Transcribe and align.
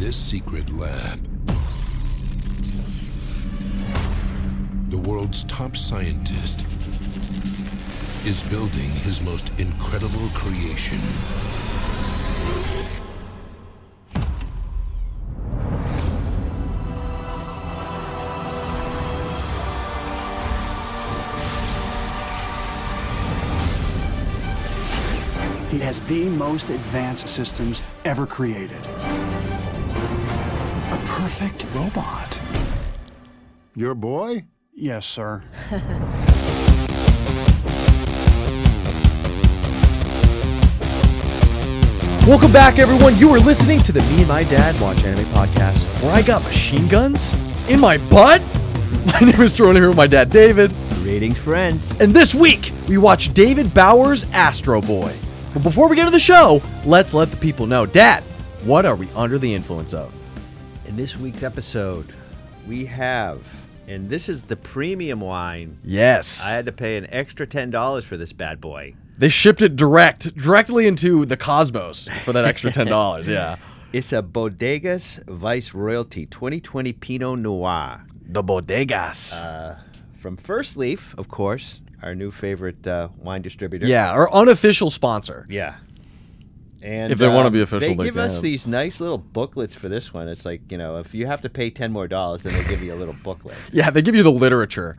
this 0.00 0.16
secret 0.16 0.70
lab, 0.70 1.20
the 4.90 4.96
world's 4.96 5.44
top 5.44 5.76
scientist 5.76 6.66
is 8.26 8.42
building 8.48 8.88
his 9.02 9.20
most 9.20 9.50
incredible 9.60 10.26
creation. 10.32 10.98
He 25.68 25.78
has 25.78 26.00
the 26.08 26.24
most 26.30 26.70
advanced 26.70 27.28
systems 27.28 27.82
ever 28.06 28.26
created. 28.26 28.80
A 31.20 31.22
perfect 31.22 31.66
robot. 31.74 32.38
Your 33.74 33.94
boy? 33.94 34.46
Yes, 34.74 35.04
sir. 35.04 35.44
Welcome 42.26 42.52
back, 42.52 42.78
everyone. 42.78 43.18
You 43.18 43.28
are 43.34 43.38
listening 43.38 43.80
to 43.80 43.92
the 43.92 44.00
Me 44.04 44.20
and 44.20 44.28
My 44.28 44.44
Dad 44.44 44.80
Watch 44.80 45.04
Anime 45.04 45.26
podcast, 45.26 45.84
where 46.02 46.12
I 46.12 46.22
got 46.22 46.42
machine 46.42 46.88
guns 46.88 47.34
in 47.68 47.80
my 47.80 47.98
butt. 48.08 48.40
My 49.04 49.20
name 49.20 49.42
is 49.42 49.52
Jordan 49.52 49.82
here 49.82 49.88
with 49.88 49.98
my 49.98 50.06
dad, 50.06 50.30
David. 50.30 50.72
Greetings, 50.94 51.36
friends. 51.36 51.94
And 52.00 52.14
this 52.14 52.34
week, 52.34 52.72
we 52.88 52.96
watch 52.96 53.34
David 53.34 53.74
Bowers' 53.74 54.24
Astro 54.32 54.80
Boy. 54.80 55.14
But 55.52 55.64
before 55.64 55.86
we 55.86 55.96
get 55.96 56.06
to 56.06 56.10
the 56.10 56.18
show, 56.18 56.62
let's 56.86 57.12
let 57.12 57.30
the 57.30 57.36
people 57.36 57.66
know. 57.66 57.84
Dad, 57.84 58.24
what 58.64 58.86
are 58.86 58.96
we 58.96 59.10
under 59.14 59.36
the 59.36 59.54
influence 59.54 59.92
of? 59.92 60.14
In 60.90 60.96
this 60.96 61.16
week's 61.16 61.44
episode, 61.44 62.12
we 62.66 62.84
have, 62.86 63.38
and 63.86 64.10
this 64.10 64.28
is 64.28 64.42
the 64.42 64.56
premium 64.56 65.20
wine. 65.20 65.78
Yes. 65.84 66.44
I 66.44 66.50
had 66.50 66.66
to 66.66 66.72
pay 66.72 66.96
an 66.96 67.06
extra 67.10 67.46
$10 67.46 68.02
for 68.02 68.16
this 68.16 68.32
bad 68.32 68.60
boy. 68.60 68.96
they 69.16 69.28
shipped 69.28 69.62
it 69.62 69.76
direct, 69.76 70.34
directly 70.36 70.88
into 70.88 71.24
the 71.24 71.36
cosmos 71.36 72.08
for 72.24 72.32
that 72.32 72.44
extra 72.44 72.72
$10. 72.72 73.24
yeah. 73.28 73.54
It's 73.92 74.12
a 74.12 74.20
Bodegas 74.20 75.24
Vice 75.28 75.74
Royalty 75.74 76.26
2020 76.26 76.92
Pinot 76.94 77.38
Noir 77.38 78.04
The 78.26 78.42
bodegas. 78.42 79.40
from 80.20 80.36
Firstleaf, 80.38 81.16
of 81.16 81.28
course, 81.28 81.80
our 82.02 82.16
new 82.16 82.32
favorite 82.32 82.84
uh, 82.84 83.10
wine 83.16 83.42
distributor. 83.42 83.86
yeah, 83.86 84.10
our 84.10 84.28
unofficial 84.34 84.90
sponsor. 84.90 85.46
Yeah. 85.48 85.76
And 86.82 87.12
If 87.12 87.18
they 87.18 87.28
wanna 87.28 87.48
um, 87.48 87.52
be 87.52 87.60
official, 87.60 87.88
they 87.88 87.94
they 87.94 88.04
give 88.04 88.16
us 88.16 88.40
these 88.40 88.66
nice 88.66 89.00
little 89.00 89.18
booklets 89.18 89.74
for 89.74 89.88
this 89.88 90.14
one. 90.14 90.28
It's 90.28 90.44
like 90.46 90.70
you 90.72 90.78
know, 90.78 90.96
if 90.98 91.14
you 91.14 91.26
have 91.26 91.42
to 91.42 91.50
pay 91.50 91.70
ten 91.70 91.92
more 91.92 92.08
dollars, 92.08 92.42
then 92.42 92.52
they 92.54 92.64
give 92.68 92.82
you 92.82 92.94
a 92.94 92.96
little 92.96 93.16
booklet. 93.22 93.56
Yeah, 93.72 93.90
they 93.90 94.00
give 94.02 94.14
you 94.14 94.22
the 94.22 94.32
literature. 94.32 94.96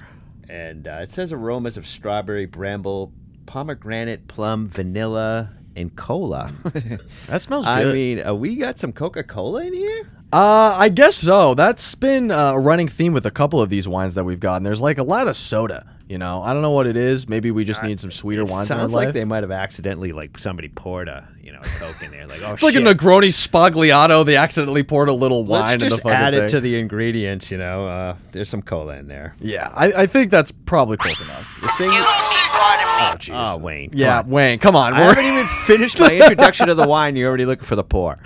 and 0.48 0.88
uh, 0.88 1.00
it 1.02 1.12
says 1.12 1.32
aromas 1.34 1.78
of 1.78 1.88
strawberry, 1.88 2.46
bramble, 2.46 3.12
pomegranate, 3.48 4.28
plum, 4.28 4.68
vanilla, 4.70 5.50
and 5.76 5.96
cola. 5.96 6.52
That 7.28 7.42
smells 7.42 7.66
good. 7.66 7.72
I 7.88 7.94
mean, 7.94 8.26
uh, 8.26 8.34
we 8.34 8.56
got 8.58 8.78
some 8.80 8.92
Coca 8.92 9.24
Cola 9.24 9.66
in 9.66 9.74
here. 9.74 10.08
Uh, 10.34 10.76
I 10.78 10.90
guess 10.90 11.16
so. 11.18 11.54
That's 11.56 11.94
been 11.96 12.32
uh, 12.32 12.54
a 12.54 12.60
running 12.60 12.88
theme 12.88 13.12
with 13.14 13.26
a 13.26 13.32
couple 13.32 13.62
of 13.62 13.70
these 13.70 13.88
wines 13.88 14.16
that 14.16 14.24
we've 14.24 14.40
gotten. 14.40 14.64
There's 14.64 14.82
like 14.82 14.98
a 14.98 15.04
lot 15.04 15.28
of 15.28 15.36
soda. 15.36 15.86
You 16.12 16.18
know, 16.18 16.42
I 16.44 16.52
don't 16.52 16.62
know 16.62 16.72
what 16.72 16.88
it 16.88 16.98
is. 16.98 17.30
Maybe 17.30 17.52
we 17.52 17.64
just 17.64 17.82
need 17.84 17.98
some 18.02 18.12
sweeter 18.12 18.44
wines 18.44 18.70
in 18.70 18.76
our 18.76 18.82
Sounds 18.82 18.94
life. 18.94 19.06
like 19.06 19.14
they 19.14 19.24
might 19.24 19.44
have 19.44 19.52
accidentally 19.52 20.12
like 20.12 20.38
somebody 20.40 20.68
poured 20.68 21.08
a 21.08 21.26
you 21.42 21.54
know 21.54 21.62
a 21.62 21.80
Coke 21.80 22.04
in 22.04 22.12
there. 22.12 22.28
Like 22.28 22.42
oh 22.44 22.52
it's 22.52 22.62
like 22.64 22.74
shit. 22.74 22.86
a 22.86 22.94
Negroni 22.94 23.30
Sbagliato. 23.30 24.26
They 24.26 24.36
accidentally 24.36 24.84
poured 24.84 25.08
a 25.08 25.14
little 25.14 25.46
wine 25.46 25.62
Let's 25.62 25.62
wine 25.62 25.74
in 25.76 25.80
the 25.80 25.90
just 25.90 26.04
fucking 26.04 26.18
add 26.18 26.34
thing. 26.34 26.44
it 26.44 26.48
to 26.50 26.60
the 26.60 26.78
ingredients. 26.78 27.50
You 27.50 27.60
know, 27.60 27.88
uh, 27.88 28.16
there's 28.32 28.50
some 28.50 28.62
cola 28.62 28.98
in 28.98 29.08
there. 29.08 29.36
yeah, 29.40 29.72
I, 29.74 29.94
I 30.02 30.06
think 30.06 30.32
that's 30.32 30.52
probably 30.52 30.98
close 30.98 31.22
enough. 31.22 31.62
The 31.62 31.70
thing- 31.78 31.92
Oh, 31.94 33.16
jeez. 33.18 33.32
oh 33.34 33.58
Wayne. 33.60 33.90
come 33.92 34.00
yeah, 34.00 34.20
on. 34.20 34.30
Wayne, 34.30 34.60
come 34.60 34.76
on. 34.76 34.94
I 34.94 35.00
We're- 35.08 35.16
haven't 35.16 35.26
even 35.32 35.48
finished 35.66 35.98
my 35.98 36.14
introduction 36.18 36.68
to 36.68 36.76
the 36.76 36.88
wine. 36.88 37.16
You're 37.16 37.30
already 37.30 37.46
looking 37.46 37.66
for 37.66 37.76
the 37.78 37.84
pour. 37.86 38.20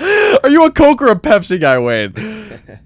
Are 0.44 0.50
you 0.50 0.66
a 0.66 0.72
Coke 0.72 1.02
or 1.04 1.08
a 1.12 1.16
Pepsi 1.16 1.60
guy, 1.60 1.78
Wayne? 1.80 2.12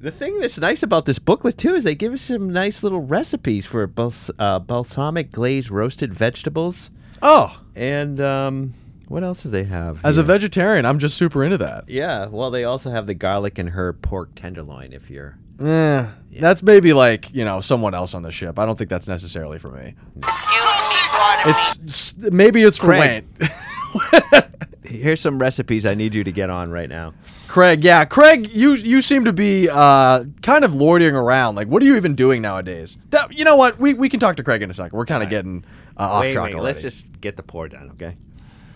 The 0.00 0.10
thing 0.12 0.38
that's 0.38 0.58
nice 0.60 0.82
about 0.84 1.06
this 1.06 1.18
booklet 1.18 1.58
too 1.58 1.74
is 1.74 1.82
they 1.84 1.94
give 1.96 2.12
us 2.12 2.22
some 2.22 2.52
nice 2.52 2.82
little 2.82 3.00
recipes 3.00 3.66
for 3.66 3.86
bals- 3.86 4.30
uh, 4.38 4.58
balsamic 4.60 5.32
glazed 5.32 5.70
roasted 5.70 6.14
vegetables, 6.14 6.90
Oh, 7.20 7.60
and 7.74 8.20
um, 8.20 8.74
what 9.08 9.24
else 9.24 9.42
do 9.42 9.48
they 9.48 9.64
have? 9.64 10.04
as 10.04 10.16
a 10.18 10.22
vegetarian, 10.22 10.86
I'm 10.86 11.00
just 11.00 11.16
super 11.16 11.42
into 11.42 11.58
that. 11.58 11.88
yeah. 11.88 12.26
Well, 12.28 12.50
they 12.52 12.62
also 12.64 12.90
have 12.90 13.06
the 13.08 13.14
garlic 13.14 13.58
and 13.58 13.70
herb 13.70 14.00
pork 14.02 14.34
tenderloin. 14.36 14.92
If 14.92 15.10
you're 15.10 15.36
Eh, 15.60 16.06
That's 16.38 16.62
maybe 16.62 16.92
like 16.92 17.34
you 17.34 17.44
know 17.44 17.60
someone 17.60 17.92
else 17.92 18.14
on 18.14 18.22
the 18.22 18.30
ship. 18.30 18.60
I 18.60 18.66
don't 18.66 18.78
think 18.78 18.90
that's 18.90 19.08
necessarily 19.08 19.58
for 19.58 19.72
me. 19.72 19.94
Excuse 20.16 20.62
me. 20.64 21.50
It's 21.50 21.78
s- 21.86 22.14
maybe 22.30 22.62
it's 22.62 22.78
for 22.78 22.86
Craig. 22.86 23.24
Wayne. 23.40 23.50
here's 24.88 25.20
some 25.20 25.38
recipes 25.38 25.86
I 25.86 25.94
need 25.94 26.14
you 26.14 26.24
to 26.24 26.32
get 26.32 26.50
on 26.50 26.70
right 26.70 26.88
now. 26.88 27.14
Craig, 27.46 27.84
yeah, 27.84 28.04
Craig, 28.04 28.50
you 28.52 28.74
you 28.74 29.00
seem 29.00 29.24
to 29.24 29.32
be 29.32 29.68
uh, 29.70 30.24
kind 30.42 30.64
of 30.64 30.74
loitering 30.74 31.14
around. 31.14 31.54
Like, 31.54 31.68
what 31.68 31.82
are 31.82 31.86
you 31.86 31.96
even 31.96 32.14
doing 32.14 32.42
nowadays? 32.42 32.98
That, 33.10 33.32
you 33.32 33.44
know 33.44 33.56
what? 33.56 33.78
We, 33.78 33.94
we 33.94 34.08
can 34.08 34.20
talk 34.20 34.36
to 34.36 34.42
Craig 34.42 34.62
in 34.62 34.70
a 34.70 34.74
second. 34.74 34.96
We're 34.96 35.06
kind 35.06 35.22
of 35.22 35.28
getting 35.30 35.64
uh, 35.96 36.02
off 36.02 36.24
track 36.28 36.46
wait, 36.46 36.54
already. 36.54 36.60
let's 36.60 36.82
just 36.82 37.20
get 37.20 37.36
the 37.36 37.42
pour 37.42 37.68
done, 37.68 37.90
okay? 37.92 38.16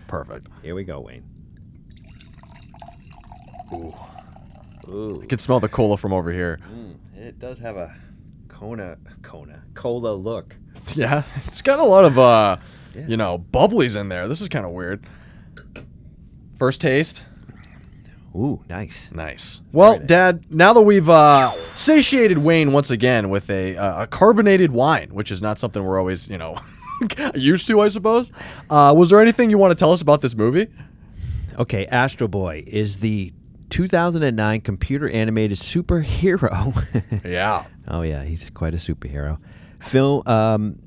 Perfect. 0.07 0.49
Here 0.63 0.75
we 0.75 0.85
go, 0.85 1.01
Wayne. 1.01 1.25
Ooh. 3.73 3.95
Ooh. 4.89 5.23
I 5.23 5.27
can 5.27 5.39
smell 5.39 5.61
the 5.61 5.69
cola 5.69 5.97
from 5.97 6.13
over 6.13 6.31
here. 6.31 6.61
It 7.17 7.39
does 7.39 7.59
have 7.61 7.77
a 7.77 7.95
Kona, 8.49 8.99
Kona, 9.23 9.63
cola 9.75 10.15
look. 10.15 10.57
Yeah, 10.97 11.23
it's 11.47 11.63
got 11.63 11.79
a 11.79 11.85
lot 11.85 12.05
of 12.05 12.19
uh, 12.19 12.57
Yeah. 12.95 13.07
you 13.07 13.17
know, 13.17 13.39
bubblies 13.39 13.97
in 13.99 14.09
there. 14.09 14.27
This 14.27 14.41
is 14.41 14.49
kind 14.49 14.67
of 14.67 14.73
weird. 14.73 15.07
First 16.63 16.81
taste. 16.81 17.25
Ooh, 18.37 18.63
nice. 18.69 19.11
Nice. 19.13 19.61
Well, 19.73 19.99
nice. 19.99 20.07
Dad, 20.07 20.45
now 20.49 20.73
that 20.73 20.83
we've 20.83 21.09
uh, 21.09 21.51
satiated 21.75 22.39
Wayne 22.39 22.71
once 22.71 22.93
again 22.93 23.31
with 23.31 23.51
a, 23.51 23.77
uh, 23.77 24.05
a 24.05 24.07
carbonated 24.07 24.71
wine, 24.71 25.09
which 25.13 25.33
is 25.33 25.43
not 25.43 25.59
something 25.59 25.83
we're 25.83 25.99
always, 25.99 26.31
you 26.31 26.39
know, 26.39 26.57
used 27.35 27.67
to, 27.67 27.81
I 27.81 27.89
suppose. 27.89 28.31
Uh, 28.71 28.95
was 28.97 29.11
there 29.11 29.21
anything 29.21 29.51
you 29.51 29.59
want 29.59 29.73
to 29.73 29.75
tell 29.75 29.91
us 29.91 30.03
about 30.03 30.21
this 30.21 30.37
movie? 30.37 30.69
Okay, 31.59 31.85
Astro 31.87 32.29
Boy 32.29 32.63
is 32.65 32.99
the 32.99 33.33
2009 33.71 34.61
computer 34.61 35.11
animated 35.11 35.59
superhero. 35.59 36.87
Yeah. 37.29 37.67
oh 37.89 38.03
yeah, 38.03 38.23
he's 38.23 38.51
quite 38.51 38.73
a 38.73 38.77
superhero. 38.77 39.39
Film 39.81 40.23
um, 40.29 40.79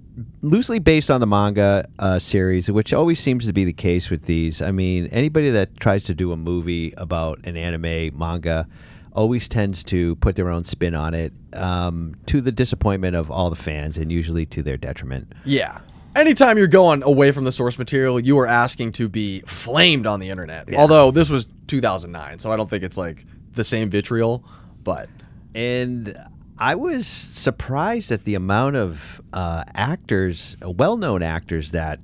loosely 0.42 0.80
based 0.80 1.12
on 1.12 1.20
the 1.20 1.28
manga 1.28 1.88
uh, 2.00 2.20
series, 2.20 2.70
which 2.70 2.94
always 2.94 3.20
seems 3.20 3.46
to 3.48 3.54
be 3.54 3.66
the 3.66 3.74
case 3.74 4.10
with 4.10 4.24
these. 4.24 4.62
I 4.62 4.72
mean, 4.72 5.08
anybody 5.08 5.50
that 5.52 5.80
tries 5.80 6.06
to 6.06 6.14
do 6.14 6.32
a 6.32 6.38
movie 6.38 6.94
about 6.98 7.46
an 7.46 7.58
anime 7.58 8.18
manga 8.18 8.68
always 9.14 9.48
tends 9.48 9.84
to 9.86 10.16
put 10.18 10.36
their 10.36 10.50
own 10.50 10.66
spin 10.66 10.94
on 10.94 11.14
it, 11.14 11.34
um, 11.54 12.16
to 12.26 12.42
the 12.42 12.52
disappointment 12.52 13.16
of 13.16 13.32
all 13.32 13.50
the 13.50 13.56
fans, 13.56 13.98
and 13.98 14.12
usually 14.12 14.46
to 14.46 14.62
their 14.62 14.78
detriment. 14.78 15.32
Yeah. 15.46 15.80
Anytime 16.16 16.58
you're 16.58 16.68
going 16.68 17.04
away 17.04 17.32
from 17.32 17.44
the 17.44 17.52
source 17.52 17.78
material, 17.78 18.20
you 18.20 18.38
are 18.40 18.48
asking 18.48 18.94
to 18.94 19.10
be 19.10 19.42
flamed 19.42 20.06
on 20.06 20.20
the 20.20 20.30
internet. 20.30 20.74
Although 20.76 21.12
this 21.12 21.30
was 21.30 21.46
2009, 21.68 22.40
so 22.40 22.52
I 22.52 22.58
don't 22.58 22.70
think 22.70 22.84
it's 22.84 22.98
like 22.98 23.26
the 23.54 23.64
same 23.64 23.90
vitriol, 23.90 24.46
but 24.84 25.10
and 25.54 26.18
I 26.58 26.76
was 26.76 27.06
surprised 27.08 28.12
at 28.12 28.24
the 28.24 28.36
amount 28.36 28.76
of 28.78 29.22
uh, 29.34 29.64
actors, 29.74 30.56
uh, 30.66 30.72
well-known 30.72 31.22
actors 31.22 31.72
that 31.72 32.00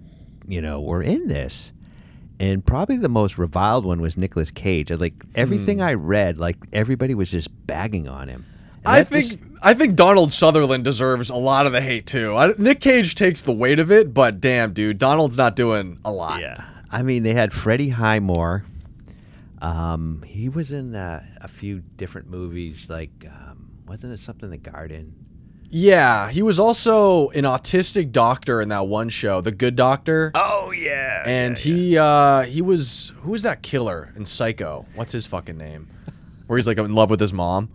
you 0.48 0.62
know 0.62 0.82
were 0.82 1.02
in 1.02 1.28
this. 1.28 1.72
And 2.40 2.66
probably 2.66 2.98
the 2.98 3.08
most 3.08 3.38
reviled 3.38 3.86
one 3.86 4.02
was 4.02 4.18
Nicolas 4.18 4.50
Cage. 4.50 4.90
Like 4.92 5.14
everything 5.36 5.80
I 5.82 5.94
read, 5.94 6.40
like 6.40 6.58
everybody 6.74 7.14
was 7.14 7.30
just 7.30 7.50
bagging 7.68 8.08
on 8.08 8.28
him. 8.30 8.46
And 8.84 8.88
I 8.96 9.04
think 9.04 9.26
just- 9.28 9.38
I 9.62 9.76
think 9.76 9.96
Donald 9.96 10.32
Sutherland 10.32 10.84
deserves 10.84 11.30
a 11.30 11.36
lot 11.36 11.68
of 11.68 11.72
the 11.72 11.82
hate 11.82 12.08
too. 12.08 12.36
I, 12.36 12.54
Nick 12.58 12.82
Cage 12.82 13.14
takes 13.14 13.44
the 13.44 13.52
weight 13.52 13.78
of 13.78 13.92
it, 13.92 14.12
but 14.12 14.42
damn, 14.42 14.74
dude, 14.74 14.98
Donald's 14.98 15.38
not 15.38 15.56
doing 15.56 16.00
a 16.04 16.12
lot. 16.12 16.42
yeah. 16.42 16.66
I 16.92 17.04
mean, 17.04 17.22
they 17.22 17.36
had 17.36 17.54
Freddie 17.54 17.90
Highmore. 17.90 18.66
Um, 19.62 20.24
he 20.26 20.50
was 20.50 20.72
in 20.72 20.96
uh, 20.96 21.24
a 21.40 21.48
few 21.48 21.82
different 21.96 22.28
movies, 22.30 22.90
like 22.90 23.12
um, 23.28 23.51
wasn't 23.92 24.14
it 24.14 24.20
something 24.22 24.46
in 24.46 24.52
the 24.52 24.58
Garden? 24.72 25.14
Yeah, 25.70 26.30
he 26.30 26.42
was 26.42 26.60
also 26.60 27.30
an 27.30 27.44
autistic 27.44 28.12
doctor 28.14 28.62
in 28.62 28.70
that 28.70 28.88
one 28.88 29.10
show, 29.10 29.42
The 29.42 29.52
Good 29.52 29.76
Doctor. 29.76 30.32
Oh 30.34 30.72
yeah, 30.72 31.24
and 31.26 31.58
he 31.58 31.98
uh 31.98 32.44
he 32.44 32.62
was 32.62 33.12
who 33.22 33.32
was 33.32 33.44
that 33.44 33.62
killer 33.62 34.14
in 34.16 34.26
Psycho? 34.26 34.86
What's 34.96 35.12
his 35.12 35.26
fucking 35.26 35.58
name? 35.58 35.90
Where 36.48 36.58
he's 36.58 36.68
like 36.68 36.78
in 36.78 36.94
love 36.96 37.10
with 37.10 37.20
his 37.20 37.34
mom. 37.34 37.70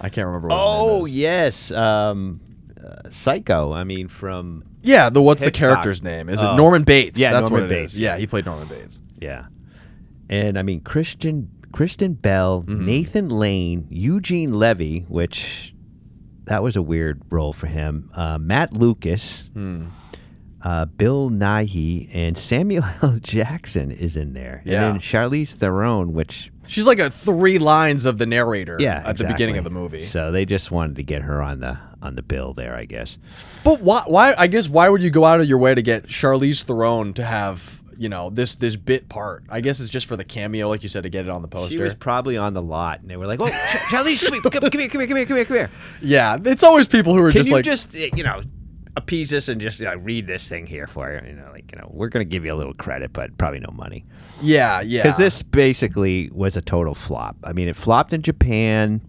I 0.00 0.10
can't 0.10 0.26
remember 0.26 0.48
what 0.48 0.56
his 0.56 0.66
Oh 0.66 0.96
name 0.96 1.04
is. 1.06 1.16
yes, 1.16 1.70
um, 1.72 2.40
uh, 2.82 3.08
Psycho. 3.10 3.72
I 3.72 3.84
mean, 3.84 4.08
from 4.08 4.64
Yeah, 4.82 5.08
the 5.08 5.22
what's 5.22 5.40
the 5.40 5.46
Hitchcock. 5.46 5.68
character's 5.68 6.02
name? 6.02 6.28
Is 6.28 6.42
it 6.42 6.46
Oh. 6.46 6.56
Norman 6.56 6.82
Bates? 6.84 7.18
Yeah, 7.18 7.30
that's 7.30 7.48
Norman 7.48 7.68
what 7.68 7.72
it 7.72 7.76
is. 7.84 7.92
Bates, 7.92 7.96
Yeah, 7.96 8.12
yeah. 8.14 8.18
he 8.20 8.26
played 8.26 8.44
Norman 8.46 8.68
Bates. 8.68 9.00
yeah, 9.18 9.46
and 10.28 10.58
I 10.58 10.62
mean 10.62 10.80
Christian 10.80 11.50
Kristen 11.74 12.14
Bell, 12.14 12.62
Mm-hmm. 12.62 12.86
Nathan 12.86 13.28
Lane, 13.28 13.86
Eugene 13.90 14.54
Levy, 14.54 15.00
which 15.08 15.74
that 16.44 16.62
was 16.62 16.76
a 16.76 16.82
weird 16.82 17.20
role 17.30 17.52
for 17.52 17.66
him. 17.66 18.10
Uh, 18.14 18.38
Matt 18.38 18.72
Lucas, 18.72 19.42
Hmm. 19.52 19.86
uh, 20.62 20.84
Bill 20.86 21.30
Nighy, 21.30 22.08
and 22.14 22.38
Samuel 22.38 22.84
L. 23.02 23.18
Jackson 23.20 23.90
is 23.90 24.16
in 24.16 24.32
there. 24.34 24.62
Yeah. 24.64 24.86
And 24.86 24.94
then 24.94 25.00
Charlize 25.00 25.52
Theron, 25.52 26.12
which 26.12 26.50
She's 26.66 26.86
like 26.86 26.98
a 26.98 27.10
three 27.10 27.58
lines 27.58 28.06
of 28.06 28.16
the 28.16 28.24
narrator 28.24 28.78
yeah, 28.80 29.02
at 29.04 29.18
the 29.18 29.26
beginning 29.26 29.58
of 29.58 29.64
the 29.64 29.70
movie. 29.70 30.06
So 30.06 30.32
they 30.32 30.46
just 30.46 30.70
wanted 30.70 30.96
to 30.96 31.02
get 31.02 31.20
her 31.22 31.42
on 31.42 31.60
the 31.60 31.78
on 32.00 32.14
the 32.14 32.22
bill 32.22 32.54
there, 32.54 32.74
I 32.74 32.84
guess. 32.86 33.18
But 33.64 33.80
why? 33.82 34.02
Why? 34.06 34.34
I 34.38 34.46
guess 34.46 34.66
why 34.68 34.88
would 34.88 35.02
you 35.02 35.10
go 35.10 35.24
out 35.26 35.40
of 35.40 35.46
your 35.46 35.58
way 35.58 35.74
to 35.74 35.82
get 35.82 36.04
Charlize 36.06 36.62
Theron 36.62 37.12
to 37.14 37.24
have 37.24 37.82
you 37.98 38.08
know 38.08 38.30
this 38.30 38.56
this 38.56 38.76
bit 38.76 39.08
part? 39.08 39.44
I 39.48 39.60
guess 39.60 39.80
it's 39.80 39.90
just 39.90 40.06
for 40.06 40.16
the 40.16 40.24
cameo, 40.24 40.68
like 40.68 40.82
you 40.82 40.88
said, 40.88 41.02
to 41.04 41.08
get 41.08 41.26
it 41.26 41.30
on 41.30 41.42
the 41.42 41.48
poster. 41.48 41.76
She 41.76 41.82
was 41.82 41.94
probably 41.94 42.36
on 42.36 42.54
the 42.54 42.62
lot, 42.62 43.00
and 43.00 43.10
they 43.10 43.16
were 43.16 43.26
like, 43.26 43.40
"Oh, 43.40 43.48
Ch- 43.48 43.50
Charlize, 43.50 44.22
come, 44.24 44.32
here, 44.32 44.42
come, 44.42 44.52
here, 44.52 44.70
come 44.70 44.80
here, 44.80 44.88
come 44.88 45.16
here, 45.16 45.26
come 45.26 45.36
here, 45.36 45.44
come 45.44 45.56
here. 45.56 45.70
yeah, 46.00 46.38
it's 46.44 46.62
always 46.62 46.88
people 46.88 47.14
who 47.14 47.20
are 47.22 47.30
just 47.30 47.48
Can 47.50 47.62
just 47.62 47.92
you 47.94 48.00
like, 48.00 48.10
just, 48.10 48.14
uh, 48.14 48.16
you 48.16 48.24
know, 48.24 48.42
appease 48.96 49.32
us 49.32 49.48
and 49.48 49.60
just 49.60 49.80
read 49.98 50.26
this 50.26 50.48
thing 50.48 50.66
here 50.66 50.86
for 50.86 51.12
you? 51.12 51.28
You 51.28 51.34
know, 51.34 51.50
like, 51.52 51.70
you 51.72 51.78
know, 51.78 51.88
we're 51.92 52.08
gonna 52.08 52.24
give 52.24 52.44
you 52.44 52.52
a 52.52 52.56
little 52.56 52.74
credit, 52.74 53.12
but 53.12 53.36
probably 53.38 53.60
no 53.60 53.72
money 53.72 54.04
yeah, 54.40 54.80
yeah, 54.80 55.02
because 55.02 55.18
this 55.18 55.42
basically 55.42 56.30
was 56.32 56.56
a 56.56 56.62
total 56.62 56.94
flop. 56.94 57.36
I 57.44 57.52
mean, 57.52 57.68
it 57.68 57.76
flopped 57.76 58.12
in 58.12 58.22
Japan. 58.22 59.00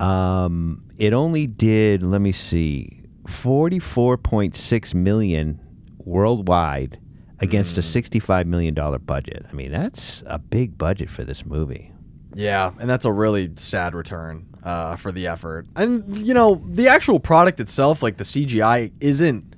Um, 0.00 0.84
it 0.98 1.12
only 1.12 1.46
did, 1.46 2.02
let 2.02 2.20
me 2.20 2.32
see, 2.32 3.02
forty-four 3.26 4.18
point 4.18 4.56
six 4.56 4.94
million 4.94 5.60
worldwide 5.98 6.98
against 7.40 7.78
a 7.78 7.82
sixty-five 7.82 8.46
million 8.46 8.74
dollar 8.74 8.98
budget. 8.98 9.46
I 9.50 9.52
mean, 9.54 9.72
that's 9.72 10.22
a 10.26 10.38
big 10.38 10.78
budget 10.78 11.10
for 11.10 11.24
this 11.24 11.44
movie. 11.44 11.90
Yeah, 12.34 12.72
and 12.80 12.90
that's 12.90 13.04
a 13.04 13.12
really 13.12 13.52
sad 13.56 13.94
return 13.94 14.46
uh, 14.64 14.96
for 14.96 15.12
the 15.12 15.26
effort. 15.28 15.66
And 15.76 16.16
you 16.18 16.34
know, 16.34 16.62
the 16.66 16.88
actual 16.88 17.20
product 17.20 17.60
itself, 17.60 18.02
like 18.02 18.16
the 18.16 18.24
CGI, 18.24 18.92
isn't 19.00 19.54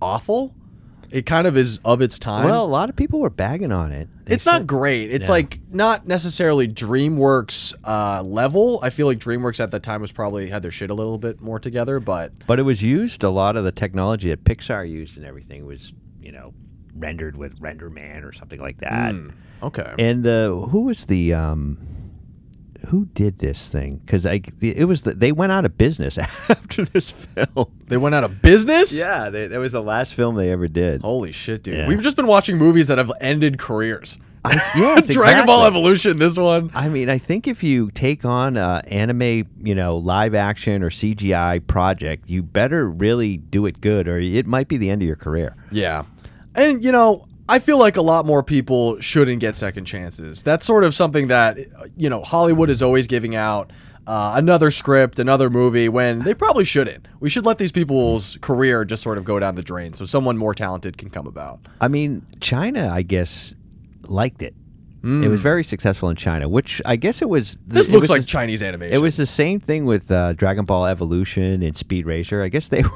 awful. 0.00 0.54
It 1.10 1.26
kind 1.26 1.46
of 1.46 1.58
is 1.58 1.78
of 1.84 2.00
its 2.00 2.18
time. 2.18 2.44
Well, 2.46 2.64
a 2.64 2.66
lot 2.66 2.88
of 2.88 2.96
people 2.96 3.20
were 3.20 3.28
bagging 3.28 3.70
on 3.70 3.92
it. 3.92 4.08
They 4.24 4.34
it's 4.34 4.46
not 4.46 4.66
great. 4.66 5.12
It's 5.12 5.28
like 5.28 5.60
not 5.70 6.06
necessarily 6.06 6.66
DreamWorks 6.66 7.74
uh, 7.84 8.22
level. 8.22 8.78
I 8.82 8.88
feel 8.88 9.06
like 9.06 9.18
DreamWorks 9.18 9.60
at 9.60 9.72
that 9.72 9.82
time 9.82 10.00
was 10.00 10.10
probably 10.10 10.48
had 10.48 10.62
their 10.62 10.70
shit 10.70 10.88
a 10.88 10.94
little 10.94 11.18
bit 11.18 11.40
more 11.42 11.58
together, 11.58 12.00
but 12.00 12.32
But 12.46 12.58
it 12.58 12.62
was 12.62 12.82
used 12.82 13.24
a 13.24 13.28
lot 13.30 13.56
of 13.56 13.64
the 13.64 13.72
technology 13.72 14.30
that 14.30 14.42
Pixar 14.44 14.88
used 14.88 15.18
and 15.18 15.26
everything 15.26 15.66
was, 15.66 15.92
you 16.18 16.32
know, 16.32 16.54
rendered 16.96 17.36
with 17.36 17.58
RenderMan 17.60 18.24
or 18.24 18.32
something 18.32 18.60
like 18.60 18.78
that. 18.78 19.14
okay. 19.62 19.94
And 19.98 20.24
the 20.24 20.66
who 20.70 20.82
was 20.82 21.06
the 21.06 21.34
um 21.34 21.78
who 22.88 23.06
did 23.06 23.38
this 23.38 23.70
thing? 23.70 24.00
Because 24.04 24.26
I 24.26 24.40
it 24.60 24.86
was 24.86 25.02
the, 25.02 25.14
they 25.14 25.32
went 25.32 25.52
out 25.52 25.64
of 25.64 25.78
business 25.78 26.18
after 26.48 26.84
this 26.84 27.10
film. 27.10 27.72
they 27.86 27.96
went 27.96 28.14
out 28.14 28.24
of 28.24 28.42
business. 28.42 28.92
Yeah, 28.92 29.30
they, 29.30 29.46
that 29.46 29.58
was 29.58 29.72
the 29.72 29.82
last 29.82 30.14
film 30.14 30.36
they 30.36 30.50
ever 30.50 30.68
did. 30.68 31.02
Holy 31.02 31.32
shit, 31.32 31.62
dude! 31.62 31.76
Yeah. 31.78 31.86
We've 31.86 32.02
just 32.02 32.16
been 32.16 32.26
watching 32.26 32.58
movies 32.58 32.88
that 32.88 32.98
have 32.98 33.12
ended 33.20 33.58
careers. 33.58 34.18
I, 34.44 34.54
yes, 34.76 35.06
Dragon 35.10 35.46
Ball. 35.46 35.64
Evolution. 35.66 36.18
This 36.18 36.36
one. 36.36 36.70
I 36.74 36.88
mean, 36.88 37.08
I 37.08 37.18
think 37.18 37.46
if 37.46 37.62
you 37.62 37.90
take 37.92 38.24
on 38.24 38.56
a 38.56 38.82
anime, 38.88 39.46
you 39.60 39.74
know, 39.74 39.96
live 39.96 40.34
action 40.34 40.82
or 40.82 40.90
CGI 40.90 41.64
project, 41.66 42.28
you 42.28 42.42
better 42.42 42.88
really 42.90 43.36
do 43.36 43.66
it 43.66 43.80
good, 43.80 44.08
or 44.08 44.18
it 44.18 44.46
might 44.46 44.66
be 44.66 44.76
the 44.76 44.90
end 44.90 45.02
of 45.02 45.06
your 45.06 45.16
career. 45.16 45.54
Yeah. 45.70 46.04
And, 46.54 46.82
you 46.84 46.92
know, 46.92 47.26
I 47.48 47.58
feel 47.58 47.78
like 47.78 47.96
a 47.96 48.02
lot 48.02 48.26
more 48.26 48.42
people 48.42 49.00
shouldn't 49.00 49.40
get 49.40 49.56
second 49.56 49.84
chances. 49.84 50.42
That's 50.42 50.64
sort 50.66 50.84
of 50.84 50.94
something 50.94 51.28
that, 51.28 51.58
you 51.96 52.08
know, 52.08 52.22
Hollywood 52.22 52.70
is 52.70 52.82
always 52.82 53.06
giving 53.06 53.34
out 53.34 53.72
uh, 54.06 54.32
another 54.36 54.70
script, 54.70 55.18
another 55.18 55.48
movie, 55.50 55.88
when 55.88 56.20
they 56.20 56.34
probably 56.34 56.64
shouldn't. 56.64 57.06
We 57.20 57.28
should 57.30 57.46
let 57.46 57.58
these 57.58 57.72
people's 57.72 58.36
career 58.40 58.84
just 58.84 59.02
sort 59.02 59.18
of 59.18 59.24
go 59.24 59.38
down 59.38 59.54
the 59.54 59.62
drain 59.62 59.92
so 59.92 60.04
someone 60.04 60.36
more 60.36 60.54
talented 60.54 60.98
can 60.98 61.08
come 61.10 61.26
about. 61.26 61.60
I 61.80 61.88
mean, 61.88 62.26
China, 62.40 62.88
I 62.92 63.02
guess, 63.02 63.54
liked 64.04 64.42
it. 64.42 64.54
It 65.04 65.26
was 65.26 65.40
very 65.40 65.64
successful 65.64 66.10
in 66.10 66.16
China, 66.16 66.48
which 66.48 66.80
I 66.84 66.94
guess 66.94 67.22
it 67.22 67.28
was. 67.28 67.54
Hmm. 67.54 67.74
This 67.74 67.90
looks 67.90 68.02
was 68.02 68.10
like 68.10 68.20
the- 68.20 68.26
Chinese 68.28 68.62
animation. 68.62 68.94
It 68.94 69.00
was 69.00 69.16
the 69.16 69.26
same 69.26 69.58
thing 69.58 69.84
with 69.84 70.08
uh, 70.12 70.34
Dragon 70.34 70.64
Ball 70.64 70.86
Evolution 70.86 71.60
and 71.64 71.76
Speed 71.76 72.06
Racer. 72.06 72.40
I 72.40 72.48
guess 72.48 72.68
they 72.68 72.82
were, 72.84 72.90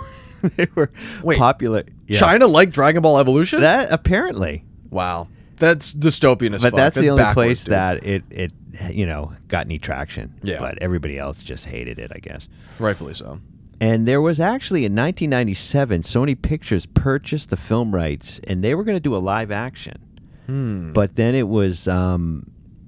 they 0.56 0.68
were 0.74 0.90
Wait, 1.22 1.38
popular. 1.38 1.84
Yeah. 2.06 2.18
China 2.18 2.46
like 2.46 2.70
Dragon 2.70 3.02
Ball 3.02 3.18
Evolution? 3.18 3.60
That 3.60 3.90
apparently, 3.92 4.64
wow. 4.90 5.28
That's 5.58 5.94
dystopian 5.94 6.54
as 6.54 6.62
but 6.62 6.72
fuck. 6.72 6.76
that's, 6.76 6.96
the 6.98 7.08
only 7.08 7.24
place 7.32 7.64
dude. 7.64 7.72
that 7.72 8.04
it 8.06 8.24
it 8.30 8.52
you 8.92 9.06
know 9.06 9.32
got 9.48 9.64
any 9.66 9.78
traction. 9.78 10.34
Yeah. 10.42 10.58
but 10.60 10.78
everybody 10.82 11.18
else 11.18 11.42
just 11.42 11.64
hated 11.64 11.98
it, 11.98 12.12
I 12.14 12.18
guess. 12.18 12.46
Rightfully 12.78 13.14
so. 13.14 13.40
And 13.80 14.06
there 14.08 14.20
was 14.22 14.40
actually 14.40 14.84
in 14.86 14.92
1997, 14.94 16.02
Sony 16.02 16.40
Pictures 16.40 16.86
purchased 16.86 17.50
the 17.50 17.56
film 17.56 17.94
rights, 17.94 18.40
and 18.44 18.62
they 18.64 18.74
were 18.74 18.84
going 18.84 18.96
to 18.96 19.00
do 19.00 19.14
a 19.14 19.18
live 19.18 19.50
action. 19.50 19.98
Hmm. 20.46 20.92
But 20.92 21.16
then 21.16 21.34
it 21.34 21.48
was 21.48 21.86
um, 21.88 22.44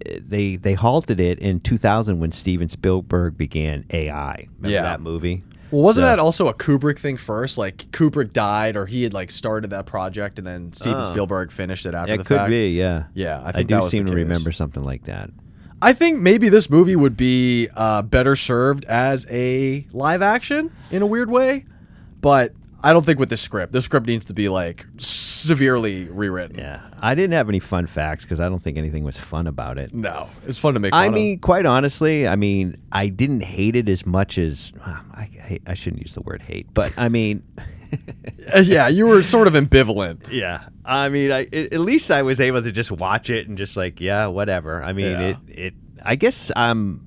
they 0.06 0.56
they 0.56 0.74
halted 0.74 1.20
it 1.20 1.38
in 1.40 1.60
2000 1.60 2.20
when 2.20 2.32
Steven 2.32 2.68
Spielberg 2.68 3.36
began 3.36 3.84
AI. 3.90 4.46
Remember 4.58 4.68
Yeah. 4.70 4.82
that 4.82 5.00
movie? 5.00 5.42
Well, 5.70 5.82
wasn't 5.82 6.04
So- 6.04 6.08
that 6.08 6.18
also 6.18 6.48
a 6.48 6.54
Kubrick 6.54 6.98
thing 6.98 7.16
first? 7.16 7.58
Like 7.58 7.86
Kubrick 7.92 8.32
died, 8.32 8.76
or 8.76 8.86
he 8.86 9.02
had 9.02 9.12
like 9.14 9.30
started 9.30 9.70
that 9.70 9.86
project, 9.86 10.38
and 10.38 10.46
then 10.46 10.72
Steven 10.72 11.00
Oh. 11.00 11.04
Spielberg 11.04 11.50
finished 11.52 11.84
it 11.86 11.94
after 11.94 12.14
It 12.14 12.18
the 12.18 12.24
could 12.24 12.48
be, 12.48 12.70
yeah. 12.70 13.04
Yeah, 13.14 13.40
I 13.44 13.48
I, 13.48 13.52
think 13.52 13.68
do 13.68 13.88
seem 13.88 14.06
to 14.06 14.12
remember 14.12 14.52
something 14.52 14.82
like 14.82 15.04
that. 15.04 15.30
I 15.80 15.92
think 15.92 16.18
maybe 16.18 16.48
this 16.48 16.68
movie 16.68 16.96
would 16.96 17.16
be 17.16 17.68
uh, 17.76 18.02
better 18.02 18.34
served 18.34 18.84
as 18.86 19.26
a 19.30 19.86
live 19.92 20.22
action 20.22 20.70
in 20.90 21.02
a 21.02 21.06
weird 21.06 21.30
way, 21.30 21.66
but 22.20 22.52
I 22.82 22.92
don't 22.92 23.04
think 23.04 23.18
with 23.18 23.28
this 23.28 23.40
script. 23.40 23.72
The 23.72 23.82
script 23.82 24.06
needs 24.06 24.26
to 24.26 24.34
be 24.34 24.48
like 24.48 24.86
severely 24.98 26.04
rewritten. 26.06 26.58
Yeah, 26.58 26.80
I 27.00 27.14
didn't 27.14 27.32
have 27.32 27.48
any 27.48 27.58
fun 27.58 27.86
facts 27.86 28.24
because 28.24 28.40
I 28.40 28.48
don't 28.48 28.62
think 28.62 28.76
anything 28.78 29.04
was 29.04 29.18
fun 29.18 29.46
about 29.46 29.78
it. 29.78 29.92
No, 29.94 30.28
it's 30.46 30.58
fun 30.58 30.74
to 30.74 30.80
make. 30.80 30.92
Fun 30.92 31.00
I 31.02 31.06
of. 31.06 31.14
mean, 31.14 31.38
quite 31.40 31.66
honestly, 31.66 32.26
I 32.28 32.36
mean, 32.36 32.76
I 32.92 33.08
didn't 33.08 33.40
hate 33.42 33.76
it 33.76 33.88
as 33.88 34.06
much 34.06 34.38
as 34.38 34.72
I, 34.84 35.24
hate, 35.24 35.62
I 35.66 35.74
shouldn't 35.74 36.02
use 36.02 36.14
the 36.14 36.22
word 36.22 36.42
hate, 36.42 36.66
but 36.74 36.92
I 36.96 37.08
mean, 37.08 37.42
Uh, 38.54 38.60
yeah, 38.66 38.86
you 38.88 39.06
were 39.06 39.22
sort 39.22 39.46
of 39.48 39.54
ambivalent. 39.54 40.26
yeah, 40.30 40.68
I 40.84 41.08
mean, 41.08 41.32
I 41.32 41.42
at 41.52 41.72
at 41.72 41.80
least 41.80 42.10
I 42.10 42.22
was 42.22 42.38
able 42.40 42.62
to 42.62 42.70
just 42.70 42.90
watch 42.90 43.30
it 43.30 43.48
and 43.48 43.56
just 43.56 43.76
like, 43.76 43.98
yeah, 44.00 44.26
whatever. 44.26 44.82
I 44.82 44.92
mean, 44.92 45.12
Yeah. 45.12 45.20
it 45.20 45.36
it. 45.48 45.74
I 46.02 46.14
guess 46.16 46.52
um, 46.54 47.06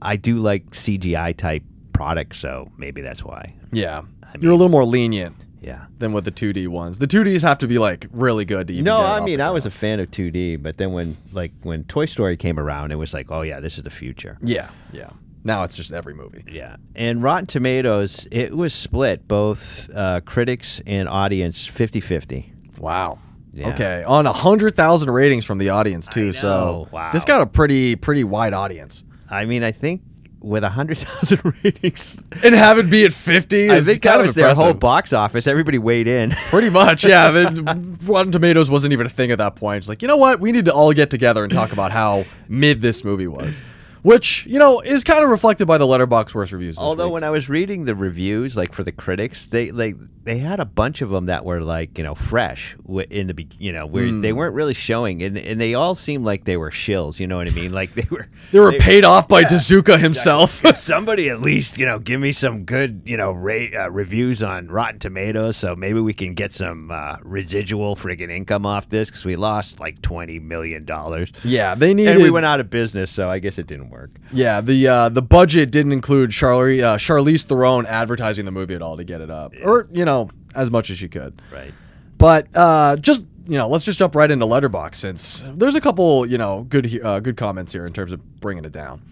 I 0.00 0.16
do 0.16 0.36
like 0.36 0.70
CGI 0.70 1.36
type 1.36 1.62
products, 1.92 2.38
so 2.38 2.70
maybe 2.78 3.00
that's 3.02 3.24
why. 3.24 3.54
Yeah, 3.72 4.02
you're 4.38 4.52
a 4.52 4.56
little 4.56 4.68
more 4.70 4.84
lenient 4.84 5.34
Yeah. 5.60 5.86
than 5.98 6.12
with 6.12 6.24
the 6.24 6.30
2D 6.32 6.68
ones. 6.68 6.98
The 6.98 7.06
2Ds 7.06 7.42
have 7.42 7.58
to 7.58 7.66
be 7.66 7.78
like 7.78 8.06
really 8.12 8.44
good 8.44 8.68
to 8.68 8.72
even. 8.74 8.84
No, 8.84 8.98
get 8.98 9.04
it 9.04 9.08
I 9.08 9.20
mean 9.24 9.40
I 9.40 9.50
was 9.50 9.66
a 9.66 9.70
fan 9.70 10.00
of 10.00 10.10
2D, 10.10 10.62
but 10.62 10.76
then 10.76 10.92
when 10.92 11.16
like 11.32 11.52
when 11.62 11.84
Toy 11.84 12.06
Story 12.06 12.36
came 12.36 12.58
around, 12.58 12.92
it 12.92 12.96
was 12.96 13.12
like, 13.14 13.30
oh 13.30 13.42
yeah, 13.42 13.60
this 13.60 13.76
is 13.78 13.84
the 13.84 13.90
future. 13.90 14.38
yeah, 14.42 14.70
yeah. 14.92 15.10
Now 15.42 15.62
it's 15.62 15.74
just 15.74 15.90
every 15.90 16.12
movie. 16.12 16.44
Yeah, 16.50 16.76
and 16.94 17.22
Rotten 17.22 17.46
Tomatoes, 17.46 18.28
it 18.30 18.54
was 18.54 18.74
split 18.74 19.26
both 19.26 19.88
uh, 19.94 20.20
critics 20.26 20.82
and 20.86 21.08
audience 21.08 21.66
50-50. 21.66 22.78
Wow. 22.78 23.18
Yeah. 23.54 23.70
Okay, 23.70 24.04
on 24.06 24.26
a 24.26 24.32
hundred 24.32 24.76
thousand 24.76 25.10
ratings 25.10 25.44
from 25.46 25.56
the 25.58 25.70
audience 25.70 26.06
too. 26.06 26.32
So 26.34 26.88
Wow. 26.92 27.10
this 27.12 27.24
got 27.24 27.40
a 27.40 27.46
pretty 27.46 27.96
pretty 27.96 28.22
wide 28.22 28.52
audience. 28.54 29.02
I 29.30 29.44
mean, 29.46 29.64
I 29.64 29.72
think 29.72 30.02
with 30.40 30.64
hundred 30.64 30.98
thousand 30.98 31.54
ratings, 31.64 32.22
And 32.42 32.54
have 32.54 32.78
it 32.78 32.90
be 32.90 33.04
at 33.04 33.12
fifty 33.12 33.70
I 33.70 33.76
is 33.76 33.86
think 33.86 34.02
kind 34.02 34.14
that 34.14 34.20
of 34.20 34.26
was 34.26 34.34
their 34.34 34.54
whole 34.54 34.74
box 34.74 35.12
office. 35.12 35.46
Everybody 35.46 35.78
weighed 35.78 36.06
in. 36.06 36.30
Pretty 36.48 36.70
much, 36.70 37.04
yeah. 37.04 37.30
The, 37.30 37.96
Rotten 38.04 38.32
Tomatoes 38.32 38.70
wasn't 38.70 38.92
even 38.92 39.06
a 39.06 39.10
thing 39.10 39.30
at 39.30 39.38
that 39.38 39.56
point. 39.56 39.78
It's 39.78 39.88
like, 39.88 40.02
you 40.02 40.08
know 40.08 40.16
what? 40.16 40.40
We 40.40 40.52
need 40.52 40.64
to 40.66 40.72
all 40.74 40.92
get 40.92 41.10
together 41.10 41.44
and 41.44 41.52
talk 41.52 41.72
about 41.72 41.92
how 41.92 42.24
mid 42.48 42.80
this 42.80 43.04
movie 43.04 43.26
was, 43.26 43.60
which 44.02 44.46
you 44.46 44.58
know 44.58 44.80
is 44.80 45.04
kind 45.04 45.22
of 45.24 45.30
reflected 45.30 45.66
by 45.66 45.78
the 45.78 45.86
Letterboxd 45.86 46.34
worst 46.34 46.52
reviews. 46.52 46.78
Although 46.78 47.06
week. 47.08 47.14
when 47.14 47.24
I 47.24 47.30
was 47.30 47.48
reading 47.48 47.84
the 47.84 47.94
reviews, 47.94 48.56
like 48.56 48.72
for 48.72 48.82
the 48.84 48.92
critics, 48.92 49.46
they 49.46 49.70
like 49.70 49.96
they 50.22 50.38
had 50.38 50.60
a 50.60 50.64
bunch 50.66 51.00
of 51.02 51.08
them 51.10 51.26
that 51.26 51.44
were 51.44 51.60
like 51.62 51.96
you 51.98 52.04
know 52.04 52.14
fresh 52.14 52.76
in 53.10 53.26
the 53.28 53.46
you 53.58 53.72
know 53.72 53.86
where 53.86 54.06
Hmm. 54.06 54.20
they 54.20 54.32
weren't 54.32 54.54
really 54.54 54.74
showing, 54.74 55.22
and 55.22 55.36
and 55.38 55.60
they 55.60 55.74
all 55.74 55.94
seemed 55.94 56.24
like 56.24 56.44
they 56.44 56.56
were 56.56 56.70
shills. 56.70 57.18
You 57.20 57.26
know 57.26 57.36
what 57.36 57.48
I 57.48 57.52
mean? 57.52 57.72
Like 57.72 57.94
they 57.94 58.06
were 58.10 58.28
they 58.52 58.60
were 58.60 58.72
paid 58.72 59.04
off 59.04 59.28
by 59.28 59.44
Tezuka 59.44 59.98
himself. 59.98 60.62
Somebody 60.76 61.28
at 61.30 61.40
least 61.40 61.78
you 61.78 61.86
know 61.86 61.98
give 61.98 62.20
me 62.20 62.32
some 62.32 62.64
good 62.64 63.02
you 63.06 63.16
know 63.16 63.30
rate 63.32 63.74
uh, 63.74 63.90
reviews 63.90 64.42
on 64.42 64.68
Rotten 64.68 64.98
Tomatoes, 64.98 65.56
so 65.56 65.74
maybe 65.76 66.00
we 66.00 66.12
can 66.14 66.34
get 66.34 66.52
some 66.52 66.90
uh, 66.90 67.16
residual 67.22 67.96
friggin' 67.96 68.30
income 68.30 68.64
off 68.66 68.88
this 68.88 69.08
because 69.08 69.24
we 69.24 69.36
lost 69.36 69.80
like 69.80 70.00
twenty 70.02 70.38
million 70.38 70.84
dollars. 70.84 71.30
yeah, 71.44 71.74
they 71.74 71.94
needed. 71.94 72.14
And 72.14 72.22
we 72.22 72.30
went 72.30 72.46
out 72.46 72.60
of 72.60 72.70
business, 72.70 73.10
so 73.10 73.28
I 73.30 73.38
guess 73.38 73.58
it 73.58 73.66
didn't 73.66 73.89
work. 73.90 74.10
Yeah, 74.32 74.60
the 74.60 74.86
uh, 74.88 75.08
the 75.08 75.22
budget 75.22 75.70
didn't 75.70 75.92
include 75.92 76.30
Charlie 76.30 76.82
uh, 76.82 76.96
Charlize 76.96 77.44
Theron 77.44 77.86
advertising 77.86 78.44
the 78.44 78.50
movie 78.50 78.74
at 78.74 78.82
all 78.82 78.96
to 78.96 79.04
get 79.04 79.20
it 79.20 79.30
up, 79.30 79.52
or 79.62 79.88
you 79.92 80.04
know 80.04 80.30
as 80.54 80.70
much 80.70 80.90
as 80.90 80.98
she 80.98 81.08
could. 81.08 81.40
Right. 81.52 81.72
But 82.16 82.48
uh, 82.54 82.96
just 82.96 83.26
you 83.50 83.58
know, 83.58 83.66
let's 83.66 83.84
just 83.84 83.98
jump 83.98 84.14
right 84.14 84.30
into 84.30 84.46
Letterboxd 84.46 84.94
since 84.94 85.44
there's 85.54 85.74
a 85.74 85.80
couple, 85.80 86.24
you 86.24 86.38
know, 86.38 86.62
good 86.68 87.04
uh, 87.04 87.18
good 87.20 87.36
comments 87.36 87.72
here 87.72 87.84
in 87.84 87.92
terms 87.92 88.12
of 88.12 88.40
bringing 88.40 88.64
it 88.64 88.72
down. 88.72 89.02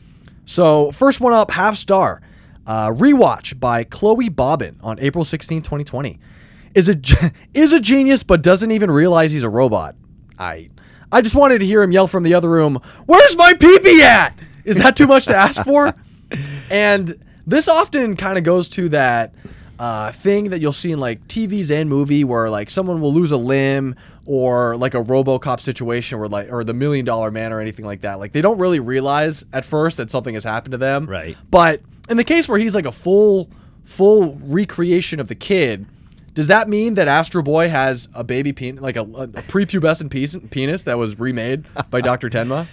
So 0.44 0.92
first 0.92 1.20
one 1.20 1.32
up, 1.32 1.50
half 1.50 1.76
star, 1.76 2.22
uh, 2.66 2.88
rewatch 2.88 3.58
by 3.58 3.84
Chloe 3.84 4.28
Bobbin 4.28 4.78
on 4.82 4.98
April 5.00 5.24
16, 5.24 5.62
2020. 5.62 6.20
Is 6.74 6.88
a 6.88 6.94
is 7.54 7.72
a 7.72 7.80
genius, 7.80 8.22
but 8.22 8.42
doesn't 8.42 8.70
even 8.70 8.90
realize 8.90 9.32
he's 9.32 9.42
a 9.42 9.50
robot. 9.50 9.96
I 10.38 10.70
I 11.10 11.22
just 11.22 11.34
wanted 11.34 11.58
to 11.58 11.66
hear 11.66 11.82
him 11.82 11.90
yell 11.90 12.06
from 12.06 12.22
the 12.22 12.34
other 12.34 12.48
room, 12.50 12.78
"Where's 13.06 13.36
my 13.36 13.54
peepee 13.54 14.02
at?" 14.02 14.38
Is 14.68 14.76
that 14.78 14.96
too 14.96 15.06
much 15.06 15.26
to 15.26 15.36
ask 15.36 15.64
for? 15.64 15.94
And 16.70 17.18
this 17.46 17.68
often 17.68 18.16
kind 18.16 18.36
of 18.36 18.44
goes 18.44 18.68
to 18.70 18.90
that 18.90 19.34
uh, 19.78 20.12
thing 20.12 20.50
that 20.50 20.60
you'll 20.60 20.72
see 20.72 20.92
in 20.92 20.98
like 20.98 21.26
TVs 21.28 21.70
and 21.70 21.88
movie 21.88 22.24
where 22.24 22.50
like 22.50 22.68
someone 22.68 23.00
will 23.00 23.12
lose 23.12 23.32
a 23.32 23.36
limb 23.36 23.94
or 24.26 24.76
like 24.76 24.94
a 24.94 25.02
RoboCop 25.02 25.60
situation 25.60 26.18
where 26.18 26.28
like 26.28 26.52
or 26.52 26.64
the 26.64 26.74
Million 26.74 27.04
Dollar 27.04 27.30
Man 27.30 27.52
or 27.52 27.60
anything 27.60 27.86
like 27.86 28.02
that. 28.02 28.18
Like 28.18 28.32
they 28.32 28.42
don't 28.42 28.58
really 28.58 28.80
realize 28.80 29.44
at 29.52 29.64
first 29.64 29.96
that 29.96 30.10
something 30.10 30.34
has 30.34 30.44
happened 30.44 30.72
to 30.72 30.78
them. 30.78 31.06
Right. 31.06 31.36
But 31.50 31.80
in 32.10 32.16
the 32.16 32.24
case 32.24 32.48
where 32.48 32.58
he's 32.58 32.74
like 32.74 32.86
a 32.86 32.92
full 32.92 33.50
full 33.84 34.38
recreation 34.42 35.18
of 35.18 35.28
the 35.28 35.34
kid. 35.34 35.86
Does 36.34 36.46
that 36.48 36.68
mean 36.68 36.94
that 36.94 37.08
Astro 37.08 37.42
Boy 37.42 37.68
has 37.68 38.06
a 38.14 38.22
baby 38.22 38.52
penis, 38.52 38.80
like 38.82 38.96
a, 38.96 39.00
a 39.00 39.26
prepubescent 39.26 40.10
penis, 40.10 40.36
penis 40.50 40.82
that 40.84 40.98
was 40.98 41.18
remade 41.18 41.64
by 41.90 42.00
Dr. 42.00 42.28
Tenma? 42.28 42.66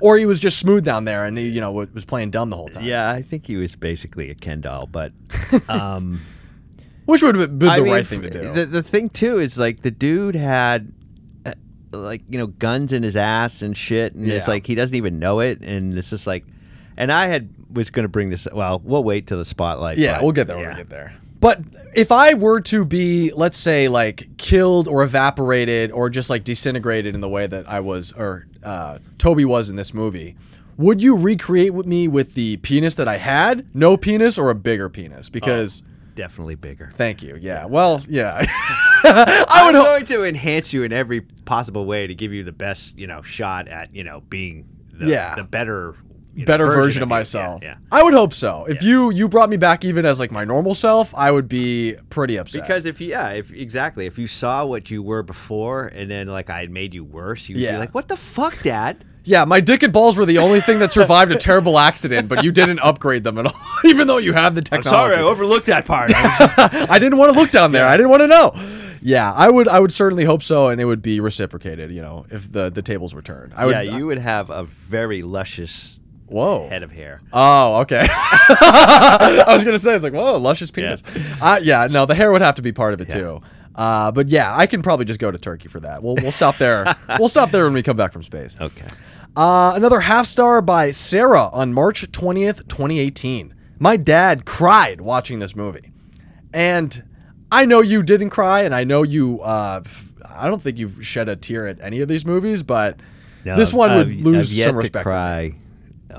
Or 0.00 0.16
he 0.16 0.26
was 0.26 0.40
just 0.40 0.58
smooth 0.58 0.84
down 0.84 1.04
there 1.04 1.26
and 1.26 1.36
he, 1.36 1.48
you 1.48 1.60
know, 1.60 1.72
was 1.72 2.04
playing 2.04 2.30
dumb 2.30 2.50
the 2.50 2.56
whole 2.56 2.68
time? 2.68 2.84
Yeah, 2.84 3.10
I 3.10 3.22
think 3.22 3.46
he 3.46 3.56
was 3.56 3.76
basically 3.76 4.30
a 4.30 4.34
Ken 4.34 4.60
doll, 4.60 4.86
but 4.86 5.12
um, 5.68 6.20
Which 7.04 7.22
would 7.22 7.34
have 7.34 7.58
been 7.58 7.68
I 7.68 7.78
the 7.78 7.84
mean, 7.84 7.92
right 7.92 8.06
thing 8.06 8.22
to 8.22 8.30
do. 8.30 8.52
The 8.52 8.66
the 8.66 8.82
thing 8.82 9.08
too 9.08 9.40
is 9.40 9.58
like 9.58 9.82
the 9.82 9.90
dude 9.90 10.36
had 10.36 10.92
uh, 11.44 11.54
like 11.90 12.22
you 12.28 12.38
know 12.38 12.46
guns 12.46 12.92
in 12.92 13.02
his 13.02 13.16
ass 13.16 13.62
and 13.62 13.76
shit, 13.76 14.14
and 14.14 14.28
it's 14.28 14.48
like 14.48 14.66
he 14.66 14.74
doesn't 14.74 14.94
even 14.94 15.18
know 15.18 15.40
it, 15.40 15.60
and 15.60 15.98
it's 15.98 16.10
just 16.10 16.26
like, 16.26 16.44
and 16.96 17.10
I 17.10 17.26
had 17.26 17.50
was 17.72 17.90
going 17.90 18.04
to 18.04 18.08
bring 18.08 18.30
this. 18.30 18.46
Well, 18.52 18.80
we'll 18.84 19.04
wait 19.04 19.26
till 19.26 19.38
the 19.38 19.44
spotlight. 19.44 19.98
yeah, 19.98 20.14
but, 20.14 20.22
we'll 20.22 20.32
get 20.32 20.46
there 20.46 20.56
when 20.56 20.66
yeah. 20.66 20.72
we 20.72 20.76
get 20.76 20.88
there. 20.88 21.12
But 21.40 21.60
if 21.94 22.12
I 22.12 22.34
were 22.34 22.60
to 22.60 22.84
be, 22.84 23.32
let's 23.34 23.58
say, 23.58 23.88
like 23.88 24.36
killed 24.36 24.86
or 24.86 25.02
evaporated 25.02 25.90
or 25.90 26.10
just 26.10 26.30
like 26.30 26.44
disintegrated 26.44 27.14
in 27.14 27.22
the 27.22 27.28
way 27.28 27.46
that 27.46 27.68
I 27.68 27.80
was 27.80 28.12
or 28.12 28.46
uh, 28.62 28.98
Toby 29.18 29.44
was 29.44 29.70
in 29.70 29.76
this 29.76 29.92
movie, 29.94 30.36
would 30.76 31.02
you 31.02 31.16
recreate 31.16 31.74
with 31.74 31.86
me 31.86 32.08
with 32.08 32.34
the 32.34 32.56
penis 32.58 32.94
that 32.96 33.08
I 33.08 33.16
had, 33.18 33.66
no 33.74 33.96
penis, 33.96 34.38
or 34.38 34.50
a 34.50 34.54
bigger 34.54 34.88
penis? 34.88 35.28
Because 35.28 35.82
Definitely 36.14 36.54
bigger. 36.56 36.90
thank 36.94 37.22
you. 37.22 37.36
Yeah. 37.40 37.64
Well, 37.66 38.02
yeah. 38.08 38.44
I 39.04 39.44
I'm 39.48 39.66
would 39.66 39.74
hope. 39.74 39.84
going 39.84 40.06
to 40.06 40.24
enhance 40.24 40.72
you 40.72 40.82
in 40.82 40.92
every 40.92 41.20
possible 41.22 41.84
way 41.86 42.06
to 42.06 42.14
give 42.14 42.32
you 42.32 42.44
the 42.44 42.52
best, 42.52 42.98
you 42.98 43.06
know, 43.06 43.22
shot 43.22 43.68
at 43.68 43.94
you 43.94 44.04
know 44.04 44.20
being 44.28 44.66
the, 44.92 45.06
Yeah. 45.06 45.34
the 45.34 45.44
better 45.44 45.94
you 46.34 46.40
know, 46.42 46.46
better 46.46 46.66
version, 46.66 47.02
of 47.02 47.08
you. 47.08 47.14
Yeah, 47.14 47.18
myself. 47.18 47.62
Yeah, 47.62 47.74
I 47.90 48.02
would 48.02 48.14
hope 48.14 48.32
so. 48.32 48.64
If 48.66 48.82
you 48.82 49.10
you 49.10 49.28
brought 49.28 49.50
me 49.50 49.56
back 49.56 49.84
even 49.84 50.04
as 50.04 50.20
like 50.20 50.30
my 50.30 50.44
normal 50.44 50.74
self, 50.74 51.14
I 51.14 51.30
would 51.30 51.48
be 51.48 51.96
pretty 52.08 52.36
upset. 52.38 52.62
Because 52.62 52.84
if 52.84 53.00
you, 53.00 53.08
yeah, 53.08 53.30
if 53.30 53.52
exactly, 53.52 54.06
if 54.06 54.18
you 54.18 54.26
saw 54.26 54.64
what 54.66 54.90
you 54.90 55.02
were 55.02 55.22
before, 55.22 55.86
and 55.86 56.10
then 56.10 56.26
like 56.28 56.50
I 56.50 56.60
had 56.60 56.70
made 56.70 56.94
you 56.94 57.04
worse, 57.04 57.48
you'd 57.48 57.58
Yeah. 57.58 57.72
be 57.72 57.78
like, 57.78 57.94
"What 57.94 58.08
the 58.08 58.16
fuck, 58.16 58.62
Dad?" 58.62 59.04
yeah, 59.24 59.44
my 59.44 59.60
dick 59.60 59.82
and 59.82 59.92
balls 59.92 60.16
were 60.16 60.24
the 60.24 60.38
only 60.38 60.60
thing 60.60 60.78
that 60.78 60.90
survived 60.90 61.30
a 61.30 61.36
terrible 61.36 61.78
accident, 61.78 62.26
but 62.28 62.42
you 62.42 62.50
didn't 62.50 62.78
upgrade 62.80 63.22
them 63.22 63.36
at 63.38 63.46
all, 63.46 63.54
even 63.84 64.06
though 64.06 64.16
you 64.18 64.32
have 64.32 64.54
the 64.54 64.62
technology. 64.62 64.88
Sorry, 65.14 65.16
I 65.16 65.20
overlooked 65.22 65.66
that 65.66 65.84
part. 65.84 66.10
I 66.16 66.98
didn't 66.98 67.18
want 67.18 67.32
to 67.32 67.38
look 67.38 67.50
down 67.50 67.72
there. 67.72 67.86
I 67.86 67.96
didn't 67.96 68.10
want 68.10 68.22
to 68.22 68.26
know. 68.28 68.52
Yeah, 69.02 69.32
I 69.32 69.48
would. 69.48 69.68
I 69.68 69.78
would 69.80 69.92
certainly 69.92 70.24
hope 70.24 70.42
so, 70.42 70.68
and 70.68 70.80
it 70.80 70.84
would 70.84 71.00
be 71.02 71.20
reciprocated. 71.20 71.90
You 71.90 72.02
know, 72.02 72.26
if 72.30 72.50
the 72.50 72.70
the 72.70 72.82
tables 72.82 73.14
were 73.14 73.22
turned. 73.22 73.52
I 73.54 73.66
would. 73.66 73.72
yeah, 73.72 73.82
you 73.96 74.06
would 74.06 74.18
have 74.18 74.50
a 74.50 74.64
very 74.64 75.22
luscious 75.22 75.99
Whoa. 76.30 76.68
head 76.68 76.82
of 76.82 76.90
hair. 76.92 77.20
Oh, 77.32 77.76
okay. 77.82 78.06
I 78.10 79.44
was 79.48 79.64
gonna 79.64 79.78
say 79.78 79.94
it's 79.94 80.04
like, 80.04 80.12
whoa, 80.12 80.38
luscious 80.38 80.70
penis. 80.70 81.02
Yeah. 81.14 81.36
Uh, 81.42 81.60
yeah, 81.62 81.86
no, 81.90 82.06
the 82.06 82.14
hair 82.14 82.30
would 82.32 82.42
have 82.42 82.54
to 82.56 82.62
be 82.62 82.72
part 82.72 82.94
of 82.94 83.00
it 83.00 83.10
too. 83.10 83.40
Uh, 83.74 84.10
but 84.12 84.28
yeah, 84.28 84.56
I 84.56 84.66
can 84.66 84.82
probably 84.82 85.04
just 85.06 85.20
go 85.20 85.30
to 85.30 85.38
Turkey 85.38 85.68
for 85.68 85.80
that. 85.80 86.02
We'll 86.02 86.14
we'll 86.16 86.32
stop 86.32 86.56
there. 86.56 86.96
we'll 87.18 87.28
stop 87.28 87.50
there 87.50 87.64
when 87.64 87.72
we 87.74 87.82
come 87.82 87.96
back 87.96 88.12
from 88.12 88.22
space. 88.22 88.56
Okay. 88.60 88.86
Uh, 89.36 89.72
another 89.76 90.00
half 90.00 90.26
star 90.26 90.60
by 90.60 90.90
Sarah 90.90 91.48
on 91.52 91.72
March 91.72 92.10
twentieth, 92.12 92.66
twenty 92.68 92.98
eighteen. 92.98 93.54
My 93.78 93.96
dad 93.96 94.44
cried 94.44 95.00
watching 95.00 95.38
this 95.38 95.54
movie, 95.56 95.92
and 96.52 97.02
I 97.50 97.64
know 97.64 97.80
you 97.80 98.02
didn't 98.02 98.30
cry, 98.30 98.62
and 98.62 98.74
I 98.74 98.84
know 98.84 99.02
you. 99.02 99.40
Uh, 99.40 99.82
I 100.28 100.48
don't 100.48 100.60
think 100.62 100.78
you've 100.78 101.04
shed 101.04 101.28
a 101.28 101.36
tear 101.36 101.66
at 101.66 101.80
any 101.80 102.00
of 102.00 102.08
these 102.08 102.24
movies, 102.26 102.62
but 102.62 102.98
No, 103.44 103.56
this 103.56 103.72
one 103.72 103.96
would 103.96 104.06
I've- 104.08 104.22
lose 104.22 104.50
I've 104.50 104.56
yet 104.56 104.64
some 104.66 104.74
to 104.74 104.78
respect. 104.78 105.02
cry 105.04 105.54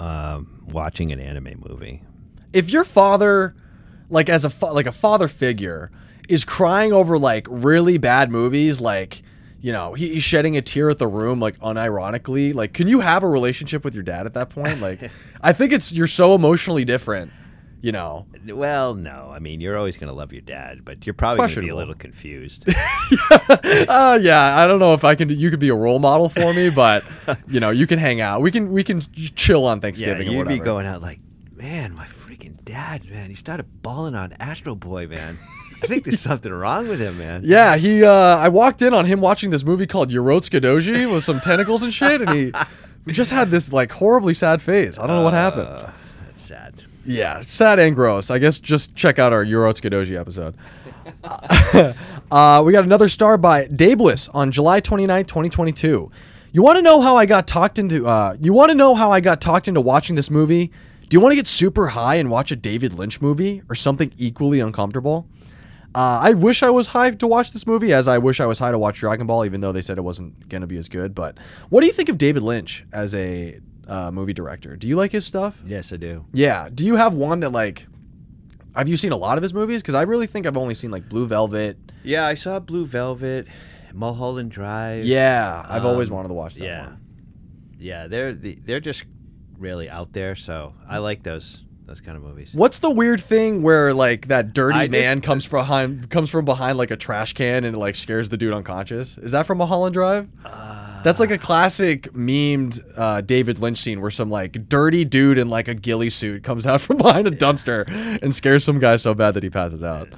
um, 0.02 0.64
watching 0.72 1.12
an 1.12 1.20
anime 1.20 1.64
movie. 1.68 2.02
if 2.54 2.70
your 2.72 2.84
father 2.84 3.56
like 4.10 4.30
as 4.30 4.44
a 4.44 4.50
fa- 4.50 4.66
like 4.74 4.88
a 4.88 4.92
father 4.92 5.28
figure 5.28 5.92
is 6.28 6.44
crying 6.44 6.92
over 6.92 7.18
like 7.18 7.46
really 7.50 7.98
bad 7.98 8.32
movies 8.32 8.82
like 8.82 9.22
you 9.62 9.72
know 9.72 9.94
he, 9.94 10.14
he's 10.16 10.24
shedding 10.24 10.58
a 10.58 10.62
tear 10.62 10.90
at 10.90 10.98
the 10.98 11.08
room 11.08 11.40
like 11.40 11.58
unironically 11.60 12.54
like 12.54 12.74
can 12.74 12.88
you 12.88 13.00
have 13.02 13.22
a 13.24 13.28
relationship 13.28 13.84
with 13.84 13.94
your 13.94 14.04
dad 14.04 14.26
at 14.26 14.34
that 14.34 14.50
point 14.50 14.82
like 14.82 15.10
i 15.42 15.54
think 15.54 15.72
it's 15.72 15.94
you're 15.94 16.08
so 16.08 16.34
emotionally 16.36 16.84
different 16.84 17.32
you 17.82 17.92
know 17.92 18.26
Well, 18.46 18.94
no, 18.96 19.32
I 19.34 19.40
mean 19.40 19.60
you're 19.62 19.78
always 19.78 19.98
going 19.98 20.10
to 20.10 20.14
love 20.16 20.32
your 20.32 20.42
dad, 20.42 20.86
but 20.86 21.06
you're 21.06 21.14
probably 21.14 21.38
going 21.40 21.50
to 21.50 21.62
be 21.62 21.70
a 21.70 21.76
little 21.76 21.94
confused. 21.96 22.66
uh 23.90 24.18
yeah 24.22 24.56
i 24.58 24.68
don't 24.68 24.80
know 24.80 24.94
if 24.94 25.04
i 25.04 25.16
can 25.16 25.30
you 25.30 25.50
could 25.50 25.60
be 25.60 25.70
a 25.70 25.76
role 25.76 26.00
model 26.00 26.30
for 26.30 26.54
me 26.54 26.70
but 26.70 27.04
you 27.48 27.60
know 27.60 27.70
you 27.70 27.86
can 27.88 28.00
hang 28.00 28.22
out 28.22 28.42
we 28.42 28.52
can 28.52 28.72
we 28.72 28.84
can 28.84 29.02
chill 29.36 29.66
on 29.66 29.80
thanksgiving 29.82 30.28
or 30.28 30.32
you'd 30.32 30.38
whatever 30.40 30.58
be 30.58 30.64
going 30.64 30.86
out 30.86 31.02
like, 31.02 31.20
man, 31.54 31.94
my 31.98 32.06
freaking 32.06 32.64
dad, 32.64 33.10
man, 33.10 33.30
he 33.30 33.36
started 33.36 33.66
balling 33.82 34.16
on 34.16 34.34
Astro 34.40 34.76
Boy, 34.76 35.08
man. 35.08 35.38
I 35.84 35.88
think 35.88 36.04
there's 36.06 36.20
something 36.32 36.52
wrong 36.52 36.88
with 36.88 37.00
him, 37.00 37.18
man. 37.18 37.42
Yeah, 37.44 37.76
he. 37.78 38.04
Uh, 38.04 38.12
I 38.12 38.50
walked 38.50 38.82
in 38.82 38.94
on 38.94 39.06
him 39.06 39.22
watching 39.22 39.50
this 39.50 39.64
movie 39.64 39.88
called 39.88 40.10
Urotsukidoji 40.12 41.12
with 41.12 41.24
some 41.24 41.40
tentacles 41.40 41.84
and 41.84 41.94
shit, 41.94 42.22
and 42.22 42.30
he 42.30 42.52
just 43.12 43.32
had 43.32 43.50
this 43.52 43.72
like 43.74 43.92
horribly 43.92 44.34
sad 44.34 44.62
face. 44.62 44.98
I 44.98 45.08
don't 45.08 45.18
know 45.18 45.24
what 45.24 45.34
happened. 45.34 45.68
Sad. 45.68 45.94
Yeah, 47.04 47.42
sad 47.42 47.80
and 47.80 47.96
gross. 47.96 48.30
I 48.30 48.38
guess 48.38 48.60
just 48.60 48.96
check 48.96 49.18
out 49.18 49.34
our 49.34 49.44
Doji 49.44 50.20
episode. 50.20 50.56
uh, 52.32 52.64
we 52.64 52.72
got 52.72 52.84
another 52.84 53.10
star 53.10 53.38
by 53.38 53.66
Dabliss 53.66 54.30
on 54.34 54.52
July 54.52 54.80
29, 54.80 55.26
2022. 55.26 56.12
You 56.54 56.62
want 56.62 56.76
to 56.76 56.82
know 56.82 57.02
how 57.02 57.16
I 57.16 57.26
got 57.26 57.48
talked 57.48 57.80
into? 57.80 58.08
Uh, 58.08 58.36
you 58.40 58.54
want 58.54 58.70
to 58.70 58.76
know 58.76 58.94
how 58.94 59.12
I 59.12 59.20
got 59.20 59.42
talked 59.42 59.68
into 59.68 59.82
watching 59.82 60.16
this 60.16 60.30
movie? 60.30 60.72
Do 61.08 61.16
you 61.16 61.22
want 61.22 61.32
to 61.32 61.36
get 61.36 61.48
super 61.48 61.88
high 61.88 62.16
and 62.16 62.30
watch 62.30 62.52
a 62.52 62.56
David 62.56 62.94
Lynch 62.94 63.22
movie 63.22 63.64
or 63.68 63.76
something 63.76 64.14
equally 64.18 64.60
uncomfortable? 64.60 65.28
Uh, 65.94 66.20
I 66.22 66.34
wish 66.34 66.64
I 66.64 66.70
was 66.70 66.88
high 66.88 67.12
to 67.12 67.28
watch 67.28 67.52
this 67.52 67.68
movie, 67.68 67.94
as 67.94 68.08
I 68.08 68.18
wish 68.18 68.40
I 68.40 68.46
was 68.46 68.60
high 68.60 68.72
to 68.72 68.80
watch 68.80 69.00
Dragon 69.00 69.28
Ball, 69.28 69.44
even 69.44 69.60
though 69.60 69.74
they 69.74 69.82
said 69.82 69.98
it 69.98 70.02
wasn't 70.02 70.48
going 70.48 70.62
to 70.62 70.68
be 70.68 70.78
as 70.78 70.88
good. 70.88 71.14
But 71.14 71.38
what 71.70 71.82
do 71.82 71.88
you 71.88 71.94
think 71.94 72.08
of 72.08 72.18
David 72.18 72.44
Lynch 72.44 72.86
as 72.94 73.14
a 73.14 73.60
uh, 73.92 74.12
movie 74.12 74.34
director? 74.34 74.76
Do 74.76 74.88
you 74.88 74.96
like 74.96 75.12
his 75.12 75.26
stuff? 75.26 75.62
Yes, 75.66 75.92
I 75.94 75.98
do. 75.98 76.26
Yeah. 76.34 76.70
Do 76.74 76.86
you 76.86 76.96
have 76.96 77.14
one 77.14 77.42
that 77.42 77.50
like? 77.52 77.88
Have 78.76 78.88
you 78.88 78.96
seen 78.96 79.12
a 79.12 79.18
lot 79.18 79.38
of 79.38 79.42
his 79.44 79.54
movies? 79.54 79.82
Because 79.82 79.96
I 79.96 80.04
really 80.04 80.28
think 80.28 80.46
I've 80.46 80.56
only 80.58 80.74
seen 80.76 80.92
like 80.92 81.10
Blue 81.10 81.26
Velvet. 81.28 81.78
Yeah, 82.04 82.26
I 82.26 82.36
saw 82.36 82.58
Blue 82.60 82.86
Velvet, 82.86 83.48
Mulholland 83.94 84.52
Drive. 84.52 85.04
Yeah, 85.06 85.66
I've 85.68 85.86
always 85.86 86.10
Um, 86.10 86.16
wanted 86.16 86.30
to 86.30 86.34
watch 86.36 86.56
that 86.56 86.64
yeah, 86.64 86.86
one. 86.86 86.98
yeah, 87.80 88.08
they're 88.08 88.34
they're 88.34 88.80
just 88.80 89.04
really 89.60 89.90
out 89.90 90.14
there. 90.14 90.36
So 90.38 90.74
I 90.88 91.00
like 91.00 91.24
those 91.24 91.62
those 91.86 92.00
kind 92.00 92.16
of 92.16 92.24
movies. 92.24 92.52
What's 92.54 92.80
the 92.80 92.90
weird 92.90 93.20
thing 93.20 93.62
where 93.62 93.94
like 93.94 94.30
that 94.30 94.54
dirty 94.54 94.80
I 94.80 94.88
just- 94.88 94.92
man 94.92 95.20
comes 95.20 95.44
from 95.44 95.60
behind 95.60 96.10
comes 96.10 96.30
from 96.30 96.46
behind 96.46 96.78
like 96.78 96.92
a 96.92 96.96
trash 96.96 97.34
can 97.34 97.66
and 97.66 97.76
like 97.78 97.96
scares 97.96 98.30
the 98.30 98.38
dude 98.38 98.54
unconscious? 98.54 99.18
Is 99.18 99.34
that 99.34 99.46
from 99.46 99.58
Mulholland 99.58 99.94
Drive? 99.94 100.30
That's 101.04 101.20
like 101.20 101.32
a 101.32 101.38
classic 101.38 102.12
memed 102.14 102.80
uh, 102.98 103.22
David 103.22 103.60
Lynch 103.60 103.78
scene 103.78 104.02
where 104.02 104.12
some 104.12 104.30
like 104.30 104.68
dirty 104.70 105.06
dude 105.06 105.38
in 105.38 105.50
like 105.50 105.68
a 105.68 105.74
ghillie 105.74 106.10
suit 106.10 106.44
comes 106.44 106.66
out 106.68 106.82
from 106.82 106.98
behind 106.98 107.28
a 107.28 107.32
dumpster 107.32 107.88
and 108.22 108.34
scares 108.34 108.64
some 108.64 108.80
guy 108.80 108.96
so 108.98 109.14
bad 109.14 109.34
that 109.36 109.44
he 109.44 109.50
passes 109.50 109.84
out. 109.84 110.10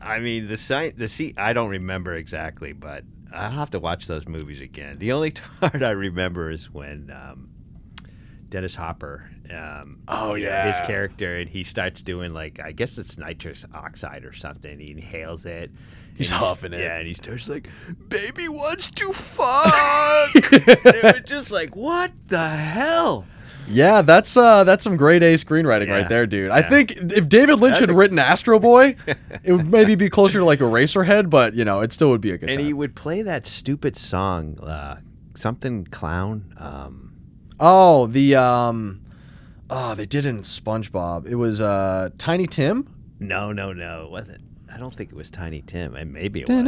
I 0.00 0.20
mean, 0.20 0.46
the 0.48 0.56
site, 0.56 0.96
the 0.98 1.08
seat. 1.08 1.34
I 1.38 1.52
don't 1.52 1.70
remember 1.70 2.14
exactly, 2.14 2.72
but 2.72 3.04
I'll 3.32 3.50
have 3.50 3.70
to 3.72 3.78
watch 3.78 4.06
those 4.06 4.26
movies 4.26 4.60
again. 4.60 4.98
The 4.98 5.12
only 5.12 5.32
part 5.60 5.82
I 5.82 5.90
remember 5.90 6.50
is 6.50 6.70
when 6.72 7.10
um, 7.14 7.50
Dennis 8.48 8.74
Hopper. 8.74 9.28
Um, 9.54 10.00
Oh, 10.08 10.34
yeah. 10.34 10.66
his 10.78 10.86
character, 10.86 11.36
and 11.36 11.48
he 11.48 11.64
starts 11.64 12.02
doing 12.02 12.32
like 12.34 12.60
I 12.62 12.72
guess 12.72 12.96
it's 12.98 13.16
nitrous 13.18 13.64
oxide 13.74 14.24
or 14.24 14.34
something. 14.34 14.78
He 14.78 14.90
inhales 14.92 15.44
it. 15.46 15.70
He's 16.18 16.30
and 16.30 16.38
huffing 16.40 16.72
it. 16.74 16.80
Yeah, 16.80 16.98
and 16.98 17.06
he 17.08 17.14
starts 17.14 17.48
like, 17.48 17.68
"Baby 18.08 18.48
wants 18.48 18.90
to 18.90 19.12
fuck." 19.12 20.30
it 20.34 21.02
was 21.02 21.20
just 21.24 21.50
like, 21.50 21.74
what 21.76 22.12
the 22.26 22.48
hell? 22.48 23.24
Yeah, 23.70 24.00
that's 24.02 24.36
uh 24.36 24.64
that's 24.64 24.82
some 24.82 24.96
grade 24.96 25.22
A 25.22 25.34
screenwriting 25.34 25.86
Yeah. 25.88 25.92
right 25.96 26.08
there, 26.08 26.26
dude. 26.26 26.50
I 26.50 26.62
think 26.62 26.92
if 26.92 27.28
David 27.28 27.58
Lynch 27.60 27.74
That's 27.74 27.80
had 27.80 27.90
a- 27.90 27.94
written 27.94 28.18
Astro 28.18 28.58
Boy, 28.58 28.96
it 29.44 29.52
would 29.52 29.70
maybe 29.70 29.94
be 29.94 30.08
closer 30.08 30.38
to 30.38 30.44
like 30.44 30.60
Eraserhead, 30.60 31.28
but 31.30 31.54
you 31.54 31.64
know, 31.66 31.80
it 31.80 31.92
still 31.92 32.08
would 32.10 32.20
be 32.22 32.30
a 32.30 32.38
good 32.38 32.48
And 32.48 32.58
time. 32.58 32.66
he 32.66 32.72
would 32.72 32.94
play 32.96 33.20
that 33.22 33.46
stupid 33.46 33.94
song, 33.96 34.58
uh, 34.60 35.00
something 35.36 35.84
clown. 35.84 36.54
Um, 36.56 37.12
oh, 37.60 38.06
the 38.06 38.36
um 38.36 39.02
oh, 39.68 39.94
they 39.94 40.06
did 40.06 40.24
it 40.24 40.30
in 40.30 40.40
SpongeBob. 40.40 41.26
It 41.26 41.34
was 41.34 41.60
uh 41.60 42.08
Tiny 42.16 42.46
Tim. 42.46 42.88
no, 43.20 43.52
no, 43.52 43.74
no, 43.74 44.04
it 44.06 44.10
wasn't. 44.10 44.40
I 44.72 44.76
don't 44.78 44.94
think 44.94 45.10
it 45.10 45.16
was 45.16 45.30
Tiny 45.30 45.62
Tim, 45.62 45.94
and 45.96 46.12
maybe 46.12 46.40
it 46.42 46.48
was. 46.48 46.64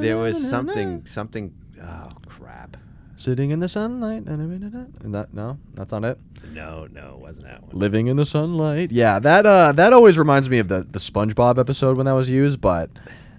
There 0.00 0.16
was 0.16 0.48
something, 0.48 1.04
something. 1.06 1.52
Oh 1.82 2.08
crap! 2.26 2.76
Sitting 3.16 3.50
in 3.50 3.60
the 3.60 3.68
sunlight. 3.68 4.26
And 4.26 5.14
that 5.14 5.34
no, 5.34 5.58
that's 5.74 5.92
not 5.92 6.04
it. 6.04 6.18
No, 6.52 6.86
no, 6.90 7.14
it 7.14 7.18
wasn't 7.20 7.44
that 7.46 7.62
one. 7.62 7.76
Living 7.76 8.06
in 8.08 8.16
the 8.16 8.24
sunlight. 8.24 8.90
Yeah, 8.92 9.18
that 9.18 9.46
uh 9.46 9.72
that 9.72 9.92
always 9.92 10.18
reminds 10.18 10.48
me 10.48 10.58
of 10.58 10.68
the 10.68 10.86
the 10.88 10.98
SpongeBob 10.98 11.58
episode 11.58 11.96
when 11.96 12.06
that 12.06 12.12
was 12.12 12.30
used, 12.30 12.60
but 12.60 12.90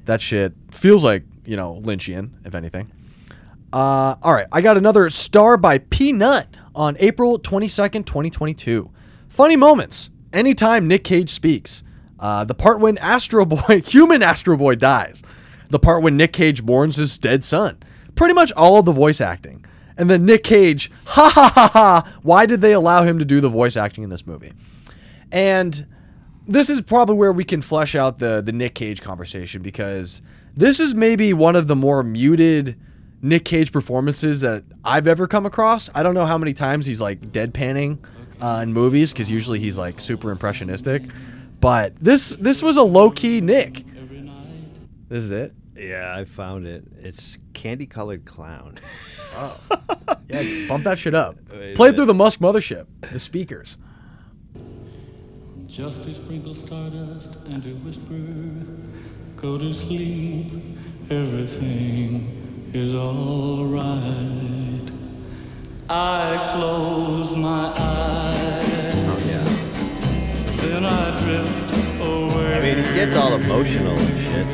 that 0.05 0.21
shit 0.21 0.53
feels 0.71 1.03
like, 1.03 1.23
you 1.45 1.55
know, 1.55 1.79
Lynchian, 1.83 2.31
if 2.45 2.55
anything. 2.55 2.91
Uh 3.71 4.15
all 4.21 4.33
right, 4.33 4.47
I 4.51 4.61
got 4.61 4.77
another 4.77 5.09
star 5.09 5.57
by 5.57 5.79
Peanut 5.79 6.47
on 6.75 6.95
April 6.99 7.39
22nd, 7.39 8.05
2022. 8.05 8.89
Funny 9.29 9.55
moments. 9.55 10.09
Anytime 10.31 10.87
Nick 10.87 11.03
Cage 11.03 11.29
speaks. 11.29 11.83
Uh 12.19 12.43
the 12.43 12.53
part 12.55 12.79
when 12.79 12.97
Astro 12.97 13.45
Boy, 13.45 13.81
human 13.85 14.21
Astro 14.21 14.57
Boy 14.57 14.75
dies. 14.75 15.23
The 15.69 15.79
part 15.79 16.03
when 16.03 16.17
Nick 16.17 16.33
Cage 16.33 16.61
mourns 16.61 16.97
his 16.97 17.17
dead 17.17 17.43
son. 17.43 17.77
Pretty 18.15 18.33
much 18.33 18.51
all 18.53 18.77
of 18.79 18.85
the 18.85 18.91
voice 18.91 19.19
acting. 19.19 19.65
And 19.97 20.09
then 20.09 20.25
Nick 20.25 20.43
Cage, 20.43 20.91
ha 21.05 21.31
ha 21.33 21.51
ha 21.53 21.69
ha, 21.73 22.19
why 22.23 22.45
did 22.45 22.61
they 22.61 22.73
allow 22.73 23.03
him 23.03 23.19
to 23.19 23.25
do 23.25 23.39
the 23.41 23.49
voice 23.49 23.75
acting 23.75 24.03
in 24.03 24.09
this 24.09 24.25
movie? 24.25 24.53
And 25.31 25.85
this 26.47 26.69
is 26.69 26.81
probably 26.81 27.15
where 27.15 27.31
we 27.31 27.43
can 27.43 27.61
flesh 27.61 27.95
out 27.95 28.19
the 28.19 28.41
the 28.41 28.51
Nick 28.51 28.75
Cage 28.75 29.01
conversation 29.01 29.61
because 29.61 30.21
this 30.55 30.79
is 30.79 30.93
maybe 30.93 31.33
one 31.33 31.55
of 31.55 31.67
the 31.67 31.75
more 31.75 32.03
muted 32.03 32.77
Nick 33.21 33.45
Cage 33.45 33.71
performances 33.71 34.41
that 34.41 34.63
I've 34.83 35.07
ever 35.07 35.27
come 35.27 35.45
across. 35.45 35.89
I 35.95 36.03
don't 36.03 36.13
know 36.13 36.25
how 36.25 36.37
many 36.37 36.53
times 36.53 36.85
he's 36.85 36.99
like 37.01 37.31
deadpanning 37.31 37.97
uh, 38.41 38.59
in 38.61 38.73
movies 38.73 39.13
because 39.13 39.31
usually 39.31 39.59
he's 39.59 39.77
like 39.77 40.01
super 40.01 40.29
impressionistic, 40.29 41.03
but 41.63 41.95
this 41.95 42.35
this 42.35 42.61
was 42.61 42.75
a 42.75 42.83
low 42.83 43.09
key 43.09 43.39
Nick. 43.39 43.85
This 45.07 45.23
is 45.23 45.31
it. 45.31 45.53
Yeah, 45.77 46.13
I 46.13 46.25
found 46.25 46.67
it. 46.67 46.83
It's 46.99 47.37
candy 47.53 47.85
colored 47.85 48.25
clown. 48.25 48.77
Oh. 49.35 49.59
Yeah, 50.27 50.67
bump 50.67 50.83
that 50.83 50.99
shit 50.99 51.15
up. 51.15 51.35
Play 51.73 51.89
it 51.89 51.95
through 51.95 52.05
the 52.05 52.13
Musk 52.13 52.39
mothership, 52.39 52.85
the 53.11 53.17
speakers. 53.17 53.79
Just 55.65 56.03
to 56.03 56.13
sprinkle 56.13 56.53
stardust 56.53 57.37
and 57.47 57.63
to 57.63 57.73
whisper, 57.77 58.13
go 59.35 59.57
to 59.57 59.73
sleep, 59.73 60.51
everything 61.09 62.69
is 62.75 62.93
alright. 62.93 64.91
I 65.89 66.53
close 66.55 67.35
my 67.35 67.73
eyes, 67.75 68.67
yeah. 68.67 68.72
Then 70.69 70.85
I 70.85 71.19
drift 71.23 72.01
away. 72.01 72.55
I 72.55 72.61
mean, 72.61 72.77
he 72.83 72.93
gets 72.93 73.15
all 73.15 73.33
emotional 73.33 73.97
and 73.97 74.19
shit. 74.19 74.47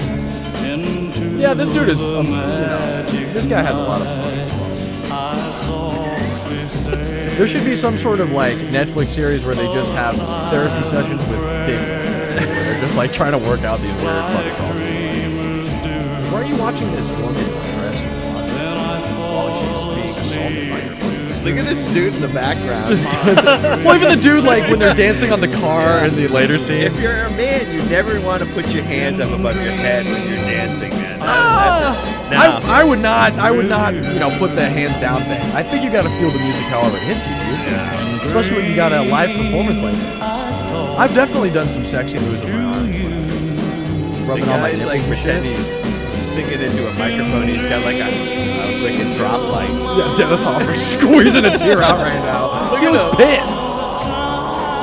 into 0.66 1.38
Yeah, 1.38 1.54
this 1.54 1.70
dude 1.70 1.89
is, 1.89 2.01
um, 2.04 2.25
you 2.28 2.32
know, 2.32 3.06
this 3.34 3.46
guy 3.46 3.62
has 3.62 3.75
a 3.78 3.82
lot 3.82 4.01
of 4.01 4.08
night. 4.08 4.20
emotion 4.20 4.39
as 4.42 4.54
well. 4.54 5.12
I 5.12 5.51
softly 5.51 6.68
say, 6.68 7.36
There 7.38 7.48
should 7.48 7.66
be 7.66 7.75
some 7.75 7.98
sort 7.98 8.20
of 8.20 8.32
like 8.32 8.58
Netflix 8.58 9.12
series 9.12 9.44
where 9.46 9.56
they 9.56 9.72
just 9.74 9.94
have 9.94 10.16
therapy 10.51 10.84
sessions 10.84 11.22
with 11.28 11.42
David. 11.68 12.00
Where 12.39 12.63
they're 12.63 12.80
just 12.80 12.96
like 12.96 13.12
trying 13.12 13.32
to 13.34 13.38
work 13.50 13.62
out 13.62 13.82
these 13.82 13.94
weird 13.96 14.06
fucking 14.32 14.56
problems. 14.56 15.70
dreamers. 15.70 16.32
Why 16.32 16.42
are 16.42 16.46
you 16.46 16.56
watching 16.58 16.89
this 16.94 17.10
woman 17.12 17.34
dress 17.34 18.01
in 18.01 18.10
the 18.13 18.22
closet 18.32 19.20
while 19.20 19.54
she's 19.54 19.96
being 19.96 20.20
assaulted 20.20 20.70
by 20.70 20.80
her 20.80 20.96
friend? 20.96 21.09
Look 21.43 21.55
at 21.55 21.65
this 21.65 21.84
dude 21.93 22.13
in 22.15 22.22
the 22.22 22.27
background. 22.27 22.89
Just 22.89 23.03
dancing. 23.03 23.84
well, 23.86 23.96
even 23.96 24.10
the 24.10 24.22
dude 24.22 24.43
like 24.43 24.69
when 24.69 24.79
they're 24.79 24.93
dancing 24.93 25.31
on 25.31 25.39
the 25.39 25.48
car 25.48 26.05
in 26.05 26.16
the 26.16 26.27
later 26.27 26.57
scene. 26.57 26.81
if 26.81 27.00
you're 27.00 27.24
a 27.24 27.29
man, 27.31 27.72
you 27.72 27.81
never 27.90 28.20
want 28.22 28.44
to 28.44 28.50
put 28.53 28.68
your 28.74 28.83
hands 28.83 29.22
up 29.22 29.31
above 29.31 29.55
your 29.55 29.72
head 29.72 30.05
when 30.05 30.27
you're 30.27 30.35
dancing, 30.35 30.90
man. 30.92 31.20
Ah! 31.22 32.27
No. 32.29 32.37
I, 32.37 32.81
I 32.81 32.83
would 32.83 33.00
not. 33.00 33.33
I 33.33 33.51
would 33.51 33.70
not. 33.70 33.94
You 33.94 34.20
know, 34.20 34.37
put 34.37 34.53
the 34.55 34.68
hands 34.70 35.00
down 35.00 35.22
thing. 35.24 35.42
I 35.53 35.64
think 35.64 35.83
you 35.83 35.92
got 35.92 36.03
to 36.03 36.09
feel 36.20 36.29
the 36.29 36.40
music 36.40 36.64
however 36.66 36.98
it 36.98 37.03
hits 37.03 37.25
you, 37.25 37.33
dude. 37.33 38.24
Especially 38.24 38.57
when 38.57 38.70
you 38.70 38.75
got 38.75 38.92
a 38.92 39.01
live 39.01 39.35
performance 39.35 39.81
like 39.81 39.96
this. 39.96 40.22
I've 40.22 41.14
definitely 41.14 41.51
done 41.51 41.70
some 41.70 41.85
sexy 41.85 42.20
moves 42.20 42.42
with 42.42 42.53
my 42.53 42.64
arms. 42.64 42.98
the 42.98 44.25
Rubbing 44.25 44.50
on 44.50 44.59
my 44.59 44.72
nipples 44.72 44.85
like 44.85 45.01
and 45.01 45.18
shit. 45.18 45.99
Pretending 46.44 46.72
he's 46.72 46.80
singing 46.80 46.88
into 46.88 46.90
a 46.90 46.94
microphone. 46.94 47.48
He's 47.48 47.62
got 47.64 47.84
like 47.84 47.98
a, 47.98 48.10
a 48.10 48.80
freaking 48.82 49.16
drop 49.16 49.42
light. 49.52 49.70
Yeah, 49.98 50.16
Dennis 50.16 50.44
Hopper 50.44 50.75
squeezing 50.75 51.46
a 51.46 51.58
tear 51.58 51.82
out 51.82 52.00
right 52.00 52.14
now. 52.14 52.72
Look 52.72 52.80
he 52.82 52.86
at 52.88 52.92
looks 52.92 53.04
him. 53.06 53.12
pissed. 53.16 53.56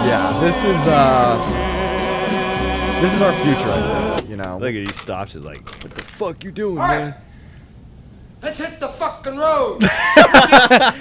Yeah, 0.07 0.38
this 0.40 0.64
is 0.64 0.87
uh, 0.87 1.38
this 3.01 3.14
is 3.14 3.23
our 3.23 3.33
future. 3.45 3.69
I 3.69 4.16
think. 4.16 4.31
You 4.31 4.37
know. 4.37 4.59
Look 4.59 4.71
at 4.75 4.81
he 4.81 4.87
stops. 4.87 5.35
He's 5.35 5.45
like, 5.45 5.69
"What 5.83 5.92
the 5.92 6.03
fuck 6.03 6.45
you 6.45 6.51
doing, 6.51 6.77
man?" 6.77 7.14
Let's 8.42 8.59
hit 8.59 8.79
the 8.79 8.88
fucking 8.88 9.37
road. 9.37 9.83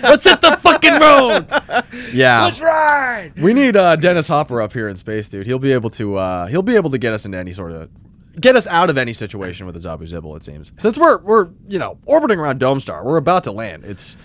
Let's 0.01 0.23
hit 0.23 0.41
the 0.41 0.57
fucking 0.61 0.99
road. 0.99 1.45
Yeah. 2.11 2.45
Let's 2.45 2.61
ride. 2.61 3.33
We 3.37 3.53
need 3.53 3.75
uh, 3.75 3.97
Dennis 3.97 4.27
Hopper 4.27 4.61
up 4.61 4.73
here 4.73 4.87
in 4.87 4.97
space, 4.97 5.29
dude. 5.29 5.45
He'll 5.45 5.59
be 5.59 5.73
able 5.73 5.91
to 5.91 6.15
uh, 6.15 6.45
he'll 6.47 6.63
be 6.63 6.75
able 6.75 6.89
to 6.89 6.97
get 6.97 7.13
us 7.13 7.25
into 7.25 7.37
any 7.37 7.51
sort 7.51 7.71
of 7.71 7.89
get 8.39 8.55
us 8.55 8.67
out 8.67 8.89
of 8.89 8.97
any 8.97 9.13
situation 9.13 9.65
with 9.65 9.75
a 9.75 9.79
Zabu 9.79 10.01
Zibble. 10.01 10.35
It 10.35 10.43
seems 10.43 10.71
since 10.77 10.97
we're 10.97 11.17
we're 11.17 11.49
you 11.67 11.79
know 11.79 11.97
orbiting 12.05 12.39
around 12.39 12.59
Dome 12.59 12.79
Star, 12.79 13.03
we're 13.03 13.17
about 13.17 13.43
to 13.45 13.51
land. 13.51 13.83
It's 13.85 14.17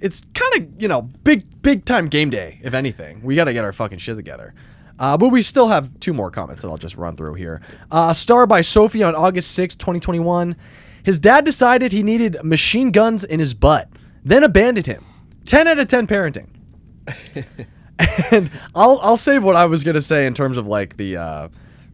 it's 0.00 0.22
kind 0.34 0.52
of 0.56 0.82
you 0.82 0.88
know 0.88 1.02
big 1.02 1.62
big 1.62 1.84
time 1.84 2.08
game 2.08 2.30
day. 2.30 2.60
If 2.62 2.74
anything, 2.74 3.22
we 3.22 3.36
got 3.36 3.44
to 3.44 3.52
get 3.52 3.64
our 3.64 3.72
fucking 3.72 3.98
shit 3.98 4.16
together. 4.16 4.54
Uh, 4.98 5.16
but 5.16 5.30
we 5.30 5.40
still 5.40 5.68
have 5.68 5.98
two 5.98 6.12
more 6.12 6.30
comments 6.30 6.62
that 6.62 6.68
I'll 6.68 6.76
just 6.76 6.96
run 6.96 7.16
through 7.16 7.34
here. 7.34 7.62
Uh, 7.90 8.12
star 8.12 8.46
by 8.46 8.60
Sophie 8.60 9.02
on 9.02 9.14
August 9.14 9.52
sixth, 9.52 9.78
2021. 9.78 10.56
His 11.02 11.18
dad 11.18 11.46
decided 11.46 11.92
he 11.92 12.02
needed 12.02 12.36
machine 12.44 12.90
guns 12.90 13.24
in 13.24 13.40
his 13.40 13.54
butt, 13.54 13.88
then 14.22 14.42
abandoned 14.42 14.86
him. 14.86 15.04
10 15.46 15.66
out 15.66 15.78
of 15.78 15.88
10 15.88 16.06
parenting. 16.06 16.48
and 18.30 18.50
I'll 18.74 18.98
I'll 19.02 19.16
save 19.16 19.42
what 19.42 19.56
I 19.56 19.64
was 19.66 19.84
gonna 19.84 20.00
say 20.00 20.26
in 20.26 20.34
terms 20.34 20.56
of 20.56 20.66
like 20.66 20.96
the 20.96 21.16
uh, 21.16 21.48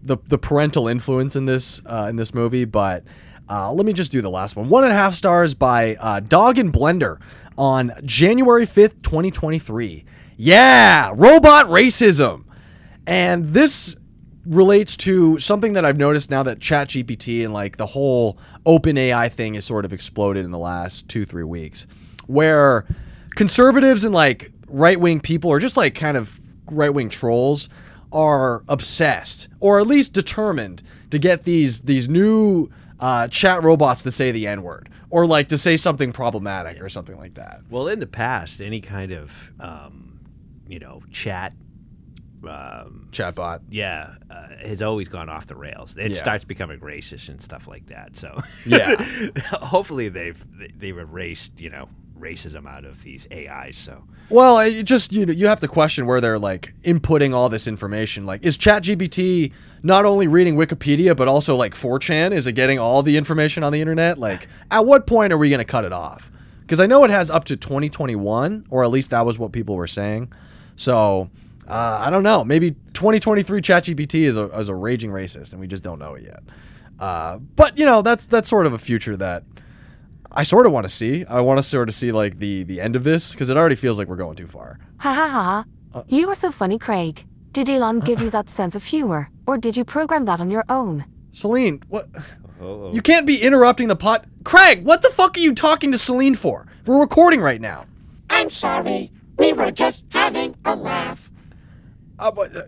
the 0.07 0.16
the 0.27 0.38
parental 0.38 0.88
influence 0.88 1.37
in 1.37 1.45
this 1.45 1.83
uh, 1.87 2.07
in 2.09 2.16
this 2.16 2.33
movie, 2.33 2.64
but 2.64 3.05
uh, 3.49 3.73
let 3.73 3.87
me 3.87 3.92
just 3.92 4.12
do 4.12 4.23
the 4.23 4.31
last 4.31 4.57
one. 4.57 4.69
One 4.69 4.85
and 4.85 4.92
a 4.92 4.97
half 4.97 5.14
stars 5.14 5.55
by 5.55 5.97
uh, 5.97 6.21
Dog 6.21 6.59
and 6.59 6.73
Blender 6.73 7.21
on 7.59 7.92
January 8.05 8.66
fifth, 8.66 9.03
twenty 9.03 9.31
twenty 9.31 9.59
three. 9.59 10.05
Yeah, 10.37 11.12
robot 11.14 11.66
racism, 11.66 12.45
and 13.07 13.53
this 13.53 13.97
relates 14.45 14.97
to 14.97 15.38
something 15.38 15.73
that 15.73 15.85
I've 15.85 15.97
noticed 15.97 16.31
now 16.31 16.45
that 16.45 16.61
ChatGPT 16.61 17.45
and 17.45 17.53
like 17.53 17.79
the 17.79 17.87
whole 17.87 18.38
OpenAI 18.64 19.31
thing 19.33 19.55
has 19.55 19.64
sort 19.64 19.85
of 19.85 19.92
exploded 19.92 20.45
in 20.45 20.53
the 20.53 20.59
last 20.59 21.09
two, 21.09 21.25
three 21.25 21.42
weeks, 21.42 21.87
where 22.27 22.87
conservatives 23.35 24.05
and 24.05 24.14
like 24.14 24.53
right 24.69 25.01
wing 25.01 25.21
people 25.21 25.51
or 25.51 25.59
just 25.59 25.77
like 25.77 25.95
kind 25.95 26.16
of 26.16 26.38
right 26.71 26.92
wing 26.92 27.09
trolls 27.09 27.69
are 28.12 28.62
obsessed 28.69 29.49
or 29.61 29.81
at 29.81 29.87
least 29.87 30.12
determined 30.12 30.83
to 31.11 31.19
get 31.19 31.42
these 31.45 31.83
these 31.83 32.09
new 32.09 32.69
uh, 33.01 33.29
chat 33.29 33.62
robots 33.62 34.03
to 34.05 34.11
say 34.11 34.31
the 34.33 34.47
N 34.47 34.62
word 34.62 34.88
or 35.11 35.27
like 35.27 35.49
to 35.49 35.59
say 35.59 35.77
something 35.77 36.12
problematic 36.12 36.81
or 36.81 36.88
something 36.88 37.16
like 37.16 37.35
that. 37.35 37.61
Well, 37.71 37.88
in 37.88 38.01
the 38.01 38.07
past, 38.07 38.61
any 38.61 38.81
kind 38.81 39.12
of, 39.12 39.31
um, 39.61 40.19
you 40.66 40.79
know, 40.79 41.01
chat, 41.12 41.53
um, 42.47 43.09
Chatbot. 43.12 43.61
yeah, 43.71 44.14
uh, 44.31 44.49
has 44.64 44.83
always 44.83 45.09
gone 45.09 45.29
off 45.29 45.47
the 45.47 45.57
rails. 45.57 45.97
It 45.97 46.12
Yeah. 46.12 46.19
starts 46.19 46.45
becoming 46.45 46.81
racist 46.81 47.29
and 47.29 47.40
stuff 47.42 47.66
like 47.69 47.87
that. 47.87 48.16
So, 48.16 48.40
Yeah. 48.64 48.97
hopefully 49.53 50.09
they've 50.09 50.45
they've 50.79 50.99
erased, 50.99 51.61
you 51.61 51.71
know, 51.71 51.88
racism 52.18 52.66
out 52.66 52.85
of 52.85 53.02
these 53.02 53.26
AIs. 53.33 53.76
So, 53.76 54.05
Well, 54.29 54.59
it 54.59 54.85
just 54.85 55.12
you 55.12 55.26
know 55.26 55.33
you 55.33 55.46
have 55.46 55.61
to 55.61 55.68
question 55.68 56.07
where 56.07 56.20
they're 56.20 56.38
like 56.38 56.74
inputting 56.85 57.35
all 57.35 57.48
this 57.48 57.66
information. 57.66 58.26
Like, 58.26 58.44
is 58.44 58.59
ChatGPT 58.59 59.52
not 59.83 60.05
only 60.05 60.26
reading 60.26 60.57
Wikipedia 60.57 61.16
but 61.16 61.29
also 61.29 61.57
like 61.57 61.74
4chan? 61.74 62.33
Is 62.33 62.46
it 62.46 62.52
getting 62.52 62.79
all 62.79 63.02
the 63.02 63.16
information 63.16 63.62
on 63.62 63.72
the 63.72 63.81
internet? 63.81 64.18
Like, 64.18 64.48
at 64.70 64.85
what 64.85 65.07
point 65.07 65.33
are 65.33 65.38
we 65.38 65.50
going 65.50 65.59
to 65.59 65.64
cut 65.64 65.85
it 65.85 65.92
off? 65.92 66.31
Because 66.61 66.81
I 66.81 66.87
know 66.87 67.05
it 67.05 67.11
has 67.11 67.31
up 67.31 67.44
to 67.44 67.57
2021, 67.57 68.66
or 68.70 68.83
at 68.83 68.90
least 68.90 69.11
that 69.11 69.24
was 69.24 69.38
what 69.38 69.52
people 69.52 69.76
were 69.76 69.87
saying. 69.87 70.33
So 70.74 71.31
uh, 71.68 71.98
I 72.00 72.11
don't 72.11 72.22
know. 72.22 72.44
Maybe 72.44 72.72
2023 72.94 73.61
ChatGPT 73.61 74.22
is 74.22 74.37
a, 74.37 74.46
is 74.59 74.68
a 74.68 74.74
raging 74.74 75.11
racist, 75.11 75.52
and 75.52 75.61
we 75.61 75.66
just 75.66 75.83
don't 75.83 75.98
know 75.98 76.14
it 76.14 76.24
yet. 76.24 76.42
Uh, 76.98 77.38
but 77.38 77.76
you 77.76 77.85
know 77.85 78.00
that's 78.02 78.26
that's 78.26 78.48
sort 78.48 78.66
of 78.66 78.72
a 78.72 78.79
future 78.79 79.16
that 79.16 79.44
I 80.37 80.42
sort 80.42 80.66
of 80.66 80.72
want 80.72 80.85
to 80.85 80.90
see. 80.90 81.25
I 81.25 81.40
want 81.40 81.59
to 81.59 81.62
sort 81.62 81.88
of 81.88 81.94
see 81.94 82.12
like 82.12 82.38
the 82.38 82.62
the 82.64 82.81
end 82.81 82.94
of 82.94 83.05
this 83.05 83.33
because 83.33 83.49
it 83.49 83.57
already 83.57 83.75
feels 83.75 83.99
like 83.99 84.07
we're 84.07 84.16
going 84.16 84.37
too 84.37 84.46
far. 84.46 84.79
Ha 84.99 85.12
ha 85.12 85.29
ha. 85.29 85.64
You 86.09 86.29
are 86.29 86.35
so 86.35 86.53
funny, 86.53 86.79
Craig. 86.79 87.25
Did 87.53 87.70
Elon 87.70 88.01
give 88.01 88.20
you 88.20 88.29
that 88.37 88.51
sense 88.51 88.75
of 88.77 88.85
humor, 88.85 89.31
or 89.46 89.57
did 89.57 89.77
you 89.79 89.85
program 89.85 90.27
that 90.27 90.40
on 90.40 90.51
your 90.51 90.64
own? 90.68 91.07
Celine, 91.33 91.83
what? 91.88 92.09
You 92.61 93.01
can't 93.03 93.27
be 93.27 93.40
interrupting 93.42 93.88
the 93.88 93.96
pot. 93.96 94.25
Craig, 94.44 94.85
what 94.85 95.03
the 95.03 95.11
fuck 95.11 95.37
are 95.37 95.40
you 95.40 95.55
talking 95.55 95.90
to 95.92 95.99
Celine 95.99 96.35
for? 96.35 96.66
We're 96.87 97.01
recording 97.01 97.40
right 97.40 97.61
now. 97.61 97.87
I'm 98.31 98.49
sorry. 98.51 99.11
We 99.38 99.53
were 99.53 99.70
just 99.70 100.07
having 100.11 100.57
a 100.64 100.75
laugh. 100.75 101.31
Uh, 102.18 102.31
but, 102.31 102.57
uh, 102.57 102.62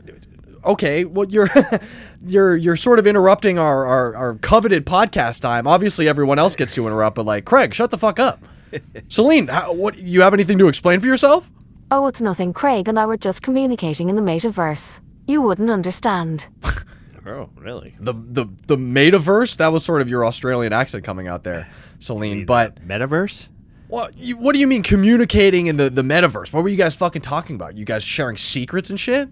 okay, 0.65 1.05
well 1.05 1.29
you're 1.29 1.49
you're 2.27 2.57
you're 2.57 2.77
sort 2.77 2.99
of 2.99 3.07
interrupting 3.07 3.59
our, 3.59 3.87
our 3.87 4.17
our 4.17 4.35
coveted 4.37 4.87
podcast 4.87 5.41
time. 5.41 5.67
Obviously, 5.67 6.09
everyone 6.09 6.39
else 6.39 6.57
gets 6.57 6.75
to 6.75 6.87
interrupt, 6.87 7.17
but 7.17 7.27
like 7.27 7.45
Craig, 7.45 7.75
shut 7.75 7.91
the 7.91 7.99
fuck 7.99 8.19
up. 8.19 8.43
Celine, 9.09 9.49
how, 9.49 9.73
what? 9.73 9.99
You 9.99 10.23
have 10.23 10.35
anything 10.35 10.59
to 10.59 10.69
explain 10.69 11.01
for 11.01 11.07
yourself? 11.07 11.51
Oh, 11.91 12.07
it's 12.07 12.21
nothing. 12.21 12.53
Craig 12.53 12.87
and 12.89 12.99
I 12.99 13.07
were 13.07 13.17
just 13.17 13.43
communicating 13.43 14.09
in 14.11 14.17
the 14.17 14.23
metaverse. 14.23 15.01
You 15.27 15.43
wouldn't 15.43 15.71
understand. 15.71 16.49
Oh, 17.27 17.51
really? 17.57 17.95
The 18.01 18.15
the 18.15 18.47
the 18.69 18.77
metaverse. 18.79 19.59
That 19.59 19.69
was 19.69 19.85
sort 19.85 20.01
of 20.01 20.09
your 20.09 20.25
Australian 20.25 20.73
accent 20.73 21.05
coming 21.05 21.29
out 21.29 21.45
there, 21.45 21.69
Celine. 21.99 22.47
But 22.47 22.87
Metaverse? 22.87 23.49
what 23.89 24.17
you, 24.17 24.37
what 24.39 24.55
do 24.55 24.59
you 24.61 24.67
mean 24.67 24.83
communicating 24.83 25.67
in 25.67 25.77
the 25.77 25.91
the 25.91 26.03
metaverse? 26.03 26.53
What 26.53 26.63
were 26.63 26.71
you 26.71 26.77
guys 26.77 26.95
fucking 26.95 27.23
talking 27.23 27.57
about? 27.57 27.77
You 27.77 27.85
guys 27.85 28.03
sharing 28.03 28.39
secrets 28.39 28.89
and 28.89 28.99
shit? 28.99 29.29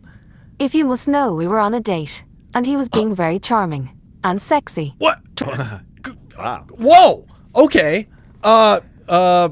If 0.59 0.75
you 0.75 0.85
must 0.85 1.07
know, 1.09 1.35
we 1.35 1.47
were 1.47 1.59
on 1.59 1.75
a 1.75 1.81
date, 1.81 2.25
and 2.55 2.67
he 2.67 2.77
was 2.77 2.89
being 2.89 3.15
very 3.15 3.39
charming 3.39 3.91
and 4.25 4.41
sexy. 4.41 4.95
What? 4.99 5.21
Wow. 6.39 6.67
Whoa. 6.77 7.27
Okay. 7.55 8.09
Uh. 8.45 8.81
Uh. 9.09 9.49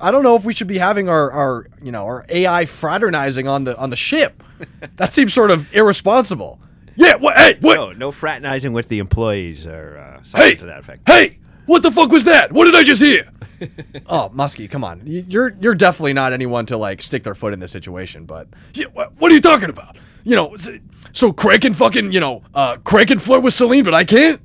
I 0.00 0.10
don't 0.10 0.24
know 0.24 0.34
if 0.34 0.44
we 0.44 0.52
should 0.52 0.66
be 0.66 0.76
having 0.78 1.08
our, 1.08 1.30
our 1.30 1.66
you 1.80 1.92
know 1.92 2.02
our 2.04 2.24
AI 2.28 2.64
fraternizing 2.64 3.46
on 3.46 3.62
the 3.62 3.76
on 3.78 3.90
the 3.90 3.96
ship. 3.96 4.42
That 4.96 5.12
seems 5.12 5.32
sort 5.32 5.52
of 5.52 5.72
irresponsible. 5.72 6.58
Yeah. 6.96 7.14
What? 7.14 7.36
Hey. 7.36 7.58
What? 7.60 7.74
No, 7.76 7.92
no 7.92 8.10
fraternizing 8.10 8.72
with 8.72 8.88
the 8.88 8.98
employees 8.98 9.66
or 9.68 9.98
uh, 9.98 10.22
something 10.24 10.48
Hey. 10.50 10.54
to 10.56 10.66
that 10.66 10.80
effect. 10.80 11.08
Hey. 11.08 11.38
What 11.66 11.82
the 11.84 11.92
fuck 11.92 12.10
was 12.10 12.24
that? 12.24 12.50
What 12.50 12.64
did 12.64 12.74
I 12.74 12.82
just 12.82 13.00
hear? 13.02 13.30
oh, 14.08 14.30
Muskie, 14.34 14.68
come 14.68 14.82
on. 14.82 15.02
You're 15.04 15.54
you're 15.60 15.74
definitely 15.76 16.12
not 16.14 16.32
anyone 16.32 16.66
to 16.66 16.76
like 16.76 17.02
stick 17.02 17.22
their 17.22 17.36
foot 17.36 17.52
in 17.52 17.60
this 17.60 17.70
situation. 17.70 18.24
But 18.26 18.48
yeah, 18.74 18.86
wha- 18.92 19.10
what 19.18 19.30
are 19.30 19.34
you 19.36 19.40
talking 19.40 19.70
about? 19.70 19.96
You 20.26 20.34
know, 20.34 20.56
so 21.12 21.32
Craig 21.32 21.60
can 21.60 21.72
fucking 21.72 22.10
you 22.10 22.18
know, 22.18 22.42
uh, 22.52 22.78
Craig 22.78 23.06
can 23.06 23.20
flirt 23.20 23.44
with 23.44 23.54
Celine, 23.54 23.84
but 23.84 23.94
I 23.94 24.04
can't. 24.04 24.40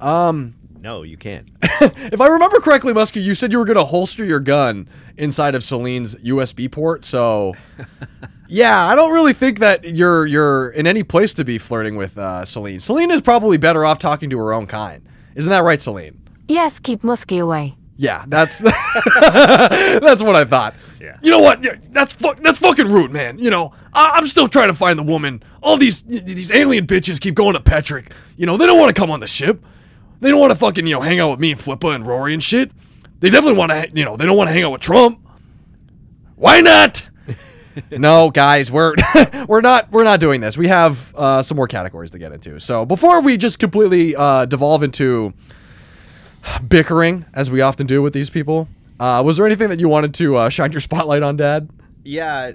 Um. 0.00 0.54
No, 0.80 1.02
you 1.02 1.16
can't. 1.16 1.50
If 1.80 2.20
I 2.20 2.26
remember 2.28 2.58
correctly, 2.58 2.92
Muskie, 2.92 3.22
you 3.22 3.34
said 3.34 3.52
you 3.52 3.58
were 3.58 3.64
going 3.64 3.76
to 3.76 3.84
holster 3.84 4.24
your 4.24 4.40
gun 4.40 4.88
inside 5.16 5.54
of 5.54 5.62
Celine's 5.62 6.16
USB 6.16 6.70
port. 6.70 7.04
So, 7.04 7.54
yeah, 8.48 8.86
I 8.86 8.96
don't 8.96 9.12
really 9.12 9.32
think 9.32 9.60
that 9.60 9.84
you're 9.84 10.26
you're 10.26 10.70
in 10.70 10.86
any 10.88 11.02
place 11.04 11.32
to 11.34 11.44
be 11.44 11.58
flirting 11.58 11.94
with 11.96 12.18
uh, 12.18 12.44
Celine. 12.44 12.80
Celine 12.80 13.10
is 13.12 13.20
probably 13.20 13.58
better 13.58 13.84
off 13.84 13.98
talking 13.98 14.30
to 14.30 14.38
her 14.38 14.52
own 14.52 14.66
kind. 14.66 15.06
Isn't 15.36 15.50
that 15.50 15.62
right, 15.62 15.80
Celine? 15.80 16.20
Yes, 16.48 16.78
keep 16.80 17.02
Muskie 17.02 17.40
away. 17.40 17.77
Yeah, 18.00 18.24
that's 18.28 18.60
that's 19.20 20.22
what 20.22 20.36
I 20.36 20.44
thought. 20.44 20.74
Yeah. 21.00 21.18
You 21.20 21.32
know 21.32 21.40
what? 21.40 21.66
That's 21.92 22.14
fu- 22.14 22.34
that's 22.40 22.60
fucking 22.60 22.88
rude, 22.88 23.10
man. 23.12 23.38
You 23.40 23.50
know, 23.50 23.72
I- 23.92 24.12
I'm 24.14 24.26
still 24.26 24.46
trying 24.46 24.68
to 24.68 24.74
find 24.74 24.96
the 24.98 25.02
woman. 25.02 25.42
All 25.62 25.76
these 25.76 26.04
these 26.04 26.52
alien 26.52 26.86
bitches 26.86 27.20
keep 27.20 27.34
going 27.34 27.54
to 27.54 27.60
Petrick. 27.60 28.12
You 28.36 28.46
know, 28.46 28.56
they 28.56 28.66
don't 28.66 28.78
want 28.78 28.94
to 28.94 28.98
come 28.98 29.10
on 29.10 29.18
the 29.18 29.26
ship. 29.26 29.64
They 30.20 30.30
don't 30.30 30.38
want 30.38 30.52
to 30.52 30.58
fucking 30.58 30.86
you 30.86 30.94
know 30.94 31.00
hang 31.02 31.18
out 31.18 31.30
with 31.32 31.40
me 31.40 31.50
and 31.52 31.60
Flippa 31.60 31.92
and 31.94 32.06
Rory 32.06 32.32
and 32.34 32.42
shit. 32.42 32.70
They 33.18 33.30
definitely 33.30 33.58
want 33.58 33.72
to 33.72 33.90
you 33.92 34.04
know 34.04 34.16
they 34.16 34.26
don't 34.26 34.36
want 34.36 34.48
to 34.48 34.54
hang 34.54 34.62
out 34.62 34.70
with 34.70 34.80
Trump. 34.80 35.20
Why 36.36 36.60
not? 36.60 37.08
no, 37.90 38.30
guys, 38.30 38.70
we're 38.70 38.94
we're 39.48 39.60
not 39.60 39.90
we're 39.90 40.04
not 40.04 40.20
doing 40.20 40.40
this. 40.40 40.56
We 40.56 40.68
have 40.68 41.12
uh, 41.16 41.42
some 41.42 41.56
more 41.56 41.66
categories 41.66 42.12
to 42.12 42.18
get 42.20 42.30
into. 42.32 42.60
So 42.60 42.86
before 42.86 43.20
we 43.22 43.36
just 43.36 43.58
completely 43.58 44.14
uh, 44.14 44.44
devolve 44.44 44.84
into 44.84 45.34
bickering, 46.68 47.24
as 47.34 47.50
we 47.50 47.60
often 47.60 47.86
do 47.86 48.02
with 48.02 48.12
these 48.12 48.30
people, 48.30 48.68
uh, 49.00 49.22
was 49.24 49.36
there 49.36 49.46
anything 49.46 49.68
that 49.68 49.80
you 49.80 49.88
wanted 49.88 50.14
to 50.14 50.36
uh, 50.36 50.48
shine 50.48 50.72
your 50.72 50.80
spotlight 50.80 51.22
on, 51.22 51.36
Dad? 51.36 51.68
Yeah, 52.04 52.52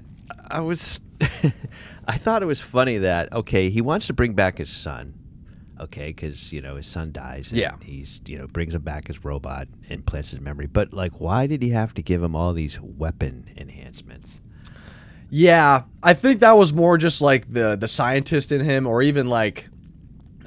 I 0.47 0.59
was. 0.59 0.99
I 2.07 2.17
thought 2.17 2.41
it 2.41 2.47
was 2.47 2.59
funny 2.59 2.97
that 2.97 3.31
okay, 3.33 3.69
he 3.69 3.79
wants 3.81 4.07
to 4.07 4.13
bring 4.13 4.33
back 4.33 4.57
his 4.57 4.69
son. 4.69 5.13
Okay, 5.79 6.07
because 6.07 6.51
you 6.53 6.61
know 6.61 6.75
his 6.75 6.87
son 6.87 7.11
dies. 7.11 7.49
And 7.49 7.57
Yeah. 7.57 7.75
he's 7.81 8.19
you 8.25 8.37
know 8.37 8.47
brings 8.47 8.73
him 8.75 8.81
back 8.81 9.09
as 9.09 9.23
robot, 9.23 9.67
and 9.89 10.05
plants 10.05 10.31
his 10.31 10.39
memory. 10.41 10.67
But 10.67 10.93
like, 10.93 11.19
why 11.19 11.47
did 11.47 11.61
he 11.61 11.69
have 11.69 11.93
to 11.95 12.01
give 12.01 12.21
him 12.21 12.35
all 12.35 12.53
these 12.53 12.79
weapon 12.81 13.49
enhancements? 13.57 14.37
Yeah, 15.29 15.83
I 16.03 16.13
think 16.13 16.41
that 16.41 16.57
was 16.57 16.73
more 16.73 16.97
just 16.97 17.21
like 17.21 17.51
the 17.51 17.75
the 17.75 17.87
scientist 17.87 18.51
in 18.51 18.61
him, 18.61 18.85
or 18.85 19.01
even 19.01 19.27
like, 19.27 19.69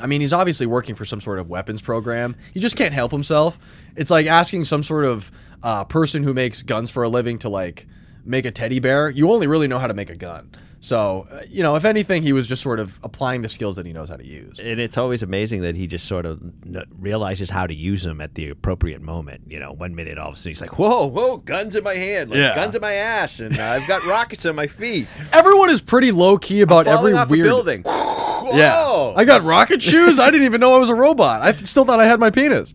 I 0.01 0.07
mean, 0.07 0.21
he's 0.21 0.33
obviously 0.33 0.67
working 0.67 0.95
for 0.95 1.05
some 1.05 1.21
sort 1.21 1.39
of 1.39 1.49
weapons 1.49 1.81
program. 1.83 2.37
He 2.53 2.61
just 2.61 2.77
can't 2.77 2.93
help 2.95 3.13
himself. 3.13 3.59
It's 3.97 4.11
like 4.11 4.27
asking 4.27 4.65
some 4.65 4.83
sort 4.83 5.05
of 5.05 5.31
uh, 5.63 5.85
person 5.85 6.23
who 6.23 6.35
makes 6.35 6.63
guns 6.63 6.91
for 6.91 7.03
a 7.03 7.09
living 7.09 7.39
to 7.41 7.49
like 7.49 7.87
make 8.25 8.45
a 8.45 8.51
teddy 8.51 8.79
bear. 8.79 9.09
You 9.11 9.31
only 9.33 9.47
really 9.47 9.69
know 9.69 9.79
how 9.79 9.87
to 9.87 9.95
make 9.95 10.11
a 10.11 10.17
gun. 10.17 10.51
So, 10.81 11.27
uh, 11.33 11.41
you 11.49 11.63
know, 11.63 11.75
if 11.75 11.85
anything, 11.85 12.23
he 12.23 12.33
was 12.33 12.47
just 12.47 12.63
sort 12.63 12.79
of 12.79 13.01
applying 13.03 13.41
the 13.43 13.49
skills 13.49 13.75
that 13.77 13.87
he 13.87 13.93
knows 13.93 14.09
how 14.11 14.17
to 14.17 14.25
use. 14.27 14.61
And 14.61 14.79
it's 14.79 14.97
always 14.99 15.23
amazing 15.23 15.63
that 15.63 15.75
he 15.75 15.87
just 15.87 16.05
sort 16.07 16.27
of 16.27 16.41
n- 16.65 16.85
realizes 16.97 17.49
how 17.51 17.67
to 17.67 17.75
use 17.75 18.03
them 18.05 18.21
at 18.21 18.35
the 18.35 18.51
appropriate 18.51 19.01
moment. 19.01 19.41
You 19.49 19.59
know, 19.59 19.73
one 19.73 19.95
minute 19.97 20.19
all 20.19 20.29
of 20.29 20.35
a 20.35 20.37
sudden 20.37 20.51
he's 20.53 20.61
like, 20.61 20.79
"Whoa, 20.79 21.07
whoa, 21.07 21.39
guns 21.39 21.75
in 21.75 21.83
my 21.83 21.95
hand, 21.97 22.31
like, 22.31 22.37
Yeah. 22.37 22.55
guns 22.55 22.75
in 22.77 22.83
my 22.83 22.93
ass, 22.93 23.41
and 23.41 23.59
uh, 23.59 23.63
I've 23.65 23.89
got 23.89 24.05
rockets 24.07 24.45
on 24.47 24.55
my 24.55 24.67
feet, 24.69 25.09
Everyone 25.33 25.71
is 25.71 25.81
pretty 25.81 26.13
low 26.13 26.37
key 26.39 26.61
about 26.61 26.85
falling 26.85 26.99
every 26.99 27.13
off 27.15 27.31
weird 27.31 27.47
a 27.47 27.49
building." 28.47 28.61
Yeah. 28.61 29.13
I 29.17 29.25
got 29.25 29.43
rocket 29.43 29.83
shoes. 29.83 30.19
I 30.19 30.31
didn't 30.31 30.47
even 30.47 30.61
know 30.61 30.75
I 30.75 30.79
was 30.79 30.89
a 30.89 30.95
robot. 30.95 31.43
I 31.43 31.55
still 31.57 31.85
thought 31.85 32.01
I 32.01 32.07
had 32.07 32.21
my 32.21 32.31
penis. 32.31 32.75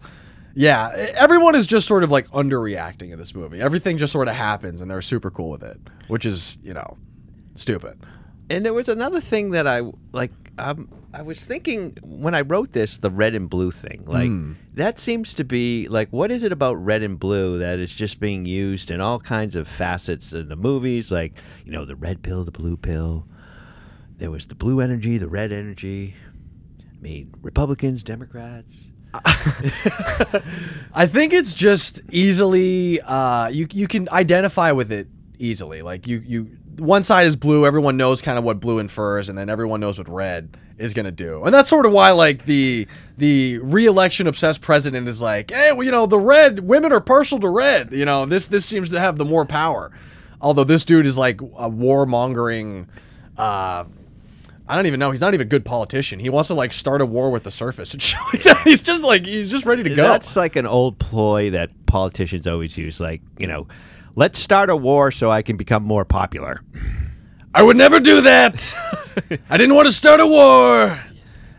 Yeah. 0.54 0.90
Everyone 1.16 1.56
is 1.56 1.68
just 1.68 1.88
sort 1.88 2.04
of 2.04 2.12
like 2.12 2.28
underreacting 2.30 3.12
in 3.12 3.18
this 3.18 3.34
movie. 3.34 3.62
Everything 3.62 3.98
just 3.98 4.14
sort 4.14 4.28
of 4.28 4.36
happens 4.36 4.82
and 4.82 4.92
they're 4.92 5.02
super 5.02 5.32
cool 5.32 5.50
with 5.50 5.64
it, 5.64 5.80
which 6.08 6.26
is, 6.26 6.58
you 6.64 6.74
know, 6.74 6.98
stupid. 7.56 8.00
And 8.50 8.66
there 8.66 8.74
was 8.74 8.90
another 8.90 9.22
thing 9.22 9.52
that 9.52 9.66
I 9.68 9.82
like. 10.12 10.32
Um, 10.58 10.90
I 11.14 11.22
was 11.22 11.44
thinking 11.44 11.98
when 12.04 12.36
I 12.36 12.42
wrote 12.42 12.74
this, 12.74 12.98
the 12.98 13.10
red 13.10 13.34
and 13.34 13.50
blue 13.50 13.72
thing. 13.72 14.04
Like 14.06 14.30
that 14.76 15.00
seems 15.00 15.34
to 15.36 15.46
be 15.46 15.88
like, 15.88 16.10
what 16.10 16.32
is 16.32 16.44
it 16.44 16.52
about 16.52 16.74
red 16.76 17.02
and 17.02 17.18
blue 17.18 17.60
that 17.60 17.80
is 17.80 17.94
just 17.94 18.20
being 18.20 18.46
used 18.46 18.92
in 18.92 19.00
all 19.00 19.20
kinds 19.20 19.56
of 19.56 19.68
facets 19.70 20.34
in 20.34 20.50
the 20.50 20.58
movies? 20.58 21.12
Like 21.12 21.34
you 21.66 21.72
know, 21.72 21.86
the 21.86 21.96
red 21.96 22.24
pill, 22.24 22.44
the 22.44 22.52
blue 22.52 22.76
pill. 22.76 23.26
There 24.22 24.30
was 24.30 24.46
the 24.46 24.54
blue 24.54 24.82
energy, 24.82 25.18
the 25.18 25.28
red 25.28 25.52
energy. 25.52 26.14
I 26.80 27.02
mean, 27.02 27.34
Republicans, 27.42 28.04
Democrats. 28.04 28.72
I 30.94 31.08
think 31.08 31.34
it's 31.34 31.56
just 31.56 32.02
easily 32.12 33.02
uh, 33.02 33.48
you 33.48 33.68
you 33.72 33.88
can 33.88 34.08
identify 34.10 34.74
with 34.74 34.92
it 34.92 35.08
easily. 35.40 35.82
Like 35.82 36.06
you 36.06 36.20
you 36.24 36.44
one 36.78 37.02
side 37.02 37.26
is 37.26 37.36
blue, 37.36 37.66
everyone 37.66 37.98
knows 37.98 38.22
kind 38.22 38.38
of 38.38 38.44
what 38.44 38.60
blue 38.60 38.78
infers, 38.78 39.28
and 39.28 39.36
then 39.36 39.50
everyone 39.50 39.80
knows 39.80 39.98
what 39.98 40.08
red 40.08 40.56
is 40.78 40.94
gonna 40.94 41.10
do. 41.10 41.44
And 41.44 41.52
that's 41.52 41.68
sort 41.68 41.88
of 41.88 41.92
why 41.92 42.12
like 42.12 42.46
the 42.46 42.88
the 43.18 43.58
re-election 43.58 44.28
obsessed 44.28 44.62
president 44.62 45.08
is 45.08 45.20
like, 45.20 45.50
hey, 45.50 45.72
well, 45.72 45.84
you 45.84 45.92
know, 45.92 46.06
the 46.06 46.20
red 46.20 46.60
women 46.60 46.92
are 46.92 47.02
partial 47.02 47.40
to 47.40 47.50
red. 47.50 47.92
You 47.92 48.06
know, 48.06 48.28
this 48.28 48.50
this 48.50 48.66
seems 48.66 48.92
to 48.92 49.00
have 49.00 49.18
the 49.18 49.26
more 49.26 49.48
power. 49.48 49.92
Although 50.40 50.66
this 50.66 50.86
dude 50.86 51.08
is 51.08 51.18
like 51.18 51.42
a 51.42 51.72
warmongering. 51.72 52.86
Uh, 53.36 53.86
I 54.72 54.76
don't 54.76 54.86
even 54.86 55.02
know. 55.02 55.12
He's 55.12 55.20
not 55.20 55.34
even 55.34 55.46
a 55.46 55.50
good 55.50 55.66
politician. 55.66 56.22
He 56.22 56.30
wants 56.30 56.48
to 56.48 56.54
like 56.54 56.72
start 56.72 57.02
a 57.02 57.06
war 57.06 57.30
with 57.30 57.44
the 57.44 57.52
surface 57.52 57.92
and 57.94 58.02
shit 58.02 58.18
like 58.34 58.44
that. 58.44 58.62
He's 58.64 58.82
just 58.82 59.04
like 59.04 59.26
he's 59.26 59.52
just 59.52 59.66
ready 59.66 59.84
to 59.84 59.90
go. 59.90 60.04
That's 60.04 60.38
like 60.38 60.56
an 60.56 60.66
old 60.66 60.98
ploy 60.98 61.50
that 61.50 61.72
politicians 61.88 62.48
always 62.48 62.78
use. 62.78 62.98
Like 63.02 63.22
you 63.38 63.48
know, 63.48 63.68
let's 64.16 64.40
start 64.40 64.70
a 64.70 64.76
war 64.78 65.12
so 65.12 65.30
I 65.30 65.42
can 65.42 65.58
become 65.58 65.84
more 65.84 66.06
popular. 66.06 66.64
I 67.54 67.64
would 67.64 67.76
never 67.76 68.00
do 68.00 68.22
that. 68.22 68.74
I 69.50 69.58
didn't 69.58 69.76
want 69.76 69.90
to 69.90 69.94
start 69.94 70.22
a 70.22 70.26
war. 70.26 71.04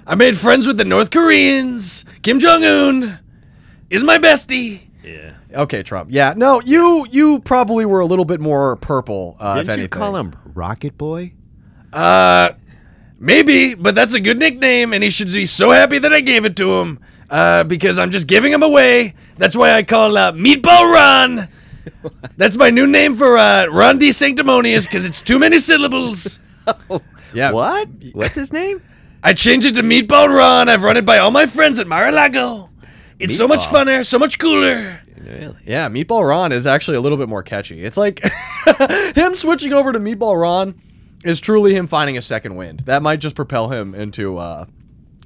I 0.06 0.14
made 0.14 0.38
friends 0.38 0.66
with 0.66 0.78
the 0.78 0.84
North 0.86 1.10
Koreans. 1.10 2.06
Kim 2.22 2.40
Jong 2.40 2.64
Un 2.64 3.18
is 3.90 4.02
my 4.02 4.16
bestie. 4.16 4.84
Yeah. 5.04 5.34
Okay, 5.52 5.82
Trump. 5.82 6.08
Yeah, 6.10 6.32
no, 6.34 6.62
you 6.62 7.06
you 7.10 7.40
probably 7.40 7.84
were 7.84 8.00
a 8.00 8.06
little 8.06 8.24
bit 8.24 8.40
more 8.40 8.76
purple. 8.76 9.36
Uh, 9.38 9.56
Didn't 9.56 9.66
you 9.66 9.72
anything. 9.74 9.88
call 9.90 10.16
him 10.16 10.34
Rocket 10.54 10.96
Boy? 10.96 11.34
Uh, 11.92 12.52
maybe, 13.22 13.74
but 13.74 13.94
that's 13.94 14.12
a 14.12 14.20
good 14.20 14.38
nickname, 14.38 14.92
and 14.92 15.02
he 15.02 15.08
should 15.08 15.32
be 15.32 15.46
so 15.46 15.70
happy 15.70 15.98
that 15.98 16.12
I 16.12 16.20
gave 16.20 16.44
it 16.44 16.56
to 16.56 16.74
him. 16.74 16.98
Uh, 17.30 17.64
because 17.64 17.98
I'm 17.98 18.10
just 18.10 18.26
giving 18.26 18.52
him 18.52 18.62
away. 18.62 19.14
That's 19.38 19.56
why 19.56 19.72
I 19.72 19.84
call 19.84 20.18
uh, 20.18 20.32
Meatball 20.32 20.92
Ron. 20.92 21.48
That's 22.36 22.58
my 22.58 22.68
new 22.68 22.86
name 22.86 23.16
for 23.16 23.38
uh, 23.38 23.66
Ron 23.68 23.98
DeSanctimonious, 23.98 24.84
because 24.86 25.06
it's 25.06 25.22
too 25.22 25.38
many 25.38 25.58
syllables. 25.58 26.40
Yeah. 27.34 27.52
What? 27.52 27.88
What's 28.12 28.34
his 28.34 28.52
name? 28.52 28.82
I 29.22 29.32
changed 29.32 29.66
it 29.66 29.74
to 29.76 29.82
Meatball 29.82 30.28
Ron. 30.28 30.68
I've 30.68 30.82
run 30.82 30.98
it 30.98 31.06
by 31.06 31.16
all 31.16 31.30
my 31.30 31.46
friends 31.46 31.78
at 31.78 31.86
Mar-a-Lago. 31.86 32.68
It's 33.18 33.36
so 33.36 33.48
much 33.48 33.60
Meatball. 33.60 33.84
funner, 33.86 34.06
so 34.06 34.18
much 34.18 34.38
cooler. 34.38 35.00
Really? 35.18 35.56
Yeah, 35.64 35.88
Meatball 35.88 36.28
Ron 36.28 36.52
is 36.52 36.66
actually 36.66 36.98
a 36.98 37.00
little 37.00 37.16
bit 37.16 37.30
more 37.30 37.42
catchy. 37.42 37.82
It's 37.82 37.96
like 37.96 38.20
him 39.14 39.34
switching 39.34 39.72
over 39.72 39.92
to 39.92 39.98
Meatball 39.98 40.38
Ron 40.40 40.74
is 41.24 41.40
truly 41.40 41.74
him 41.74 41.86
finding 41.86 42.16
a 42.18 42.22
second 42.22 42.56
wind. 42.56 42.80
That 42.86 43.02
might 43.02 43.20
just 43.20 43.36
propel 43.36 43.68
him 43.68 43.94
into 43.94 44.38
uh, 44.38 44.66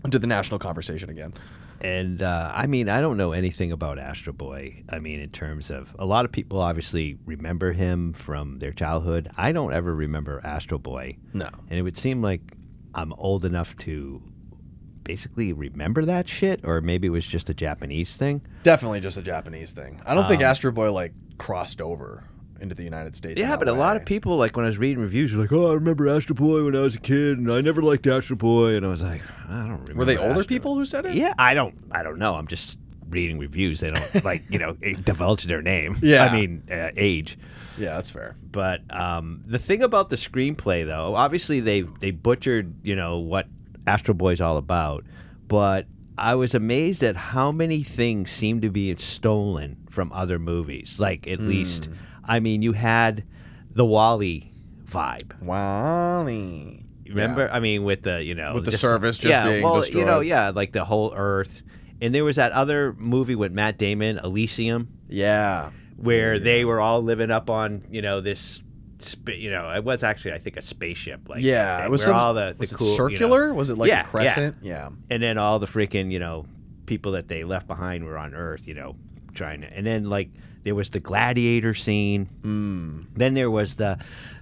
into 0.04 0.18
the 0.18 0.26
national 0.26 0.58
conversation 0.58 1.10
again. 1.10 1.32
And 1.80 2.22
uh, 2.22 2.52
I 2.54 2.66
mean, 2.66 2.88
I 2.88 3.00
don't 3.00 3.16
know 3.16 3.32
anything 3.32 3.70
about 3.70 3.98
Astro 3.98 4.32
Boy. 4.32 4.82
I 4.88 4.98
mean, 4.98 5.20
in 5.20 5.30
terms 5.30 5.70
of 5.70 5.94
a 5.98 6.06
lot 6.06 6.24
of 6.24 6.32
people 6.32 6.60
obviously 6.60 7.18
remember 7.26 7.72
him 7.72 8.14
from 8.14 8.58
their 8.58 8.72
childhood. 8.72 9.30
I 9.36 9.52
don't 9.52 9.72
ever 9.72 9.94
remember 9.94 10.40
Astro 10.42 10.78
Boy. 10.78 11.18
No. 11.34 11.48
And 11.68 11.78
it 11.78 11.82
would 11.82 11.98
seem 11.98 12.22
like 12.22 12.40
I'm 12.94 13.12
old 13.14 13.44
enough 13.44 13.76
to 13.78 14.22
basically 15.04 15.52
remember 15.52 16.04
that 16.06 16.28
shit, 16.28 16.60
or 16.64 16.80
maybe 16.80 17.08
it 17.08 17.10
was 17.10 17.26
just 17.26 17.50
a 17.50 17.54
Japanese 17.54 18.16
thing. 18.16 18.40
Definitely 18.62 19.00
just 19.00 19.18
a 19.18 19.22
Japanese 19.22 19.72
thing. 19.72 20.00
I 20.06 20.14
don't 20.14 20.26
think 20.26 20.42
Astro 20.42 20.72
Boy 20.72 20.90
like 20.92 21.12
crossed 21.38 21.80
over 21.80 22.24
into 22.60 22.74
the 22.74 22.82
United 22.84 23.16
States. 23.16 23.40
Yeah, 23.40 23.56
but 23.56 23.68
a 23.68 23.72
lot 23.72 23.96
of 23.96 24.04
people, 24.04 24.36
like 24.36 24.56
when 24.56 24.64
I 24.64 24.68
was 24.68 24.78
reading 24.78 25.02
reviews, 25.02 25.32
were 25.32 25.40
like, 25.42 25.52
"Oh, 25.52 25.70
I 25.70 25.74
remember 25.74 26.08
Astro 26.08 26.34
Boy 26.34 26.64
when 26.64 26.74
I 26.76 26.80
was 26.80 26.94
a 26.94 27.00
kid, 27.00 27.38
and 27.38 27.50
I 27.50 27.60
never 27.60 27.82
liked 27.82 28.06
Astro 28.06 28.36
Boy." 28.36 28.76
And 28.76 28.84
I 28.84 28.88
was 28.88 29.02
like, 29.02 29.22
"I 29.48 29.52
don't 29.58 29.70
remember." 29.70 29.94
were 29.94 30.04
they 30.04 30.16
older 30.16 30.30
Astro- 30.30 30.44
people 30.44 30.74
who 30.74 30.84
said 30.86 31.06
it? 31.06 31.14
Yeah, 31.14 31.34
I 31.38 31.54
don't. 31.54 31.74
I 31.90 32.02
don't 32.02 32.18
know. 32.18 32.34
I'm 32.34 32.46
just 32.46 32.78
reading 33.08 33.38
reviews. 33.38 33.80
They 33.80 33.88
don't 33.88 34.24
like 34.24 34.42
you 34.50 34.58
know 34.58 34.74
divulge 35.04 35.44
their 35.44 35.62
name. 35.62 35.98
Yeah. 36.02 36.24
I 36.26 36.32
mean 36.32 36.62
uh, 36.70 36.90
age. 36.96 37.38
yeah, 37.78 37.94
that's 37.94 38.10
fair. 38.10 38.36
But 38.50 38.80
um, 38.90 39.42
the 39.46 39.58
thing 39.58 39.82
about 39.82 40.10
the 40.10 40.16
screenplay, 40.16 40.84
though, 40.86 41.14
obviously 41.14 41.60
they 41.60 41.82
they 41.82 42.10
butchered 42.10 42.74
you 42.84 42.96
know 42.96 43.18
what 43.18 43.46
Astro 43.86 44.14
Boy's 44.14 44.40
all 44.40 44.56
about, 44.56 45.04
but 45.48 45.86
I 46.18 46.34
was 46.34 46.54
amazed 46.54 47.02
at 47.02 47.16
how 47.16 47.52
many 47.52 47.82
things 47.82 48.30
seem 48.30 48.62
to 48.62 48.70
be 48.70 48.94
stolen 48.96 49.76
from 49.90 50.10
other 50.12 50.38
movies. 50.38 50.98
Like 50.98 51.28
at 51.28 51.40
least, 51.40 51.88
I 52.26 52.40
mean, 52.40 52.62
you 52.62 52.72
had 52.72 53.24
the 53.72 53.84
WALL-E 53.84 54.50
vibe. 54.84 55.32
WALL-E. 55.42 56.82
Remember? 57.08 57.48
I 57.52 57.60
mean, 57.60 57.84
with 57.84 58.02
the 58.02 58.22
you 58.22 58.34
know 58.34 58.54
With 58.54 58.64
the 58.64 58.72
service 58.72 59.18
just 59.18 59.30
yeah, 59.30 59.48
being 59.48 59.62
well, 59.62 59.86
you 59.86 60.04
know, 60.04 60.20
yeah, 60.20 60.50
like 60.50 60.72
the 60.72 60.84
whole 60.84 61.12
Earth. 61.16 61.62
And 62.02 62.14
there 62.14 62.24
was 62.24 62.36
that 62.36 62.52
other 62.52 62.94
movie 62.98 63.36
with 63.36 63.52
Matt 63.52 63.78
Damon, 63.78 64.18
Elysium, 64.18 64.88
Yeah. 65.08 65.70
where 65.96 66.38
they 66.40 66.64
were 66.64 66.80
all 66.80 67.00
living 67.02 67.30
up 67.30 67.48
on 67.48 67.84
you 67.90 68.02
know 68.02 68.20
this. 68.20 68.60
You 69.28 69.50
know, 69.50 69.70
it 69.72 69.84
was 69.84 70.02
actually 70.02 70.32
I 70.32 70.38
think 70.38 70.56
a 70.56 70.62
spaceship. 70.62 71.28
Like 71.28 71.42
Yeah, 71.44 71.76
and 71.76 71.84
it 71.86 71.90
was 71.90 72.02
some, 72.02 72.16
all 72.16 72.34
the, 72.34 72.52
the 72.52 72.58
was 72.58 72.72
it 72.72 72.76
cool 72.78 72.86
you 72.88 72.92
know- 72.92 72.96
circular? 72.96 73.54
was 73.54 73.70
it 73.70 73.78
like 73.78 73.88
Yeah, 73.88 73.94
a 73.94 73.98
yeah. 73.98 74.02
crescent? 74.04 74.56
Yeah. 74.62 74.88
and 75.10 75.22
then 75.22 75.38
all 75.38 75.58
the 75.60 75.66
freaking 75.66 76.10
you 76.10 76.18
know 76.18 76.46
people 76.86 77.12
that 77.12 77.28
they 77.28 77.44
left 77.44 77.66
behind 77.68 78.04
were 78.04 78.18
on 78.18 78.34
Earth. 78.34 78.66
You 78.66 78.74
know, 78.74 78.96
trying 79.32 79.60
to, 79.60 79.72
and 79.72 79.86
then 79.86 80.10
like 80.10 80.30
there 80.66 80.74
was 80.74 80.88
the 80.90 80.98
gladiator 80.98 81.74
scene. 81.74 82.28
Mm. 82.42 83.06
Then 83.14 83.34
there 83.34 83.48
was 83.52 83.76
the, 83.76 83.98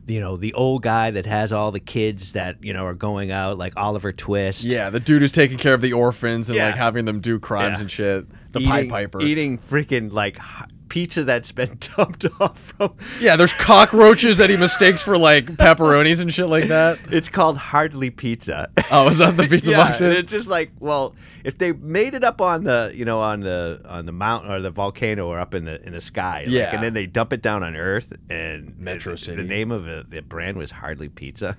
you 0.07 0.21
know, 0.21 0.39
the 0.39 0.55
old 0.55 0.83
guy 0.83 1.11
that 1.11 1.27
has 1.27 1.53
all 1.53 1.71
the 1.71 1.81
kids 1.81 2.33
that 2.33 2.65
you 2.65 2.73
know 2.73 2.87
are 2.87 2.95
going 2.95 3.31
out 3.31 3.59
like 3.59 3.75
Oliver 3.77 4.11
Twist. 4.11 4.65
Yeah, 4.65 4.89
the 4.89 5.01
dude 5.01 5.21
who's 5.21 5.33
taking 5.33 5.59
care 5.59 5.75
of 5.75 5.83
the 5.83 5.93
orphans 5.93 6.49
and 6.49 6.57
Yeah. 6.57 6.69
like 6.69 6.77
having 6.77 7.05
them 7.05 7.21
do 7.21 7.39
crimes 7.39 7.77
Yeah. 7.77 7.81
and 7.83 7.91
shit. 7.91 8.27
The 8.53 8.61
eating, 8.61 8.71
Pied 8.71 8.89
Piper. 8.89 9.21
eating 9.21 9.59
freaking 9.59 10.11
like 10.13 10.39
pizza 10.89 11.25
that's 11.25 11.53
been 11.53 11.79
dumped 11.97 12.27
off 12.41 12.59
from. 12.59 12.95
Yeah, 13.21 13.37
there's 13.37 13.53
cockroaches 13.53 14.37
that 14.37 14.51
he 14.51 14.57
mistakes 14.57 15.03
for 15.03 15.17
like 15.19 15.47
pepperonis 15.57 16.21
and 16.21 16.33
shit 16.33 16.47
like 16.49 16.69
that. 16.69 16.99
It's 17.11 17.29
called 17.29 17.57
hardly 17.57 18.11
pizza. 18.11 18.69
Oh, 18.91 19.09
is 19.09 19.19
that 19.19 19.37
the 19.37 19.47
pizza 19.49 19.71
yeah, 19.73 19.77
box? 19.79 20.01
and 20.01 20.13
it's 20.13 20.31
just 20.31 20.49
like, 20.49 20.71
well, 20.81 21.15
if 21.45 21.59
they 21.59 21.73
made 21.73 22.15
it 22.15 22.25
up 22.25 22.41
on 22.41 22.65
the, 22.65 22.93
you 22.95 23.05
know, 23.05 23.21
on 23.21 23.41
the 23.41 23.81
on 23.87 24.07
the 24.07 24.13
mountain 24.13 24.51
or 24.51 24.61
the 24.61 24.71
volcano 24.71 25.27
or 25.27 25.39
up 25.39 25.55
in 25.55 25.65
the 25.65 25.85
in 25.85 25.93
the 25.93 26.01
sky, 26.01 26.41
like, 26.41 26.49
Yeah. 26.49 26.75
and 26.75 26.83
then 26.83 26.95
they 26.95 27.07
dump 27.07 27.33
it 27.33 27.43
down 27.43 27.63
on 27.63 27.77
Earth, 27.77 28.13
and 28.31 28.79
Metro 28.79 29.13
the, 29.13 29.19
City. 29.19 29.43
The 29.43 29.49
name 29.49 29.71
of 29.71 29.87
it, 29.89 30.11
the 30.11 30.23
brand 30.23 30.57
was 30.57 30.71
Hardly 30.71 31.09
Pizza, 31.09 31.57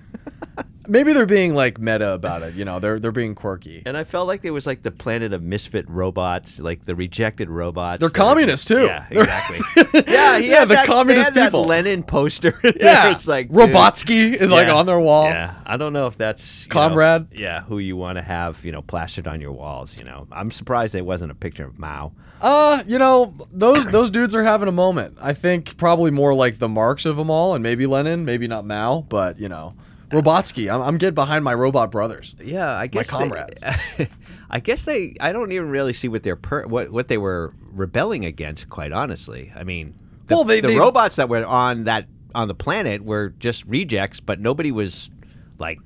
Maybe 0.88 1.12
they're 1.12 1.26
being 1.26 1.52
like 1.52 1.80
meta 1.80 2.12
about 2.12 2.42
it. 2.42 2.54
You 2.54 2.64
know, 2.64 2.78
they're 2.78 3.00
they're 3.00 3.10
being 3.10 3.34
quirky. 3.34 3.82
and 3.86 3.96
I 3.96 4.04
felt 4.04 4.28
like 4.28 4.42
there 4.42 4.52
was 4.52 4.66
like 4.68 4.84
the 4.84 4.92
planet 4.92 5.32
of 5.32 5.42
misfit 5.42 5.84
robots, 5.88 6.60
like 6.60 6.84
the 6.84 6.94
rejected 6.94 7.50
robots. 7.50 8.00
They're 8.00 8.08
communists, 8.10 8.64
too. 8.66 8.84
Yeah, 8.84 9.04
exactly. 9.22 10.02
yeah, 10.08 10.36
Yeah, 10.38 10.64
the 10.64 10.74
that, 10.74 10.82
they 10.82 10.92
communist 10.92 11.34
had 11.34 11.44
people. 11.46 11.62
That 11.62 11.68
Lenin 11.68 12.02
poster. 12.02 12.58
Yeah, 12.80 13.10
it's 13.10 13.26
like 13.26 13.48
dude. 13.48 13.56
Robotsky 13.58 14.34
is 14.34 14.50
like 14.50 14.68
on 14.68 14.86
their 14.86 15.00
wall. 15.00 15.26
Yeah, 15.26 15.54
I 15.64 15.76
don't 15.76 15.92
know 15.92 16.06
if 16.06 16.16
that's 16.16 16.64
you 16.64 16.68
know, 16.68 16.74
Comrade? 16.74 17.26
yeah, 17.32 17.62
who 17.62 17.78
you 17.78 17.96
want 17.96 18.18
to 18.18 18.22
have, 18.22 18.64
you 18.64 18.72
know, 18.72 18.82
plastered 18.82 19.26
on 19.26 19.40
your 19.40 19.52
walls. 19.52 19.98
You 19.98 20.04
know, 20.04 20.26
I'm 20.30 20.50
surprised 20.50 20.94
there 20.94 21.04
wasn't 21.04 21.30
a 21.32 21.34
picture 21.34 21.64
of 21.66 21.78
Mao. 21.78 22.12
Uh, 22.40 22.82
you 22.86 22.98
know, 22.98 23.34
those 23.50 23.86
those 23.86 24.10
dudes 24.10 24.34
are 24.34 24.44
having 24.44 24.68
a 24.68 24.72
moment. 24.72 25.16
I 25.20 25.32
think 25.32 25.76
probably 25.78 26.10
more 26.10 26.34
like 26.34 26.58
the 26.58 26.68
Marx 26.68 27.06
of 27.06 27.16
them 27.16 27.30
all, 27.30 27.54
and 27.54 27.62
maybe 27.62 27.86
Lenin, 27.86 28.24
maybe 28.24 28.46
not 28.46 28.66
Mao, 28.66 29.00
but 29.08 29.40
you 29.40 29.48
know, 29.48 29.74
Robotsky. 30.10 30.72
I'm, 30.72 30.82
I'm 30.82 30.98
getting 30.98 31.14
behind 31.14 31.44
my 31.44 31.54
robot 31.54 31.90
brothers. 31.90 32.34
Yeah, 32.42 32.70
I 32.70 32.86
guess 32.88 33.06
they- 33.06 33.10
comrades. 33.10 33.62
I 34.50 34.60
guess 34.60 34.84
they. 34.84 35.14
I 35.20 35.32
don't 35.32 35.50
even 35.50 35.70
really 35.70 35.92
see 35.92 36.08
what 36.08 36.22
they're 36.22 36.36
per, 36.36 36.66
what 36.66 36.90
what 36.92 37.08
they 37.08 37.18
were 37.18 37.52
rebelling 37.76 38.24
against. 38.24 38.68
Quite 38.70 38.92
honestly, 38.92 39.52
I 39.54 39.62
mean, 39.64 39.94
the, 40.26 40.34
Well, 40.34 40.44
they- 40.44 40.60
the 40.60 40.68
they- 40.68 40.78
robots 40.78 41.16
that 41.16 41.28
were 41.28 41.44
on 41.46 41.84
that 41.84 42.06
on 42.34 42.48
the 42.48 42.54
planet 42.54 43.04
were 43.04 43.30
just 43.38 43.64
rejects, 43.66 44.20
but 44.20 44.40
nobody 44.40 44.70
was 44.72 45.10
like 45.58 45.78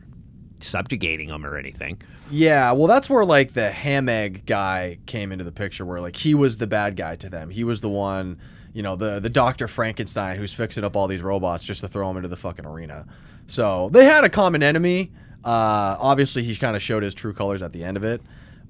subjugating 0.60 1.28
them 1.28 1.44
or 1.46 1.56
anything. 1.56 2.00
Yeah, 2.30 2.72
well, 2.72 2.86
that's 2.86 3.08
where 3.10 3.24
like 3.24 3.54
the 3.54 3.70
Hamegg 3.74 4.46
guy 4.46 4.98
came 5.06 5.32
into 5.32 5.44
the 5.44 5.52
picture, 5.52 5.84
where 5.84 6.00
like 6.00 6.16
he 6.16 6.34
was 6.34 6.56
the 6.58 6.66
bad 6.66 6.96
guy 6.96 7.16
to 7.16 7.28
them. 7.28 7.50
He 7.50 7.64
was 7.64 7.80
the 7.80 7.88
one, 7.88 8.38
you 8.72 8.82
know, 8.82 8.96
the 8.96 9.20
the 9.20 9.30
Doctor 9.30 9.66
Frankenstein 9.68 10.36
who's 10.36 10.52
fixing 10.52 10.84
up 10.84 10.96
all 10.96 11.06
these 11.08 11.22
robots 11.22 11.64
just 11.64 11.80
to 11.80 11.88
throw 11.88 12.08
them 12.08 12.16
into 12.18 12.28
the 12.28 12.36
fucking 12.36 12.66
arena. 12.66 13.06
So 13.46 13.88
they 13.92 14.04
had 14.04 14.24
a 14.24 14.28
common 14.28 14.62
enemy. 14.62 15.12
Uh, 15.44 15.96
obviously, 15.98 16.42
he 16.42 16.54
kind 16.54 16.76
of 16.76 16.82
showed 16.82 17.02
his 17.02 17.14
true 17.14 17.32
colors 17.32 17.62
at 17.62 17.72
the 17.72 17.82
end 17.82 17.96
of 17.96 18.04
it, 18.04 18.20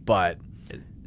but 0.04 0.38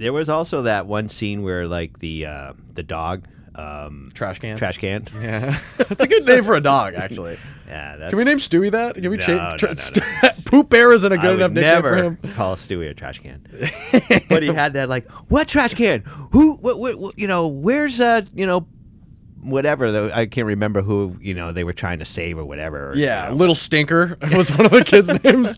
There 0.04 0.14
was 0.14 0.30
also 0.30 0.64
that 0.64 0.86
one 0.86 1.10
scene 1.10 1.42
where 1.44 1.68
like 1.68 2.00
the 2.00 2.26
uh, 2.28 2.54
the 2.74 2.84
dog 2.84 3.26
um, 3.56 4.12
trash 4.14 4.40
can. 4.40 4.58
trash 4.58 4.78
can. 4.78 5.08
Yeah, 5.22 5.60
that's 5.78 6.02
a 6.04 6.08
good 6.08 6.26
name 6.26 6.44
for 6.44 6.56
a 6.56 6.62
dog, 6.62 6.94
actually. 6.96 7.38
Yeah, 7.66 7.96
that's, 7.96 8.10
Can 8.12 8.18
we 8.18 8.24
name 8.26 8.38
Stewie 8.38 8.70
that? 8.72 8.96
Can 8.96 9.10
we 9.10 9.18
No, 9.18 9.24
change? 9.24 9.64
no, 9.64 9.72
no. 10.24 10.30
Poop 10.46 10.70
Bear 10.70 10.92
isn't 10.94 11.12
a 11.12 11.18
good 11.18 11.32
I 11.32 11.34
enough 11.34 11.52
nickname 11.52 11.74
never 11.74 11.90
for 11.90 12.04
him. 12.04 12.18
call 12.36 12.56
Stewie 12.56 12.90
a 12.90 12.94
trash 12.94 13.18
can. 13.20 13.42
but 14.30 14.44
he 14.44 14.50
had 14.50 14.74
that 14.74 14.90
like, 14.90 15.10
what 15.32 15.48
trash 15.48 15.74
can? 15.74 16.02
Who? 16.34 16.56
What? 16.58 16.78
what, 16.78 17.00
what 17.00 17.18
you 17.18 17.26
know? 17.26 17.48
Where's 17.48 18.00
uh? 18.00 18.24
You 18.36 18.46
know, 18.46 18.68
whatever. 19.42 19.92
Though 19.92 20.12
I 20.12 20.28
can't 20.28 20.46
remember 20.46 20.82
who 20.84 21.18
you 21.20 21.34
know 21.34 21.52
they 21.52 21.64
were 21.64 21.74
trying 21.74 21.98
to 22.00 22.06
save 22.06 22.38
or 22.38 22.46
whatever. 22.46 22.90
or, 22.92 22.96
Yeah, 22.96 23.24
you 23.24 23.30
know. 23.32 23.38
Little 23.38 23.56
Stinker 23.56 24.18
was 24.36 24.52
one 24.52 24.66
of 24.66 24.72
the 24.72 24.84
kids' 24.84 25.10
names. 25.24 25.58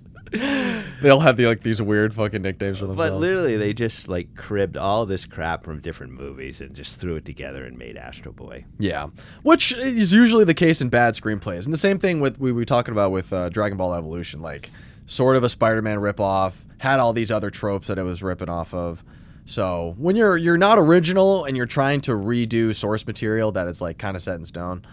They 1.01 1.09
all 1.09 1.19
have 1.19 1.37
the 1.37 1.45
like 1.45 1.61
these 1.61 1.81
weird 1.81 2.13
fucking 2.13 2.41
nicknames 2.41 2.79
for 2.79 2.85
themselves. 2.85 3.11
But 3.11 3.19
literally, 3.19 3.57
they 3.57 3.73
just 3.73 4.07
like 4.07 4.35
cribbed 4.35 4.77
all 4.77 5.05
this 5.05 5.25
crap 5.25 5.63
from 5.63 5.79
different 5.79 6.13
movies 6.13 6.61
and 6.61 6.73
just 6.73 6.99
threw 6.99 7.15
it 7.15 7.25
together 7.25 7.65
and 7.65 7.77
made 7.77 7.97
Astro 7.97 8.31
Boy. 8.31 8.65
Yeah, 8.79 9.07
which 9.43 9.73
is 9.73 10.13
usually 10.13 10.45
the 10.45 10.53
case 10.53 10.81
in 10.81 10.89
bad 10.89 11.15
screenplays, 11.15 11.65
and 11.65 11.73
the 11.73 11.77
same 11.77 11.99
thing 11.99 12.19
with 12.19 12.39
we 12.39 12.51
were 12.51 12.65
talking 12.65 12.91
about 12.91 13.11
with 13.11 13.31
uh, 13.33 13.49
Dragon 13.49 13.77
Ball 13.77 13.93
Evolution, 13.93 14.41
like 14.41 14.69
sort 15.05 15.35
of 15.35 15.43
a 15.43 15.49
Spider-Man 15.49 15.99
ripoff, 15.99 16.53
had 16.79 16.99
all 16.99 17.13
these 17.13 17.31
other 17.31 17.49
tropes 17.49 17.87
that 17.87 17.97
it 17.97 18.03
was 18.03 18.23
ripping 18.23 18.49
off 18.49 18.73
of. 18.73 19.03
So 19.45 19.93
when 19.97 20.15
you're 20.15 20.37
you're 20.37 20.57
not 20.57 20.79
original 20.79 21.45
and 21.45 21.55
you're 21.55 21.67
trying 21.67 22.01
to 22.01 22.11
redo 22.11 22.73
source 22.73 23.05
material 23.05 23.51
that 23.51 23.67
is 23.67 23.81
like 23.81 23.97
kind 23.97 24.15
of 24.17 24.23
set 24.23 24.35
in 24.35 24.45
stone, 24.45 24.85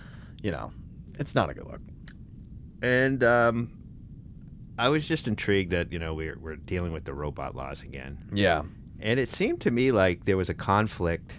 you 0.42 0.50
know, 0.50 0.72
it's 1.18 1.34
not 1.34 1.48
a 1.48 1.54
good 1.54 1.66
look. 1.66 1.80
And 2.82 3.24
um, 3.24 3.70
I 4.78 4.88
was 4.88 5.06
just 5.06 5.28
intrigued 5.28 5.72
that 5.72 5.92
you 5.92 5.98
know 5.98 6.14
we're 6.14 6.38
we're 6.38 6.56
dealing 6.56 6.92
with 6.92 7.04
the 7.04 7.14
robot 7.14 7.54
laws 7.54 7.82
again. 7.82 8.18
Yeah, 8.32 8.62
And 9.00 9.20
it 9.20 9.30
seemed 9.30 9.60
to 9.62 9.70
me 9.70 9.92
like 9.92 10.24
there 10.24 10.36
was 10.36 10.48
a 10.48 10.54
conflict 10.54 11.34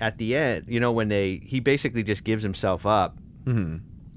at 0.00 0.18
the 0.18 0.36
end. 0.36 0.64
You 0.68 0.80
know, 0.80 0.92
when 0.92 1.08
they 1.08 1.40
he 1.44 1.60
basically 1.60 2.02
just 2.02 2.24
gives 2.24 2.42
himself 2.42 2.84
up 2.86 3.16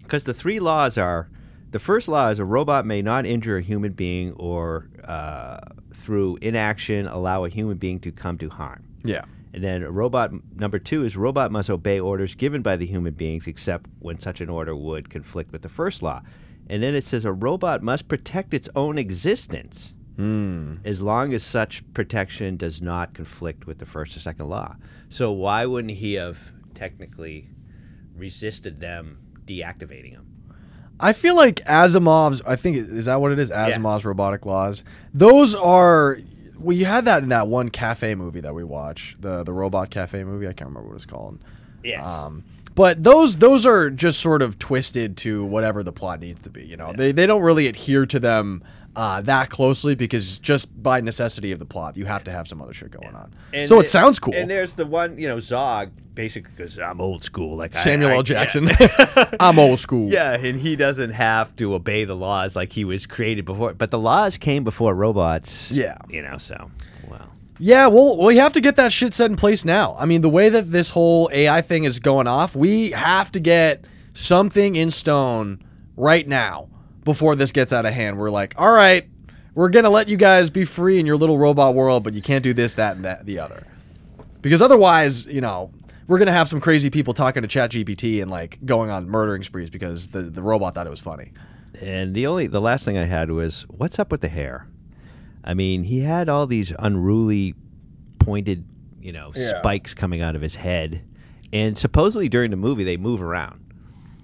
because 0.02 0.24
the 0.24 0.34
three 0.34 0.60
laws 0.60 0.98
are 0.98 1.30
the 1.72 1.80
first 1.80 2.08
law 2.08 2.30
is 2.30 2.40
a 2.40 2.46
robot 2.46 2.86
may 2.86 3.02
not 3.02 3.26
injure 3.26 3.58
a 3.58 3.62
human 3.62 3.92
being 3.92 4.32
or 4.34 4.88
uh, 5.04 5.60
through 5.96 6.38
inaction 6.42 7.08
allow 7.08 7.44
a 7.44 7.50
human 7.50 7.78
being 7.78 8.00
to 8.00 8.12
come 8.12 8.38
to 8.38 8.50
harm. 8.50 8.84
yeah, 9.04 9.26
And 9.54 9.62
then 9.64 9.84
a 9.84 9.92
robot 9.92 10.32
number 10.56 10.80
two 10.80 11.04
is 11.04 11.18
robot 11.18 11.52
must 11.52 11.70
obey 11.70 12.00
orders 12.00 12.36
given 12.36 12.62
by 12.62 12.78
the 12.78 12.86
human 12.86 13.14
beings 13.14 13.48
except 13.48 13.90
when 14.00 14.18
such 14.20 14.40
an 14.40 14.48
order 14.50 14.74
would 14.76 15.10
conflict 15.10 15.52
with 15.52 15.62
the 15.62 15.70
first 15.70 16.02
law. 16.02 16.22
And 16.70 16.84
then 16.84 16.96
it 16.96 17.06
says 17.06 17.26
a 17.26 17.32
robot 17.32 17.82
must 17.82 18.08
protect 18.08 18.54
its 18.54 18.70
own 18.76 18.98
existence 18.98 19.94
mm. 20.18 20.80
as 20.86 21.02
long 21.02 21.34
as 21.34 21.44
such 21.44 21.84
protection 21.94 22.58
does 22.58 22.82
not 22.82 23.14
conflict 23.14 23.66
with 23.66 23.78
the 23.78 23.86
first 23.86 24.16
or 24.16 24.20
second 24.20 24.50
law. 24.50 24.76
So 25.10 25.32
why 25.32 25.66
wouldn't 25.66 25.94
he 25.94 26.16
have 26.16 26.38
technically 26.74 27.50
resisted 28.16 28.80
them 28.80 29.20
deactivating 29.46 30.12
him? 30.12 30.26
I 31.00 31.14
feel 31.14 31.36
like 31.36 31.58
Asimov's. 31.66 32.42
I 32.46 32.56
think 32.56 32.78
is 32.78 33.06
that 33.06 33.22
what 33.22 33.32
it 33.32 33.40
is. 33.40 33.52
Asimov's 33.52 34.04
robotic 34.04 34.46
laws. 34.46 34.84
Those 35.14 35.54
are 35.54 36.20
well, 36.58 36.76
you 36.76 36.86
had 36.86 37.06
that 37.06 37.22
in 37.22 37.30
that 37.30 37.48
one 37.48 37.70
cafe 37.70 38.16
movie 38.16 38.40
that 38.42 38.56
we 38.56 38.64
watched, 38.64 39.22
the 39.22 39.44
the 39.44 39.54
robot 39.54 39.92
cafe 39.92 40.24
movie. 40.24 40.48
I 40.48 40.54
can't 40.54 40.70
remember 40.70 40.90
what 40.90 40.96
it's 40.96 41.06
called. 41.06 41.40
Yes. 41.84 42.06
Um, 42.06 42.44
but 42.78 43.04
those 43.04 43.40
those 43.40 43.66
are 43.66 43.90
just 43.90 44.22
sort 44.22 44.42
of 44.42 44.58
twisted 44.60 45.18
to 45.18 45.44
whatever 45.44 45.84
the 45.84 45.92
plot 45.92 46.22
needs 46.22 46.42
to 46.44 46.50
be. 46.50 46.64
You 46.64 46.78
know, 46.78 46.94
they 46.94 47.12
they 47.12 47.26
don't 47.26 47.42
really 47.42 47.68
adhere 47.68 48.06
to 48.06 48.20
them 48.20 48.64
uh, 48.96 49.20
that 49.22 49.50
closely 49.50 49.96
because 49.96 50.40
just 50.40 50.82
by 50.82 51.02
necessity 51.02 51.52
of 51.52 51.60
the 51.60 51.66
plot, 51.66 51.98
you 51.98 52.06
have 52.06 52.24
to 52.24 52.32
have 52.32 52.48
some 52.48 52.62
other 52.62 52.74
shit 52.74 52.92
going 52.92 53.16
on. 53.16 53.34
And 53.54 53.68
so 53.68 53.80
it 53.80 53.84
the- 53.84 53.90
sounds 53.90 54.20
cool. 54.20 54.34
And 54.36 54.50
there's 54.50 54.74
the 54.76 54.86
one, 54.86 55.18
you 55.20 55.28
know, 55.28 55.40
Zog, 55.40 55.90
basically 56.16 56.52
because 56.56 56.80
I'm 56.80 57.00
old 57.02 57.24
school, 57.24 57.58
like 57.58 57.76
Samuel 57.76 58.10
I- 58.10 58.14
L. 58.14 58.18
yeah. 58.18 58.24
Jackson. 58.24 58.70
I'm 59.40 59.60
old 59.60 59.80
school. 59.80 60.10
Yeah, 60.12 60.34
and 60.34 60.60
he 60.60 60.76
doesn't 60.76 61.12
have 61.12 61.56
to 61.58 61.74
obey 61.76 62.06
the 62.06 62.16
laws 62.16 62.56
like 62.56 62.72
he 62.74 62.86
was 62.86 63.06
created 63.06 63.46
before. 63.46 63.74
But 63.74 63.92
the 63.92 64.00
laws 64.00 64.38
came 64.38 64.64
before 64.64 64.96
robots. 64.96 65.70
Yeah. 65.72 65.98
You 66.10 66.22
know, 66.24 66.38
so, 66.38 66.72
well. 67.10 67.30
Yeah, 67.60 67.88
well, 67.88 68.18
we 68.18 68.38
have 68.38 68.54
to 68.54 68.62
get 68.62 68.76
that 68.76 68.94
shit 68.94 69.14
set 69.14 69.32
in 69.32 69.36
place 69.36 69.66
now. 69.66 69.96
I 69.98 70.06
mean, 70.06 70.22
the 70.22 70.30
way 70.30 70.50
that 70.50 70.72
this 70.72 70.92
whole 70.92 71.30
AI 71.34 71.62
thing 71.62 71.86
is 71.86 72.00
going 72.00 72.28
off, 72.28 72.56
we 72.56 72.92
have 72.92 73.32
to 73.32 73.40
get 73.40 73.86
something 74.14 74.76
in 74.76 74.92
stone 74.92 75.64
right 75.96 76.28
now 76.28 76.70
before 77.04 77.36
this 77.36 77.52
gets 77.52 77.74
out 77.74 77.86
of 77.86 77.94
hand. 77.94 78.18
We're 78.18 78.30
like, 78.30 78.54
all 78.58 78.72
right, 78.72 79.10
we're 79.56 79.70
gonna 79.70 79.90
let 79.90 80.08
you 80.08 80.18
guys 80.18 80.52
be 80.52 80.66
free 80.66 81.00
in 81.00 81.06
your 81.08 81.18
little 81.18 81.40
robot 81.40 81.74
world, 81.74 82.04
but 82.04 82.14
you 82.14 82.22
can't 82.22 82.44
do 82.44 82.54
this, 82.54 82.76
that, 82.76 82.96
and 82.96 83.06
that, 83.06 83.26
the 83.26 83.40
other, 83.40 83.66
because 84.42 84.62
otherwise, 84.62 85.26
you 85.26 85.42
know, 85.42 85.72
we're 86.08 86.20
gonna 86.20 86.32
have 86.32 86.48
some 86.48 86.62
crazy 86.62 86.92
people 86.92 87.14
talking 87.16 87.42
to 87.42 87.48
ChatGPT 87.48 88.22
and 88.22 88.30
like 88.30 88.60
going 88.66 88.92
on 88.92 89.10
murdering 89.10 89.42
sprees 89.42 89.70
because 89.72 90.10
the 90.10 90.22
the 90.22 90.44
robot 90.44 90.76
thought 90.76 90.86
it 90.86 90.92
was 90.92 91.00
funny. 91.00 91.32
And 91.82 92.14
the 92.14 92.28
only, 92.28 92.48
the 92.48 92.62
last 92.62 92.86
thing 92.86 92.98
I 92.98 93.06
had 93.06 93.32
was, 93.32 93.64
what's 93.70 94.00
up 94.00 94.12
with 94.12 94.22
the 94.22 94.30
hair? 94.30 94.68
I 95.48 95.54
mean, 95.56 95.84
he 95.84 96.02
had 96.02 96.30
all 96.30 96.46
these 96.46 96.72
unruly, 96.78 97.56
pointed, 98.20 98.66
you 99.02 99.12
know, 99.14 99.32
Yeah. 99.36 99.60
spikes 99.60 99.94
coming 99.94 100.22
out 100.22 100.36
of 100.36 100.42
his 100.42 100.56
head. 100.56 101.02
And 101.54 101.78
supposedly 101.78 102.28
during 102.30 102.52
the 102.52 102.58
movie, 102.58 102.84
they 102.84 102.98
move 102.98 103.22
around. 103.22 103.62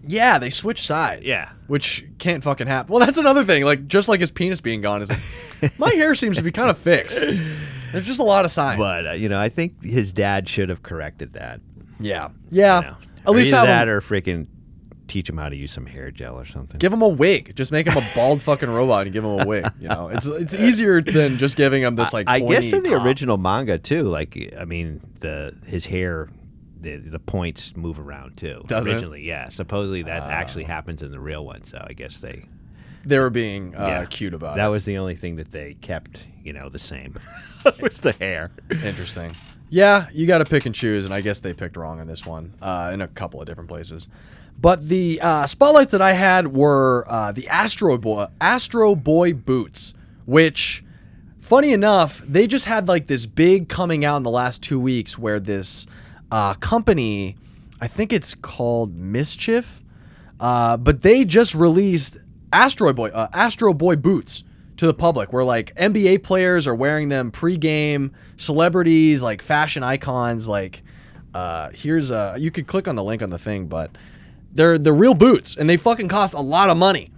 Yeah, 0.05 0.37
they 0.37 0.49
switch 0.49 0.81
sides. 0.85 1.23
Yeah. 1.23 1.49
Which 1.67 2.05
can't 2.17 2.43
fucking 2.43 2.67
happen. 2.67 2.91
Well, 2.91 2.99
that's 3.05 3.17
another 3.17 3.45
thing. 3.45 3.63
Like, 3.63 3.87
just 3.87 4.09
like 4.09 4.19
his 4.19 4.31
penis 4.31 4.59
being 4.59 4.81
gone, 4.81 5.01
is 5.01 5.09
like, 5.09 5.79
my 5.79 5.91
hair 5.91 6.13
seems 6.13 6.35
to 6.35 6.43
be 6.43 6.51
kind 6.51 6.69
of 6.69 6.77
fixed. 6.77 7.17
There's 7.17 8.05
just 8.05 8.19
a 8.19 8.23
lot 8.23 8.43
of 8.43 8.51
signs. 8.51 8.77
But, 8.79 9.07
uh, 9.07 9.11
you 9.13 9.29
know, 9.29 9.39
I 9.39 9.47
think 9.47 9.81
his 9.81 10.11
dad 10.11 10.49
should 10.49 10.67
have 10.67 10.83
corrected 10.83 11.33
that. 11.33 11.61
yeah. 12.01 12.29
Yeah. 12.51 12.79
You 12.81 12.85
know. 12.87 12.97
At 13.25 13.29
Or 13.29 13.35
least 13.35 13.51
have 13.51 13.65
that 13.67 13.87
him, 13.87 13.93
or 13.93 14.01
freaking 14.01 14.47
teach 15.07 15.29
him 15.29 15.37
how 15.37 15.49
to 15.49 15.55
use 15.55 15.71
some 15.71 15.85
hair 15.85 16.11
gel 16.11 16.39
or 16.39 16.45
something. 16.45 16.77
give 16.77 16.93
him 16.93 17.01
a 17.01 17.07
wig. 17.07 17.55
Just 17.55 17.71
make 17.71 17.87
him 17.87 17.97
a 17.97 18.07
bald 18.15 18.41
fucking 18.43 18.69
robot 18.69 19.05
and 19.05 19.13
give 19.13 19.23
him 19.23 19.39
a 19.39 19.45
wig. 19.45 19.69
You 19.79 19.89
know, 19.89 20.09
it's 20.09 20.25
it's 20.25 20.53
easier 20.53 21.01
than 21.01 21.37
just 21.37 21.55
giving 21.55 21.83
him 21.83 21.95
this 21.95 22.13
like. 22.13 22.27
I 22.27 22.39
guess 22.39 22.71
in 22.71 22.83
the 22.83 22.91
top. 22.91 23.05
original 23.05 23.37
manga 23.37 23.77
too, 23.77 24.03
like 24.03 24.53
I 24.57 24.65
mean, 24.65 25.01
the 25.19 25.55
his 25.65 25.85
hair, 25.85 26.29
the 26.79 26.97
the 26.97 27.19
points 27.19 27.75
move 27.75 27.99
around 27.99 28.37
too. 28.37 28.63
Does 28.67 28.87
it? 28.87 28.93
Originally, 28.93 29.23
yeah. 29.23 29.49
Supposedly 29.49 30.03
that 30.03 30.23
actually 30.23 30.65
happens 30.65 31.01
in 31.01 31.11
the 31.11 31.19
real 31.19 31.45
one. 31.45 31.63
So 31.63 31.85
I 31.85 31.93
guess 31.93 32.19
they 32.19 32.45
they 33.05 33.19
were 33.19 33.29
being 33.29 33.75
uh, 33.75 33.87
yeah. 33.87 34.05
cute 34.05 34.33
about 34.33 34.55
that 34.55 34.61
it. 34.61 34.63
That 34.63 34.67
was 34.67 34.85
the 34.85 34.97
only 34.97 35.15
thing 35.15 35.35
that 35.35 35.51
they 35.51 35.73
kept, 35.75 36.25
you 36.43 36.53
know, 36.53 36.69
the 36.69 36.79
same. 36.79 37.19
was 37.79 37.99
the 37.99 38.13
hair. 38.13 38.51
Interesting. 38.69 39.35
Yeah, 39.69 40.07
you 40.11 40.27
got 40.27 40.39
to 40.39 40.45
pick 40.45 40.65
and 40.65 40.75
choose, 40.75 41.05
and 41.05 41.13
I 41.13 41.21
guess 41.21 41.39
they 41.39 41.53
picked 41.53 41.77
wrong 41.77 41.99
on 41.99 42.07
this 42.07 42.25
one 42.25 42.53
uh, 42.61 42.91
in 42.93 43.01
a 43.01 43.07
couple 43.07 43.39
of 43.39 43.47
different 43.47 43.69
places. 43.69 44.07
But 44.59 44.87
the 44.87 45.19
uh, 45.21 45.45
spotlights 45.45 45.91
that 45.91 46.01
I 46.01 46.13
had 46.13 46.55
were 46.55 47.05
uh, 47.07 47.31
the 47.31 47.47
Astro 47.49 47.97
Boy, 47.97 48.27
Astro 48.39 48.95
Boy 48.95 49.33
boots, 49.33 49.93
which, 50.25 50.83
funny 51.41 51.73
enough, 51.73 52.21
they 52.25 52.47
just 52.47 52.65
had 52.65 52.87
like 52.87 53.07
this 53.07 53.25
big 53.25 53.67
coming 53.67 54.05
out 54.05 54.17
in 54.17 54.23
the 54.23 54.29
last 54.29 54.63
two 54.63 54.79
weeks 54.79 55.17
where 55.17 55.39
this 55.39 55.85
uh, 56.31 56.53
company, 56.55 57.35
I 57.81 57.87
think 57.87 58.13
it's 58.13 58.33
called 58.35 58.95
Mischief, 58.95 59.83
uh, 60.39 60.77
but 60.77 61.01
they 61.01 61.25
just 61.25 61.53
released 61.55 62.17
Astro 62.51 62.93
Boy, 62.93 63.09
uh, 63.09 63.27
Astro 63.33 63.73
Boy 63.73 63.95
boots 63.95 64.43
to 64.77 64.85
the 64.85 64.93
public, 64.93 65.33
where 65.33 65.43
like 65.43 65.75
NBA 65.75 66.23
players 66.23 66.67
are 66.67 66.75
wearing 66.75 67.09
them 67.09 67.31
pre-game, 67.31 68.11
celebrities 68.37 69.21
like 69.21 69.41
fashion 69.41 69.83
icons. 69.83 70.47
Like, 70.47 70.83
uh, 71.33 71.69
here's 71.73 72.11
a 72.11 72.35
you 72.37 72.51
could 72.51 72.67
click 72.67 72.87
on 72.87 72.95
the 72.95 73.03
link 73.03 73.21
on 73.21 73.29
the 73.29 73.39
thing, 73.39 73.67
but 73.67 73.91
they're 74.53 74.77
they're 74.77 74.93
real 74.93 75.13
boots, 75.13 75.55
and 75.55 75.69
they 75.69 75.77
fucking 75.77 76.07
cost 76.07 76.33
a 76.33 76.39
lot 76.41 76.69
of 76.69 76.77
money. 76.77 77.09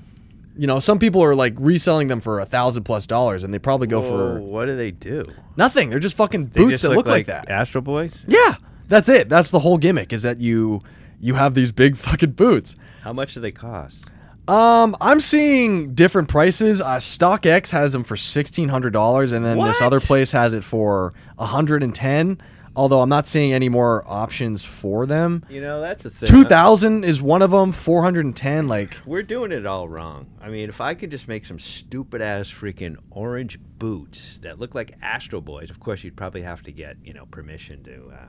You 0.57 0.67
know, 0.67 0.79
some 0.79 0.99
people 0.99 1.21
are 1.23 1.35
like 1.35 1.53
reselling 1.57 2.07
them 2.07 2.21
for 2.21 2.39
a 2.39 2.45
thousand 2.45 2.83
plus 2.83 3.05
dollars, 3.05 3.43
and 3.43 3.53
they 3.53 3.59
probably 3.59 3.87
go 3.87 4.01
for 4.01 4.39
what 4.39 4.65
do 4.65 4.75
they 4.77 4.91
do? 4.91 5.25
nothing. 5.57 5.89
They're 5.89 5.99
just 5.99 6.15
fucking 6.17 6.47
They 6.47 6.61
boots 6.61 6.71
just 6.71 6.83
that 6.83 6.91
look 6.91 7.07
like, 7.07 7.25
that. 7.27 7.49
Astro 7.49 7.81
Boys. 7.81 8.23
Yeah, 8.27 8.55
that's 8.87 9.09
it. 9.09 9.27
That's 9.29 9.51
the 9.51 9.59
whole 9.59 9.77
gimmick 9.77 10.13
is 10.13 10.21
that 10.23 10.39
you 10.39 10.81
you 11.19 11.35
have 11.35 11.53
these 11.55 11.71
big 11.71 11.97
fucking 12.07 12.31
boots. 12.31 12.75
How 13.01 13.11
much 13.13 13.33
do 13.33 13.39
they 13.41 13.51
cost? 13.51 14.03
Um, 14.47 14.95
I'm 15.01 15.19
seeing 15.19 15.93
different 15.95 16.27
prices. 16.29 16.79
Uh, 16.81 16.97
StockX 16.97 17.71
has 17.71 17.91
them 17.93 18.03
for 18.03 18.15
sixteen 18.15 18.69
hundred 18.69 18.93
dollars, 18.93 19.31
and 19.31 19.43
then 19.43 19.57
this 19.57 19.79
What? 19.81 19.81
other 19.81 19.99
place 19.99 20.31
has 20.33 20.53
it 20.53 20.63
for 20.63 21.13
hundred 21.37 21.83
and 21.83 21.93
ten. 21.95 22.39
Although 22.75 23.01
I'm 23.01 23.09
not 23.09 23.25
seeing 23.25 23.53
any 23.53 23.69
more 23.69 24.03
options 24.05 24.65
for 24.65 25.05
them. 25.05 25.45
You 25.49 25.61
know, 25.61 25.79
that's 25.79 26.03
the 26.03 26.09
thing. 26.09 26.27
Two 26.27 26.43
thousand 26.43 27.05
is 27.05 27.21
one 27.21 27.41
of 27.41 27.51
them. 27.51 27.71
Four 27.71 28.03
hundred 28.03 28.25
and 28.25 28.35
ten. 28.35 28.67
Like, 28.67 28.97
We're 29.05 29.23
doing 29.23 29.51
it 29.51 29.65
all 29.65 29.87
wrong. 29.87 30.29
I 30.41 30.49
mean, 30.49 30.69
if 30.69 30.81
I 30.81 30.93
could 30.93 31.11
just 31.11 31.27
make 31.27 31.45
some 31.45 31.59
stupid 31.59 32.21
ass 32.21 32.51
freaking 32.51 32.97
orange 33.11 33.59
boots 33.77 34.39
that 34.39 34.59
look 34.59 34.75
like 34.75 34.95
Astro 35.01 35.41
Boys, 35.41 35.69
of 35.69 35.79
course 35.79 36.03
you'd 36.03 36.17
probably 36.17 36.41
have 36.41 36.63
to 36.63 36.71
get 36.71 36.97
you 37.03 37.13
know 37.13 37.25
permission 37.27 37.83
to. 37.83 38.11
Uh, 38.13 38.25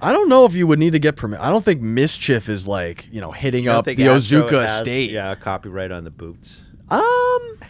I 0.00 0.12
don't 0.12 0.30
know 0.30 0.46
if 0.46 0.54
you 0.54 0.66
would 0.66 0.78
need 0.78 0.92
to 0.92 0.98
get 0.98 1.16
permission. 1.16 1.44
I 1.44 1.50
don't 1.50 1.64
think 1.64 1.82
Mischief 1.82 2.48
is 2.48 2.66
like 2.66 3.08
you 3.12 3.20
know 3.20 3.32
hitting 3.32 3.68
up 3.68 3.84
the 3.84 3.92
Astro 3.92 4.44
Ozuka 4.44 4.62
has, 4.62 4.78
estate. 4.78 5.10
Yeah, 5.10 5.34
copyright 5.34 5.92
on 5.92 6.04
the 6.04 6.10
boots. 6.10 6.60
Um, 6.88 7.60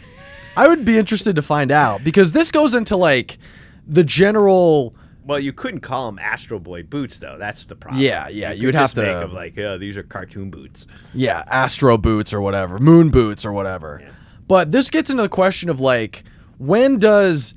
I 0.55 0.65
would 0.67 0.85
be 0.85 0.97
interested 0.97 1.35
to 1.35 1.41
find 1.41 1.71
out 1.71 2.03
because 2.03 2.31
this 2.31 2.51
goes 2.51 2.73
into 2.73 2.95
like 2.95 3.37
the 3.85 4.03
general. 4.03 4.95
Well, 5.23 5.39
you 5.39 5.53
couldn't 5.53 5.81
call 5.81 6.07
them 6.11 6.19
Astro 6.19 6.59
Boy 6.59 6.83
boots 6.83 7.19
though. 7.19 7.37
That's 7.37 7.65
the 7.65 7.75
problem. 7.75 8.01
Yeah, 8.01 8.27
yeah, 8.27 8.51
You 8.51 8.63
you'd 8.63 8.67
could 8.69 8.75
have 8.75 8.93
to- 8.93 9.01
make 9.25 9.33
like, 9.33 9.55
yeah, 9.55 9.77
these 9.77 9.95
are 9.97 10.03
cartoon 10.03 10.49
boots. 10.49 10.87
yeah, 11.13 11.43
Astro 11.47 11.97
boots 11.97 12.33
or 12.33 12.41
whatever, 12.41 12.79
moon 12.79 13.09
boots 13.09 13.45
or 13.45 13.51
whatever. 13.51 14.01
But 14.47 14.71
this 14.71 14.89
gets 14.89 15.09
into 15.09 15.23
the 15.23 15.29
question 15.29 15.69
of 15.69 15.79
like, 15.79 16.23
when 16.57 16.97
does 16.99 17.53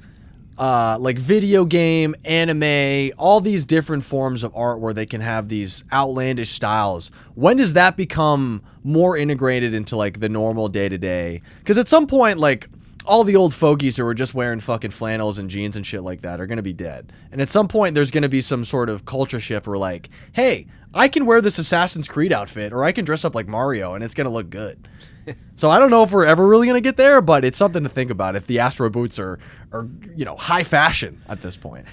uh, 0.56 0.96
like 1.00 1.18
video 1.18 1.64
game, 1.64 2.14
anime, 2.24 3.10
all 3.18 3.40
these 3.40 3.64
different 3.64 4.04
forms 4.04 4.44
of 4.44 4.54
art 4.54 4.78
where 4.78 4.94
they 4.94 5.06
can 5.06 5.20
have 5.20 5.48
these 5.48 5.82
outlandish 5.92 6.50
styles, 6.50 7.10
when 7.34 7.56
does 7.56 7.72
that 7.72 7.96
become 7.96 8.62
more 8.84 9.16
integrated 9.16 9.74
into 9.74 9.96
like 9.96 10.20
the 10.20 10.28
normal 10.28 10.68
day 10.68 10.88
to 10.88 10.96
day? 10.98 11.42
Because 11.58 11.76
at 11.78 11.88
some 11.88 12.06
point, 12.06 12.38
like, 12.38 12.68
all 13.04 13.24
the 13.24 13.36
old 13.36 13.54
fogies 13.54 13.96
who 13.96 14.04
were 14.04 14.14
just 14.14 14.34
wearing 14.34 14.60
fucking 14.60 14.90
flannels 14.90 15.38
and 15.38 15.50
jeans 15.50 15.76
and 15.76 15.86
shit 15.86 16.02
like 16.02 16.22
that 16.22 16.40
are 16.40 16.46
gonna 16.46 16.62
be 16.62 16.72
dead. 16.72 17.12
And 17.30 17.40
at 17.40 17.50
some 17.50 17.68
point, 17.68 17.94
there's 17.94 18.10
gonna 18.10 18.28
be 18.28 18.40
some 18.40 18.64
sort 18.64 18.88
of 18.88 19.04
culture 19.04 19.40
shift 19.40 19.66
where, 19.66 19.78
like, 19.78 20.08
hey, 20.32 20.66
I 20.94 21.08
can 21.08 21.26
wear 21.26 21.40
this 21.40 21.58
Assassin's 21.58 22.08
Creed 22.08 22.32
outfit, 22.32 22.72
or 22.72 22.84
I 22.84 22.92
can 22.92 23.04
dress 23.04 23.24
up 23.24 23.34
like 23.34 23.48
Mario, 23.48 23.94
and 23.94 24.02
it's 24.02 24.14
gonna 24.14 24.30
look 24.30 24.48
good. 24.48 24.88
so 25.56 25.68
I 25.70 25.78
don't 25.78 25.90
know 25.90 26.02
if 26.02 26.12
we're 26.12 26.24
ever 26.24 26.46
really 26.46 26.66
gonna 26.66 26.80
get 26.80 26.96
there, 26.96 27.20
but 27.20 27.44
it's 27.44 27.58
something 27.58 27.82
to 27.82 27.88
think 27.88 28.10
about. 28.10 28.36
If 28.36 28.46
the 28.46 28.60
Astro 28.60 28.88
boots 28.88 29.18
are, 29.18 29.38
are 29.72 29.86
you 30.14 30.24
know, 30.24 30.36
high 30.36 30.62
fashion 30.62 31.20
at 31.28 31.42
this 31.42 31.56
point. 31.56 31.86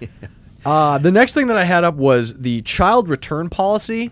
uh, 0.66 0.98
the 0.98 1.10
next 1.12 1.34
thing 1.34 1.46
that 1.46 1.56
I 1.56 1.64
had 1.64 1.84
up 1.84 1.94
was 1.94 2.34
the 2.34 2.62
child 2.62 3.08
return 3.08 3.48
policy, 3.48 4.10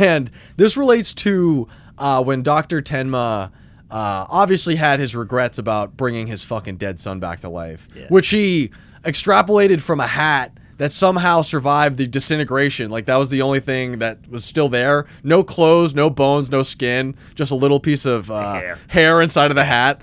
and 0.00 0.30
this 0.56 0.76
relates 0.76 1.14
to 1.14 1.68
uh, 1.96 2.24
when 2.24 2.42
Doctor 2.42 2.82
Tenma. 2.82 3.52
Uh, 3.90 4.26
obviously 4.28 4.76
had 4.76 5.00
his 5.00 5.16
regrets 5.16 5.56
about 5.58 5.96
bringing 5.96 6.26
his 6.26 6.44
fucking 6.44 6.76
dead 6.76 7.00
son 7.00 7.18
back 7.20 7.40
to 7.40 7.48
life, 7.48 7.88
which 8.10 8.28
he 8.28 8.70
extrapolated 9.04 9.80
from 9.80 9.98
a 10.00 10.06
hat 10.06 10.52
that 10.76 10.92
somehow 10.92 11.42
survived 11.42 11.96
the 11.96 12.06
disintegration. 12.06 12.90
Like 12.90 13.06
that 13.06 13.16
was 13.16 13.30
the 13.30 13.42
only 13.42 13.60
thing 13.60 13.98
that 13.98 14.28
was 14.30 14.44
still 14.44 14.68
there. 14.68 15.06
No 15.22 15.42
clothes, 15.42 15.94
no 15.94 16.10
bones, 16.10 16.50
no 16.50 16.62
skin, 16.62 17.16
just 17.34 17.50
a 17.50 17.54
little 17.54 17.80
piece 17.80 18.04
of 18.04 18.30
uh, 18.30 18.54
Hair. 18.54 18.78
hair 18.88 19.22
inside 19.22 19.50
of 19.50 19.56
the 19.56 19.64
hat. 19.64 20.02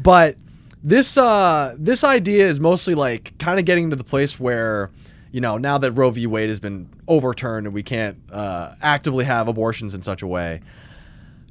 But 0.00 0.36
this 0.82 1.18
uh, 1.18 1.74
this 1.78 2.04
idea 2.04 2.46
is 2.46 2.58
mostly 2.58 2.94
like 2.94 3.36
kind 3.38 3.58
of 3.58 3.64
getting 3.64 3.90
to 3.90 3.96
the 3.96 4.04
place 4.04 4.40
where 4.40 4.90
you 5.30 5.40
know 5.40 5.58
now 5.58 5.78
that 5.78 5.92
Roe 5.92 6.10
v. 6.10 6.26
Wade 6.26 6.48
has 6.48 6.60
been 6.60 6.88
overturned 7.06 7.66
and 7.66 7.74
we 7.74 7.82
can't 7.82 8.16
uh, 8.32 8.74
actively 8.82 9.24
have 9.24 9.46
abortions 9.46 9.94
in 9.94 10.02
such 10.02 10.22
a 10.22 10.26
way, 10.26 10.60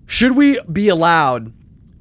should 0.05 0.35
we 0.35 0.59
be 0.71 0.89
allowed 0.89 1.53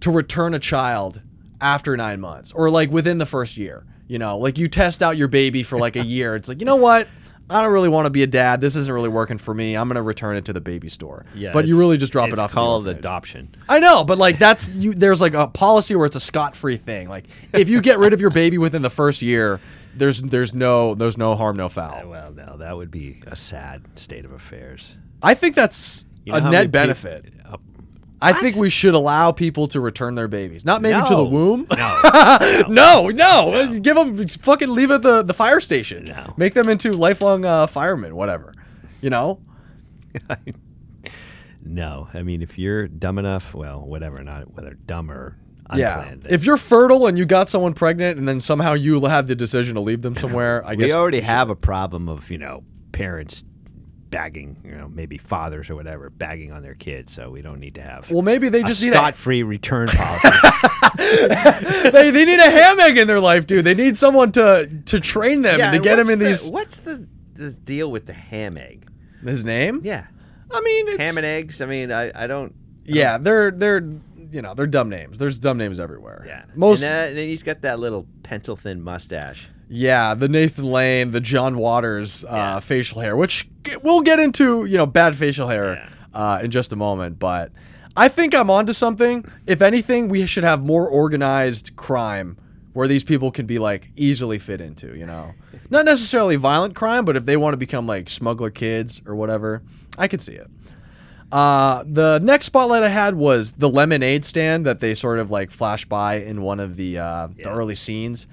to 0.05 0.11
return 0.11 0.55
a 0.55 0.59
child 0.59 1.21
after 1.61 1.97
nine 1.97 2.21
months 2.21 2.53
or 2.53 2.71
like 2.71 2.91
within 2.91 3.19
the 3.19 3.27
first 3.27 3.57
year? 3.57 3.85
You 4.07 4.19
know, 4.19 4.39
like 4.39 4.59
you 4.59 4.69
test 4.69 5.03
out 5.03 5.17
your 5.17 5.29
baby 5.29 5.63
for 5.63 5.79
like 5.79 5.97
a 5.97 6.05
year. 6.17 6.37
It's 6.37 6.49
like, 6.49 6.61
you 6.61 6.67
know 6.67 6.77
what? 6.77 7.09
I 7.51 7.63
don't 7.63 7.73
really 7.75 7.91
want 7.91 8.07
to 8.07 8.11
be 8.11 8.23
a 8.23 8.27
dad. 8.27 8.63
This 8.63 8.75
isn't 8.75 8.91
really 8.93 9.11
working 9.11 9.37
for 9.37 9.53
me. 9.53 9.75
I'm 9.75 9.87
gonna 9.89 10.03
return 10.03 10.37
it 10.37 10.47
to 10.47 10.55
the 10.55 10.63
baby 10.63 10.89
store. 10.89 11.27
Yeah, 11.35 11.53
but 11.53 11.67
you 11.67 11.79
really 11.79 11.99
just 11.99 12.11
drop 12.11 12.31
it 12.33 12.39
off. 12.39 12.51
the 12.51 12.55
called 12.55 12.89
adoption. 12.89 13.55
I 13.69 13.81
know, 13.81 14.03
but 14.03 14.17
like 14.17 14.39
that's 14.39 14.71
you. 14.71 14.95
There's 14.95 15.21
like 15.21 15.35
a 15.35 15.47
policy 15.47 15.95
where 15.95 16.07
it's 16.07 16.17
a 16.17 16.21
scot 16.21 16.57
free 16.57 16.79
thing. 16.79 17.09
Like 17.11 17.27
if 17.53 17.69
you 17.69 17.83
get 17.83 17.99
rid 17.99 18.15
of 18.15 18.21
your 18.23 18.31
baby 18.31 18.57
within 18.57 18.81
the 18.81 18.89
first 18.89 19.21
year, 19.21 19.61
there's 19.95 20.23
there's 20.23 20.55
no 20.55 20.95
there's 20.95 21.19
no 21.19 21.35
harm, 21.37 21.59
no 21.59 21.67
Uh, 21.67 21.69
foul. 21.69 22.09
well, 22.09 22.33
no, 22.33 22.57
that 22.59 22.75
would 22.79 22.91
be 22.91 23.21
a 23.27 23.37
sad 23.37 23.83
state 23.97 24.25
of 24.25 24.33
affairs. 24.33 24.95
I 25.23 25.35
think 25.35 25.55
that's 25.55 26.07
You 26.25 26.33
know 26.33 26.39
a 26.39 26.51
net 26.51 26.71
benefit. 26.73 27.27
Uh, 28.25 28.29
I 28.29 28.33
think 28.41 28.57
we 28.57 28.71
should 28.71 28.95
allow 28.95 29.33
people 29.33 29.67
to 29.69 29.81
return 29.81 30.15
their 30.15 30.29
babies, 30.29 30.65
not 30.65 30.83
maybe 30.83 30.99
to 30.99 31.09
the 31.15 31.23
No. 31.23 31.25
womb. 31.25 31.67
no, 31.71 32.65
No, 32.69 33.09
no, 33.11 33.79
give 33.79 33.95
them 33.97 34.27
fucking 34.27 34.69
leave 34.71 34.91
at 34.91 35.03
the 35.03 35.23
the 35.23 35.35
fire 35.35 35.61
station. 35.61 36.05
No. 36.05 36.35
Make 36.37 36.55
them 36.55 36.69
into 36.69 36.93
lifelong 36.93 37.45
uh, 37.45 37.67
firemen, 37.67 38.17
whatever. 38.17 38.53
You 39.01 39.11
know. 39.11 39.41
no. 41.65 42.09
I 42.15 42.23
mean, 42.23 42.43
if 42.43 42.59
you're 42.59 42.89
dumb 42.89 43.19
enough, 43.19 43.55
well, 43.55 43.81
whatever, 43.81 44.23
not 44.23 44.53
whether 44.55 44.75
dumb 44.87 45.11
or 45.11 45.37
Yeah. 45.75 46.15
If 46.29 46.45
you're 46.45 46.57
fertile 46.57 47.07
and 47.07 47.19
you 47.19 47.25
got 47.27 47.49
someone 47.51 47.75
pregnant, 47.75 48.19
and 48.19 48.29
then 48.29 48.41
somehow 48.41 48.75
you 48.75 49.03
have 49.05 49.27
the 49.27 49.35
decision 49.35 49.75
to 49.77 49.81
leave 49.81 50.03
them 50.03 50.15
somewhere, 50.25 50.65
I 50.67 50.75
guess 50.75 50.87
we 50.87 50.93
already 50.93 51.21
have 51.21 51.51
a 51.51 51.57
problem 51.57 52.09
of 52.09 52.31
you 52.31 52.39
know 52.39 52.65
parents 52.93 53.45
bagging, 54.15 54.57
you 54.65 54.77
know, 54.77 54.89
maybe 54.89 55.19
fathers 55.19 55.69
or 55.69 55.75
whatever 55.75 56.09
bagging 56.09 56.53
on 56.53 56.63
their 56.63 56.75
kids. 56.75 57.13
So 57.13 57.31
we 57.31 57.43
don't 57.43 57.59
need 57.59 57.75
to 57.75 57.83
have 57.83 58.09
Well, 58.09 58.23
maybe 58.23 58.49
they 58.49 58.61
a 58.61 58.65
just 58.65 58.81
need 58.85 58.93
a, 58.93 58.97
scot-free 58.97 59.43
return 59.43 59.89
policy. 59.89 60.29
they, 61.91 62.11
they 62.13 62.25
need 62.25 62.39
a 62.39 62.49
Hamegg 62.49 62.97
in 62.97 63.09
their 63.09 63.19
life, 63.19 63.45
dude. 63.49 63.65
They 63.65 63.75
need 63.75 63.97
someone 63.97 64.31
to 64.33 64.69
to 64.87 65.01
train 65.01 65.43
them 65.43 65.61
and 65.61 65.73
to 65.73 65.81
get 65.81 65.97
them 65.97 66.11
in 66.11 66.21
the- 66.21 66.27
these. 66.27 66.49
What's 66.49 66.77
the 66.77 67.07
the 67.35 67.51
deal 67.51 67.91
with 67.91 68.07
the 68.07 68.13
Hamegg? 68.13 68.85
His 69.25 69.43
name? 69.43 69.81
Yeah, 69.83 70.07
I 70.53 70.61
mean, 70.61 70.89
it's, 70.91 70.99
ham 70.99 71.17
and 71.17 71.27
eggs. 71.27 71.61
I 71.61 71.67
mean, 71.67 71.91
I 71.91 72.13
I 72.15 72.27
don't. 72.29 72.55
Yeah, 72.85 73.19
they're 73.19 73.51
they're 73.51 73.83
you 74.31 74.43
know 74.43 74.55
they're 74.55 74.69
dumb 74.69 74.91
names. 74.91 75.19
There's 75.19 75.41
dumb 75.41 75.59
names 75.59 75.81
everywhere. 75.81 76.25
Yeah, 76.25 76.45
most 76.55 76.85
And, 76.85 76.93
uh, 76.93 77.09
and 77.09 77.19
then 77.19 77.27
he's 77.29 77.43
got 77.43 77.63
that 77.63 77.81
little 77.81 78.07
pencil 78.23 78.55
thin 78.55 78.81
mustache. 78.81 79.49
Yeah 79.75 80.15
the 80.15 80.29
Nathan 80.29 80.65
Lane, 80.65 81.11
the 81.11 81.21
John 81.21 81.57
Waters 81.57 82.25
uh, 82.25 82.29
Yeah. 82.33 82.61
facial 82.61 83.01
hair, 83.01 83.17
which 83.17 83.49
we'll 83.83 84.03
get 84.03 84.19
into 84.21 84.65
you 84.67 84.77
know 84.79 84.87
bad 84.87 85.17
facial 85.17 85.49
hair 85.49 85.75
Yeah. 85.75 85.89
uh, 86.37 86.39
in 86.45 86.51
just 86.51 86.73
a 86.73 86.77
moment, 86.77 87.19
but. 87.19 87.51
I 87.97 88.09
think 88.09 88.35
I'm 88.35 88.51
onto 88.51 88.73
something. 88.73 89.25
If 89.47 89.63
anything, 89.63 90.09
we 90.09 90.27
should 90.27 90.43
have 90.43 90.65
more 90.65 90.89
organized 90.89 91.77
crime 91.77 92.37
where 92.73 92.89
these 92.89 93.05
people 93.05 93.31
can 93.31 93.47
be 93.47 93.61
like 93.61 93.89
easily 93.95 94.37
fit 94.37 94.61
into, 94.61 94.97
you 94.99 95.07
know. 95.07 95.35
Not 95.71 95.85
necessarily 95.85 96.35
violent 96.35 96.75
crime, 96.75 97.05
but 97.05 97.17
if 97.17 97.25
they 97.25 97.37
want 97.37 97.53
to 97.53 97.57
become 97.57 97.87
like 97.87 98.11
smuggler 98.11 98.51
kids 98.51 99.01
or 99.07 99.15
whatever, 99.15 99.63
I 99.97 100.09
could 100.09 100.21
see 100.21 100.33
it. 100.35 100.51
Uh, 101.31 101.85
the 101.87 102.19
next 102.21 102.47
spotlight 102.47 102.83
I 102.83 102.89
had 102.89 103.15
was 103.15 103.53
the 103.53 103.69
lemonade 103.69 104.25
stand 104.25 104.67
that 104.67 104.81
they 104.81 104.95
sort 104.95 105.21
of 105.21 105.31
like 105.31 105.53
flash 105.53 105.85
by 105.85 106.17
in 106.17 106.43
one 106.43 106.59
of 106.59 106.75
the 106.75 106.99
uh, 106.99 107.29
the 107.37 107.49
early 107.49 107.77
scenes, 107.77 108.27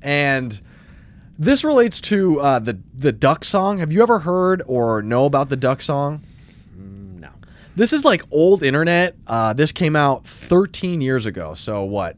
and 0.00 0.60
this 1.38 1.62
relates 1.62 2.00
to 2.02 2.40
uh, 2.40 2.58
the 2.58 2.78
the 2.92 3.12
duck 3.12 3.44
song. 3.44 3.78
Have 3.78 3.92
you 3.92 4.02
ever 4.02 4.20
heard 4.20 4.62
or 4.66 5.02
know 5.02 5.24
about 5.24 5.48
the 5.48 5.56
duck 5.56 5.80
song? 5.80 6.22
No. 6.76 7.30
This 7.76 7.92
is 7.92 8.04
like 8.04 8.22
old 8.30 8.62
internet. 8.62 9.16
Uh, 9.26 9.52
this 9.52 9.70
came 9.70 9.94
out 9.94 10.26
13 10.26 11.00
years 11.00 11.26
ago. 11.26 11.54
So 11.54 11.84
what? 11.84 12.16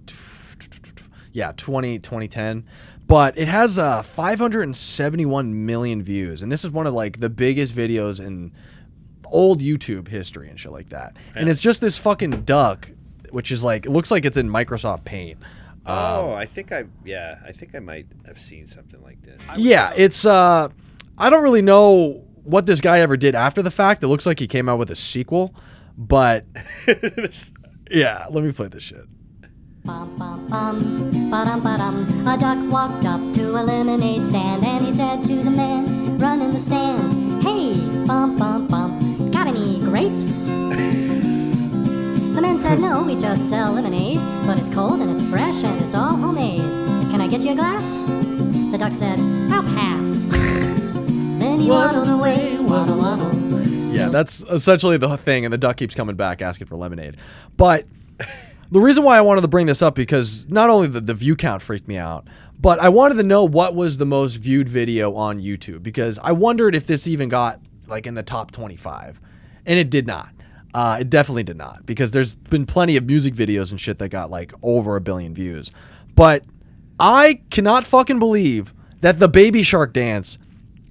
Yeah, 1.32 1.52
20, 1.56 1.98
2010. 2.00 2.64
But 3.06 3.36
it 3.36 3.48
has 3.48 3.78
uh, 3.78 4.02
571 4.02 5.66
million 5.66 6.02
views. 6.02 6.42
And 6.42 6.50
this 6.50 6.64
is 6.64 6.70
one 6.70 6.86
of 6.86 6.94
like 6.94 7.18
the 7.18 7.28
biggest 7.28 7.74
videos 7.74 8.24
in 8.24 8.52
old 9.24 9.60
YouTube 9.60 10.08
history 10.08 10.48
and 10.48 10.58
shit 10.58 10.72
like 10.72 10.90
that. 10.90 11.16
And 11.34 11.48
it's 11.48 11.60
just 11.60 11.80
this 11.80 11.98
fucking 11.98 12.42
duck, 12.42 12.90
which 13.30 13.50
is 13.50 13.64
like, 13.64 13.86
it 13.86 13.90
looks 13.90 14.10
like 14.10 14.24
it's 14.24 14.36
in 14.36 14.48
Microsoft 14.48 15.04
Paint. 15.04 15.38
Oh, 15.86 16.32
I 16.32 16.46
think 16.46 16.72
I 16.72 16.84
yeah, 17.04 17.38
I 17.44 17.52
think 17.52 17.74
I 17.74 17.80
might 17.80 18.06
have 18.26 18.40
seen 18.40 18.66
something 18.66 19.02
like 19.02 19.22
this. 19.22 19.40
Yeah, 19.56 19.92
it's 19.96 20.24
uh 20.26 20.68
I 21.18 21.30
don't 21.30 21.42
really 21.42 21.62
know 21.62 22.24
what 22.44 22.66
this 22.66 22.80
guy 22.80 23.00
ever 23.00 23.16
did 23.16 23.34
after 23.34 23.62
the 23.62 23.70
fact. 23.70 24.02
It 24.02 24.08
looks 24.08 24.26
like 24.26 24.38
he 24.38 24.46
came 24.46 24.68
out 24.68 24.78
with 24.78 24.90
a 24.90 24.96
sequel, 24.96 25.54
but 25.96 26.44
yeah, 27.90 28.26
let 28.30 28.44
me 28.44 28.52
play 28.52 28.68
this 28.68 28.82
shit. 28.82 29.04
Bum, 29.84 30.14
bum, 30.18 30.46
bum, 30.48 31.30
ba-dum, 31.30 31.62
ba-dum. 31.62 32.28
A 32.28 32.36
duck 32.36 32.58
walked 32.70 33.06
up 33.06 33.32
to 33.32 33.50
a 33.52 33.62
lemonade 33.62 34.26
stand 34.26 34.62
and 34.64 34.84
he 34.84 34.92
said 34.92 35.24
to 35.24 35.42
the 35.42 35.50
man 35.50 36.18
running 36.18 36.52
the 36.52 36.58
stand, 36.58 37.42
Hey, 37.42 37.74
bum, 38.06 38.36
bum, 38.36 38.68
bum, 38.68 39.30
got 39.30 39.46
any 39.46 39.78
grapes? 39.78 40.48
the 42.34 42.40
man 42.40 42.58
said, 42.58 42.78
No, 42.78 43.02
we 43.02 43.16
just 43.16 43.48
sell 43.50 43.72
lemonade, 43.72 44.18
but 44.46 44.58
it's 44.58 44.68
cold 44.68 45.00
and 45.00 45.10
it's 45.10 45.22
fresh 45.30 45.62
and 45.64 45.84
it's 45.84 45.94
all 45.94 46.16
homemade. 46.16 46.60
Can 47.10 47.20
I 47.20 47.28
get 47.28 47.42
you 47.42 47.52
a 47.52 47.54
glass? 47.54 48.04
The 48.70 48.78
duck 48.78 48.94
said, 48.94 49.18
I'll 49.50 49.62
pass. 49.62 50.28
then 50.30 51.60
he 51.60 51.68
waddled 51.68 52.08
away, 52.08 52.58
waddle, 52.58 52.98
waddle. 52.98 53.34
Yeah, 53.92 54.08
that's 54.08 54.42
essentially 54.42 54.96
the 54.96 55.16
thing, 55.16 55.44
and 55.44 55.52
the 55.52 55.58
duck 55.58 55.76
keeps 55.76 55.94
coming 55.94 56.16
back 56.16 56.40
asking 56.40 56.68
for 56.68 56.76
lemonade. 56.76 57.16
But 57.56 57.86
the 58.70 58.80
reason 58.80 59.02
why 59.02 59.18
I 59.18 59.20
wanted 59.20 59.40
to 59.40 59.48
bring 59.48 59.66
this 59.66 59.82
up 59.82 59.96
because 59.96 60.48
not 60.48 60.70
only 60.70 60.86
the, 60.86 61.00
the 61.00 61.14
view 61.14 61.34
count 61.34 61.62
freaked 61.62 61.88
me 61.88 61.96
out, 61.96 62.28
but 62.60 62.78
I 62.78 62.88
wanted 62.88 63.16
to 63.16 63.24
know 63.24 63.44
what 63.44 63.74
was 63.74 63.98
the 63.98 64.06
most 64.06 64.36
viewed 64.36 64.68
video 64.68 65.14
on 65.14 65.40
YouTube 65.40 65.82
because 65.82 66.18
I 66.22 66.32
wondered 66.32 66.74
if 66.74 66.86
this 66.86 67.06
even 67.08 67.28
got 67.28 67.60
like 67.88 68.06
in 68.06 68.14
the 68.14 68.22
top 68.22 68.52
25, 68.52 69.20
and 69.66 69.78
it 69.78 69.90
did 69.90 70.06
not. 70.06 70.30
Uh, 70.72 70.98
it 71.00 71.10
definitely 71.10 71.42
did 71.42 71.56
not 71.56 71.84
because 71.84 72.12
there's 72.12 72.34
been 72.34 72.64
plenty 72.64 72.96
of 72.96 73.04
music 73.04 73.34
videos 73.34 73.70
and 73.70 73.80
shit 73.80 73.98
that 73.98 74.08
got 74.08 74.30
like 74.30 74.52
over 74.62 74.96
a 74.96 75.00
billion 75.00 75.34
views. 75.34 75.72
But 76.14 76.44
I 76.98 77.42
cannot 77.50 77.84
fucking 77.84 78.18
believe 78.18 78.72
that 79.00 79.18
the 79.18 79.28
Baby 79.28 79.62
Shark 79.62 79.92
dance 79.92 80.38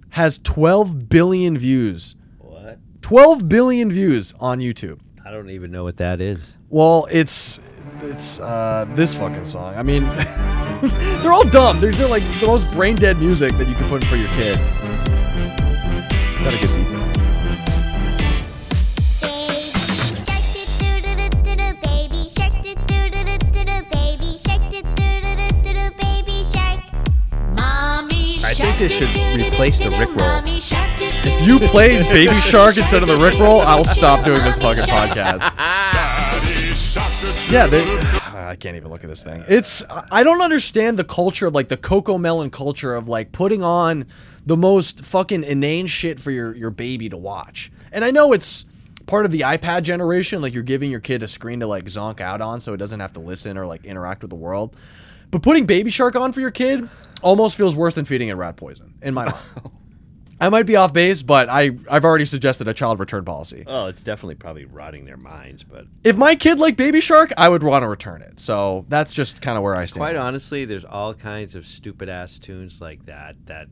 has 0.09 0.39
12 0.39 1.07
billion 1.07 1.57
views. 1.57 2.15
What? 2.39 2.79
12 3.01 3.47
billion 3.47 3.89
views 3.89 4.33
on 4.39 4.59
YouTube. 4.59 4.99
I 5.25 5.31
don't 5.31 5.49
even 5.49 5.71
know 5.71 5.83
what 5.83 5.97
that 5.97 6.19
is. 6.19 6.39
Well, 6.69 7.07
it's 7.11 7.59
it's 8.01 8.39
uh, 8.39 8.85
this 8.95 9.13
fucking 9.13 9.45
song. 9.45 9.75
I 9.75 9.83
mean, 9.83 10.03
they're 11.21 11.31
all 11.31 11.47
dumb. 11.47 11.79
They're, 11.79 11.91
they're 11.91 12.07
like 12.07 12.23
the 12.39 12.47
most 12.47 12.69
brain 12.71 12.95
dead 12.95 13.19
music 13.19 13.55
that 13.57 13.67
you 13.67 13.75
can 13.75 13.87
put 13.89 14.03
in 14.03 14.09
for 14.09 14.15
your 14.15 14.29
kid. 14.29 14.55
Got 16.43 16.53
a 16.53 16.57
good 16.59 16.98
this 28.79 28.93
should 28.93 29.13
replace 29.35 29.77
the 29.77 29.89
Rickroll. 29.89 30.41
If 31.25 31.45
you 31.45 31.59
played 31.59 32.01
Baby 32.07 32.39
Shark 32.39 32.77
instead 32.77 33.03
of 33.03 33.09
the 33.09 33.15
Rickroll, 33.15 33.59
I'll 33.65 33.83
stop 33.83 34.23
doing 34.23 34.41
this 34.41 34.57
fucking 34.57 34.85
podcast. 34.85 35.41
Yeah, 37.51 37.67
they, 37.67 37.83
I 38.33 38.55
can't 38.55 38.77
even 38.77 38.89
look 38.89 39.03
at 39.03 39.09
this 39.09 39.21
thing. 39.21 39.43
It's 39.49 39.83
I 39.89 40.23
don't 40.23 40.41
understand 40.41 40.97
the 40.97 41.03
culture 41.03 41.47
of 41.47 41.53
like 41.53 41.67
the 41.67 41.75
Cocomelon 41.75 42.53
culture 42.53 42.95
of 42.95 43.09
like 43.09 43.33
putting 43.33 43.61
on 43.61 44.05
the 44.45 44.55
most 44.55 45.01
fucking 45.01 45.43
inane 45.43 45.87
shit 45.87 46.21
for 46.21 46.31
your 46.31 46.55
your 46.55 46.71
baby 46.71 47.09
to 47.09 47.17
watch. 47.17 47.73
And 47.91 48.05
I 48.05 48.11
know 48.11 48.31
it's 48.31 48.65
part 49.07 49.25
of 49.25 49.31
the 49.31 49.41
iPad 49.41 49.83
generation, 49.83 50.41
like 50.41 50.53
you're 50.53 50.63
giving 50.63 50.89
your 50.89 51.01
kid 51.01 51.21
a 51.21 51.27
screen 51.27 51.59
to 51.59 51.67
like 51.67 51.83
zonk 51.85 52.21
out 52.21 52.39
on 52.39 52.61
so 52.61 52.73
it 52.73 52.77
doesn't 52.77 53.01
have 53.01 53.11
to 53.13 53.19
listen 53.19 53.57
or 53.57 53.67
like 53.67 53.83
interact 53.83 54.21
with 54.21 54.29
the 54.29 54.37
world. 54.37 54.73
But 55.31 55.43
putting 55.43 55.65
Baby 55.65 55.91
Shark 55.91 56.15
on 56.15 56.31
for 56.31 56.39
your 56.39 56.49
kid 56.51 56.89
almost 57.21 57.57
feels 57.57 57.75
worse 57.75 57.95
than 57.95 58.05
feeding 58.05 58.29
it 58.29 58.33
rat 58.33 58.57
poison 58.57 58.95
in 59.01 59.13
my 59.13 59.25
mind. 59.25 59.37
I 60.41 60.47
might 60.47 60.65
be 60.65 60.77
off 60.77 60.93
base, 60.93 61.21
but 61.21 61.49
I 61.49 61.71
I've 61.89 62.05
already 62.05 62.23
suggested 62.23 62.67
a 62.67 62.73
child 62.73 62.99
return 62.99 63.25
policy. 63.25 63.65
Oh, 63.67 63.87
it's 63.87 64.01
definitely 64.01 64.35
probably 64.35 64.63
rotting 64.65 65.03
their 65.03 65.17
minds, 65.17 65.63
but 65.63 65.85
If 66.03 66.15
my 66.15 66.35
kid 66.35 66.59
liked 66.59 66.77
Baby 66.77 67.01
Shark, 67.01 67.33
I 67.37 67.49
would 67.49 67.61
want 67.61 67.83
to 67.83 67.89
return 67.89 68.21
it. 68.21 68.39
So 68.39 68.85
that's 68.87 69.13
just 69.13 69.41
kind 69.41 69.57
of 69.57 69.63
where 69.63 69.75
I 69.75 69.83
stand. 69.85 69.99
quite 69.99 70.15
honestly, 70.15 70.63
there's 70.63 70.85
all 70.85 71.13
kinds 71.13 71.55
of 71.55 71.65
stupid 71.67 72.07
ass 72.07 72.39
tunes 72.39 72.79
like 72.79 73.05
that 73.07 73.35
that 73.47 73.67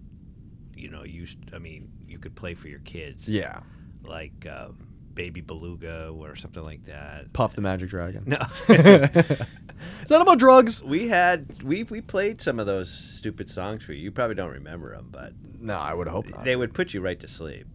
you 0.75 0.89
know, 0.89 1.03
you 1.03 1.25
I 1.53 1.59
mean, 1.59 1.89
you 2.05 2.19
could 2.19 2.35
play 2.35 2.53
for 2.53 2.67
your 2.67 2.79
kids. 2.79 3.29
Yeah. 3.29 3.61
Like 4.03 4.45
uh, 4.49 4.69
Baby 5.17 5.41
Beluga 5.41 6.09
or 6.09 6.35
something 6.35 6.63
like 6.63 6.85
that. 6.85 7.33
Puff 7.33 7.55
the 7.55 7.61
Magic 7.61 7.89
Dragon. 7.89 8.23
No. 8.27 8.37
it's 8.69 10.11
not 10.11 10.21
about 10.21 10.37
drugs? 10.37 10.83
we 10.83 11.07
had 11.07 11.63
we 11.63 11.83
we 11.83 12.01
played 12.01 12.39
some 12.39 12.59
of 12.59 12.67
those 12.67 12.89
stupid 12.89 13.49
songs 13.49 13.83
for 13.83 13.93
you. 13.93 14.03
You 14.03 14.11
probably 14.11 14.35
don't 14.35 14.51
remember 14.53 14.95
them, 14.95 15.07
but 15.11 15.33
No, 15.59 15.75
I 15.77 15.93
would 15.93 16.07
hope 16.07 16.29
not. 16.29 16.45
they 16.45 16.55
would 16.55 16.73
put 16.73 16.93
you 16.93 17.01
right 17.01 17.19
to 17.19 17.27
sleep. 17.27 17.65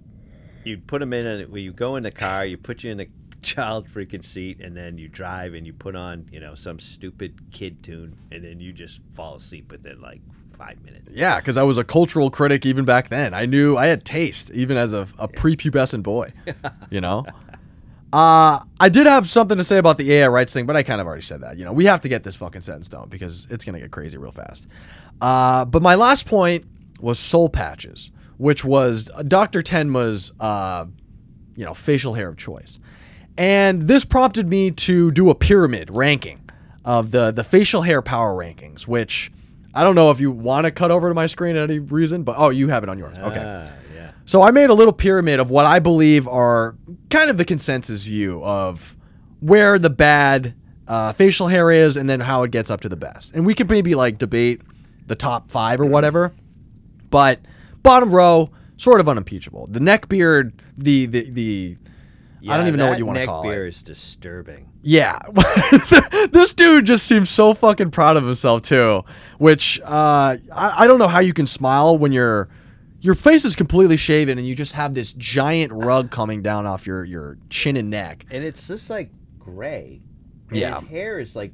You'd 0.65 0.87
put 0.87 1.01
them 1.01 1.13
in, 1.13 1.27
and 1.27 1.51
when 1.53 1.65
you 1.65 1.73
go 1.73 1.97
in 1.97 2.05
the 2.05 2.13
car, 2.13 2.47
you 2.47 2.57
put 2.57 2.85
you 2.85 2.93
in 2.93 2.99
the 2.99 3.09
child 3.43 3.89
freaking 3.93 4.25
seat, 4.25 4.61
and 4.61 4.77
then 4.77 4.97
you 4.97 5.09
drive 5.09 5.55
and 5.55 5.67
you 5.67 5.73
put 5.73 5.97
on, 5.97 6.29
you 6.31 6.39
know, 6.39 6.55
some 6.55 6.79
stupid 6.79 7.51
kid 7.51 7.83
tune, 7.83 8.17
and 8.31 8.45
then 8.45 8.61
you 8.61 8.73
just 8.73 9.01
fall 9.15 9.35
asleep 9.35 9.73
within 9.73 10.01
like 10.01 10.21
five 10.53 10.83
minutes. 10.83 11.11
Yeah, 11.13 11.37
because 11.37 11.57
I 11.57 11.63
was 11.63 11.79
a 11.79 11.85
cultural 11.85 12.31
critic 12.31 12.65
even 12.65 12.85
back 12.85 13.09
then. 13.09 13.35
I 13.35 13.47
knew 13.47 13.77
I 13.77 13.87
had 13.87 14.05
taste 14.05 14.51
even 14.53 14.77
as 14.77 14.93
a, 14.93 15.09
a 15.19 15.29
prepubescent 15.29 16.03
boy. 16.03 16.33
you 16.91 17.01
know. 17.01 17.25
Uh, 18.13 18.61
I 18.79 18.91
did 18.91 19.07
have 19.07 19.31
something 19.31 19.57
to 19.57 19.65
say 19.65 19.79
about 19.79 19.97
the 19.97 20.13
AI 20.13 20.29
rights 20.29 20.53
thing, 20.53 20.67
but 20.67 20.77
I 20.77 20.83
kind 20.83 21.01
of 21.01 21.07
already 21.07 21.23
said 21.23 21.41
that. 21.41 21.57
You 21.57 21.65
know, 21.65 21.73
we 21.73 21.87
have 21.87 22.03
to 22.03 22.09
get 22.09 22.25
this 22.25 22.37
fucking 22.37 22.61
set 22.61 22.77
in 22.77 22.83
stone 22.83 23.09
because 23.09 23.47
it's 23.51 23.65
gonna 23.65 23.81
get 23.81 23.91
crazy 23.91 24.19
real 24.19 24.33
fast. 24.33 24.67
Uh, 25.21 25.65
but 25.65 25.83
my 25.83 25.95
last 25.95 26.27
point 26.27 26.67
was 27.01 27.19
soul 27.19 27.49
patches, 27.49 28.11
which 28.37 28.65
was 28.65 29.11
Dr. 29.27 29.63
Tenma's, 29.63 30.31
uh, 30.41 30.85
you 31.57 31.65
know, 31.65 31.73
facial 31.73 32.13
hair 32.13 32.29
of 32.29 32.37
choice, 32.37 32.79
and 33.39 33.83
this 33.89 34.05
prompted 34.05 34.47
me 34.47 34.71
to 34.73 35.11
do 35.11 35.31
a 35.31 35.35
pyramid 35.35 35.89
ranking 35.91 36.39
of 36.85 37.13
the 37.13 37.31
the 37.31 37.45
facial 37.45 37.83
hair 37.83 38.03
power 38.03 38.35
rankings, 38.35 38.87
which 38.87 39.33
I 39.75 39.85
don't 39.85 39.95
know 39.95 40.11
if 40.11 40.21
you 40.21 40.31
want 40.31 40.67
to 40.67 40.71
cut 40.71 40.91
over 40.91 41.09
to 41.09 41.15
my 41.15 41.27
screen 41.27 41.57
at 41.57 41.71
any 41.71 41.79
reason, 41.79 42.23
but 42.25 42.37
oh, 42.39 42.51
you 42.51 42.69
have 42.69 42.83
it 42.83 42.89
on 42.89 42.99
yours. 42.99 43.17
Okay. 43.19 43.43
Ah, 43.45 43.73
yeah. 43.95 44.11
So 44.25 44.43
I 44.43 44.51
made 44.51 44.71
a 44.71 44.75
little 44.75 44.93
pyramid 44.93 45.41
of 45.41 45.51
what 45.51 45.67
I 45.67 45.79
believe 45.79 46.29
are 46.29 46.77
kind 47.11 47.31
of 47.31 47.39
the 47.39 47.45
consensus 47.45 48.05
view 48.05 48.43
of 48.45 48.97
where 49.41 49.79
the 49.79 49.91
bad 49.91 50.55
uh, 50.87 51.13
facial 51.13 51.49
hair 51.49 51.71
is 51.71 51.97
and 51.97 52.09
then 52.09 52.21
how 52.21 52.43
it 52.43 52.51
gets 52.51 52.71
up 52.71 52.81
to 52.83 52.89
the 52.89 52.97
best. 52.97 53.33
And 53.35 53.47
we 53.47 53.55
can 53.55 53.67
maybe 53.67 53.95
like 53.95 54.19
debate 54.19 54.61
the 55.07 55.17
top 55.17 55.51
five 55.51 55.81
or 55.81 55.87
whatever. 55.87 56.33
But 57.11 57.41
bottom 57.83 58.11
row, 58.11 58.51
sort 58.77 59.01
of 59.01 59.09
unimpeachable. 59.09 59.69
The 59.69 59.81
neck 59.81 60.09
beard, 60.09 60.63
the 60.77 61.07
the 61.07 61.31
the 61.31 61.77
I 62.49 62.57
don't 62.57 62.67
even 62.67 62.79
know 62.79 62.89
what 62.89 62.99
you 62.99 63.07
want 63.07 63.19
to 63.19 63.27
call 63.27 63.43
beer 63.43 63.67
it. 63.67 63.71
is 63.71 63.83
disturbing. 63.83 64.71
Yeah. 64.83 65.19
this 66.33 66.55
dude 66.55 66.87
just 66.87 67.07
seems 67.07 67.31
so 67.31 67.55
fucking 67.55 67.91
proud 67.91 68.17
of 68.17 68.25
himself 68.25 68.63
too. 68.63 69.05
Which 69.39 69.81
uh, 69.85 70.37
I, 70.53 70.75
I 70.79 70.87
don't 70.87 70.99
know 70.99 71.09
how 71.09 71.21
you 71.21 71.33
can 71.33 71.47
smile 71.47 71.97
when 71.97 72.13
your 72.13 72.49
your 73.01 73.15
face 73.15 73.45
is 73.45 73.57
completely 73.57 73.97
shaven 73.97 74.39
and 74.39 74.47
you 74.47 74.55
just 74.55 74.75
have 74.75 74.95
this 74.95 75.13
giant 75.13 75.73
rug 75.73 76.11
coming 76.11 76.41
down 76.41 76.67
off 76.67 76.87
your, 76.87 77.05
your 77.05 77.37
chin 77.51 77.77
and 77.77 77.91
neck. 77.91 78.25
And 78.31 78.45
it's 78.45 78.69
just 78.69 78.89
like 78.89 79.11
gray. 79.41 80.01
And 80.49 80.57
Yeah. 80.57 80.81
His 80.81 80.89
hair 80.89 81.19
is 81.19 81.35
like, 81.35 81.53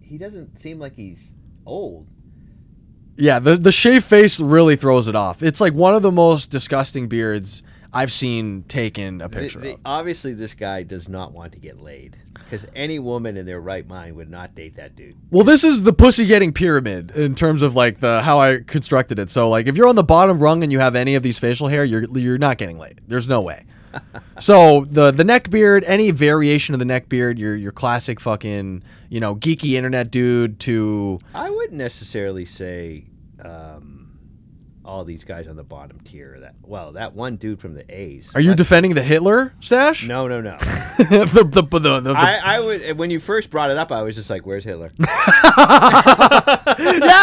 he 0.00 0.18
doesn't 0.18 0.58
seem 0.60 0.78
like 0.78 0.94
he's 0.94 1.32
old. 1.66 2.06
Yeah, 3.16 3.40
the 3.40 3.56
the 3.56 3.72
shaved 3.72 4.06
face 4.06 4.40
really 4.40 4.74
throws 4.74 5.06
it 5.06 5.14
off. 5.14 5.42
It's 5.42 5.60
like 5.60 5.74
one 5.74 5.94
of 5.94 6.02
the 6.02 6.10
most 6.10 6.50
disgusting 6.50 7.08
beards 7.08 7.62
I've 7.94 8.12
seen 8.12 8.64
taken 8.68 9.20
a 9.20 9.28
The- 9.28 9.36
picture 9.40 9.60
the- 9.60 9.72
of. 9.74 9.80
obviously, 9.84 10.32
this 10.34 10.54
guy 10.54 10.82
does 10.82 11.08
not 11.08 11.32
want 11.32 11.52
to 11.52 11.58
get 11.58 11.80
laid 11.80 12.16
because 12.34 12.66
any 12.74 12.98
woman 12.98 13.36
in 13.36 13.44
their 13.46 13.60
right 13.60 13.86
mind 13.86 14.16
would 14.16 14.30
not 14.30 14.54
date 14.54 14.76
that 14.76 14.96
dude. 14.96 15.14
Well, 15.30 15.44
this 15.44 15.62
is 15.64 15.82
the 15.82 15.92
pussy 15.92 16.24
getting 16.26 16.52
pyramid 16.52 17.10
in 17.14 17.34
terms 17.34 17.62
of 17.62 17.74
like 17.74 18.00
the 18.00 18.22
how 18.22 18.40
I 18.40 18.58
constructed 18.66 19.18
it. 19.18 19.28
So 19.30 19.48
like 19.50 19.66
if 19.66 19.76
you're 19.76 19.88
on 19.88 19.96
the 19.96 20.04
bottom 20.04 20.38
rung 20.38 20.62
and 20.62 20.72
you 20.72 20.78
have 20.78 20.94
any 20.96 21.14
of 21.14 21.22
these 21.22 21.38
facial 21.38 21.68
hair, 21.68 21.84
you're 21.84 22.04
you're 22.18 22.38
not 22.38 22.58
getting 22.58 22.78
laid. 22.78 23.00
There's 23.06 23.28
no 23.28 23.40
way. 23.40 23.64
so 24.40 24.86
the 24.90 25.10
the 25.10 25.22
neck 25.24 25.50
beard, 25.50 25.84
any 25.86 26.10
variation 26.12 26.74
of 26.74 26.78
the 26.78 26.86
neck 26.86 27.10
beard, 27.10 27.38
your 27.38 27.54
your 27.54 27.72
classic 27.72 28.20
fucking 28.20 28.82
you 29.10 29.20
know 29.20 29.36
geeky 29.36 29.72
internet 29.72 30.10
dude 30.10 30.58
to 30.60 31.18
I 31.34 31.50
wouldn't 31.50 31.76
necessarily 31.78 32.46
say 32.46 33.04
um, 33.44 34.01
all 34.84 35.04
these 35.04 35.24
guys 35.24 35.46
on 35.48 35.56
the 35.56 35.62
bottom 35.62 36.00
tier. 36.00 36.38
That 36.40 36.54
well, 36.62 36.92
that 36.92 37.14
one 37.14 37.36
dude 37.36 37.60
from 37.60 37.74
the 37.74 37.84
A's. 37.94 38.30
are 38.34 38.40
you 38.40 38.54
defending 38.54 38.94
the 38.94 39.02
Hitler 39.02 39.52
stash? 39.60 40.06
No, 40.06 40.28
no, 40.28 40.40
no. 40.40 40.56
the, 40.98 41.48
the, 41.50 41.62
the, 41.78 42.00
the, 42.00 42.10
I, 42.12 42.56
I 42.56 42.60
would. 42.60 42.98
When 42.98 43.10
you 43.10 43.20
first 43.20 43.50
brought 43.50 43.70
it 43.70 43.76
up, 43.76 43.92
I 43.92 44.02
was 44.02 44.16
just 44.16 44.30
like, 44.30 44.46
"Where's 44.46 44.64
Hitler?" 44.64 44.92
yeah, 44.98 45.06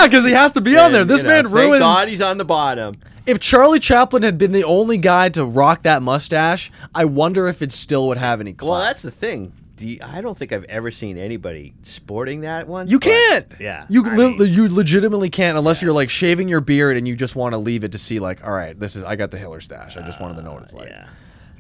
because 0.04 0.26
he 0.26 0.32
has 0.32 0.52
to 0.54 0.62
be 0.62 0.78
on 0.78 0.92
there. 0.92 1.06
This 1.06 1.24
man 1.24 1.46
Thank 1.46 1.56
ruined. 1.56 1.80
God 1.80 2.08
he's 2.08 2.22
on 2.22 2.38
the 2.38 2.46
bottom. 2.46 2.96
If 3.26 3.40
Charlie 3.40 3.80
Chaplin 3.80 4.24
had 4.24 4.38
been 4.38 4.54
the 4.54 4.64
only 4.64 4.98
guy 4.98 5.30
to 5.30 5.46
rock 5.46 5.84
that 5.84 6.02
mustache, 6.02 6.72
I 6.96 7.06
wonder 7.06 7.48
if 7.48 7.62
it 7.62 7.72
still 7.72 8.08
would 8.08 8.18
have 8.18 8.42
any 8.42 8.54
clout. 8.54 8.70
Well, 8.70 8.80
that's 8.80 9.04
the 9.04 9.12
thing. 9.12 9.54
Do 9.80 9.88
you- 9.88 10.00
I 10.04 10.20
don't 10.22 10.38
think 10.38 10.52
I've 10.52 10.66
ever 10.66 10.92
seen 10.92 11.18
anybody 11.18 11.74
sporting 11.84 12.42
that 12.42 12.68
one. 12.68 12.88
You 12.90 13.00
can't. 13.00 13.48
Yeah. 13.60 13.86
You 13.90 14.06
I 14.06 14.16
li- 14.16 14.38
mean, 14.38 14.54
you 14.54 14.68
legitimately 14.68 15.30
can't 15.30 15.58
unless 15.58 15.82
you're 15.82 15.94
like 15.94 16.10
shaving 16.10 16.50
your 16.50 16.60
beard 16.62 16.98
and 16.98 17.08
you 17.08 17.16
just 17.16 17.36
want 17.36 17.54
to 17.54 17.58
leave 17.58 17.84
it 17.86 17.94
to 17.94 17.98
see 17.98 18.20
like, 18.20 18.46
all 18.46 18.52
right, 18.52 18.78
this 18.78 18.96
is 18.98 19.04
I 19.06 19.16
got 19.16 19.32
the 19.32 19.38
Hitler 19.38 19.62
stash. 19.62 19.96
I 19.96 20.02
just 20.02 20.20
wanted 20.20 20.36
to 20.36 20.42
know 20.42 20.52
what 20.54 20.64
it's 20.64 20.74
like. 20.74 20.90
yeah. 20.90 21.08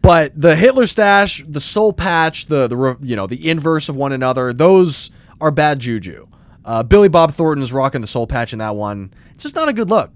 But 0.02 0.34
the 0.40 0.56
Hitler 0.56 0.86
stash, 0.86 1.44
the 1.48 1.60
soul 1.62 1.94
patch, 1.94 2.46
the 2.48 2.68
the 2.68 2.76
re- 2.78 2.96
you 3.02 3.16
know 3.16 3.26
the 3.28 3.50
inverse 3.50 3.90
of 3.90 3.96
one 3.96 4.12
another, 4.12 4.52
those 4.54 5.12
are 5.42 5.52
bad 5.52 5.80
juju. 5.80 6.28
Uh, 6.66 6.84
Billy 6.84 7.08
Bob 7.10 7.32
Thornton 7.34 7.64
is 7.64 7.72
rocking 7.74 8.02
the 8.02 8.08
soul 8.08 8.28
patch 8.28 8.52
in 8.54 8.60
that 8.60 8.76
one. 8.76 9.14
It's 9.34 9.44
just 9.44 9.56
not 9.56 9.70
a 9.70 9.74
good 9.74 9.90
look. 9.90 10.12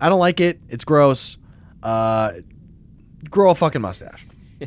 I 0.00 0.08
don't 0.08 0.18
like 0.20 0.40
it. 0.40 0.58
It's 0.68 0.84
gross. 0.84 1.38
Uh, 1.82 2.32
grow 3.30 3.50
a 3.50 3.54
fucking 3.54 3.80
mustache. 3.82 4.26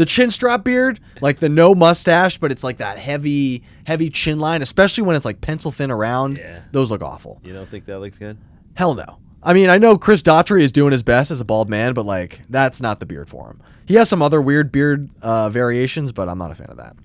the 0.00 0.06
chin 0.06 0.30
strap 0.30 0.64
beard, 0.64 0.98
like 1.20 1.40
the 1.40 1.48
no 1.50 1.74
mustache, 1.74 2.38
but 2.38 2.50
it's 2.50 2.64
like 2.64 2.78
that 2.78 2.96
heavy, 2.96 3.62
heavy 3.84 4.08
chin 4.08 4.40
line, 4.40 4.62
especially 4.62 5.02
when 5.02 5.14
it's 5.14 5.26
like 5.26 5.42
pencil 5.42 5.70
thin 5.70 5.90
around. 5.90 6.38
Yeah. 6.38 6.60
Those 6.72 6.90
look 6.90 7.02
awful. 7.02 7.38
You 7.44 7.52
don't 7.52 7.68
think 7.68 7.84
that 7.84 7.98
looks 7.98 8.16
good? 8.16 8.38
Hell 8.72 8.94
no. 8.94 9.18
I 9.42 9.52
mean, 9.52 9.68
I 9.68 9.76
know 9.76 9.98
Chris 9.98 10.22
Daughtry 10.22 10.62
is 10.62 10.72
doing 10.72 10.92
his 10.92 11.02
best 11.02 11.30
as 11.30 11.42
a 11.42 11.44
bald 11.44 11.68
man, 11.68 11.92
but 11.92 12.06
like 12.06 12.40
that's 12.48 12.80
not 12.80 12.98
the 12.98 13.04
beard 13.04 13.28
for 13.28 13.50
him. 13.50 13.60
He 13.84 13.96
has 13.96 14.08
some 14.08 14.22
other 14.22 14.40
weird 14.40 14.72
beard 14.72 15.10
uh, 15.20 15.50
variations, 15.50 16.12
but 16.12 16.30
I'm 16.30 16.38
not 16.38 16.50
a 16.50 16.54
fan 16.54 16.70
of 16.70 16.78
that. 16.78 16.96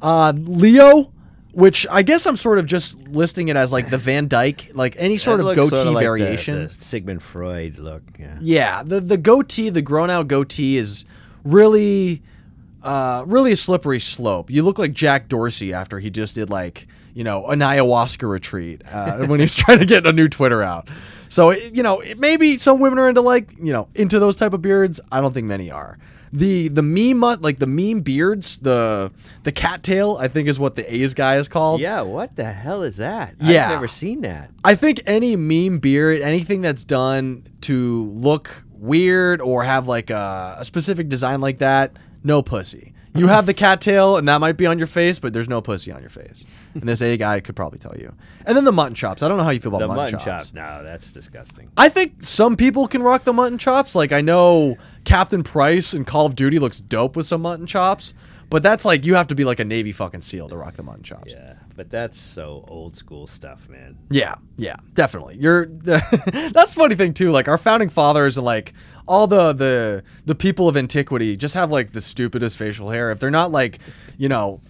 Uh, 0.00 0.32
Leo, 0.34 1.12
which 1.52 1.86
I 1.90 2.00
guess 2.00 2.24
I'm 2.24 2.36
sort 2.36 2.58
of 2.60 2.64
just 2.64 2.96
listing 3.08 3.48
it 3.48 3.56
as 3.56 3.74
like 3.74 3.90
the 3.90 3.98
Van 3.98 4.26
Dyke, 4.26 4.70
like 4.72 4.96
any 4.98 5.18
sort 5.18 5.40
of 5.40 5.54
goatee 5.54 5.76
sorta 5.76 5.90
like 5.90 6.00
the- 6.00 6.06
variation. 6.06 6.62
the 6.64 6.70
Sigmund 6.70 7.22
Freud 7.22 7.78
look. 7.78 8.02
Yeah. 8.18 8.38
Yeah, 8.40 8.82
the 8.82 9.02
the 9.02 9.18
goatee, 9.18 9.68
the 9.68 9.82
grown 9.82 10.08
out 10.08 10.28
goatee 10.28 10.78
is 10.78 11.04
really 11.44 12.22
uh 12.82 13.24
really 13.26 13.52
a 13.52 13.56
slippery 13.56 14.00
slope. 14.00 14.50
You 14.50 14.62
look 14.62 14.78
like 14.78 14.92
Jack 14.92 15.28
Dorsey 15.28 15.72
after 15.72 15.98
he 15.98 16.10
just 16.10 16.34
did 16.34 16.50
like, 16.50 16.86
you 17.14 17.24
know, 17.24 17.46
an 17.46 17.60
ayahuasca 17.60 18.28
retreat 18.28 18.82
uh, 18.90 19.18
when 19.26 19.40
he's 19.40 19.54
trying 19.54 19.78
to 19.78 19.86
get 19.86 20.06
a 20.06 20.12
new 20.12 20.28
Twitter 20.28 20.62
out. 20.62 20.88
So, 21.28 21.48
it, 21.48 21.74
you 21.74 21.82
know, 21.82 22.00
it, 22.00 22.18
maybe 22.18 22.58
some 22.58 22.78
women 22.78 22.98
are 22.98 23.08
into 23.08 23.22
like, 23.22 23.52
you 23.58 23.72
know, 23.72 23.88
into 23.94 24.18
those 24.18 24.36
type 24.36 24.52
of 24.52 24.60
beards. 24.60 25.00
I 25.10 25.22
don't 25.22 25.32
think 25.32 25.46
many 25.46 25.70
are. 25.70 25.98
The 26.30 26.68
the 26.68 26.82
meme 26.82 27.20
like 27.40 27.58
the 27.58 27.66
meme 27.66 28.00
beards, 28.00 28.58
the 28.58 29.12
the 29.42 29.52
cattail, 29.52 30.16
I 30.18 30.28
think 30.28 30.48
is 30.48 30.58
what 30.58 30.76
the 30.76 30.94
A's 30.94 31.12
guy 31.14 31.36
is 31.36 31.48
called. 31.48 31.80
Yeah. 31.80 32.02
What 32.02 32.36
the 32.36 32.44
hell 32.52 32.82
is 32.82 32.96
that? 32.98 33.34
Yeah. 33.40 33.64
I've 33.64 33.70
never 33.70 33.88
seen 33.88 34.22
that. 34.22 34.50
I 34.64 34.74
think 34.74 35.02
any 35.04 35.36
meme 35.36 35.78
beard, 35.78 36.22
anything 36.22 36.62
that's 36.62 36.84
done 36.84 37.46
to 37.62 38.10
look 38.12 38.64
weird 38.82 39.40
or 39.40 39.64
have 39.64 39.86
like 39.88 40.10
a, 40.10 40.56
a 40.58 40.64
specific 40.64 41.08
design 41.08 41.40
like 41.40 41.58
that, 41.58 41.96
no 42.22 42.42
pussy. 42.42 42.92
You 43.14 43.26
have 43.26 43.44
the 43.44 43.52
cattail, 43.52 44.16
and 44.16 44.26
that 44.26 44.40
might 44.40 44.56
be 44.56 44.64
on 44.66 44.78
your 44.78 44.86
face, 44.86 45.18
but 45.18 45.34
there's 45.34 45.48
no 45.48 45.60
pussy 45.60 45.92
on 45.92 46.00
your 46.00 46.08
face. 46.08 46.44
And 46.72 46.84
this 46.84 47.02
A 47.02 47.18
guy 47.18 47.40
could 47.40 47.54
probably 47.54 47.78
tell 47.78 47.94
you. 47.94 48.14
And 48.46 48.56
then 48.56 48.64
the 48.64 48.72
mutton 48.72 48.94
chops. 48.94 49.22
I 49.22 49.28
don't 49.28 49.36
know 49.36 49.44
how 49.44 49.50
you 49.50 49.60
feel 49.60 49.68
about 49.68 49.80
The 49.80 49.88
mutton, 49.88 50.14
mutton 50.14 50.18
chops. 50.18 50.46
chop. 50.50 50.54
No, 50.54 50.82
that's 50.82 51.12
disgusting. 51.12 51.70
I 51.76 51.90
think 51.90 52.24
some 52.24 52.56
people 52.56 52.88
can 52.88 53.02
rock 53.02 53.24
the 53.24 53.34
mutton 53.34 53.58
chops. 53.58 53.94
Like 53.94 54.12
I 54.12 54.22
know 54.22 54.78
Captain 55.04 55.42
Price 55.42 55.92
in 55.92 56.06
Call 56.06 56.24
of 56.24 56.34
Duty 56.34 56.58
looks 56.58 56.80
dope 56.80 57.14
with 57.14 57.26
some 57.26 57.42
mutton 57.42 57.66
chops, 57.66 58.14
but 58.48 58.62
that's 58.62 58.86
like 58.86 59.04
you 59.04 59.14
have 59.14 59.26
to 59.26 59.34
be 59.34 59.44
like 59.44 59.60
a 59.60 59.64
Navy 59.66 59.92
fucking 59.92 60.22
SEAL 60.22 60.48
to 60.48 60.56
rock 60.56 60.76
the 60.76 60.82
mutton 60.82 61.02
chops. 61.02 61.32
Yeah, 61.32 61.56
but 61.76 61.90
that's 61.90 62.18
so 62.20 62.64
old 62.68 62.96
school 62.96 63.26
stuff, 63.26 63.68
man. 63.68 63.96
Yeah, 64.10 64.34
yeah, 64.56 64.76
definitely. 64.94 65.36
You're 65.38 65.66
that's 65.66 66.74
the 66.74 66.80
funny 66.80 66.94
thing 66.94 67.14
too. 67.14 67.30
Like 67.30 67.48
our 67.48 67.58
founding 67.58 67.88
fathers 67.88 68.36
and 68.36 68.44
like 68.44 68.72
all 69.06 69.26
the 69.26 69.52
the 69.52 70.02
the 70.26 70.34
people 70.34 70.68
of 70.68 70.76
antiquity 70.76 71.36
just 71.36 71.54
have 71.54 71.70
like 71.70 71.92
the 71.92 72.00
stupidest 72.00 72.56
facial 72.56 72.90
hair. 72.90 73.10
If 73.10 73.20
they're 73.20 73.30
not 73.30 73.50
like, 73.50 73.78
you 74.18 74.28
know, 74.28 74.60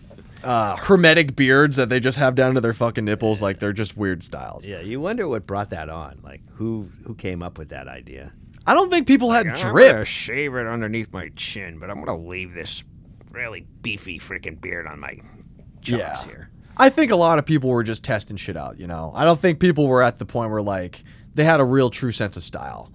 uh, 0.45 0.77
hermetic 0.77 1.37
beards 1.37 1.77
that 1.77 1.89
they 1.89 2.01
just 2.01 2.19
have 2.19 2.35
down 2.35 2.55
to 2.55 2.61
their 2.61 2.73
fucking 2.75 3.05
nipples, 3.05 3.41
like 3.43 3.59
they're 3.61 3.73
just 3.73 3.97
weird 3.97 4.25
styles. 4.25 4.67
Yeah, 4.67 4.81
you 4.81 5.01
wonder 5.01 5.29
what 5.29 5.47
brought 5.47 5.71
that 5.71 5.89
on. 5.89 6.21
Like, 6.23 6.41
who 6.55 6.89
who 7.07 7.15
came 7.15 7.43
up 7.43 7.59
with 7.59 7.69
that 7.71 7.89
idea? 7.89 8.33
I 8.67 8.75
don't 8.75 8.91
think 8.91 9.07
people 9.09 9.31
had 9.33 9.47
I'm 9.47 9.55
gonna 9.55 9.71
drip. 9.71 10.07
shave 10.07 10.55
it 10.55 10.67
underneath 10.67 11.13
my 11.13 11.31
chin, 11.37 11.79
but 11.79 11.91
I'm 11.91 11.99
gonna 12.03 12.17
leave 12.19 12.55
this 12.55 12.85
really 13.33 13.67
beefy 13.83 14.19
freaking 14.19 14.61
beard 14.61 14.87
on 14.87 15.01
my 15.01 15.19
chops 15.81 15.99
Yeah. 15.99 16.25
here. 16.25 16.49
I 16.77 16.89
think 16.89 17.11
a 17.11 17.17
lot 17.17 17.39
of 17.39 17.47
people 17.47 17.71
were 17.71 17.83
just 17.83 18.03
testing 18.03 18.37
shit 18.37 18.57
out, 18.57 18.79
you 18.79 18.87
know. 18.87 19.13
I 19.15 19.25
don't 19.25 19.39
think 19.39 19.61
people 19.61 19.87
were 19.87 20.03
at 20.03 20.19
the 20.19 20.25
point 20.27 20.51
where 20.51 20.63
like 20.63 21.05
they 21.35 21.45
had 21.45 21.61
a 21.61 21.65
real 21.65 21.91
true 21.91 22.13
sense 22.13 22.37
of 22.37 22.43
style. 22.43 22.93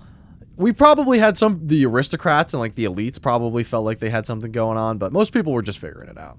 We 0.56 0.72
probably 0.72 1.20
had 1.20 1.38
some 1.38 1.62
the 1.68 1.86
aristocrats 1.86 2.54
and 2.54 2.60
like 2.60 2.76
the 2.76 2.86
elites 2.86 3.22
probably 3.22 3.64
felt 3.64 3.86
like 3.86 4.00
they 4.00 4.10
had 4.10 4.26
something 4.26 4.52
going 4.52 4.78
on, 4.78 4.98
but 4.98 5.14
most 5.14 5.32
people 5.32 5.54
were 5.54 5.62
just 5.62 5.80
figuring 5.80 6.10
it 6.10 6.18
out. 6.18 6.38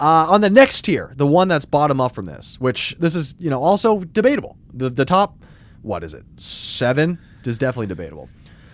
Uh, 0.00 0.26
on 0.28 0.40
the 0.40 0.50
next 0.50 0.82
tier, 0.82 1.12
the 1.16 1.26
one 1.26 1.48
that's 1.48 1.64
bottom 1.64 2.00
up 2.00 2.14
from 2.14 2.24
this, 2.24 2.60
which 2.60 2.96
this 2.98 3.14
is, 3.14 3.34
you 3.38 3.50
know, 3.50 3.62
also 3.62 4.00
debatable. 4.00 4.56
The 4.72 4.90
the 4.90 5.04
top, 5.04 5.38
what 5.82 6.04
is 6.04 6.14
it? 6.14 6.24
Seven 6.36 7.18
is 7.44 7.58
definitely 7.58 7.86
debatable. 7.86 8.28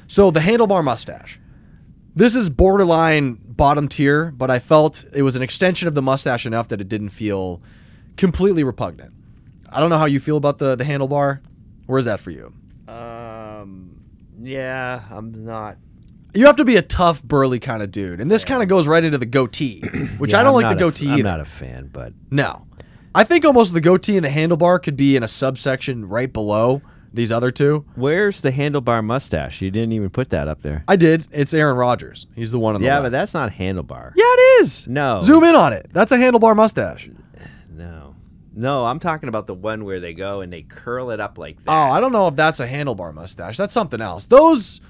So 0.06 0.30
the 0.30 0.40
handlebar 0.40 0.84
mustache. 0.84 1.40
This 2.14 2.34
is 2.34 2.50
borderline 2.50 3.38
bottom 3.60 3.88
tier, 3.88 4.30
but 4.30 4.50
I 4.50 4.58
felt 4.58 5.04
it 5.12 5.20
was 5.20 5.36
an 5.36 5.42
extension 5.42 5.86
of 5.86 5.94
the 5.94 6.00
mustache 6.00 6.46
enough 6.46 6.68
that 6.68 6.80
it 6.80 6.88
didn't 6.88 7.10
feel 7.10 7.60
completely 8.16 8.64
repugnant. 8.64 9.12
I 9.68 9.80
don't 9.80 9.90
know 9.90 9.98
how 9.98 10.06
you 10.06 10.18
feel 10.18 10.38
about 10.38 10.56
the 10.56 10.76
the 10.76 10.84
handlebar. 10.84 11.40
Where's 11.86 12.06
that 12.06 12.20
for 12.20 12.30
you? 12.30 12.54
Um, 12.88 14.00
yeah, 14.40 15.02
I'm 15.10 15.44
not. 15.44 15.76
You 16.32 16.46
have 16.46 16.56
to 16.56 16.64
be 16.64 16.76
a 16.76 16.82
tough, 16.82 17.22
burly 17.22 17.58
kind 17.58 17.82
of 17.82 17.90
dude, 17.90 18.20
and 18.20 18.30
this 18.30 18.46
kind 18.46 18.62
of 18.62 18.68
goes 18.68 18.88
right 18.88 19.04
into 19.04 19.18
the 19.18 19.26
goatee, 19.26 19.80
which 20.18 20.32
Yeah, 20.32 20.40
I 20.40 20.42
don't 20.42 20.56
I'm 20.56 20.62
like 20.62 20.78
the 20.78 20.82
goatee 20.82 21.10
I'm 21.10 21.20
not 21.20 21.40
a 21.40 21.44
fan, 21.44 21.90
but 21.92 22.14
No. 22.30 22.66
I 23.14 23.24
think 23.24 23.44
almost 23.44 23.74
the 23.74 23.80
goatee 23.80 24.16
and 24.16 24.24
the 24.24 24.30
handlebar 24.30 24.80
could 24.82 24.96
be 24.96 25.16
in 25.16 25.22
a 25.24 25.28
subsection 25.28 26.08
right 26.08 26.32
below 26.32 26.80
these 27.12 27.32
other 27.32 27.50
two. 27.50 27.84
where's 27.96 28.40
the 28.40 28.52
handlebar 28.52 29.04
mustache? 29.04 29.60
You 29.60 29.70
didn't 29.70 29.92
even 29.92 30.10
put 30.10 30.30
that 30.30 30.46
up 30.48 30.62
there. 30.62 30.84
I 30.88 30.96
did. 30.96 31.26
It's 31.32 31.52
Aaron 31.52 31.76
Rodgers. 31.76 32.26
He's 32.34 32.50
the 32.52 32.58
one 32.58 32.74
on 32.74 32.80
the 32.80 32.86
Yeah, 32.86 32.94
left. 32.96 33.04
but 33.06 33.12
that's 33.12 33.34
not 33.34 33.50
handlebar. 33.52 34.12
Yeah, 34.16 34.24
it 34.26 34.60
is. 34.62 34.86
No. 34.88 35.20
Zoom 35.20 35.44
in 35.44 35.54
on 35.56 35.72
it. 35.72 35.88
That's 35.92 36.12
a 36.12 36.16
handlebar 36.16 36.54
mustache. 36.56 37.08
No. 37.70 38.14
No, 38.54 38.84
I'm 38.84 38.98
talking 38.98 39.28
about 39.28 39.46
the 39.46 39.54
one 39.54 39.84
where 39.84 40.00
they 40.00 40.12
go 40.12 40.40
and 40.40 40.52
they 40.52 40.62
curl 40.62 41.10
it 41.10 41.20
up 41.20 41.38
like 41.38 41.56
that. 41.64 41.70
Oh, 41.70 41.90
I 41.92 42.00
don't 42.00 42.12
know 42.12 42.26
if 42.28 42.34
that's 42.36 42.60
a 42.60 42.66
handlebar 42.68 43.14
mustache. 43.14 43.56
That's 43.56 43.72
something 43.72 44.00
else. 44.00 44.26
Those, 44.26 44.80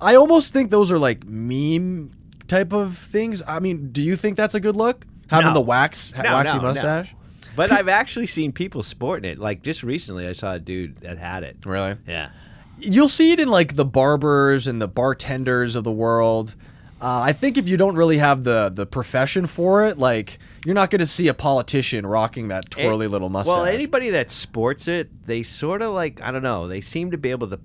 I 0.00 0.16
almost 0.16 0.52
think 0.52 0.70
those 0.70 0.90
are 0.92 0.98
like 0.98 1.24
meme 1.24 2.10
type 2.48 2.72
of 2.72 2.98
things. 2.98 3.42
I 3.46 3.60
mean, 3.60 3.90
do 3.92 4.02
you 4.02 4.16
think 4.16 4.36
that's 4.36 4.54
a 4.54 4.60
good 4.60 4.76
look? 4.76 5.06
Having 5.28 5.48
No. 5.48 5.54
the 5.54 5.60
wax, 5.62 6.12
No, 6.14 6.22
waxy 6.34 6.56
no, 6.56 6.62
no. 6.62 6.68
mustache? 6.68 7.14
But 7.56 7.70
I've 7.72 7.88
actually 7.88 8.26
seen 8.26 8.52
people 8.52 8.82
sporting 8.82 9.30
it. 9.30 9.38
Like 9.38 9.62
just 9.62 9.82
recently, 9.82 10.26
I 10.26 10.32
saw 10.32 10.54
a 10.54 10.58
dude 10.58 11.00
that 11.00 11.18
had 11.18 11.42
it. 11.42 11.56
Really? 11.64 11.96
Yeah. 12.06 12.30
You'll 12.78 13.08
see 13.08 13.32
it 13.32 13.40
in 13.40 13.48
like 13.48 13.76
the 13.76 13.84
barbers 13.84 14.66
and 14.66 14.82
the 14.82 14.88
bartenders 14.88 15.76
of 15.76 15.84
the 15.84 15.92
world. 15.92 16.54
Uh, 17.00 17.20
I 17.20 17.32
think 17.32 17.58
if 17.58 17.68
you 17.68 17.76
don't 17.76 17.96
really 17.96 18.18
have 18.18 18.44
the 18.44 18.70
the 18.72 18.86
profession 18.86 19.46
for 19.46 19.86
it, 19.86 19.98
like 19.98 20.38
you're 20.64 20.74
not 20.74 20.90
going 20.90 21.00
to 21.00 21.06
see 21.06 21.28
a 21.28 21.34
politician 21.34 22.06
rocking 22.06 22.48
that 22.48 22.70
twirly 22.70 23.06
It- 23.06 23.10
little 23.10 23.28
mustache. 23.28 23.54
Well, 23.54 23.64
anybody 23.66 24.10
that 24.10 24.30
sports 24.30 24.88
it, 24.88 25.26
they 25.26 25.42
sort 25.42 25.82
of 25.82 25.92
like 25.92 26.20
I 26.22 26.32
don't 26.32 26.42
know. 26.42 26.66
They 26.66 26.80
seem 26.80 27.10
to 27.10 27.18
be 27.18 27.30
able 27.30 27.48
to. 27.50 27.60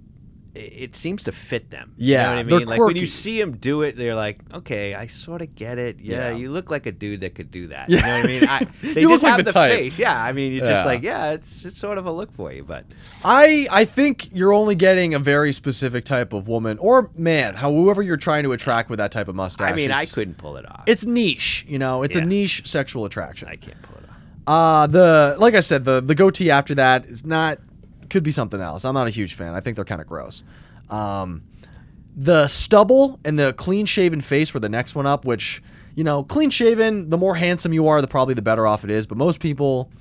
It 0.61 0.95
seems 0.95 1.23
to 1.23 1.31
fit 1.31 1.69
them. 1.71 1.93
you 1.97 2.13
Yeah, 2.13 2.23
know 2.23 2.29
what 2.29 2.53
I 2.53 2.57
mean. 2.59 2.67
Like 2.67 2.79
when 2.81 2.95
you 2.97 3.07
see 3.07 3.39
them 3.39 3.55
do 3.57 3.83
it, 3.83 3.95
they're 3.95 4.15
like, 4.15 4.39
okay, 4.53 4.93
I 4.93 5.07
sort 5.07 5.41
of 5.41 5.55
get 5.55 5.77
it. 5.77 5.99
Yeah, 6.01 6.29
Yeah. 6.31 6.35
you 6.35 6.51
look 6.51 6.69
like 6.69 6.85
a 6.85 6.91
dude 6.91 7.21
that 7.21 7.33
could 7.35 7.49
do 7.51 7.69
that. 7.69 7.89
Yeah. 7.89 7.97
You 7.97 8.01
know 8.03 8.15
what 8.17 8.23
I 8.23 8.27
mean? 8.27 8.43
I, 8.49 8.59
they 8.93 9.01
You 9.01 9.09
just 9.09 9.23
like 9.23 9.31
have 9.37 9.45
the 9.45 9.51
type. 9.51 9.71
face. 9.71 9.97
Yeah, 9.97 10.21
I 10.21 10.31
mean, 10.33 10.51
you're 10.53 10.65
Yeah. 10.65 10.73
just 10.73 10.85
like, 10.85 11.01
yeah, 11.01 11.31
it's 11.31 11.65
it's 11.65 11.77
sort 11.77 11.97
of 11.97 12.05
a 12.05 12.11
look 12.11 12.31
for 12.33 12.51
you, 12.51 12.63
but 12.63 12.85
I 13.23 13.67
I 13.71 13.85
think 13.85 14.29
you're 14.33 14.53
only 14.53 14.75
getting 14.75 15.13
a 15.13 15.19
very 15.19 15.53
specific 15.53 16.03
type 16.05 16.33
of 16.33 16.47
woman 16.47 16.77
or 16.79 17.09
man, 17.15 17.55
however 17.55 18.01
you're 18.01 18.17
trying 18.17 18.43
to 18.43 18.51
attract 18.51 18.89
with 18.89 18.99
that 18.99 19.11
type 19.11 19.27
of 19.29 19.35
mustache. 19.35 19.71
I 19.71 19.75
mean, 19.75 19.91
I 19.91 20.05
couldn't 20.05 20.37
pull 20.37 20.57
it 20.57 20.69
off. 20.69 20.83
It's 20.87 21.05
niche, 21.05 21.65
you 21.67 21.79
know. 21.79 22.03
It's 22.03 22.15
a 22.15 22.21
niche 22.21 22.67
sexual 22.67 23.05
attraction. 23.05 23.47
I 23.47 23.55
can't 23.55 23.81
pull 23.81 23.97
it 23.97 24.03
off. 24.09 24.15
Uh 24.47 24.87
the 24.87 25.35
like 25.39 25.53
I 25.53 25.59
said, 25.61 25.85
the 25.85 26.01
the 26.01 26.15
goatee 26.15 26.51
after 26.51 26.75
that 26.75 27.05
is 27.05 27.25
not 27.25 27.59
could 28.09 28.23
be 28.23 28.31
something 28.31 28.61
else. 28.61 28.85
I'm 28.85 28.93
not 28.93 29.07
a 29.07 29.11
huge 29.11 29.33
fan. 29.33 29.53
I 29.53 29.59
think 29.59 29.75
they're 29.75 29.85
kind 29.85 30.01
of 30.01 30.07
gross. 30.07 30.43
Um, 30.89 31.43
the 32.15 32.47
stubble 32.47 33.19
and 33.23 33.37
the 33.37 33.53
clean 33.53 33.85
shaven 33.85 34.21
face 34.21 34.53
were 34.53 34.59
the 34.59 34.69
next 34.69 34.95
one 34.95 35.05
up, 35.05 35.25
which 35.25 35.61
you 35.95 36.03
know, 36.05 36.23
clean 36.23 36.49
shaven. 36.49 37.09
The 37.09 37.17
more 37.17 37.35
handsome 37.35 37.73
you 37.73 37.87
are, 37.87 38.01
the 38.01 38.07
probably 38.07 38.33
the 38.33 38.41
better 38.41 38.65
off 38.65 38.85
it 38.85 38.89
is. 38.89 39.05
But 39.05 39.17
most 39.17 39.41
people 39.41 39.91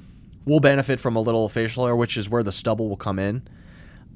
will 0.44 0.60
benefit 0.60 1.00
from 1.00 1.16
a 1.16 1.20
little 1.20 1.48
facial 1.48 1.86
hair, 1.86 1.96
which 1.96 2.16
is 2.16 2.30
where 2.30 2.44
the 2.44 2.52
stubble 2.52 2.88
will 2.88 2.96
come 2.96 3.18
in. 3.18 3.46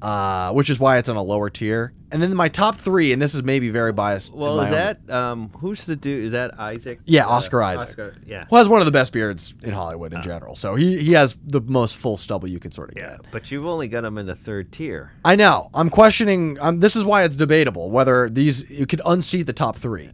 Uh, 0.03 0.51
which 0.51 0.69
is 0.69 0.79
why 0.79 0.97
it's 0.97 1.07
on 1.07 1.15
a 1.15 1.23
lower 1.23 1.49
tier. 1.49 1.93
And 2.11 2.21
then 2.21 2.35
my 2.35 2.49
top 2.49 2.75
three, 2.75 3.13
and 3.13 3.21
this 3.21 3.33
is 3.33 3.41
maybe 3.41 3.69
very 3.69 3.93
biased. 3.93 4.33
Well, 4.33 4.59
is 4.59 4.65
own- 4.65 4.71
that 4.73 5.09
um, 5.09 5.49
who's 5.59 5.85
the 5.85 5.95
dude? 5.95 6.25
Is 6.25 6.31
that 6.33 6.59
Isaac? 6.59 6.99
Yeah, 7.05 7.25
Uh, 7.25 7.29
Oscar 7.29 7.63
Isaac. 7.63 7.87
Oscar, 7.87 8.13
yeah. 8.25 8.45
Well, 8.51 8.59
has 8.59 8.67
one 8.67 8.81
of 8.81 8.85
the 8.85 8.91
best 8.91 9.13
beards 9.13 9.53
in 9.63 9.71
Hollywood 9.71 10.11
in 10.13 10.21
general. 10.21 10.55
So 10.55 10.75
he, 10.75 10.99
he 11.01 11.13
has 11.13 11.35
the 11.45 11.61
most 11.61 11.95
full 11.95 12.17
stubble 12.17 12.49
you 12.49 12.59
can 12.59 12.71
sort 12.73 12.89
of 12.91 12.97
Yeah, 12.97 13.11
get. 13.17 13.31
but 13.31 13.49
you've 13.49 13.65
only 13.65 13.87
got 13.87 14.03
him 14.03 14.17
in 14.17 14.25
the 14.25 14.35
third 14.35 14.73
tier. 14.73 15.13
I 15.23 15.37
know. 15.37 15.69
I'm 15.73 15.89
questioning. 15.89 16.57
Um, 16.59 16.81
this 16.81 16.95
is 16.97 17.05
why 17.05 17.23
it's 17.23 17.37
debatable 17.37 17.89
whether 17.89 18.29
these 18.29 18.69
you 18.69 18.85
could 18.85 19.01
unseat 19.05 19.43
the 19.47 19.53
top 19.53 19.77
three. 19.77 20.09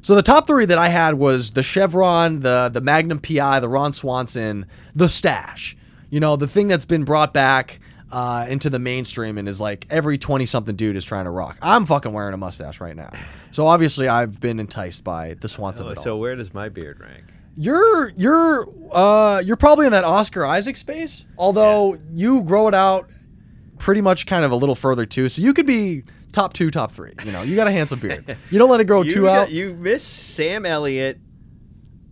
So 0.00 0.14
the 0.16 0.22
top 0.22 0.46
three 0.48 0.66
that 0.66 0.78
I 0.78 0.88
had 0.88 1.14
was 1.14 1.52
the 1.52 1.62
Chevron, 1.62 2.40
the 2.40 2.70
the 2.72 2.80
Magnum 2.80 3.20
PI, 3.20 3.60
the 3.60 3.68
Ron 3.68 3.92
Swanson, 3.92 4.66
the 4.96 5.08
Stash. 5.08 5.76
You 6.10 6.18
know, 6.20 6.34
the 6.36 6.48
thing 6.48 6.66
that's 6.68 6.84
been 6.86 7.04
brought 7.04 7.32
back 7.32 7.78
uh, 8.10 8.46
into 8.48 8.70
the 8.70 8.78
mainstream 8.78 9.38
and 9.38 9.48
is 9.48 9.60
like 9.60 9.86
every 9.90 10.18
20 10.18 10.46
something 10.46 10.76
dude 10.76 10.96
is 10.96 11.04
trying 11.04 11.24
to 11.24 11.30
rock. 11.30 11.58
I'm 11.62 11.86
fucking 11.86 12.12
wearing 12.12 12.34
a 12.34 12.38
mustache 12.38 12.80
right 12.80 12.96
now. 12.96 13.10
So 13.50 13.66
obviously 13.66 14.08
I've 14.08 14.40
been 14.40 14.58
enticed 14.60 15.04
by 15.04 15.34
the 15.34 15.48
Swanson. 15.48 15.86
Oh, 15.88 15.94
so 15.94 16.16
where 16.16 16.36
does 16.36 16.54
my 16.54 16.68
beard 16.68 17.00
rank? 17.00 17.24
You're 17.56 18.10
you're 18.10 18.68
uh 18.92 19.42
you're 19.44 19.56
probably 19.56 19.86
in 19.86 19.92
that 19.92 20.04
Oscar 20.04 20.46
Isaac 20.46 20.76
space, 20.76 21.26
although 21.36 21.98
you 22.12 22.42
grow 22.44 22.68
it 22.68 22.74
out 22.74 23.10
pretty 23.78 24.00
much 24.00 24.26
kind 24.26 24.44
of 24.44 24.52
a 24.52 24.56
little 24.56 24.76
further 24.76 25.04
too. 25.04 25.28
So 25.28 25.42
you 25.42 25.52
could 25.52 25.66
be 25.66 26.04
top 26.30 26.52
two, 26.52 26.70
top 26.70 26.92
three. 26.92 27.14
You 27.24 27.32
know, 27.32 27.42
you 27.42 27.56
got 27.56 27.66
a 27.66 27.72
handsome 27.72 27.98
beard. 27.98 28.36
You 28.50 28.58
don't 28.60 28.70
let 28.70 28.80
it 28.80 28.84
grow 28.84 29.02
too 29.04 29.22
got- 29.22 29.38
out. 29.48 29.50
You 29.50 29.74
miss 29.74 30.04
Sam 30.04 30.64
Elliott, 30.66 31.18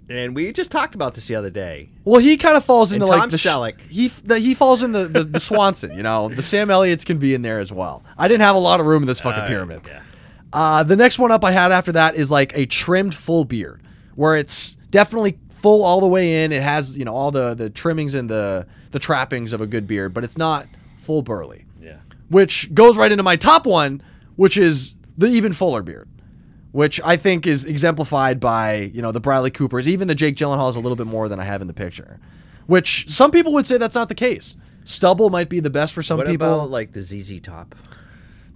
and 0.09 0.35
we 0.37 0.53
just 0.53 0.71
talked 0.71 0.95
about 0.95 1.15
this 1.15 1.27
the 1.27 1.35
other 1.35 1.51
day. 1.51 1.89
well, 2.05 2.21
he 2.21 2.37
kind 2.37 2.57
of 2.57 2.65
falls 2.65 2.93
And 2.93 3.03
into 3.03 3.11
like 3.11 3.21
Tom 3.21 3.31
the 3.31 3.37
Selleck. 3.37 3.81
he 3.81 4.09
the, 4.09 4.39
he 4.39 4.55
falls 4.55 4.83
in 4.83 4.93
the, 4.93 5.05
the, 5.09 5.41
Swanson. 5.41 5.97
You 5.97 6.03
know, 6.03 6.29
the 6.29 6.43
Sam 6.43 6.71
Elliott's 6.71 7.05
can 7.05 7.19
be 7.19 7.35
in 7.35 7.43
there 7.43 7.59
as 7.59 7.73
well. 7.73 8.05
I 8.17 8.29
didn't 8.29 8.43
have 8.43 8.57
a 8.57 8.61
lot 8.61 8.81
of 8.81 8.87
room 8.87 9.03
in 9.03 9.07
this 9.07 9.21
fucking 9.21 9.47
pyramid. 9.47 9.83
yeah. 9.87 10.03
Uh, 10.53 10.83
the 10.83 10.97
next 10.97 11.19
one 11.19 11.33
up 11.33 11.45
I 11.45 11.51
had 11.51 11.73
after 11.73 11.93
that 11.93 12.15
is 12.15 12.31
like 12.31 12.57
a 12.57 12.67
trimmed 12.67 13.15
full 13.15 13.45
beard, 13.45 13.83
where 14.15 14.37
it's 14.37 14.77
definitely 14.91 15.39
full 15.51 15.83
all 15.85 16.01
the 16.01 16.07
way 16.07 16.45
in. 16.45 16.53
It 16.53 16.63
has 16.63 16.97
you 16.97 17.05
know 17.05 17.15
all 17.15 17.31
the 17.31 17.55
the 17.55 17.69
trimmings 17.69 18.15
and 18.15 18.31
the 18.31 18.67
the 18.93 18.99
trappings 18.99 19.53
of 19.53 19.61
a 19.61 19.67
good 19.67 19.87
beard, 19.87 20.15
but 20.15 20.23
it's 20.25 20.39
not 20.39 20.67
full 20.99 21.23
burly. 21.23 21.67
Yeah. 21.83 21.97
Which 22.31 22.73
goes 22.73 22.97
right 22.97 23.11
into 23.11 23.25
my 23.25 23.37
top 23.37 23.67
one, 23.67 24.03
which 24.37 24.57
is 24.57 24.95
the 25.19 25.27
even 25.27 25.53
fuller 25.53 25.83
beard, 25.83 26.09
which 26.77 27.01
I 27.03 27.17
think 27.17 27.47
is 27.47 27.65
exemplified 27.65 28.39
by 28.39 28.91
you 28.93 29.01
know 29.01 29.11
the 29.11 29.19
Bradley 29.19 29.51
Coopers, 29.51 29.89
even 29.89 30.09
the 30.09 30.15
Jake 30.15 30.37
Gyllenhaal 30.37 30.69
is 30.69 30.77
a 30.77 30.81
little 30.81 30.95
bit 30.95 31.07
more 31.07 31.27
than 31.27 31.41
I 31.41 31.45
have 31.45 31.63
in 31.63 31.69
the 31.69 31.75
picture. 31.75 32.21
Which 32.67 33.09
some 33.09 33.31
people 33.31 33.55
would 33.55 33.67
say 33.67 33.79
that's 33.79 33.95
not 33.95 34.11
the 34.11 34.15
case. 34.15 34.59
Stubble 34.85 35.31
might 35.31 35.49
be 35.49 35.59
the 35.59 35.71
best 35.71 35.95
for 35.95 36.03
some 36.03 36.19
What 36.19 36.27
people. 36.27 36.47
about 36.47 36.71
like 36.71 36.93
the 36.93 37.01
ZZ 37.01 37.41
Top? 37.41 37.75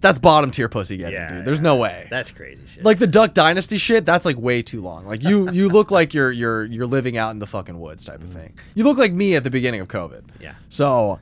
that's 0.03 0.19
bottom 0.19 0.51
tier 0.51 0.69
pussy 0.69 0.97
getting, 0.99 1.29
dude. 1.29 1.45
There's 1.47 1.61
no 1.61 1.77
way. 1.77 2.07
That's 2.11 2.31
crazy 2.31 2.63
shit. 2.75 2.85
like 2.85 2.99
the 2.99 3.07
Duck 3.07 3.33
Dynasty 3.35 3.79
shit, 3.79 4.05
that's 4.07 4.27
like 4.27 4.39
way 4.39 4.61
too 4.63 4.83
long. 4.83 5.07
Like 5.07 5.23
you 5.23 5.51
you 5.51 5.71
look 5.71 5.91
like 5.99 6.13
you're 6.13 6.31
you're 6.31 6.65
you're 6.65 6.87
living 6.87 7.17
out 7.17 7.31
in 7.31 7.39
the 7.39 7.47
fucking 7.47 7.81
woods 7.81 8.05
type 8.05 8.23
of 8.23 8.29
thing. 8.29 8.53
You 8.75 8.85
look 8.85 8.99
like 8.99 9.13
me 9.15 9.35
at 9.35 9.45
the 9.45 9.51
beginning 9.51 9.81
of 9.81 9.89
COVID. 9.89 10.25
Yeah. 10.41 10.55
So 10.69 11.21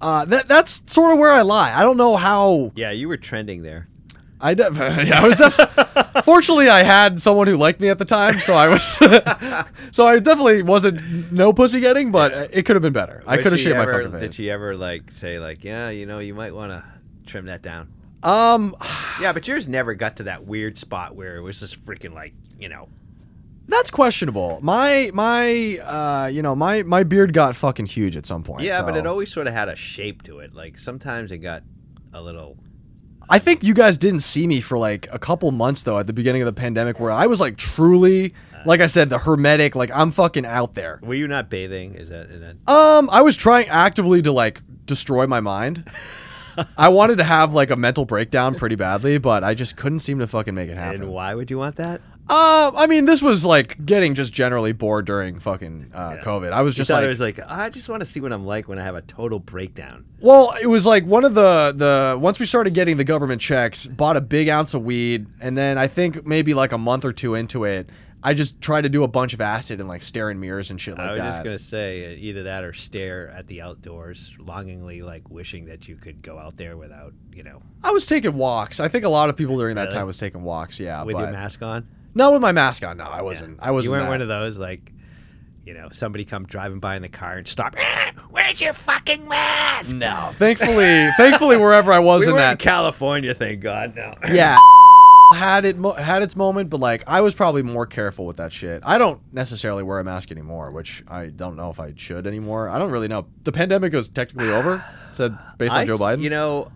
uh, 0.00 0.24
that 0.24 0.48
that's 0.48 0.82
sort 0.90 1.12
of 1.12 1.18
where 1.18 1.32
I 1.32 1.42
lie. 1.42 1.74
I 1.74 1.82
don't 1.82 1.98
know 1.98 2.16
how 2.16 2.72
yeah, 2.76 2.92
you 2.92 3.08
were 3.08 3.18
trending 3.18 3.62
there. 3.62 3.88
I 4.40 4.54
def- 4.54 4.76
yeah, 4.78 5.22
I 5.22 5.26
was 5.28 5.36
def- 5.36 6.24
fortunately 6.24 6.68
I 6.68 6.82
had 6.82 7.20
someone 7.20 7.46
who 7.46 7.56
liked 7.56 7.80
me 7.80 7.88
at 7.88 7.98
the 7.98 8.04
time, 8.04 8.38
so 8.40 8.54
I 8.54 8.68
was 8.68 8.82
so 9.92 10.06
I 10.06 10.18
definitely 10.18 10.62
wasn't 10.62 11.30
no 11.32 11.52
pussy 11.52 11.80
getting, 11.80 12.10
but 12.10 12.32
it 12.52 12.64
could 12.64 12.76
have 12.76 12.82
been 12.82 12.92
better. 12.92 13.22
I 13.26 13.36
could 13.38 13.52
have 13.52 13.60
shaved 13.60 13.76
my 13.76 13.82
ever- 13.82 14.04
fucking 14.04 14.20
Did 14.20 14.34
she 14.34 14.50
ever 14.50 14.76
like 14.76 15.10
say 15.10 15.38
like, 15.38 15.64
yeah, 15.64 15.90
you 15.90 16.06
know, 16.06 16.18
you 16.18 16.34
might 16.34 16.54
want 16.54 16.72
to 16.72 16.84
trim 17.26 17.46
that 17.46 17.62
down? 17.62 17.92
Um, 18.22 18.74
Yeah, 19.20 19.32
but 19.32 19.46
yours 19.48 19.66
never 19.68 19.94
got 19.94 20.16
to 20.16 20.24
that 20.24 20.44
weird 20.46 20.76
spot 20.76 21.16
where 21.16 21.36
it 21.36 21.40
was 21.42 21.60
just 21.60 21.80
freaking 21.84 22.12
like, 22.14 22.34
you 22.58 22.68
know, 22.68 22.88
that's 23.68 23.90
questionable. 23.90 24.58
My 24.62 25.10
my 25.14 25.78
uh 25.78 26.26
you 26.26 26.42
know 26.42 26.54
my 26.56 26.82
my 26.82 27.04
beard 27.04 27.32
got 27.32 27.54
fucking 27.54 27.86
huge 27.86 28.16
at 28.16 28.26
some 28.26 28.42
point. 28.42 28.62
yeah, 28.62 28.82
but 28.82 28.96
it 28.96 29.06
always 29.06 29.32
sort 29.32 29.46
of 29.46 29.52
had 29.52 29.68
a 29.68 29.76
shape 29.76 30.22
to 30.24 30.40
it. 30.40 30.52
Like 30.54 30.78
sometimes 30.78 31.30
it 31.30 31.38
got 31.38 31.62
a 32.12 32.20
little. 32.20 32.56
I 33.30 33.38
think 33.38 33.62
you 33.62 33.74
guys 33.74 33.96
didn't 33.96 34.20
see 34.20 34.46
me 34.46 34.60
for 34.60 34.76
like 34.76 35.08
a 35.12 35.18
couple 35.18 35.50
months 35.52 35.84
though 35.84 35.98
at 35.98 36.06
the 36.06 36.12
beginning 36.12 36.42
of 36.42 36.46
the 36.46 36.52
pandemic 36.52 36.98
where 36.98 37.12
I 37.12 37.26
was 37.26 37.40
like 37.40 37.56
truly 37.56 38.34
like 38.66 38.80
I 38.80 38.86
said 38.86 39.08
the 39.08 39.18
hermetic 39.18 39.74
like 39.74 39.90
I'm 39.94 40.10
fucking 40.10 40.44
out 40.44 40.74
there. 40.74 40.98
Were 41.02 41.14
you 41.14 41.28
not 41.28 41.48
bathing? 41.48 41.94
Is 41.94 42.08
that? 42.10 42.30
Is 42.30 42.40
that 42.40 42.56
Um 42.72 43.08
I 43.10 43.22
was 43.22 43.36
trying 43.36 43.68
actively 43.68 44.20
to 44.22 44.32
like 44.32 44.62
destroy 44.84 45.26
my 45.26 45.40
mind. 45.40 45.88
I 46.76 46.88
wanted 46.88 47.18
to 47.18 47.24
have 47.24 47.54
like 47.54 47.70
a 47.70 47.76
mental 47.76 48.04
breakdown 48.04 48.54
pretty 48.54 48.76
badly, 48.76 49.18
but 49.18 49.44
I 49.44 49.54
just 49.54 49.76
couldn't 49.76 50.00
seem 50.00 50.18
to 50.20 50.26
fucking 50.26 50.54
make 50.54 50.70
it 50.70 50.76
happen. 50.76 51.02
and 51.02 51.10
why 51.12 51.34
would 51.34 51.50
you 51.50 51.58
want 51.58 51.76
that? 51.76 52.00
Uh, 52.32 52.70
I 52.76 52.86
mean, 52.86 53.06
this 53.06 53.20
was 53.22 53.44
like 53.44 53.84
getting 53.84 54.14
just 54.14 54.32
generally 54.32 54.70
bored 54.70 55.04
during 55.04 55.40
fucking 55.40 55.90
uh, 55.92 56.12
COVID. 56.22 56.52
I 56.52 56.62
was 56.62 56.76
just 56.76 56.88
like, 56.88 57.02
it 57.02 57.08
was 57.08 57.18
like, 57.18 57.40
I 57.44 57.70
just 57.70 57.88
want 57.88 58.02
to 58.02 58.06
see 58.08 58.20
what 58.20 58.32
I'm 58.32 58.46
like 58.46 58.68
when 58.68 58.78
I 58.78 58.84
have 58.84 58.94
a 58.94 59.02
total 59.02 59.40
breakdown. 59.40 60.04
Well, 60.20 60.54
it 60.62 60.68
was 60.68 60.86
like 60.86 61.04
one 61.04 61.24
of 61.24 61.34
the 61.34 61.74
the 61.76 62.16
once 62.20 62.38
we 62.38 62.46
started 62.46 62.72
getting 62.72 62.98
the 62.98 63.04
government 63.04 63.40
checks, 63.40 63.84
bought 63.86 64.16
a 64.16 64.20
big 64.20 64.48
ounce 64.48 64.74
of 64.74 64.84
weed, 64.84 65.26
and 65.40 65.58
then 65.58 65.76
I 65.76 65.88
think 65.88 66.24
maybe 66.24 66.54
like 66.54 66.70
a 66.70 66.78
month 66.78 67.04
or 67.04 67.12
two 67.12 67.34
into 67.34 67.64
it, 67.64 67.90
I 68.22 68.34
just 68.34 68.60
tried 68.60 68.82
to 68.82 68.88
do 68.90 69.02
a 69.02 69.08
bunch 69.08 69.32
of 69.32 69.40
acid 69.40 69.80
and 69.80 69.88
like 69.88 70.02
stare 70.02 70.30
in 70.30 70.38
mirrors 70.40 70.70
and 70.70 70.80
shit 70.80 70.98
like 70.98 71.06
that. 71.06 71.08
I 71.08 71.12
was 71.12 71.20
that. 71.20 71.32
just 71.36 71.44
gonna 71.44 71.58
say 71.58 72.12
uh, 72.14 72.16
either 72.18 72.42
that 72.44 72.64
or 72.64 72.72
stare 72.74 73.28
at 73.30 73.46
the 73.46 73.62
outdoors, 73.62 74.34
longingly 74.38 75.00
like 75.02 75.30
wishing 75.30 75.64
that 75.66 75.88
you 75.88 75.96
could 75.96 76.20
go 76.22 76.38
out 76.38 76.56
there 76.58 76.76
without, 76.76 77.14
you 77.32 77.42
know, 77.42 77.62
I 77.82 77.90
was 77.92 78.04
taking 78.06 78.34
walks. 78.34 78.78
I 78.80 78.88
think 78.88 79.04
a 79.04 79.08
lot 79.08 79.30
of 79.30 79.36
people 79.36 79.56
during 79.56 79.76
that 79.76 79.84
Really? 79.84 79.94
time 79.94 80.06
was 80.06 80.18
taking 80.18 80.42
walks. 80.42 80.78
Yeah, 80.78 81.02
with 81.02 81.14
but 81.14 81.22
your 81.22 81.30
mask 81.32 81.62
on. 81.62 81.88
not 82.14 82.32
with 82.32 82.42
my 82.42 82.52
mask 82.52 82.84
on. 82.84 82.98
No, 82.98 83.04
I 83.04 83.22
wasn't. 83.22 83.58
I 83.62 83.70
wasn't. 83.70 83.86
You 83.86 83.92
weren't 83.92 84.04
that. 84.06 84.10
one 84.10 84.20
of 84.22 84.28
those 84.28 84.58
like 84.58 84.92
You 85.64 85.72
know, 85.74 85.88
somebody 85.92 86.24
come 86.26 86.44
driving 86.46 86.80
by 86.80 86.96
in 86.96 87.02
the 87.02 87.08
car 87.08 87.36
and 87.38 87.46
stop. 87.48 87.74
"Ah, 87.78 88.10
Where's 88.30 88.60
your 88.60 88.72
fucking 88.74 89.28
mask? 89.28 89.94
No, 89.96 90.30
thankfully, 90.34 91.08
thankfully, 91.16 91.56
wherever 91.56 91.90
I 91.92 91.98
was 92.10 92.20
we 92.22 92.26
in 92.28 92.32
were 92.34 92.38
in 92.38 92.44
that, 92.44 92.58
California. 92.58 93.32
Thank 93.34 93.60
God. 93.60 93.94
No. 93.96 94.14
yeah, 94.30 94.58
had 95.32 95.64
it 95.64 95.76
mo- 95.78 95.92
had 95.92 96.22
its 96.22 96.34
moment, 96.36 96.70
but 96.70 96.80
like 96.80 97.04
I 97.06 97.20
was 97.20 97.34
probably 97.34 97.62
more 97.62 97.86
careful 97.86 98.26
with 98.26 98.36
that 98.38 98.52
shit. 98.52 98.82
I 98.84 98.98
don't 98.98 99.20
necessarily 99.32 99.82
wear 99.82 99.98
a 99.98 100.04
mask 100.04 100.30
anymore, 100.32 100.70
which 100.72 101.04
I 101.08 101.26
don't 101.26 101.56
know 101.56 101.70
if 101.70 101.78
I 101.80 101.92
should 101.96 102.26
anymore. 102.26 102.68
I 102.68 102.78
don't 102.78 102.90
really 102.90 103.08
know. 103.08 103.26
The 103.44 103.52
pandemic 103.52 103.94
is 103.94 104.08
technically 104.08 104.50
over. 104.50 104.84
Said 105.12 105.36
based 105.58 105.72
on 105.72 105.80
I 105.80 105.84
Joe 105.84 105.98
Biden. 105.98 106.20
You 106.20 106.30
know, 106.30 106.68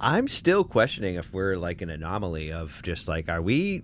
I'm 0.00 0.28
still 0.28 0.64
questioning 0.64 1.14
if 1.16 1.32
we're 1.32 1.56
like 1.56 1.80
an 1.82 1.90
anomaly 1.90 2.52
of 2.52 2.80
just 2.82 3.08
like, 3.08 3.28
are 3.28 3.40
we? 3.42 3.82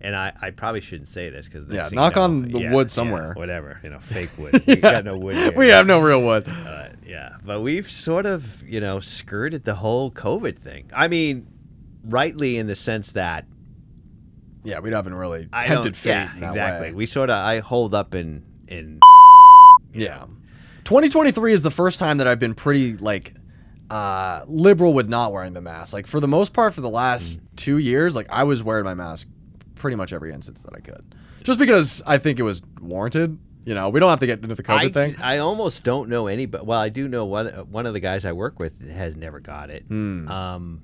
And 0.00 0.14
I, 0.14 0.32
I 0.40 0.50
probably 0.50 0.80
shouldn't 0.80 1.08
say 1.08 1.28
this 1.28 1.46
because 1.48 1.66
Yeah, 1.68 1.88
knock 1.92 2.16
on 2.16 2.42
the 2.52 2.68
wood 2.70 2.88
somewhere. 2.90 3.34
whatever, 3.34 3.80
you 3.82 3.90
know, 3.90 3.98
fake 3.98 4.30
wood. 4.38 4.62
We 4.66 4.76
got 4.76 5.04
no 5.04 5.18
wood. 5.18 5.34
Here. 5.34 5.52
we 5.56 5.68
have 5.68 5.86
no 5.88 6.00
real 6.00 6.22
wood. 6.22 6.48
Uh, 6.48 6.90
yeah, 7.04 7.34
but 7.44 7.62
we've 7.62 7.90
sort 7.90 8.24
of, 8.24 8.62
you 8.62 8.80
know, 8.80 9.00
skirted 9.00 9.64
the 9.64 9.74
whole 9.74 10.12
COVID 10.12 10.56
thing. 10.58 10.88
I 10.94 11.08
mean, 11.08 11.48
rightly 12.04 12.56
in 12.58 12.66
the 12.66 12.74
sense 12.74 13.12
that 13.12 13.46
Yeah, 14.64 14.80
we 14.80 14.90
haven't 14.90 15.14
really 15.14 15.48
I 15.52 15.62
tempted 15.62 15.96
fate. 15.96 16.10
Yeah, 16.10 16.48
exactly. 16.48 16.88
way. 16.88 16.94
We 16.94 17.06
sort 17.06 17.30
of 17.30 17.36
I 17.44 17.60
hold 17.60 17.94
up 17.94 18.14
in 18.14 18.44
in 18.68 19.00
Yeah. 19.92 20.24
2023 20.84 21.52
is 21.52 21.62
the 21.62 21.70
first 21.70 21.98
time 21.98 22.18
that 22.18 22.26
I've 22.26 22.38
been 22.38 22.54
pretty 22.54 22.96
like 22.96 23.34
uh 23.90 24.42
liberal 24.46 24.92
with 24.92 25.08
not 25.08 25.32
wearing 25.32 25.54
the 25.54 25.60
mask. 25.62 25.92
Like 25.92 26.06
for 26.06 26.20
the 26.20 26.28
most 26.28 26.52
part 26.52 26.74
for 26.74 26.80
the 26.82 26.90
last 26.90 27.40
2 27.56 27.78
years, 27.78 28.14
like 28.14 28.26
I 28.30 28.44
was 28.44 28.62
wearing 28.62 28.84
my 28.84 28.94
mask 28.94 29.28
pretty 29.74 29.96
much 29.96 30.12
every 30.12 30.32
instance 30.32 30.62
that 30.62 30.74
I 30.74 30.80
could. 30.80 31.14
Just 31.44 31.58
because 31.58 32.02
I 32.06 32.18
think 32.18 32.38
it 32.38 32.42
was 32.42 32.62
warranted. 32.80 33.38
You 33.64 33.74
know, 33.74 33.90
we 33.90 34.00
don't 34.00 34.08
have 34.08 34.20
to 34.20 34.26
get 34.26 34.40
into 34.42 34.54
the 34.54 34.62
COVID 34.62 34.76
I, 34.84 34.88
thing. 34.88 35.16
I 35.20 35.38
almost 35.38 35.84
don't 35.84 36.08
know 36.08 36.26
anybody. 36.26 36.64
Well, 36.64 36.78
I 36.80 36.88
do 36.88 37.06
know 37.06 37.26
one. 37.26 37.48
One 37.70 37.84
of 37.86 37.92
the 37.92 38.00
guys 38.00 38.24
I 38.24 38.32
work 38.32 38.58
with 38.58 38.90
has 38.90 39.14
never 39.14 39.40
got 39.40 39.68
it. 39.68 39.84
Hmm. 39.88 40.26
Um, 40.28 40.80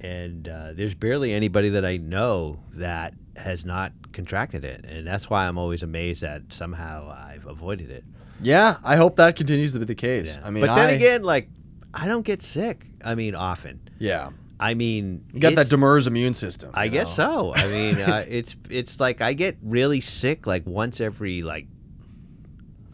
and 0.00 0.48
uh, 0.48 0.72
there's 0.74 0.94
barely 0.94 1.32
anybody 1.32 1.70
that 1.70 1.84
I 1.84 1.96
know 1.96 2.60
that 2.74 3.14
has 3.36 3.64
not 3.64 3.92
contracted 4.12 4.64
it, 4.64 4.84
and 4.84 5.06
that's 5.06 5.28
why 5.30 5.46
I'm 5.46 5.58
always 5.58 5.82
amazed 5.82 6.22
that 6.22 6.42
somehow 6.50 7.10
I've 7.10 7.46
avoided 7.46 7.90
it. 7.90 8.04
Yeah, 8.42 8.76
I 8.84 8.96
hope 8.96 9.16
that 9.16 9.34
continues 9.36 9.72
to 9.72 9.78
be 9.80 9.84
the 9.84 9.94
case. 9.94 10.38
I 10.44 10.50
mean, 10.50 10.60
but 10.64 10.74
then 10.74 10.88
I- 10.88 10.92
again, 10.92 11.22
like 11.22 11.48
I 11.94 12.06
don't 12.06 12.24
get 12.24 12.42
sick. 12.42 12.86
I 13.04 13.14
mean, 13.14 13.34
often. 13.34 13.80
yeah. 13.98 14.30
I 14.60 14.74
mean, 14.74 15.24
You 15.32 15.38
got 15.38 15.54
that 15.54 15.68
Demers 15.68 16.08
immune 16.08 16.34
system. 16.34 16.72
I 16.74 16.86
you 16.86 16.90
guess 16.90 17.14
so. 17.14 17.54
I 17.54 17.68
mean, 17.68 18.00
uh, 18.00 18.24
it's 18.28 18.56
it's 18.68 18.98
like 18.98 19.20
I 19.20 19.32
get 19.32 19.56
really 19.62 20.00
sick 20.00 20.48
like 20.48 20.66
once 20.66 21.00
every 21.00 21.42
like 21.44 21.68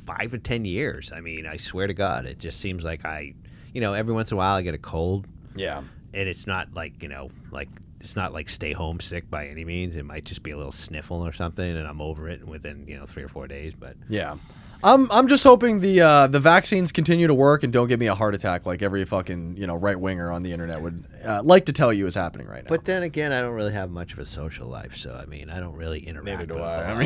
five 0.07 0.35
or 0.35 0.39
ten 0.39 0.65
years. 0.65 1.11
I 1.15 1.21
mean, 1.21 1.47
I 1.47 1.57
swear 1.57 1.87
to 1.87 1.95
God, 1.95 2.27
it 2.27 2.39
just 2.39 2.61
seems 2.61 2.85
like 2.85 3.05
I, 3.07 3.33
you 3.73 3.81
know, 3.81 3.95
every 3.95 4.13
once 4.13 4.31
in 4.31 4.35
a 4.35 4.39
while 4.39 4.57
I 4.57 4.63
get 4.63 4.75
a 4.75 4.79
cold, 4.79 5.27
Yeah. 5.57 5.83
And 6.15 6.29
it's 6.29 6.47
not 6.47 6.69
like 6.75 7.03
you 7.03 7.09
know, 7.09 7.29
like 7.51 7.69
it's 8.01 8.17
not 8.17 8.33
like 8.33 8.49
stay 8.51 8.73
home 8.73 9.01
sick 9.01 9.31
by 9.31 9.47
any 9.49 9.65
means. 9.65 9.97
It 9.97 10.05
might 10.05 10.25
just 10.25 10.43
be 10.43 10.51
a 10.51 10.57
little 10.57 10.73
sniffle 10.73 11.27
or 11.27 11.33
something, 11.33 11.77
and 11.77 11.87
I'm 11.87 12.01
over 12.01 12.29
it 12.29 12.47
within 12.47 12.87
you 12.87 12.97
know 12.97 13.07
three 13.07 13.23
or 13.23 13.29
four 13.29 13.47
days. 13.47 13.73
But 13.79 13.97
Yeah. 14.09 14.37
I'm 14.83 15.11
I'm 15.11 15.29
just 15.29 15.43
hoping 15.45 15.81
the 15.81 16.03
uh, 16.03 16.27
the 16.27 16.41
vaccines 16.41 16.93
continue 16.93 17.27
to 17.27 17.33
work 17.33 17.63
and 17.63 17.73
don't 17.73 17.89
give 17.89 17.99
me 17.99 18.07
a 18.09 18.15
heart 18.15 18.35
attack 18.35 18.67
like 18.67 18.83
every 18.83 19.03
fucking 19.07 19.57
you 19.57 19.67
know 19.67 19.77
right 19.77 19.99
winger 19.99 20.31
on 20.31 20.43
the 20.43 20.53
internet 20.53 20.83
would 20.83 21.05
uh, 21.25 21.41
like 21.43 21.65
to 21.67 21.73
tell 21.73 21.91
you 21.91 22.07
is 22.07 22.15
happening 22.15 22.47
right 22.47 22.65
now. 22.65 22.69
but 22.69 22.85
then 22.85 23.03
again, 23.03 23.33
I 23.33 23.41
don't 23.41 23.55
really 23.55 23.73
have 23.73 23.91
much 23.91 24.13
of 24.13 24.19
a 24.19 24.27
social 24.27 24.67
life, 24.69 24.95
so 24.95 25.15
I 25.15 25.25
mean, 25.25 25.49
I 25.49 25.59
don't 25.59 25.77
really 25.77 26.01
interact. 26.07 26.27
Neither 26.27 26.45
do 26.47 26.55
with 26.57 26.63
a 26.65 26.67
I. 26.67 26.93
I 26.93 26.99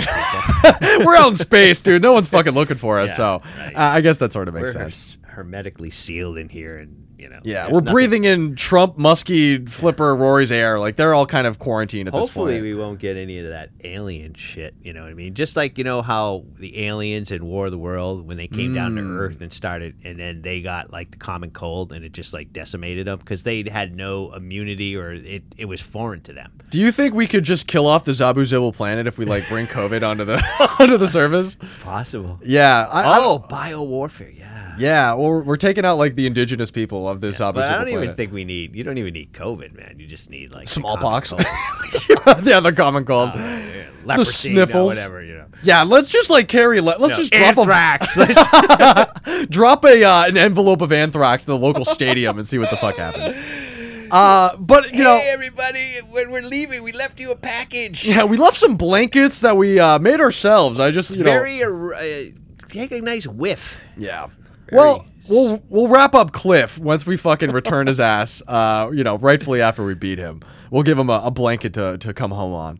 mean, 0.98 1.04
we're 1.06 1.14
out 1.14 1.28
in 1.28 1.36
space, 1.36 1.80
dude. 1.80 2.02
No 2.02 2.12
one's 2.14 2.28
fucking 2.28 2.52
looking 2.54 2.78
for 2.78 2.98
us, 2.98 3.10
Yeah, 3.10 3.16
so 3.16 3.42
right. 3.58 3.76
uh, 3.76 3.80
I 3.80 4.00
guess 4.00 4.18
that 4.18 4.32
sort 4.32 4.48
of 4.48 4.54
makes 4.54 4.74
We're 4.74 4.90
sense. 4.90 5.16
her- 5.22 5.34
hermetically 5.34 5.90
sealed 5.90 6.36
in 6.36 6.48
here, 6.48 6.78
and 6.78 7.06
you 7.18 7.28
know, 7.28 7.40
Yeah, 7.42 7.66
we're 7.66 7.80
nothing- 7.80 7.92
breathing 7.92 8.24
in 8.24 8.54
Trump, 8.56 8.96
Muskie, 8.96 9.68
Flipper, 9.68 10.14
Rory's 10.14 10.52
air. 10.52 10.78
Like 10.78 10.96
they're 10.96 11.14
all 11.14 11.26
kind 11.26 11.46
of 11.46 11.58
quarantined 11.58 12.08
at 12.08 12.14
Hopefully, 12.14 12.24
this 12.26 12.34
point. 12.34 12.50
Hopefully, 12.54 12.74
we 12.74 12.78
won't 12.78 12.98
get 13.00 13.16
any 13.16 13.38
of 13.40 13.48
that 13.48 13.70
alien 13.84 14.34
shit. 14.34 14.74
You 14.82 14.92
know 14.92 15.02
what 15.02 15.10
I 15.10 15.14
mean? 15.14 15.34
Just 15.34 15.56
like 15.56 15.76
you 15.78 15.84
know 15.84 16.02
how 16.02 16.44
the 16.56 16.86
aliens 16.86 17.30
in 17.30 17.44
War 17.44 17.66
of 17.66 17.72
the 17.72 17.78
World, 17.78 18.26
when 18.26 18.36
they 18.36 18.46
came 18.46 18.74
down 18.74 18.94
to 18.96 19.02
Mm. 19.02 19.18
Earth 19.18 19.40
and 19.42 19.52
started, 19.52 19.94
and 20.04 20.18
then 20.18 20.42
they 20.42 20.60
got 20.62 20.92
like 20.92 21.10
the 21.10 21.16
common 21.16 21.50
cold, 21.50 21.92
and 21.92 22.04
it 22.04 22.12
just 22.12 22.32
like 22.32 22.52
decimated 22.52 23.06
them 23.06 23.18
because 23.18 23.42
they 23.42 23.62
had 23.68 23.96
no 23.96 24.32
immunity 24.34 24.96
or 24.96 25.12
it, 25.12 25.42
it 25.56 25.64
was 25.64 25.80
foreign 25.80 26.20
to 26.22 26.32
them. 26.32 26.52
Do 26.70 26.80
you 26.80 26.92
think 26.92 27.14
we 27.14 27.26
could 27.26 27.44
just 27.44 27.66
kill 27.66 27.86
off 27.86 28.04
the 28.04 28.12
Zabu 28.12 28.42
Zibble 28.42 28.74
planet 28.74 29.06
if 29.06 29.18
we 29.18 29.24
like 29.24 29.48
bring 29.48 29.66
COVID 29.66 30.02
onto 30.06 30.24
the 30.24 30.36
onto 30.80 30.96
the 30.98 31.08
surface? 31.18 31.56
Possible. 31.80 32.38
Yeah. 32.44 32.86
I, 32.90 33.18
oh, 33.18 33.38
don't- 33.38 33.48
bio 33.48 33.82
warfare. 33.82 34.30
Yeah. 34.30 34.67
Yeah. 34.78 35.12
Well, 35.14 35.42
we're, 35.42 35.56
taking 35.56 35.84
out 35.84 35.98
like 35.98 36.14
the 36.14 36.26
indigenous 36.26 36.70
people 36.70 37.08
of 37.08 37.20
this 37.20 37.38
Zabu 37.38 37.54
But 37.54 37.64
I 37.64 37.78
don't 37.78 37.88
even 37.88 38.14
think 38.14 38.32
we 38.32 38.44
need. 38.44 38.74
You 38.74 38.84
don't 38.84 38.98
even 38.98 39.12
need 39.12 39.32
COVID, 39.32 39.76
man. 39.76 39.96
You 39.98 40.06
just 40.06 40.30
need 40.30 40.52
like 40.52 40.68
Smallpox. 40.68 41.32
yeah, 42.42 42.60
the 42.60 42.72
common 42.74 43.04
cold. 43.04 43.32
yeah, 43.34 43.90
the 44.02 44.06
leprosy, 44.06 44.52
no, 44.54 44.86
whatever, 44.86 45.22
you 45.22 45.36
know. 45.36 45.46
Yeah, 45.62 45.82
let's 45.82 46.08
just 46.08 46.30
like 46.30 46.48
carry. 46.48 46.80
Le- 46.80 46.96
let's 46.98 47.16
No, 47.16 47.16
just 47.16 47.32
drop 47.32 47.58
anthrax. 47.58 48.16
a 48.16 49.46
drop 49.46 49.84
a 49.84 50.04
uh, 50.04 50.26
an 50.26 50.36
envelope 50.36 50.80
of 50.80 50.92
anthrax 50.92 51.42
to 51.44 51.48
the 51.50 51.58
local 51.58 51.84
stadium 51.84 52.38
and 52.38 52.46
see 52.46 52.58
what 52.58 52.70
the 52.70 52.76
fuck 52.76 52.96
happens. 52.96 53.34
Uh, 54.10 54.56
but 54.56 54.92
you 54.94 55.04
know, 55.04 55.20
everybody, 55.22 55.96
when 56.10 56.30
we're 56.30 56.42
leaving, 56.42 56.82
we 56.82 56.92
left 56.92 57.20
you 57.20 57.30
a 57.32 57.36
package. 57.36 58.06
yeah, 58.06 58.24
we 58.24 58.36
left 58.36 58.56
some 58.56 58.76
blankets 58.76 59.40
that 59.42 59.56
we 59.56 59.78
uh, 59.78 59.98
made 59.98 60.20
ourselves. 60.20 60.80
I 60.80 60.90
just 60.90 61.10
you 61.10 61.24
know, 61.24 61.30
Very, 61.30 61.62
uh, 61.62 61.68
uh, 61.68 62.22
take 62.68 62.92
a 62.92 63.00
nice 63.00 63.26
whiff. 63.26 63.78
yeah. 63.96 64.28
Well, 64.72 65.06
we'll 65.28 65.62
we'll 65.68 65.88
wrap 65.88 66.14
up 66.14 66.32
Cliff 66.32 66.78
once 66.78 67.06
we 67.06 67.16
fucking 67.16 67.50
return 67.52 67.86
his 67.86 68.00
ass. 68.00 68.42
Uh, 68.48 68.90
you 68.92 69.04
know, 69.04 69.16
rightfully 69.18 69.60
after 69.62 69.84
we 69.84 69.94
beat 69.94 70.18
him, 70.18 70.40
we'll 70.70 70.82
give 70.82 70.98
him 70.98 71.10
a, 71.10 71.20
a 71.24 71.30
blanket 71.30 71.74
to 71.74 71.98
to 71.98 72.12
come 72.14 72.30
home 72.30 72.52
on. 72.52 72.78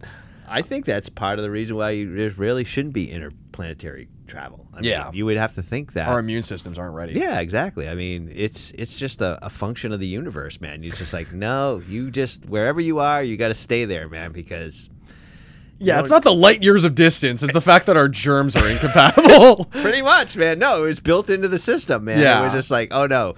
I 0.50 0.62
think 0.62 0.86
that's 0.86 1.08
part 1.10 1.38
of 1.38 1.42
the 1.42 1.50
reason 1.50 1.76
why 1.76 1.90
you 1.90 2.14
there 2.14 2.30
really 2.30 2.64
shouldn't 2.64 2.94
be 2.94 3.10
interplanetary 3.10 4.08
travel. 4.26 4.66
I 4.74 4.80
Yeah. 4.80 5.04
mean, 5.04 5.14
you 5.14 5.26
would 5.26 5.36
have 5.36 5.54
to 5.54 5.62
think 5.62 5.92
that. 5.92 6.08
Our 6.08 6.18
immune 6.18 6.42
systems 6.42 6.78
aren't 6.78 6.94
ready. 6.94 7.14
yeah, 7.14 7.40
exactly. 7.40 7.86
I 7.88 7.94
mean, 7.94 8.30
it's 8.34 8.70
it's 8.76 8.94
just 8.94 9.20
a, 9.20 9.38
a 9.44 9.50
function 9.50 9.92
of 9.92 10.00
the 10.00 10.06
universe, 10.06 10.60
man. 10.60 10.82
You're 10.82 10.94
just 10.96 11.12
like, 11.12 11.32
no, 11.32 11.82
you 11.86 12.10
just 12.10 12.46
wherever 12.46 12.80
you 12.80 12.98
are, 12.98 13.22
you 13.22 13.36
got 13.36 13.48
to 13.48 13.54
stay 13.54 13.84
there, 13.84 14.08
man, 14.08 14.32
because 14.32 14.88
Yeah, 15.80 16.00
it's 16.00 16.10
not 16.10 16.24
the 16.24 16.34
light 16.34 16.62
years 16.62 16.84
of 16.84 16.94
distance. 16.94 17.42
It's 17.42 17.52
the 17.52 17.60
fact 17.60 17.86
that 17.86 17.96
our 17.96 18.08
germs 18.08 18.56
are 18.56 18.68
incompatible. 18.68 19.64
pretty 19.70 20.02
much, 20.02 20.36
man. 20.36 20.58
No, 20.58 20.82
it 20.82 20.86
was 20.88 21.00
built 21.00 21.30
into 21.30 21.46
the 21.48 21.58
system, 21.58 22.04
man. 22.04 22.18
Yeah. 22.20 22.40
It 22.40 22.44
was 22.46 22.52
just 22.54 22.70
like, 22.70 22.88
oh 22.92 23.06
no. 23.06 23.34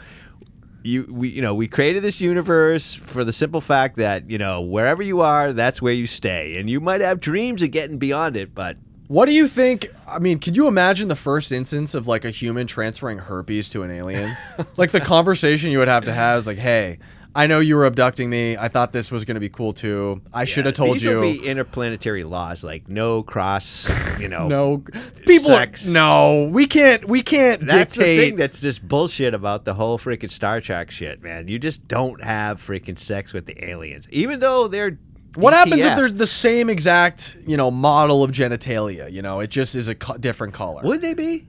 You 0.82 1.06
we 1.10 1.28
you 1.28 1.42
know, 1.42 1.54
we 1.54 1.68
created 1.68 2.02
this 2.02 2.22
universe 2.22 2.94
for 2.94 3.22
the 3.22 3.32
simple 3.34 3.60
fact 3.60 3.96
that, 3.98 4.30
you 4.30 4.38
know, 4.38 4.62
wherever 4.62 5.02
you 5.02 5.20
are, 5.20 5.52
that's 5.52 5.82
where 5.82 5.92
you 5.92 6.06
stay. 6.06 6.54
And 6.56 6.70
you 6.70 6.80
might 6.80 7.02
have 7.02 7.20
dreams 7.20 7.60
of 7.62 7.70
getting 7.70 7.98
beyond 7.98 8.34
it, 8.38 8.54
but 8.54 8.78
What 9.08 9.26
do 9.26 9.32
you 9.34 9.46
think? 9.46 9.88
I 10.08 10.18
mean, 10.18 10.38
could 10.38 10.56
you 10.56 10.66
imagine 10.68 11.08
the 11.08 11.16
first 11.16 11.52
instance 11.52 11.94
of 11.94 12.06
like 12.08 12.24
a 12.24 12.30
human 12.30 12.66
transferring 12.66 13.18
herpes 13.18 13.68
to 13.70 13.82
an 13.82 13.90
alien? 13.90 14.34
like 14.78 14.92
the 14.92 15.00
conversation 15.00 15.70
you 15.70 15.78
would 15.78 15.88
have 15.88 16.04
to 16.04 16.12
have 16.14 16.38
is 16.38 16.46
like, 16.46 16.58
"Hey, 16.58 16.98
I 17.34 17.46
know 17.46 17.60
you 17.60 17.76
were 17.76 17.86
abducting 17.86 18.28
me. 18.28 18.56
I 18.56 18.68
thought 18.68 18.92
this 18.92 19.10
was 19.12 19.24
going 19.24 19.36
to 19.36 19.40
be 19.40 19.48
cool 19.48 19.72
too. 19.72 20.20
I 20.32 20.44
should 20.44 20.66
have 20.66 20.74
told 20.74 20.96
these 20.96 21.04
you." 21.04 21.14
will 21.14 21.32
be 21.32 21.46
interplanetary 21.46 22.24
laws 22.24 22.64
like 22.64 22.88
no 22.88 23.22
cross, 23.22 23.88
you 24.18 24.28
know. 24.28 24.48
no, 24.56 24.84
people. 25.26 25.50
Sex. 25.50 25.86
No, 25.86 26.48
we 26.52 26.66
can't. 26.66 27.06
We 27.08 27.22
can't 27.22 27.66
That's 27.66 27.96
the 27.96 28.02
thing 28.02 28.16
dictate. 28.16 28.36
that's 28.36 28.60
just 28.60 28.86
bullshit 28.86 29.34
about 29.34 29.64
the 29.64 29.74
whole 29.74 29.98
freaking 29.98 30.30
Star 30.30 30.60
Trek 30.60 30.90
shit, 30.90 31.22
man. 31.22 31.46
You 31.48 31.58
just 31.58 31.86
don't 31.86 32.22
have 32.22 32.60
freaking 32.60 32.98
sex 32.98 33.32
with 33.32 33.46
the 33.46 33.64
aliens, 33.64 34.08
even 34.10 34.40
though 34.40 34.66
they're. 34.66 34.98
what 35.34 35.54
happens 35.54 35.84
if 35.84 35.96
there's 35.96 36.14
the 36.14 36.26
same 36.26 36.68
exact, 36.68 37.36
you 37.46 37.56
know, 37.56 37.70
model 37.70 38.24
of 38.24 38.32
genitalia? 38.32 39.10
You 39.10 39.22
know, 39.22 39.38
it 39.40 39.50
just 39.50 39.76
is 39.76 39.86
a 39.86 39.94
co- 39.94 40.16
different 40.16 40.54
color. 40.54 40.82
Would 40.82 41.00
they 41.00 41.14
be? 41.14 41.46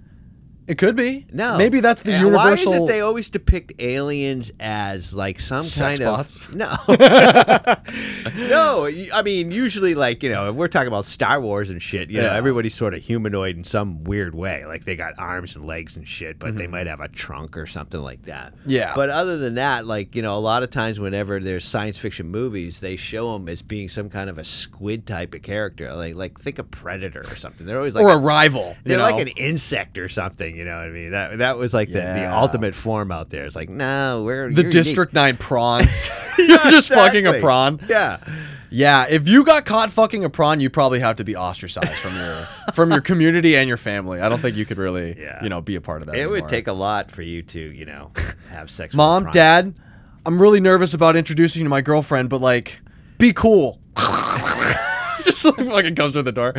It 0.68 0.78
could 0.78 0.96
be. 0.96 1.26
No. 1.34 1.58
Maybe 1.58 1.80
that's 1.80 2.04
the 2.04 2.16
Uh, 2.16 2.20
universal. 2.22 2.72
Why 2.72 2.78
is 2.78 2.84
it 2.84 2.88
they 2.88 3.02
always 3.02 3.30
depict 3.30 3.74
aliens 3.80 4.52
as 4.60 5.14
like 5.14 5.40
some 5.40 5.64
Sex 5.64 6.00
kind 6.00 6.00
bots? 6.00 6.36
of 6.38 6.56
no, 6.56 6.78
no? 8.50 8.90
I 9.14 9.22
mean, 9.24 9.52
usually 9.52 9.96
like 9.96 10.24
you 10.24 10.30
know, 10.30 10.50
if 10.50 10.56
we're 10.56 10.68
talking 10.68 10.88
about 10.88 11.06
Star 11.06 11.40
Wars 11.42 11.70
and 11.70 11.82
shit. 11.82 12.10
You 12.10 12.20
know, 12.22 12.28
Yeah. 12.28 12.36
everybody's 12.38 12.76
sort 12.76 12.94
of 12.94 13.02
humanoid 13.02 13.58
in 13.58 13.64
some 13.64 14.04
weird 14.04 14.36
way. 14.36 14.66
Like 14.66 14.86
they 14.86 14.96
got 14.96 15.14
arms 15.18 15.56
and 15.56 15.66
legs 15.66 15.96
and 15.96 16.08
shit, 16.08 16.40
but 16.40 16.50
Mm-hmm. 16.52 16.58
they 16.58 16.68
might 16.68 16.88
have 16.88 17.00
a 17.00 17.08
trunk 17.08 17.56
or 17.58 17.66
something 17.66 18.02
like 18.02 18.24
that. 18.24 18.54
Yeah. 18.66 18.94
But 18.96 19.10
other 19.10 19.38
than 19.38 19.56
that, 19.56 19.86
like 19.86 20.16
you 20.16 20.22
know, 20.22 20.38
a 20.38 20.40
lot 20.40 20.64
of 20.64 20.70
times 20.70 21.00
whenever 21.00 21.40
there's 21.40 21.66
science 21.66 21.98
fiction 21.98 22.28
movies, 22.28 22.80
they 22.82 22.96
show 22.98 23.34
them 23.34 23.48
as 23.50 23.62
being 23.62 23.90
some 23.90 24.10
kind 24.10 24.30
of 24.30 24.38
a 24.38 24.44
squid 24.44 25.08
type 25.08 25.34
of 25.34 25.42
character. 25.42 25.94
Like 25.94 26.16
like 26.16 26.40
think 26.40 26.60
of 26.60 26.70
Predator 26.72 27.22
or 27.22 27.36
something. 27.36 27.66
They're 27.66 27.78
always 27.78 27.96
like 27.96 28.04
or 28.06 28.14
a 28.14 28.18
rival. 28.20 28.76
you 28.84 28.90
they're 28.90 28.98
like 29.00 29.16
know? 29.16 29.22
an 29.22 29.28
insect 29.30 29.98
or 29.98 30.10
something, 30.10 30.51
thing. 30.52 30.60
You 30.60 30.66
know 30.66 30.78
what 30.78 30.86
I 30.86 30.90
mean? 30.90 31.12
That 31.12 31.38
that 31.40 31.58
was 31.58 31.74
like 31.74 31.90
the, 31.90 32.02
the 32.02 32.32
ultimate 32.34 32.76
form 32.76 33.12
out 33.12 33.30
there. 33.30 33.44
It's 33.44 33.56
like, 33.56 33.70
no, 33.70 34.24
we're 34.26 34.52
The 34.52 34.64
you're 34.64 34.72
District 34.72 35.14
Nine 35.14 35.38
prawns. 35.38 36.10
You're 36.38 36.58
just 36.72 36.90
fucking 36.90 37.28
a 37.28 37.40
prawn. 37.40 37.80
Yeah. 37.88 38.18
Yeah, 38.74 39.06
if 39.10 39.28
you 39.28 39.44
got 39.44 39.66
caught 39.66 39.92
fucking 39.92 40.24
a 40.24 40.30
prawn, 40.30 40.62
you 40.62 40.70
probably 40.70 41.02
have 41.02 41.18
to 41.18 41.26
be 41.26 41.36
ostracized 41.36 41.98
from 41.98 42.16
your 42.16 42.36
from 42.74 42.92
your 42.92 43.02
community 43.02 43.58
and 43.58 43.68
your 43.68 43.76
family. 43.78 44.22
I 44.22 44.30
don't 44.30 44.42
think 44.42 44.56
you 44.56 44.66
could 44.66 44.78
really, 44.78 45.20
Yeah. 45.20 45.44
you 45.44 45.50
know, 45.50 45.60
be 45.60 45.76
a 45.76 45.82
part 45.82 46.02
of 46.02 46.08
that. 46.08 46.16
It 46.16 46.30
would 46.30 46.48
take 46.48 46.68
a 46.68 46.74
lot 46.74 47.12
for 47.12 47.22
you 47.22 47.42
to, 47.44 47.60
you 47.60 47.86
know, 47.86 48.12
have 48.50 48.72
sex. 48.72 48.94
with 48.94 48.98
Mom, 48.98 49.24
prawn. 49.24 49.34
Dad, 49.34 49.74
I'm 50.26 50.42
really 50.42 50.62
nervous 50.62 50.94
about 50.94 51.18
introducing 51.18 51.60
you 51.62 51.66
to 51.66 51.70
my 51.70 51.82
girlfriend, 51.82 52.30
but 52.30 52.40
like, 52.40 52.80
be 53.18 53.34
cool. 53.34 53.82
just 53.98 55.44
like 55.44 55.56
fucking 55.68 55.96
comes 55.96 56.14
through 56.14 56.24
the 56.24 56.32
door. 56.32 56.54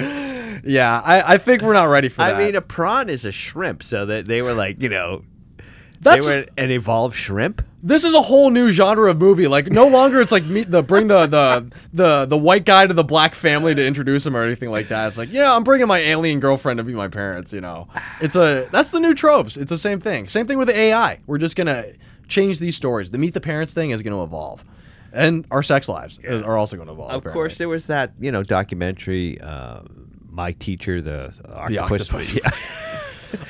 Yeah, 0.65 1.01
I, 1.01 1.35
I 1.35 1.39
think 1.39 1.63
we're 1.63 1.73
not 1.73 1.85
ready 1.89 2.09
for 2.09 2.19
that. 2.19 2.35
I 2.37 2.45
mean, 2.45 2.55
a 2.57 2.61
prawn 2.61 3.09
is 3.09 3.25
a 3.25 3.33
shrimp, 3.33 3.83
so 3.83 4.07
that 4.07 4.27
they 4.27 4.43
were 4.43 4.53
like, 4.55 4.81
you 4.83 4.89
know, 4.89 5.25
That's 6.01 6.29
they 6.29 6.41
were 6.41 6.47
an 6.57 6.71
evolved 6.71 7.17
shrimp. 7.17 7.63
this 7.83 8.05
is 8.05 8.15
a 8.15 8.23
whole 8.23 8.51
new 8.51 8.71
genre 8.71 9.11
of 9.11 9.19
movie. 9.19 9.49
Like, 9.49 9.71
no 9.73 9.89
longer 9.89 10.21
it's 10.21 10.31
like 10.33 10.45
meet 10.45 10.71
the 10.71 10.83
bring 10.83 11.09
the 11.09 11.27
the 11.27 11.67
the 11.93 12.27
the 12.27 12.39
white 12.39 12.65
guy 12.65 12.87
to 12.87 12.95
the 12.95 13.03
black 13.05 13.35
family 13.35 13.75
to 13.75 13.85
introduce 13.85 14.25
him 14.25 14.37
or 14.37 14.45
anything 14.45 14.71
like 14.71 14.89
that. 14.89 15.09
It's 15.09 15.19
like, 15.19 15.33
yeah, 15.33 15.55
I'm 15.55 15.65
bringing 15.65 15.89
my 15.89 15.99
alien 15.99 16.39
girlfriend 16.39 16.79
to 16.79 16.85
be 16.85 16.93
my 16.95 17.09
parents. 17.09 17.53
You 17.53 17.61
know, 17.61 17.89
it's 18.21 18.37
a 18.37 18.69
that's 18.71 18.91
the 18.93 19.01
new 19.01 19.15
tropes. 19.15 19.57
It's 19.57 19.71
the 19.71 19.79
same 19.79 19.99
thing. 20.01 20.29
Same 20.29 20.47
thing 20.47 20.59
with 20.59 20.69
the 20.69 20.77
AI. 20.79 21.19
We're 21.27 21.39
just 21.39 21.57
gonna 21.57 21.87
change 22.29 22.61
these 22.61 22.77
stories. 22.77 23.11
The 23.11 23.19
meet 23.19 23.35
the 23.35 23.41
parents 23.41 23.75
thing 23.75 23.91
is 23.91 24.01
gonna 24.03 24.23
evolve, 24.23 24.65
and 25.13 25.45
our 25.51 25.63
sex 25.63 25.89
lives 25.89 26.21
is- 26.23 26.41
are 26.43 26.57
also 26.57 26.77
gonna 26.77 26.93
evolve. 26.93 27.11
Of 27.11 27.17
apparently. 27.19 27.33
course, 27.33 27.59
there 27.59 27.69
was 27.69 27.87
that, 27.87 28.13
you 28.21 28.31
know, 28.31 28.43
documentary, 28.45 29.41
uh, 29.41 29.81
My 30.33 30.53
Teacher, 30.53 31.01
the, 31.01 31.33
The 31.43 31.55
octopus. 31.55 32.01
octopus. 32.03 32.35
Yeah. 32.45 32.51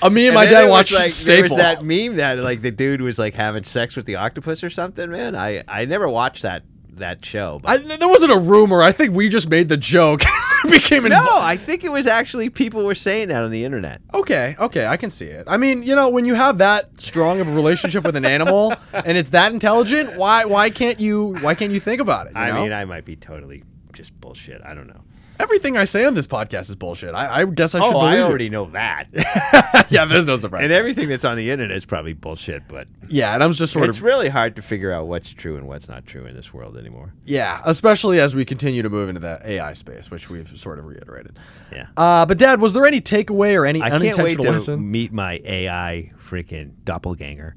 Uh, 0.00 0.10
me 0.10 0.28
and, 0.28 0.36
And 0.36 0.46
my 0.46 0.46
dad 0.46 0.68
watched 0.68 0.92
like, 0.92 1.12
There 1.12 1.42
was 1.42 1.56
that 1.56 1.82
meme 1.84 2.16
that 2.16 2.38
like 2.38 2.62
the 2.62 2.70
dude 2.70 3.00
was 3.00 3.18
like 3.18 3.34
having 3.34 3.64
sex 3.64 3.96
with 3.96 4.06
the 4.06 4.14
octopus 4.16 4.62
or 4.62 4.70
something. 4.70 5.10
Man, 5.10 5.34
I 5.34 5.64
I 5.66 5.86
never 5.86 6.08
watched 6.08 6.42
that 6.42 6.62
that 6.94 7.24
show. 7.24 7.58
But 7.62 7.70
I, 7.90 7.96
there 7.96 8.08
wasn't 8.08 8.32
a 8.32 8.38
rumor. 8.38 8.82
I 8.82 8.92
think 8.92 9.14
we 9.14 9.28
just 9.28 9.48
made 9.48 9.68
the 9.68 9.76
joke. 9.76 10.22
Became 10.70 11.02
no. 11.04 11.18
I 11.40 11.56
think 11.56 11.82
it 11.82 11.88
was 11.90 12.06
actually 12.06 12.48
people 12.48 12.84
were 12.84 12.94
saying 12.94 13.28
that 13.28 13.42
on 13.42 13.50
the 13.50 13.64
internet. 13.64 14.00
Okay, 14.14 14.54
okay, 14.60 14.86
I 14.86 14.96
can 14.96 15.10
see 15.10 15.24
it. 15.26 15.44
I 15.48 15.56
mean, 15.56 15.82
you 15.82 15.96
know, 15.96 16.08
when 16.08 16.24
you 16.26 16.34
have 16.34 16.58
that 16.58 17.00
strong 17.00 17.40
of 17.40 17.48
a 17.48 17.52
relationship 17.52 18.04
with 18.04 18.14
an 18.14 18.24
animal 18.24 18.72
and 18.92 19.18
it's 19.18 19.30
that 19.30 19.52
intelligent, 19.52 20.16
why 20.16 20.44
why 20.44 20.70
can't 20.70 21.00
you 21.00 21.36
why 21.40 21.54
can't 21.54 21.72
you 21.72 21.80
think 21.80 22.00
about 22.00 22.26
it? 22.28 22.34
you 22.34 22.38
I 22.40 22.50
know? 22.50 22.62
mean, 22.62 22.72
I 22.72 22.84
might 22.84 23.04
be 23.04 23.16
totally 23.16 23.64
just 23.92 24.18
bullshit. 24.20 24.60
I 24.64 24.74
don't 24.74 24.86
know. 24.86 25.00
Everything 25.42 25.76
I 25.76 25.84
say 25.84 26.04
on 26.04 26.14
this 26.14 26.26
podcast 26.26 26.70
is 26.70 26.76
bullshit. 26.76 27.14
I, 27.14 27.40
I 27.40 27.44
guess 27.44 27.74
I 27.74 27.80
should 27.80 27.94
oh, 27.94 27.98
I 27.98 28.16
it. 28.16 28.20
already 28.20 28.48
know 28.48 28.66
that. 28.70 29.06
yeah, 29.90 30.04
there's 30.04 30.24
no 30.24 30.36
surprise. 30.36 30.62
and 30.64 30.72
everything 30.72 31.08
that's 31.08 31.24
on 31.24 31.36
the 31.36 31.50
internet 31.50 31.76
is 31.76 31.84
probably 31.84 32.12
bullshit. 32.12 32.68
But 32.68 32.86
yeah, 33.08 33.34
and 33.34 33.42
I'm 33.42 33.52
just 33.52 33.72
sort 33.72 33.88
it's 33.88 33.98
of 33.98 34.02
It's 34.02 34.02
really 34.02 34.28
hard 34.28 34.56
to 34.56 34.62
figure 34.62 34.92
out 34.92 35.06
what's 35.08 35.30
true 35.30 35.56
and 35.56 35.66
what's 35.66 35.88
not 35.88 36.06
true 36.06 36.26
in 36.26 36.34
this 36.36 36.54
world 36.54 36.76
anymore. 36.76 37.12
yeah, 37.24 37.60
especially 37.64 38.20
as 38.20 38.34
we 38.36 38.44
continue 38.44 38.82
to 38.82 38.90
move 38.90 39.08
into 39.08 39.20
that 39.20 39.44
AI 39.44 39.72
space, 39.72 40.10
which 40.10 40.30
we've 40.30 40.56
sort 40.58 40.78
of 40.78 40.84
reiterated. 40.86 41.38
Yeah. 41.72 41.86
Uh, 41.96 42.24
but 42.26 42.38
Dad, 42.38 42.60
was 42.60 42.72
there 42.72 42.86
any 42.86 43.00
takeaway 43.00 43.54
or 43.58 43.66
any 43.66 43.82
I 43.82 43.90
can't 43.90 44.02
wait 44.02 44.14
unintentional 44.14 44.44
to 44.44 44.50
lesson? 44.52 44.90
meet 44.90 45.12
my 45.12 45.40
AI 45.44 46.12
freaking 46.24 46.72
doppelganger. 46.84 47.56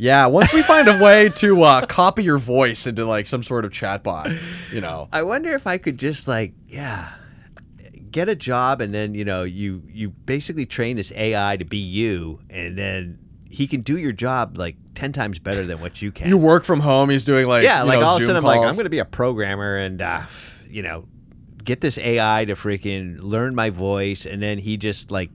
Yeah, 0.00 0.26
once 0.26 0.50
we 0.54 0.62
find 0.62 0.88
a 0.88 0.98
way 0.98 1.28
to 1.28 1.62
uh, 1.62 1.84
copy 1.84 2.24
your 2.24 2.38
voice 2.38 2.86
into 2.86 3.04
like 3.04 3.26
some 3.26 3.42
sort 3.42 3.66
of 3.66 3.70
chatbot, 3.70 4.40
you 4.72 4.80
know. 4.80 5.08
I 5.12 5.22
wonder 5.24 5.52
if 5.52 5.66
I 5.66 5.76
could 5.76 5.98
just 5.98 6.26
like, 6.26 6.54
yeah, 6.66 7.12
get 8.10 8.30
a 8.30 8.34
job 8.34 8.80
and 8.80 8.94
then 8.94 9.14
you 9.14 9.26
know 9.26 9.44
you 9.44 9.82
you 9.88 10.08
basically 10.08 10.64
train 10.64 10.96
this 10.96 11.12
AI 11.12 11.58
to 11.58 11.66
be 11.66 11.76
you, 11.76 12.40
and 12.48 12.78
then 12.78 13.18
he 13.50 13.66
can 13.66 13.82
do 13.82 13.98
your 13.98 14.12
job 14.12 14.56
like 14.56 14.76
ten 14.94 15.12
times 15.12 15.38
better 15.38 15.66
than 15.66 15.82
what 15.82 16.00
you 16.00 16.10
can. 16.10 16.30
You 16.30 16.38
work 16.38 16.64
from 16.64 16.80
home. 16.80 17.10
He's 17.10 17.24
doing 17.24 17.46
like 17.46 17.62
yeah, 17.62 17.82
you 17.82 17.88
like 17.88 18.00
know, 18.00 18.06
all 18.06 18.16
of 18.16 18.22
a 18.22 18.24
Zoom 18.24 18.28
sudden 18.28 18.36
I'm 18.38 18.44
like. 18.44 18.66
I'm 18.66 18.76
going 18.76 18.84
to 18.84 18.90
be 18.90 19.00
a 19.00 19.04
programmer 19.04 19.76
and 19.76 20.00
uh, 20.00 20.22
you 20.66 20.80
know 20.80 21.04
get 21.62 21.82
this 21.82 21.98
AI 21.98 22.46
to 22.46 22.54
freaking 22.54 23.18
learn 23.20 23.54
my 23.54 23.68
voice, 23.68 24.24
and 24.24 24.40
then 24.40 24.56
he 24.56 24.78
just 24.78 25.10
like 25.10 25.30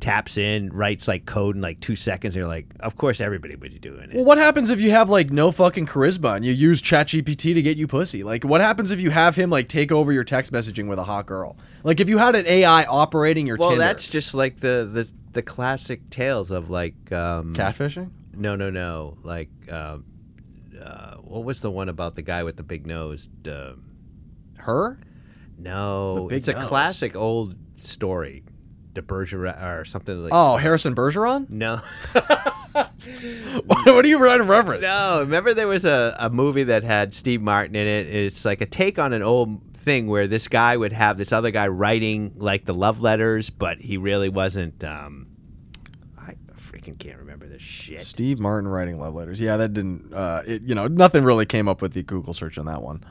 taps 0.00 0.36
in, 0.36 0.70
writes 0.72 1.08
like 1.08 1.26
code 1.26 1.56
in 1.56 1.62
like 1.62 1.80
two 1.80 1.96
seconds. 1.96 2.34
And 2.34 2.40
you're 2.40 2.48
like, 2.48 2.66
of 2.80 2.96
course 2.96 3.20
everybody 3.20 3.56
would 3.56 3.72
be 3.72 3.78
doing 3.78 4.10
it. 4.10 4.14
Well, 4.16 4.24
what 4.24 4.38
happens 4.38 4.70
if 4.70 4.80
you 4.80 4.90
have 4.90 5.08
like 5.08 5.30
no 5.30 5.50
fucking 5.50 5.86
charisma 5.86 6.36
and 6.36 6.44
you 6.44 6.52
use 6.52 6.82
ChatGPT 6.82 7.54
to 7.54 7.62
get 7.62 7.76
you 7.76 7.86
pussy? 7.86 8.22
Like, 8.22 8.44
what 8.44 8.60
happens 8.60 8.90
if 8.90 9.00
you 9.00 9.10
have 9.10 9.36
him 9.36 9.50
like 9.50 9.68
take 9.68 9.90
over 9.92 10.12
your 10.12 10.24
text 10.24 10.52
messaging 10.52 10.88
with 10.88 10.98
a 10.98 11.04
hot 11.04 11.26
girl? 11.26 11.56
Like, 11.82 12.00
if 12.00 12.08
you 12.08 12.18
had 12.18 12.34
an 12.34 12.46
AI 12.46 12.84
operating 12.84 13.46
your 13.46 13.56
well, 13.56 13.70
Tinder, 13.70 13.84
that's 13.84 14.08
just 14.08 14.34
like 14.34 14.60
the 14.60 14.88
the 14.92 15.08
the 15.32 15.42
classic 15.42 16.08
tales 16.10 16.50
of 16.50 16.70
like 16.70 17.12
um, 17.12 17.54
catfishing. 17.54 18.10
No, 18.34 18.56
no, 18.56 18.70
no. 18.70 19.16
Like, 19.22 19.50
um, 19.70 20.04
uh, 20.82 21.16
what 21.16 21.44
was 21.44 21.60
the 21.60 21.70
one 21.70 21.88
about 21.88 22.16
the 22.16 22.22
guy 22.22 22.42
with 22.42 22.56
the 22.56 22.62
big 22.62 22.86
nose? 22.86 23.28
Uh, 23.46 23.72
Her? 24.58 24.98
no, 25.58 26.28
it's 26.30 26.48
a 26.48 26.52
nose. 26.52 26.66
classic 26.66 27.16
old 27.16 27.56
story. 27.76 28.44
De 28.96 29.02
Bergerac 29.02 29.62
or 29.62 29.84
something 29.84 30.24
like. 30.24 30.32
Oh, 30.34 30.56
Harrison 30.56 30.94
Bergeron. 30.94 31.48
No. 31.50 31.82
what 32.72 33.86
are 33.86 34.06
you 34.06 34.18
trying 34.18 34.38
to 34.38 34.44
reference? 34.44 34.80
No, 34.80 35.20
remember 35.20 35.52
there 35.52 35.68
was 35.68 35.84
a, 35.84 36.16
a 36.18 36.30
movie 36.30 36.64
that 36.64 36.82
had 36.82 37.12
Steve 37.12 37.42
Martin 37.42 37.76
in 37.76 37.86
it. 37.86 38.06
It's 38.06 38.46
like 38.46 38.62
a 38.62 38.66
take 38.66 38.98
on 38.98 39.12
an 39.12 39.22
old 39.22 39.60
thing 39.76 40.06
where 40.06 40.26
this 40.26 40.48
guy 40.48 40.78
would 40.78 40.92
have 40.92 41.18
this 41.18 41.30
other 41.30 41.50
guy 41.50 41.68
writing 41.68 42.32
like 42.36 42.64
the 42.64 42.72
love 42.72 43.02
letters, 43.02 43.50
but 43.50 43.78
he 43.78 43.98
really 43.98 44.30
wasn't. 44.30 44.82
Um, 44.82 45.26
I 46.18 46.32
freaking 46.58 46.98
can't 46.98 47.18
remember 47.18 47.46
this 47.46 47.60
shit. 47.60 48.00
Steve 48.00 48.40
Martin 48.40 48.66
writing 48.66 48.98
love 48.98 49.14
letters. 49.14 49.42
Yeah, 49.42 49.58
that 49.58 49.74
didn't. 49.74 50.14
Uh, 50.14 50.42
it, 50.46 50.62
you 50.62 50.74
know, 50.74 50.86
nothing 50.86 51.22
really 51.22 51.44
came 51.44 51.68
up 51.68 51.82
with 51.82 51.92
the 51.92 52.02
Google 52.02 52.32
search 52.32 52.56
on 52.56 52.64
that 52.64 52.80
one. 52.80 53.04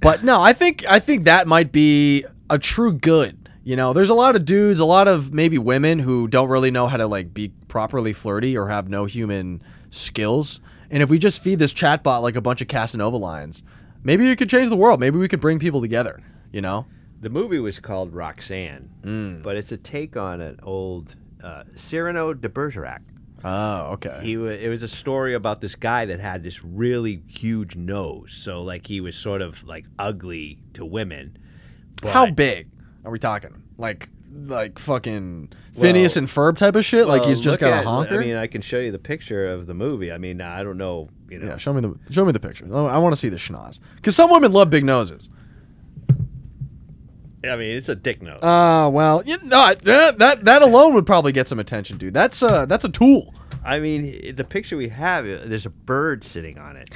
But 0.00 0.22
no, 0.22 0.40
I 0.40 0.52
think 0.52 0.84
I 0.88 1.00
think 1.00 1.24
that 1.24 1.48
might 1.48 1.72
be 1.72 2.24
a 2.48 2.58
true 2.58 2.92
good. 2.92 3.39
You 3.62 3.76
know, 3.76 3.92
there's 3.92 4.10
a 4.10 4.14
lot 4.14 4.36
of 4.36 4.44
dudes, 4.44 4.80
a 4.80 4.84
lot 4.84 5.06
of 5.06 5.34
maybe 5.34 5.58
women 5.58 5.98
who 5.98 6.28
don't 6.28 6.48
really 6.48 6.70
know 6.70 6.86
how 6.86 6.96
to 6.96 7.06
like 7.06 7.34
be 7.34 7.48
properly 7.68 8.12
flirty 8.12 8.56
or 8.56 8.68
have 8.68 8.88
no 8.88 9.04
human 9.04 9.62
skills. 9.90 10.60
And 10.90 11.02
if 11.02 11.10
we 11.10 11.18
just 11.18 11.42
feed 11.42 11.58
this 11.58 11.74
chatbot 11.74 12.22
like 12.22 12.36
a 12.36 12.40
bunch 12.40 12.62
of 12.62 12.68
Casanova 12.68 13.16
lines, 13.16 13.62
maybe 14.02 14.28
it 14.30 14.36
could 14.36 14.48
change 14.48 14.70
the 14.70 14.76
world. 14.76 14.98
Maybe 14.98 15.18
we 15.18 15.28
could 15.28 15.40
bring 15.40 15.58
people 15.58 15.80
together. 15.80 16.22
You 16.52 16.62
know? 16.62 16.86
The 17.20 17.28
movie 17.28 17.58
was 17.58 17.78
called 17.78 18.14
Roxanne, 18.14 19.40
but 19.42 19.56
it's 19.56 19.72
a 19.72 19.76
take 19.76 20.16
on 20.16 20.40
an 20.40 20.58
old 20.62 21.14
uh, 21.44 21.64
Cyrano 21.74 22.32
de 22.32 22.48
Bergerac. 22.48 23.02
Oh, 23.44 23.92
okay. 23.92 24.20
He 24.22 24.32
it 24.34 24.68
was 24.68 24.82
a 24.82 24.88
story 24.88 25.34
about 25.34 25.60
this 25.60 25.74
guy 25.74 26.06
that 26.06 26.20
had 26.20 26.42
this 26.42 26.64
really 26.64 27.22
huge 27.28 27.76
nose. 27.76 28.32
So 28.32 28.62
like 28.62 28.86
he 28.86 29.00
was 29.00 29.16
sort 29.16 29.42
of 29.42 29.62
like 29.64 29.84
ugly 29.98 30.58
to 30.74 30.84
women. 30.84 31.36
How 32.02 32.30
big 32.30 32.68
are 33.04 33.10
we 33.10 33.18
talking? 33.18 33.62
Like, 33.78 34.08
like 34.32 34.78
fucking 34.78 35.52
Phineas 35.78 36.16
and 36.16 36.26
Ferb 36.28 36.56
type 36.56 36.76
of 36.76 36.84
shit? 36.84 37.06
like 37.06 37.24
he's 37.24 37.40
just 37.40 37.58
got 37.58 37.72
at- 37.72 37.84
a 37.84 37.88
honker? 37.88 38.16
I 38.16 38.18
mean, 38.20 38.36
I 38.36 38.46
can 38.46 38.62
show 38.62 38.78
you 38.78 38.92
the 38.92 38.98
picture 38.98 39.46
of 39.48 39.66
the 39.66 39.74
movie. 39.74 40.12
I 40.12 40.18
mean, 40.18 40.40
I 40.40 40.62
don't 40.62 40.78
know. 40.78 41.08
You 41.28 41.38
know, 41.38 41.46
Yeah, 41.48 41.56
show 41.58 41.72
me 41.72 41.80
the 41.80 41.94
show 42.12 42.24
me 42.24 42.32
the 42.32 42.40
picture. 42.40 42.64
I 42.66 42.98
want 42.98 43.14
to 43.14 43.20
see 43.20 43.28
the 43.28 43.36
schnoz 43.36 43.78
because 43.96 44.16
some 44.16 44.30
women 44.30 44.52
love 44.52 44.68
big 44.70 44.84
noses. 44.84 45.28
I 47.42 47.56
mean, 47.56 47.76
it's 47.76 47.88
a 47.88 47.94
dick 47.94 48.20
nose. 48.20 48.42
Uh, 48.42 48.90
well, 48.92 49.22
you 49.24 49.38
know, 49.44 49.72
that 49.74 50.18
that 50.18 50.44
that 50.44 50.62
alone 50.62 50.92
would 50.94 51.06
probably 51.06 51.32
get 51.32 51.48
some 51.48 51.58
attention, 51.58 51.96
dude. 51.96 52.12
That's 52.12 52.42
uh 52.42 52.66
that's 52.66 52.84
a 52.84 52.88
tool. 52.90 53.34
I 53.64 53.78
mean, 53.78 54.34
the 54.34 54.44
picture 54.44 54.76
we 54.76 54.88
have, 54.88 55.24
uh, 55.26 55.38
there's 55.44 55.66
a 55.66 55.70
bird 55.70 56.24
sitting 56.24 56.58
on 56.58 56.76
it. 56.76 56.88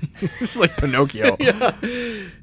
it's 0.40 0.58
like 0.58 0.76
Pinocchio. 0.76 1.36
yeah, 1.40 1.76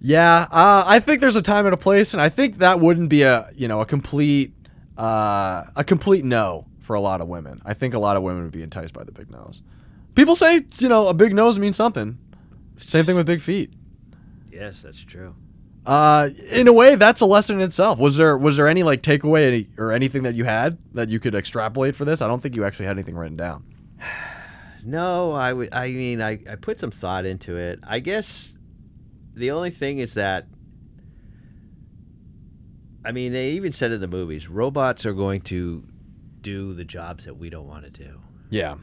yeah. 0.01 0.47
Uh, 0.51 0.83
I 0.85 0.99
think 0.99 1.21
there's 1.21 1.35
a 1.35 1.41
time 1.41 1.65
and 1.65 1.73
a 1.73 1.77
place, 1.77 2.13
and 2.13 2.21
I 2.21 2.29
think 2.29 2.57
that 2.59 2.79
wouldn't 2.79 3.09
be 3.09 3.23
a 3.23 3.49
you 3.55 3.67
know 3.67 3.81
a 3.81 3.85
complete 3.85 4.53
uh 4.97 5.63
a 5.75 5.83
complete 5.83 6.23
no 6.23 6.65
for 6.81 6.95
a 6.95 7.01
lot 7.01 7.21
of 7.21 7.27
women. 7.27 7.61
I 7.65 7.73
think 7.73 7.93
a 7.93 7.99
lot 7.99 8.17
of 8.17 8.23
women 8.23 8.43
would 8.43 8.51
be 8.51 8.63
enticed 8.63 8.93
by 8.93 9.03
the 9.03 9.11
big 9.11 9.29
nose. 9.29 9.61
People 10.15 10.35
say 10.35 10.65
you 10.79 10.89
know 10.89 11.07
a 11.07 11.13
big 11.13 11.33
nose 11.33 11.59
means 11.59 11.75
something. 11.75 12.17
Same 12.77 13.05
thing 13.05 13.15
with 13.15 13.25
big 13.25 13.41
feet. 13.41 13.73
Yes, 14.51 14.81
that's 14.81 15.01
true. 15.01 15.35
Uh, 15.85 16.29
in 16.49 16.67
a 16.67 16.73
way, 16.73 16.95
that's 16.95 17.21
a 17.21 17.25
lesson 17.25 17.57
in 17.57 17.61
itself. 17.61 17.99
Was 17.99 18.17
there 18.17 18.37
was 18.37 18.57
there 18.57 18.67
any 18.67 18.83
like 18.83 19.03
takeaway 19.03 19.47
any, 19.47 19.67
or 19.77 19.91
anything 19.91 20.23
that 20.23 20.33
you 20.33 20.43
had 20.43 20.77
that 20.93 21.09
you 21.09 21.19
could 21.19 21.35
extrapolate 21.35 21.95
for 21.95 22.05
this? 22.05 22.21
I 22.21 22.27
don't 22.27 22.41
think 22.41 22.55
you 22.55 22.65
actually 22.65 22.85
had 22.85 22.97
anything 22.97 23.15
written 23.15 23.37
down. 23.37 23.63
No, 24.85 25.31
I 25.31 25.51
would. 25.51 25.73
I 25.73 25.87
mean, 25.87 26.21
I, 26.21 26.39
I 26.49 26.55
put 26.55 26.79
some 26.79 26.91
thought 26.91 27.25
into 27.25 27.57
it. 27.57 27.79
I 27.83 27.99
guess 27.99 28.55
the 29.33 29.51
only 29.51 29.71
thing 29.71 29.99
is 29.99 30.13
that. 30.13 30.47
I 33.03 33.11
mean, 33.11 33.33
they 33.33 33.49
even 33.51 33.71
said 33.71 33.91
in 33.91 34.01
the 34.01 34.07
movies, 34.07 34.47
robots 34.47 35.05
are 35.05 35.13
going 35.13 35.41
to 35.41 35.83
do 36.41 36.73
the 36.73 36.83
jobs 36.83 37.25
that 37.25 37.35
we 37.35 37.49
don't 37.49 37.67
want 37.67 37.83
to 37.83 37.89
do. 37.89 38.19
Yeah, 38.49 38.75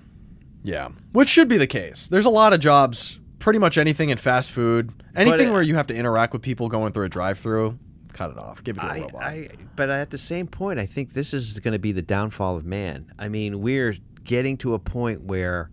yeah. 0.63 0.91
Which 1.13 1.29
should 1.29 1.49
be 1.49 1.57
the 1.57 1.67
case. 1.67 2.09
There's 2.09 2.27
a 2.27 2.31
lot 2.31 2.53
of 2.53 2.61
jobs, 2.61 3.21
pretty 3.39 3.59
much 3.59 3.79
anything 3.79 4.11
in 4.11 4.19
fast 4.19 4.51
food, 4.51 4.91
anything 5.17 5.53
where 5.53 5.63
you 5.63 5.77
have 5.77 5.87
to 5.89 5.95
interact 5.95 6.33
with 6.33 6.43
people 6.43 6.69
going 6.69 6.93
through 6.93 7.07
a 7.07 7.09
drive-through. 7.09 7.79
cut 8.13 8.31
it 8.31 8.39
off. 8.39 8.63
Give 8.63 8.77
it 8.77 8.81
to 8.81 8.87
a 8.87 8.91
I, 8.91 8.99
robot. 9.01 9.23
I, 9.23 9.49
but 9.77 9.91
at 9.91 10.11
the 10.11 10.19
same 10.19 10.47
point, 10.47 10.79
I 10.79 10.87
think 10.87 11.13
this 11.13 11.35
is 11.35 11.59
going 11.59 11.73
to 11.73 11.79
be 11.79 11.93
the 11.93 12.03
downfall 12.03 12.57
of 12.57 12.65
man. 12.65 13.13
I 13.19 13.29
mean, 13.29 13.61
we're 13.61 13.97
getting 14.25 14.57
to 14.59 14.75
a 14.75 14.79
point 14.79 15.23
where 15.23 15.71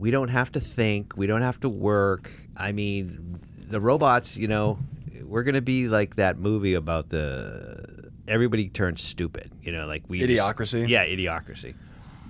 we 0.00 0.10
don't 0.10 0.28
have 0.28 0.50
to 0.52 0.60
think, 0.60 1.16
we 1.16 1.26
don't 1.26 1.42
have 1.42 1.60
to 1.60 1.68
work. 1.68 2.32
I 2.56 2.72
mean, 2.72 3.38
the 3.68 3.80
robots, 3.80 4.34
you 4.36 4.48
know, 4.48 4.78
we're 5.22 5.42
going 5.44 5.54
to 5.54 5.60
be 5.62 5.86
like 5.88 6.16
that 6.16 6.38
movie 6.38 6.74
about 6.74 7.10
the 7.10 8.10
everybody 8.26 8.68
turns 8.70 9.02
stupid. 9.02 9.52
You 9.62 9.72
know, 9.72 9.86
like 9.86 10.02
we 10.08 10.18
just- 10.20 10.30
Idiocracy? 10.32 10.88
yeah, 10.88 11.04
idiocracy. 11.06 11.74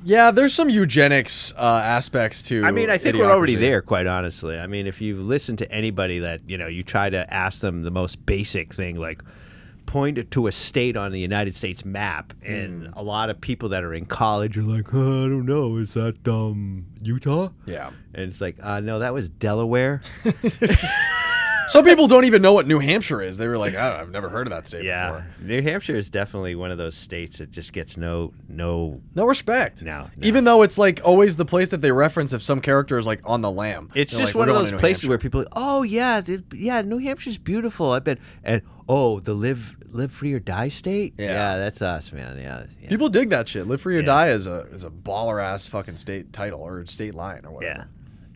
yeah, 0.05 0.33
there's 0.33 0.53
some 0.53 0.69
eugenics 0.69 1.53
uh, 1.57 1.81
aspects 1.85 2.43
to. 2.49 2.65
I 2.65 2.73
mean, 2.73 2.91
I 2.91 2.99
think 2.99 3.17
we're 3.17 3.31
already 3.31 3.55
there, 3.55 3.83
quite 3.83 4.07
honestly. 4.09 4.59
I 4.59 4.67
mean, 4.67 4.87
if 4.89 5.01
you 5.01 5.23
listen 5.23 5.57
to 5.59 5.71
anybody 5.73 6.19
that, 6.19 6.41
you 6.49 6.59
know, 6.59 6.67
you 6.67 6.83
try 6.83 7.09
to 7.09 7.33
ask 7.33 7.61
them 7.61 7.83
the 7.83 7.91
most 7.93 8.27
basic 8.27 8.75
thing, 8.75 8.97
like 8.97 9.23
point 9.91 10.31
to 10.31 10.47
a 10.47 10.53
state 10.53 10.97
on 10.97 11.11
the 11.11 11.19
United 11.19 11.57
States 11.57 11.85
map, 11.85 12.33
and 12.45 12.87
Hmm. 12.87 12.93
a 12.99 13.03
lot 13.03 13.29
of 13.29 13.41
people 13.41 13.69
that 13.71 13.83
are 13.83 13.93
in 13.93 14.07
college 14.07 14.57
are 14.57 14.63
like, 14.63 14.95
oh, 14.95 15.25
I 15.25 15.29
don't 15.29 15.47
know, 15.47 15.77
is 15.79 15.95
that 15.95 16.27
um, 16.29 16.87
Utah? 17.03 17.49
Yeah. 17.67 17.91
And 18.15 18.31
it's 18.31 18.41
like, 18.41 18.57
uh, 18.63 18.79
no, 18.81 19.01
that 19.01 19.13
was 19.13 19.29
Delaware. 19.29 20.01
Some 21.71 21.85
people 21.85 22.09
don't 22.09 22.25
even 22.25 22.43
know 22.43 22.53
what 22.53 22.67
New 22.67 22.81
Hampshire 22.81 23.23
is. 23.23 23.39
They 23.39 23.47
were 23.47 23.57
like, 23.57 23.75
oh, 23.75 23.99
I've 24.01 24.11
never 24.11 24.29
heard 24.29 24.49
of 24.49 24.51
that 24.51 24.67
state 24.67 24.85
yeah, 24.85 25.07
before. 25.13 25.27
New 25.41 25.63
Hampshire 25.63 25.95
is 25.95 26.11
definitely 26.11 26.57
one 26.57 26.73
of 26.73 26.79
those 26.79 26.97
states 26.97 27.39
that 27.39 27.53
just 27.53 27.73
gets 27.73 27.97
no, 27.97 28.33
no. 28.49 29.01
No 29.15 29.25
respect. 29.25 29.83
No, 29.83 30.11
no. 30.17 30.27
Even 30.27 30.43
though 30.43 30.63
it's 30.63 30.79
like 30.79 31.01
always 31.05 31.37
the 31.37 31.45
place 31.45 31.71
that 31.71 31.81
they 31.81 31.93
reference 31.93 32.33
if 32.33 32.43
some 32.43 32.61
character 32.61 32.99
is 32.99 33.07
like 33.07 33.21
on 33.25 33.41
the 33.41 33.51
lam. 33.51 33.89
It's 33.95 34.11
They're 34.11 34.21
just 34.21 34.35
like, 34.35 34.41
one 34.41 34.49
of 34.49 34.57
those 34.57 34.73
places 34.73 35.03
Hampshire." 35.03 35.09
where 35.11 35.19
people, 35.19 35.45
oh 35.53 35.83
yeah, 35.85 36.21
yeah, 36.53 36.83
New 36.83 36.99
Hampshire's 36.99 37.39
beautiful. 37.39 37.93
I've 37.93 38.03
been, 38.03 38.19
and 38.43 38.63
oh, 38.89 39.21
the 39.21 39.35
live 39.35 39.77
live 39.91 40.13
free 40.13 40.33
or 40.33 40.41
die 40.41 40.69
state. 40.69 41.15
Yeah. 41.19 41.57
that's 41.57 41.81
us, 41.81 42.13
man. 42.13 42.37
Yeah, 42.37 42.65
yeah. 42.83 42.89
People 42.89 43.09
dig 43.09 43.31
that 43.31 43.49
shit. 43.49 43.69
Live 43.69 43.81
free 43.81 43.97
or 43.97 44.01
Yeah. 44.01 44.07
die 44.07 44.29
is 44.31 44.49
a 44.49 44.63
is 44.73 44.83
a 44.83 44.91
baller 44.91 45.41
ass 45.43 45.69
fucking 45.69 45.97
state 45.97 46.33
title 46.33 46.61
or 46.61 46.85
state 46.87 47.15
line 47.15 47.45
or 47.45 47.53
whatever. 47.53 47.79
Yeah. 47.79 47.85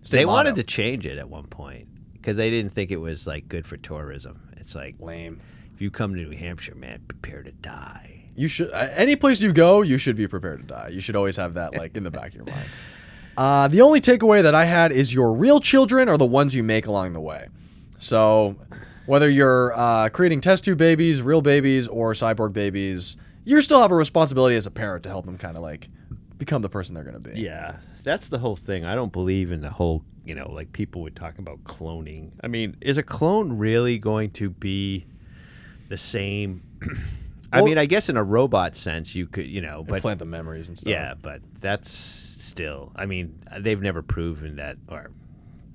State 0.02 0.18
they 0.18 0.24
motto. 0.24 0.36
wanted 0.36 0.54
to 0.56 0.62
change 0.62 1.04
it 1.06 1.18
at 1.18 1.28
one 1.28 1.46
point 1.46 1.88
because 2.24 2.38
they 2.38 2.48
didn't 2.48 2.72
think 2.72 2.90
it 2.90 2.96
was 2.96 3.26
like 3.26 3.48
good 3.48 3.66
for 3.66 3.76
tourism. 3.76 4.48
It's 4.56 4.74
like 4.74 4.98
lame. 4.98 5.42
If 5.74 5.82
you 5.82 5.90
come 5.90 6.14
to 6.14 6.20
New 6.22 6.34
Hampshire, 6.34 6.74
man, 6.74 7.02
prepare 7.06 7.42
to 7.42 7.52
die. 7.52 8.30
You 8.34 8.48
should 8.48 8.72
uh, 8.72 8.88
any 8.92 9.14
place 9.14 9.42
you 9.42 9.52
go, 9.52 9.82
you 9.82 9.98
should 9.98 10.16
be 10.16 10.26
prepared 10.26 10.60
to 10.62 10.66
die. 10.66 10.88
You 10.88 11.00
should 11.02 11.16
always 11.16 11.36
have 11.36 11.52
that 11.54 11.76
like 11.76 11.98
in 11.98 12.02
the 12.02 12.10
back 12.10 12.28
of 12.28 12.34
your 12.34 12.46
mind. 12.46 12.64
Uh, 13.36 13.66
the 13.66 13.80
only 13.80 14.00
takeaway 14.00 14.40
that 14.44 14.54
I 14.54 14.64
had 14.64 14.92
is 14.92 15.12
your 15.12 15.34
real 15.34 15.58
children 15.58 16.08
are 16.08 16.16
the 16.16 16.24
ones 16.24 16.54
you 16.54 16.62
make 16.62 16.86
along 16.86 17.14
the 17.14 17.20
way. 17.20 17.48
So 17.98 18.54
whether 19.06 19.28
you're 19.28 19.76
uh, 19.76 20.08
creating 20.10 20.40
test 20.40 20.64
tube 20.64 20.78
babies, 20.78 21.20
real 21.20 21.42
babies, 21.42 21.88
or 21.88 22.12
cyborg 22.12 22.52
babies, 22.52 23.16
you 23.44 23.60
still 23.60 23.82
have 23.82 23.90
a 23.90 23.96
responsibility 23.96 24.54
as 24.54 24.66
a 24.66 24.70
parent 24.70 25.02
to 25.02 25.08
help 25.08 25.26
them 25.26 25.36
kind 25.36 25.56
of 25.56 25.64
like 25.64 25.88
become 26.38 26.62
the 26.62 26.68
person 26.68 26.94
they're 26.94 27.02
going 27.02 27.20
to 27.20 27.28
be. 27.28 27.40
Yeah, 27.40 27.78
that's 28.04 28.28
the 28.28 28.38
whole 28.38 28.54
thing. 28.54 28.84
I 28.84 28.94
don't 28.94 29.10
believe 29.12 29.50
in 29.50 29.62
the 29.62 29.70
whole, 29.70 30.04
you 30.24 30.34
know, 30.34 30.50
like 30.50 30.72
people 30.72 31.02
would 31.02 31.16
talk 31.16 31.38
about 31.38 31.62
cloning. 31.64 32.30
I 32.42 32.48
mean, 32.48 32.76
is 32.80 32.96
a 32.96 33.02
clone 33.02 33.52
really 33.58 33.98
going 33.98 34.30
to 34.32 34.50
be 34.50 35.06
the 35.88 35.96
same? 35.98 36.62
I 37.52 37.58
Well- 37.58 37.66
mean, 37.66 37.78
I 37.78 37.86
guess 37.86 38.08
in 38.08 38.16
a 38.16 38.24
robot 38.24 38.74
sense, 38.76 39.14
you 39.14 39.26
could, 39.26 39.46
you 39.46 39.60
know, 39.60 39.84
but 39.86 40.00
plant 40.02 40.18
the 40.18 40.24
memories 40.24 40.68
and 40.68 40.76
stuff. 40.78 40.90
Yeah, 40.90 41.14
but 41.20 41.40
that's 41.60 41.90
still. 41.90 42.92
I 42.96 43.06
mean, 43.06 43.38
they've 43.58 43.80
never 43.80 44.02
proven 44.02 44.56
that, 44.56 44.76
or 44.88 45.10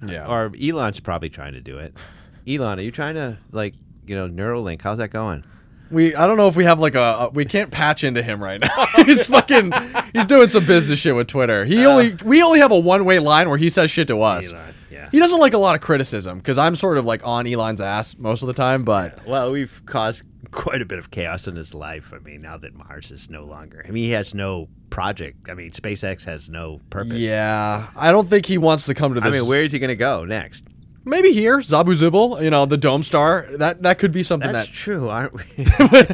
Yeah. 0.06 0.26
or 0.28 0.52
Elon's 0.62 1.00
probably 1.00 1.30
trying 1.30 1.54
to 1.54 1.62
do 1.62 1.78
it. 1.78 1.95
Elon, 2.47 2.80
are 2.80 2.82
you 2.82 2.91
trying 2.91 3.16
to 3.16 3.38
like, 3.52 3.76
you 4.08 4.16
know, 4.16 4.28
Neuralink? 4.28 4.82
How's 4.82 4.97
that 4.97 5.10
going? 5.12 5.43
We 5.92 6.16
I 6.16 6.28
don't 6.28 6.38
know 6.38 6.48
if 6.48 6.56
we 6.56 6.66
have 6.66 6.80
like 6.80 6.96
a, 6.96 7.00
a 7.00 7.30
we 7.30 7.46
can't 7.46 7.72
patch 7.72 8.04
into 8.04 8.22
him 8.22 8.44
right 8.44 8.60
now. 8.60 8.86
he's 9.06 9.28
fucking 9.28 9.74
he's 10.14 10.26
doing 10.26 10.48
some 10.50 10.66
business 10.66 11.00
shit 11.00 11.16
with 11.16 11.28
Twitter. 11.28 11.66
He 11.66 11.86
only 11.86 12.14
uh. 12.14 12.18
we 12.24 12.42
only 12.42 12.60
have 12.60 12.72
a 12.72 12.80
one 12.80 13.06
way 13.06 13.20
line 13.20 13.50
where 13.50 13.58
he 13.58 13.70
says 13.70 13.90
shit 13.92 14.08
to 14.10 14.22
us. 14.22 14.54
Elon, 14.54 14.74
yeah. 14.92 15.10
He 15.12 15.20
doesn't 15.20 15.40
like 15.40 15.54
a 15.54 15.58
lot 15.58 15.76
of 15.76 15.82
criticism 15.82 16.38
because 16.38 16.58
I'm 16.58 16.76
sort 16.76 16.98
of 16.98 17.06
like 17.06 17.26
on 17.26 17.48
Elon's 17.48 17.82
ass 17.82 18.18
most 18.18 18.42
of 18.44 18.48
the 18.48 18.54
time, 18.54 18.84
but 18.84 19.26
Well, 19.26 19.52
we've 19.52 19.82
caused 19.86 20.24
quite 20.52 20.82
a 20.82 20.86
bit 20.86 21.00
of 21.00 21.12
chaos 21.12 21.48
in 21.48 21.56
his 21.56 21.74
life. 21.74 22.12
I 22.14 22.20
mean, 22.20 22.42
now 22.42 22.58
that 22.58 22.76
Mars 22.76 23.12
is 23.12 23.30
no 23.30 23.44
longer. 23.44 23.84
I 23.88 23.92
mean, 23.92 24.06
he 24.06 24.12
has 24.12 24.34
no 24.34 24.68
project. 24.90 25.50
I 25.50 25.54
mean, 25.54 25.72
SpaceX 25.72 26.26
has 26.26 26.50
no 26.50 26.82
purpose. 26.90 27.18
yeah, 27.18 27.88
I 27.96 28.12
don't 28.12 28.28
think 28.28 28.46
he 28.46 28.58
wants 28.58 28.86
to 28.88 28.94
come 28.94 29.14
to 29.14 29.22
this. 29.22 29.28
I 29.28 29.40
mean, 29.40 29.48
where 29.48 29.64
is 29.64 29.72
he 29.72 29.80
going 29.80 29.90
to 29.90 29.96
go 29.96 30.26
next? 30.26 30.64
Maybe 31.06 31.32
here, 31.34 31.60
Zabu 31.60 31.93
Zibble, 31.95 32.41
you 32.43 32.50
know, 32.50 32.66
the 32.66 32.78
Dome 32.78 33.04
Star. 33.04 33.47
That 33.52 33.84
that 33.84 34.00
could 34.00 34.12
be 34.12 34.24
something 34.24 34.52
That's 34.52 34.68
that 34.68 34.74
true, 34.74 35.10
aren't 35.10 35.34
we? 35.34 35.43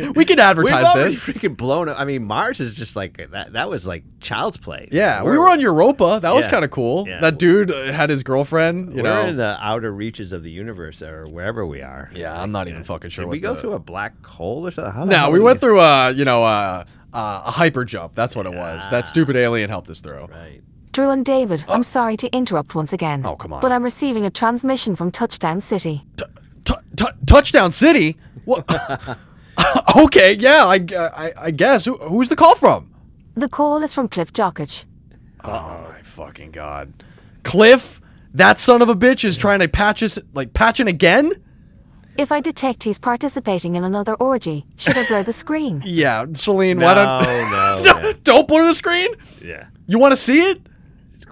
we 0.16 0.26
could 0.26 0.40
advertise 0.40 0.94
this. 0.96 1.26
We've 1.28 1.36
this. 1.36 1.44
freaking 1.44 1.58
blown 1.58 1.90
up. 1.90 2.00
I 2.00 2.06
mean, 2.06 2.24
Mars 2.24 2.60
is 2.60 2.74
just 2.74 2.96
like 2.96 3.30
that. 3.32 3.54
That 3.54 3.70
was 3.70 3.86
like 3.86 4.04
child's 4.20 4.58
play. 4.58 4.88
Yeah, 4.92 5.22
we 5.24 5.30
We're- 5.32 5.40
were 5.40 5.50
on 5.50 5.60
Europa. 5.62 6.20
That 6.22 6.34
was 6.36 6.48
kind 6.48 6.64
of 6.66 6.72
cool. 6.72 7.08
Yeah. 7.08 7.20
That 7.22 7.38
dude 7.38 7.72
uh, 7.72 7.92
had 7.92 8.10
his 8.10 8.24
girlfriend. 8.24 8.96
You 8.96 9.04
we're 9.04 9.10
know, 9.10 9.28
in 9.28 9.38
the 9.38 9.58
outer 9.60 9.92
reaches 9.92 10.32
of 10.32 10.44
the 10.44 10.52
universe, 10.52 11.02
or 11.02 11.26
wherever 11.26 11.66
we 11.66 11.82
are. 11.82 12.10
Yeah, 12.14 12.40
I'm 12.42 12.52
not 12.52 12.68
even 12.68 12.84
fucking 12.84 13.10
sure 13.10 13.24
Did 13.24 13.28
what 13.28 13.32
we 13.34 13.40
go 13.40 13.54
the- 13.54 13.62
through 13.62 13.74
a 13.74 13.80
black 13.80 14.26
hole 14.26 14.66
or 14.68 14.72
something? 14.72 15.08
No, 15.10 15.30
we 15.30 15.40
went 15.40 15.60
through 15.60 15.80
a 15.82 16.12
you 16.12 16.26
know 16.26 16.44
uh, 16.44 16.84
uh, 17.14 17.44
a 17.46 17.52
hyper 17.52 17.86
jump. 17.86 18.14
That's 18.16 18.36
what 18.36 18.46
it 18.46 18.54
was. 18.54 18.90
That 18.90 19.08
stupid 19.08 19.36
alien 19.36 19.70
helped 19.70 19.90
us 19.90 20.02
through. 20.02 20.26
Right. 20.28 20.62
Drew 20.96 21.10
and 21.10 21.26
David, 21.26 21.66
I'm 21.68 21.82
oh. 21.82 21.84
sorry 21.84 22.16
to 22.16 22.34
interrupt 22.34 22.74
once 22.74 22.94
again. 22.94 23.24
Oh, 23.26 23.36
come 23.36 23.52
on. 23.52 23.60
But 23.60 23.74
I'm 23.74 23.84
receiving 23.84 24.26
a 24.26 24.30
transmission 24.30 24.96
from 24.96 25.12
Touchdown 25.12 25.60
City. 25.60 26.06
T- 26.64 27.06
Touchdown 27.26 27.74
City. 27.74 28.16
What? 28.46 28.64
okay, 29.98 30.36
yeah, 30.36 30.64
I, 30.66 30.80
uh, 30.96 31.10
I, 31.14 31.34
I 31.38 31.52
guess. 31.52 31.84
Who, 31.84 31.98
who's 31.98 32.30
the 32.30 32.38
call 32.38 32.56
from? 32.56 32.94
The 33.34 33.50
call 33.50 33.84
is 33.84 33.94
from 33.94 34.08
Cliff 34.08 34.32
Jockich. 34.32 34.86
Oh 35.44 35.86
my 35.92 36.02
fucking 36.02 36.52
god, 36.52 36.94
Cliff. 37.44 38.00
That 38.34 38.58
son 38.58 38.82
of 38.82 38.88
a 38.88 38.96
bitch 38.96 39.26
is 39.26 39.36
trying 39.36 39.60
to 39.60 39.68
patch 39.68 40.02
us, 40.02 40.18
like 40.34 40.54
patching 40.54 40.88
again. 40.88 41.34
If 42.18 42.32
I 42.32 42.40
detect 42.40 42.84
he's 42.84 43.00
participating 43.00 43.76
in 43.76 43.84
another 43.84 44.14
orgy, 44.14 44.66
should 44.78 44.98
I 44.98 45.06
blur 45.06 45.24
the 45.24 45.34
screen? 45.34 45.84
Yeah, 45.86 46.26
Celine, 46.32 46.78
No, 46.78 46.86
why 46.86 46.94
don't 46.94 47.52
no, 47.52 48.02
no. 48.02 48.14
don't 48.24 48.48
blur 48.48 48.64
the 48.64 48.74
screen? 48.74 49.14
Yeah. 49.44 49.68
You 49.88 50.00
want 50.00 50.14
to 50.14 50.16
see 50.16 50.40
it 50.40 50.62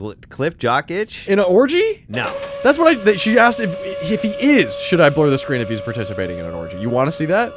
Cl- 0.04 0.16
Cliff 0.30 0.58
Jock 0.58 0.92
itch? 0.92 1.28
in 1.28 1.40
an 1.40 1.46
orgy? 1.46 2.06
No. 2.10 2.36
That's 2.64 2.78
what 2.78 2.88
I. 2.88 3.04
That 3.04 3.20
she 3.20 3.40
asked 3.40 3.60
if 3.60 3.74
if 4.04 4.22
he 4.22 4.30
is. 4.30 4.78
Should 4.80 5.00
I 5.00 5.10
blur 5.10 5.30
the 5.30 5.38
screen 5.38 5.62
if 5.62 5.70
he's 5.70 5.82
participating 5.82 6.38
in 6.38 6.46
an 6.46 6.54
orgy? 6.54 6.78
You 6.78 6.90
want 6.90 7.08
to 7.08 7.12
see 7.12 7.26
that? 7.26 7.52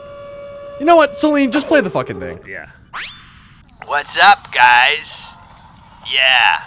You 0.78 0.86
know 0.86 0.96
what, 0.96 1.16
Celine? 1.16 1.50
Just 1.52 1.66
play 1.66 1.80
the 1.80 1.90
fucking 1.90 2.20
thing. 2.20 2.38
Yeah. 2.46 2.70
What's 3.86 4.16
up, 4.18 4.52
guys? 4.52 5.32
Yeah, 6.12 6.62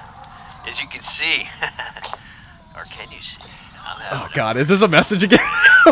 as 0.67 0.82
you 0.82 0.88
can 0.88 1.01
see, 1.01 1.47
or 2.75 2.84
can 2.86 3.09
you 3.11 3.21
see? 3.21 3.41
Oh 4.11 4.30
God, 4.34 4.57
is 4.57 4.67
this 4.67 4.82
a 4.82 4.88
message 4.88 5.23
again? 5.23 5.39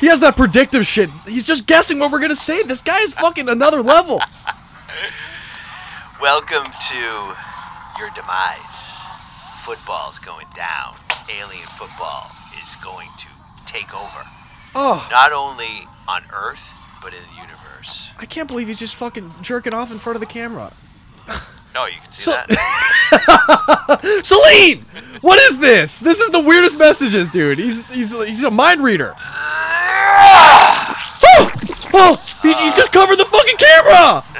he 0.00 0.06
has 0.06 0.20
that 0.20 0.34
predictive 0.36 0.86
shit. 0.86 1.10
He's 1.26 1.46
just 1.46 1.66
guessing 1.66 1.98
what 1.98 2.10
we're 2.12 2.20
gonna 2.20 2.34
say. 2.34 2.62
This 2.62 2.80
guy 2.80 3.00
is 3.00 3.12
fucking 3.14 3.48
another 3.48 3.82
level. 3.82 4.20
Welcome 6.20 6.64
to 6.64 7.36
your 7.98 8.10
demise. 8.14 8.98
Football's 9.64 10.18
going 10.18 10.46
down. 10.54 10.96
Alien 11.30 11.66
football 11.78 12.30
is 12.62 12.76
going 12.82 13.08
to 13.18 13.26
take 13.66 13.92
over. 13.94 14.24
Oh, 14.74 15.06
Not 15.10 15.32
only 15.32 15.86
on 16.06 16.22
Earth, 16.32 16.60
but 17.02 17.12
in 17.14 17.20
the 17.34 17.40
universe. 17.42 18.08
I 18.18 18.26
can't 18.26 18.48
believe 18.48 18.68
he's 18.68 18.78
just 18.78 18.94
fucking 18.96 19.32
jerking 19.42 19.72
off 19.74 19.90
in 19.90 19.98
front 19.98 20.16
of 20.16 20.20
the 20.20 20.26
camera. 20.26 20.72
No, 21.74 21.86
you 21.86 21.94
can 22.02 22.12
see 22.12 22.22
So- 22.24 22.32
that. 22.48 24.20
Celine, 24.24 24.84
what 25.22 25.38
is 25.40 25.58
this? 25.58 25.98
This 26.00 26.20
is 26.20 26.30
the 26.30 26.40
weirdest 26.40 26.76
messages, 26.78 27.28
dude. 27.28 27.58
He's 27.58 27.84
he's 27.86 28.12
he's 28.12 28.42
a 28.44 28.50
mind 28.50 28.82
reader. 28.82 29.14
oh, 31.24 31.50
oh, 31.94 32.16
he, 32.42 32.52
he 32.54 32.70
just 32.72 32.92
covered 32.92 33.16
the 33.16 33.24
fucking 33.24 33.56
camera. 33.56 34.24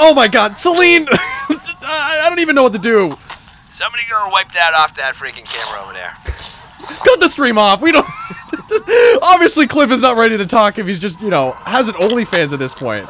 Oh 0.00 0.14
my 0.14 0.28
God, 0.28 0.56
Celine, 0.56 1.08
I, 1.88 2.26
I 2.26 2.28
don't 2.28 2.40
even 2.40 2.54
know 2.54 2.62
what 2.62 2.72
to 2.74 2.78
do. 2.78 3.16
Somebody 3.72 4.02
go 4.10 4.28
wipe 4.30 4.52
that 4.52 4.74
off 4.74 4.96
that 4.96 5.14
freaking 5.14 5.44
camera 5.44 5.82
over 5.82 5.92
there. 5.92 6.12
Cut 7.04 7.20
the 7.20 7.28
stream 7.28 7.58
off. 7.58 7.80
We 7.80 7.92
don't. 7.92 8.06
Obviously, 9.22 9.66
Cliff 9.66 9.90
is 9.90 10.02
not 10.02 10.16
ready 10.16 10.36
to 10.36 10.46
talk 10.46 10.78
if 10.78 10.86
he's 10.86 10.98
just 10.98 11.22
you 11.22 11.30
know 11.30 11.52
has 11.64 11.88
an 11.88 11.94
OnlyFans 11.94 12.52
at 12.52 12.58
this 12.58 12.74
point. 12.74 13.08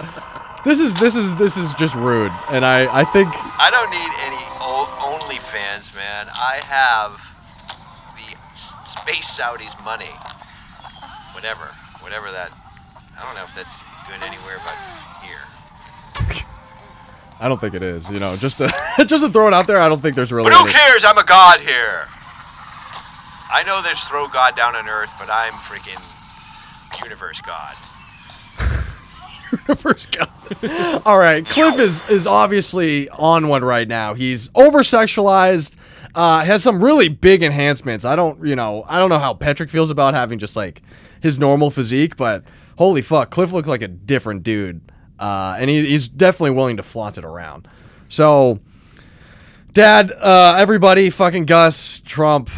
This 0.65 0.81
is 0.81 0.99
this 1.01 1.17
is 1.17 1.35
this 1.37 1.57
is 1.57 1.75
just 1.75 1.95
rude, 1.95 2.33
and 2.51 2.65
I 2.65 2.87
I 2.93 3.05
think 3.05 3.29
I 3.35 3.71
don't 3.71 3.91
need 3.91 4.13
any 4.23 4.43
OnlyFans, 4.61 5.95
man. 5.95 6.29
I 6.31 6.61
have 6.65 7.19
the 8.15 8.37
space 8.89 9.27
Saudis' 9.39 9.73
money. 9.85 10.11
Whatever, 11.35 11.71
whatever 12.01 12.31
that. 12.31 12.53
I 13.19 13.25
don't 13.25 13.35
know 13.35 13.45
if 13.45 13.55
that's 13.57 13.75
good 14.07 14.23
anywhere 14.23 14.61
but. 14.65 14.77
I 17.41 17.49
don't 17.49 17.61
think 17.61 17.75
it 17.75 17.83
is. 17.83 18.11
You 18.11 18.19
know, 18.19 18.37
just 18.37 18.59
to 18.59 18.73
just 19.07 19.25
to 19.25 19.31
throw 19.31 19.49
it 19.49 19.55
out 19.55 19.67
there, 19.67 19.81
I 19.81 19.89
don't 19.89 20.03
think 20.03 20.17
there's 20.17 20.33
really. 20.33 20.51
But 20.51 20.59
who 20.59 20.73
cares? 20.73 21.05
I'm 21.05 21.19
a 21.19 21.25
god 21.25 21.61
here. 21.61 22.09
I 23.51 23.63
know 23.65 23.81
there's 23.83 24.03
throw 24.05 24.29
god 24.29 24.57
down 24.57 24.77
on 24.77 24.89
Earth, 24.89 25.11
but 25.19 25.31
I'm 25.31 25.55
freaking 25.55 26.03
universe 27.03 27.41
god. 27.41 27.75
universe 29.69 30.07
guy. 30.07 31.01
All 31.07 31.19
right, 31.19 31.45
Cliff 31.47 31.79
is 31.79 32.03
is 32.09 32.27
obviously 32.27 33.09
on 33.11 33.49
one 33.49 33.65
right 33.65 33.89
now. 33.89 34.15
He's 34.15 34.51
over 34.55 34.81
sexualized. 34.81 35.77
Uh, 36.15 36.45
has 36.45 36.63
some 36.63 36.83
really 36.83 37.09
big 37.09 37.43
enhancements. 37.43 38.05
I 38.05 38.17
don't, 38.17 38.45
you 38.45 38.57
know, 38.57 38.83
I 38.89 38.99
don't 38.99 39.11
know 39.11 39.19
how 39.19 39.35
Patrick 39.35 39.71
feels 39.71 39.91
about 39.91 40.15
having 40.15 40.39
just 40.39 40.57
like 40.57 40.83
his 41.21 41.39
normal 41.39 41.71
physique, 41.71 42.17
but 42.17 42.45
holy 42.77 43.03
fuck, 43.03 43.31
Cliff 43.31 43.53
looks 43.53 43.69
like 43.69 43.83
a 43.83 43.89
different 43.89 44.43
dude, 44.43 44.81
uh, 45.19 45.57
and 45.59 45.69
he, 45.71 45.87
he's 45.87 46.09
definitely 46.09 46.51
willing 46.53 46.77
to 46.77 46.83
flaunt 46.83 47.19
it 47.19 47.25
around. 47.25 47.69
So, 48.09 48.61
Dad, 49.73 50.13
uh, 50.13 50.55
everybody, 50.59 51.11
fucking 51.11 51.45
Gus, 51.47 52.01
Trump, 52.01 52.51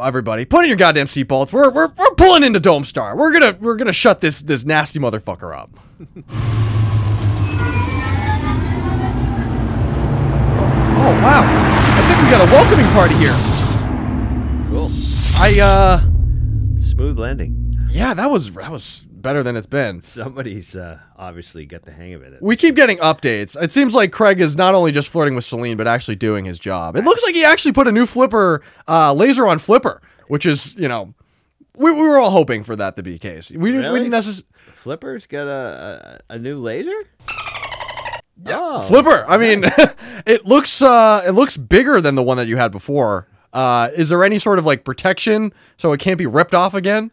everybody, 0.00 0.44
put 0.44 0.64
in 0.64 0.68
your 0.68 0.76
goddamn 0.76 1.06
seatbelts. 1.06 1.52
We're, 1.52 1.70
we're 1.70 1.88
we're 1.88 2.14
pulling 2.16 2.42
into 2.44 2.60
Dome 2.60 2.84
Star. 2.84 3.16
We're 3.16 3.32
gonna 3.32 3.56
we're 3.60 3.76
gonna 3.76 3.92
shut 3.92 4.20
this 4.20 4.40
this 4.40 4.64
nasty 4.64 4.98
motherfucker 4.98 5.56
up. 5.56 5.70
oh 9.76 11.12
wow! 11.22 11.42
I 11.44 12.02
think 12.08 12.18
we 12.22 12.30
got 12.30 12.48
a 12.48 12.50
welcoming 12.52 12.86
party 12.92 13.14
here. 13.16 13.34
Cool. 14.68 14.90
I 15.36 15.60
uh, 15.60 16.80
Smooth 16.80 17.18
landing. 17.18 17.86
yeah, 17.90 18.14
that 18.14 18.30
was 18.30 18.52
that 18.54 18.70
was 18.70 19.06
better 19.24 19.42
than 19.42 19.56
it's 19.56 19.66
been. 19.66 20.00
Somebody's 20.02 20.76
uh, 20.76 21.00
obviously 21.16 21.66
got 21.66 21.82
the 21.82 21.90
hang 21.90 22.14
of 22.14 22.22
it. 22.22 22.40
We 22.40 22.54
keep 22.54 22.76
getting 22.76 22.98
updates. 22.98 23.60
It 23.60 23.72
seems 23.72 23.94
like 23.94 24.12
Craig 24.12 24.40
is 24.40 24.54
not 24.54 24.76
only 24.76 24.92
just 24.92 25.08
flirting 25.08 25.34
with 25.34 25.44
Celine, 25.44 25.76
but 25.76 25.88
actually 25.88 26.14
doing 26.14 26.44
his 26.44 26.60
job. 26.60 26.94
It 26.94 27.04
looks 27.04 27.24
like 27.24 27.34
he 27.34 27.44
actually 27.44 27.72
put 27.72 27.88
a 27.88 27.92
new 27.92 28.06
flipper, 28.06 28.62
uh, 28.86 29.12
laser 29.12 29.48
on 29.48 29.58
flipper, 29.58 30.00
which 30.28 30.46
is, 30.46 30.76
you 30.76 30.86
know, 30.86 31.14
we, 31.76 31.90
we 31.90 32.02
were 32.02 32.20
all 32.20 32.30
hoping 32.30 32.62
for 32.62 32.76
that 32.76 32.94
to 32.96 33.02
be 33.02 33.14
the 33.14 33.18
case. 33.18 33.50
We 33.50 33.72
didn't, 33.72 33.92
we 33.92 33.98
didn't 33.98 34.12
necessarily. 34.12 34.46
Flipper's 34.74 35.26
got 35.26 35.48
a, 35.48 36.20
a, 36.28 36.34
a 36.34 36.38
new 36.38 36.60
laser? 36.60 36.92
Oh. 38.46 38.80
Flipper. 38.82 39.24
I 39.26 39.38
mean, 39.38 39.64
it 40.26 40.44
looks 40.44 40.82
uh, 40.82 41.22
it 41.26 41.30
looks 41.30 41.56
bigger 41.56 42.00
than 42.00 42.14
the 42.14 42.22
one 42.22 42.36
that 42.36 42.46
you 42.46 42.58
had 42.58 42.70
before. 42.70 43.26
Uh, 43.52 43.88
is 43.94 44.08
there 44.10 44.22
any 44.24 44.38
sort 44.38 44.58
of 44.58 44.66
like 44.66 44.84
protection 44.84 45.52
so 45.78 45.92
it 45.92 46.00
can't 46.00 46.18
be 46.18 46.26
ripped 46.26 46.54
off 46.54 46.74
again? 46.74 47.10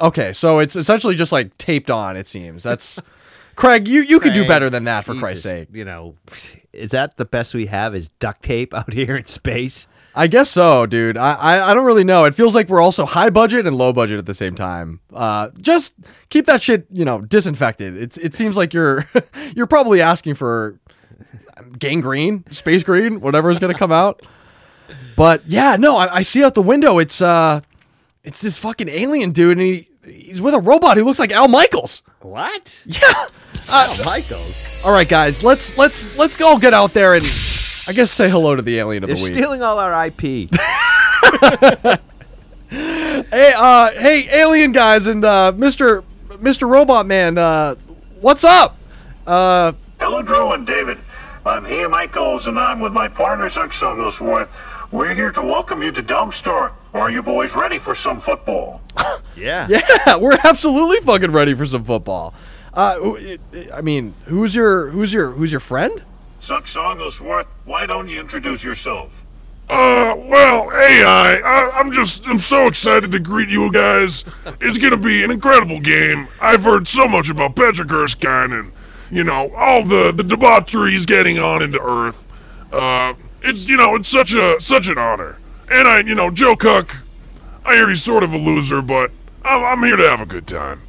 Okay, 0.00 0.32
so 0.32 0.58
it's 0.58 0.76
essentially 0.76 1.14
just 1.14 1.32
like 1.32 1.56
taped 1.58 1.90
on. 1.90 2.16
It 2.16 2.26
seems 2.26 2.62
that's 2.62 3.00
Craig. 3.56 3.86
You 3.86 4.02
you 4.02 4.20
could 4.20 4.32
do 4.32 4.40
Craig, 4.40 4.48
better 4.48 4.70
than 4.70 4.84
that 4.84 5.04
for 5.04 5.12
Jesus, 5.12 5.20
Christ's 5.22 5.42
sake. 5.42 5.68
You 5.72 5.84
know, 5.84 6.16
is 6.72 6.90
that 6.92 7.16
the 7.16 7.24
best 7.24 7.54
we 7.54 7.66
have? 7.66 7.94
Is 7.94 8.08
duct 8.18 8.42
tape 8.42 8.74
out 8.74 8.92
here 8.92 9.16
in 9.16 9.26
space? 9.26 9.86
I 10.12 10.26
guess 10.26 10.50
so, 10.50 10.86
dude. 10.86 11.16
I, 11.16 11.34
I 11.34 11.70
I 11.70 11.74
don't 11.74 11.84
really 11.84 12.04
know. 12.04 12.24
It 12.24 12.34
feels 12.34 12.54
like 12.54 12.68
we're 12.68 12.80
also 12.80 13.06
high 13.06 13.30
budget 13.30 13.66
and 13.66 13.76
low 13.76 13.92
budget 13.92 14.18
at 14.18 14.26
the 14.26 14.34
same 14.34 14.54
time. 14.56 15.00
Uh, 15.12 15.50
just 15.60 15.94
keep 16.30 16.46
that 16.46 16.62
shit, 16.62 16.86
you 16.90 17.04
know, 17.04 17.20
disinfected. 17.20 17.96
It's 17.96 18.18
it 18.18 18.34
seems 18.34 18.56
like 18.56 18.74
you're 18.74 19.08
you're 19.54 19.68
probably 19.68 20.00
asking 20.00 20.34
for 20.34 20.80
gangrene, 21.78 22.44
space 22.50 22.82
green, 22.82 23.20
whatever 23.20 23.50
is 23.50 23.58
gonna 23.58 23.74
come 23.74 23.92
out. 23.92 24.22
But 25.16 25.46
yeah, 25.46 25.76
no, 25.78 25.96
I, 25.96 26.16
I 26.16 26.22
see 26.22 26.42
out 26.42 26.54
the 26.54 26.62
window. 26.62 26.98
It's 26.98 27.22
uh, 27.22 27.60
it's 28.24 28.40
this 28.40 28.58
fucking 28.58 28.88
alien 28.88 29.30
dude, 29.32 29.58
and 29.58 29.66
he 29.66 29.88
he's 30.04 30.40
with 30.42 30.54
a 30.54 30.60
robot 30.60 30.96
who 30.96 31.04
looks 31.04 31.18
like 31.18 31.32
Al 31.32 31.48
Michaels. 31.48 32.02
What? 32.20 32.82
Yeah. 32.86 33.02
Uh, 33.72 33.96
Michael. 34.04 34.42
All 34.84 34.92
right, 34.92 35.08
guys, 35.08 35.44
let's 35.44 35.76
let's 35.78 36.18
let's 36.18 36.36
go 36.36 36.58
get 36.58 36.74
out 36.74 36.92
there 36.92 37.14
and 37.14 37.24
I 37.86 37.92
guess 37.92 38.10
say 38.10 38.28
hello 38.30 38.56
to 38.56 38.62
the 38.62 38.78
alien 38.78 39.04
of 39.04 39.08
They're 39.08 39.16
the 39.16 39.22
week. 39.22 39.34
stealing 39.34 39.62
all 39.62 39.78
our 39.78 40.06
IP. 40.06 40.50
Hey, 42.72 43.52
uh, 43.56 43.90
hey, 43.92 44.28
alien 44.40 44.70
guys 44.70 45.08
and 45.08 45.24
uh, 45.24 45.52
Mr. 45.56 46.04
Mr. 46.28 46.68
Robot 46.70 47.04
Man, 47.04 47.36
uh, 47.36 47.74
what's 48.20 48.44
up? 48.44 48.76
Uh, 49.26 49.72
Hello, 49.98 50.22
Drew 50.22 50.52
and 50.52 50.64
David. 50.66 50.98
I'm 51.44 51.64
here, 51.64 51.88
Michaels, 51.88 52.46
and 52.46 52.58
I'm 52.60 52.78
with 52.78 52.92
my 52.92 53.08
partner, 53.08 53.46
Zuck 53.46 53.72
Sugglesworth. 53.72 54.48
We're 54.92 55.14
here 55.14 55.32
to 55.32 55.42
welcome 55.42 55.82
you 55.82 55.90
to 55.90 56.00
Dome 56.00 56.30
Star. 56.30 56.72
Are 56.92 57.10
you 57.10 57.22
boys 57.22 57.54
ready 57.54 57.78
for 57.78 57.94
some 57.94 58.20
football? 58.20 58.80
yeah. 59.36 59.66
yeah, 60.06 60.16
we're 60.16 60.38
absolutely 60.44 60.98
fucking 61.00 61.30
ready 61.32 61.54
for 61.54 61.64
some 61.66 61.84
football. 61.84 62.34
Uh, 62.74 63.14
I 63.72 63.80
mean, 63.80 64.14
who's 64.26 64.54
your 64.54 64.90
who's 64.90 65.12
your 65.12 65.30
who's 65.30 65.50
your 65.52 65.60
friend? 65.60 66.04
Zuck 66.40 66.66
Sugglesworth, 66.66 67.46
why 67.64 67.86
don't 67.86 68.08
you 68.08 68.18
introduce 68.20 68.64
yourself? 68.64 69.26
Uh, 69.68 70.16
well, 70.16 70.68
AI, 70.72 71.40
I, 71.44 71.70
I'm 71.74 71.92
just, 71.92 72.26
I'm 72.26 72.40
so 72.40 72.66
excited 72.66 73.12
to 73.12 73.20
greet 73.20 73.48
you 73.48 73.70
guys. 73.70 74.24
It's 74.60 74.78
gonna 74.78 74.96
be 74.96 75.22
an 75.22 75.30
incredible 75.30 75.80
game. 75.80 76.26
I've 76.40 76.64
heard 76.64 76.88
so 76.88 77.06
much 77.06 77.30
about 77.30 77.54
Patrick 77.54 77.92
Erskine 77.92 78.52
and, 78.52 78.72
you 79.10 79.22
know, 79.22 79.52
all 79.54 79.84
the, 79.84 80.12
the 80.12 80.24
debauchery 80.24 80.92
he's 80.92 81.06
getting 81.06 81.38
on 81.38 81.62
into 81.62 81.78
Earth. 81.80 82.26
Uh, 82.72 83.14
it's, 83.42 83.68
you 83.68 83.76
know, 83.76 83.94
it's 83.94 84.08
such 84.08 84.34
a, 84.34 84.58
such 84.60 84.88
an 84.88 84.98
honor. 84.98 85.38
And 85.70 85.86
I, 85.86 86.00
you 86.00 86.14
know, 86.14 86.30
Joe 86.30 86.56
Cook, 86.56 86.96
I 87.64 87.74
hear 87.74 87.88
he's 87.88 88.02
sort 88.02 88.22
of 88.22 88.32
a 88.32 88.38
loser, 88.38 88.82
but 88.82 89.10
I'm, 89.44 89.64
I'm 89.64 89.82
here 89.82 89.96
to 89.96 90.08
have 90.08 90.20
a 90.20 90.26
good 90.26 90.46
time. 90.46 90.82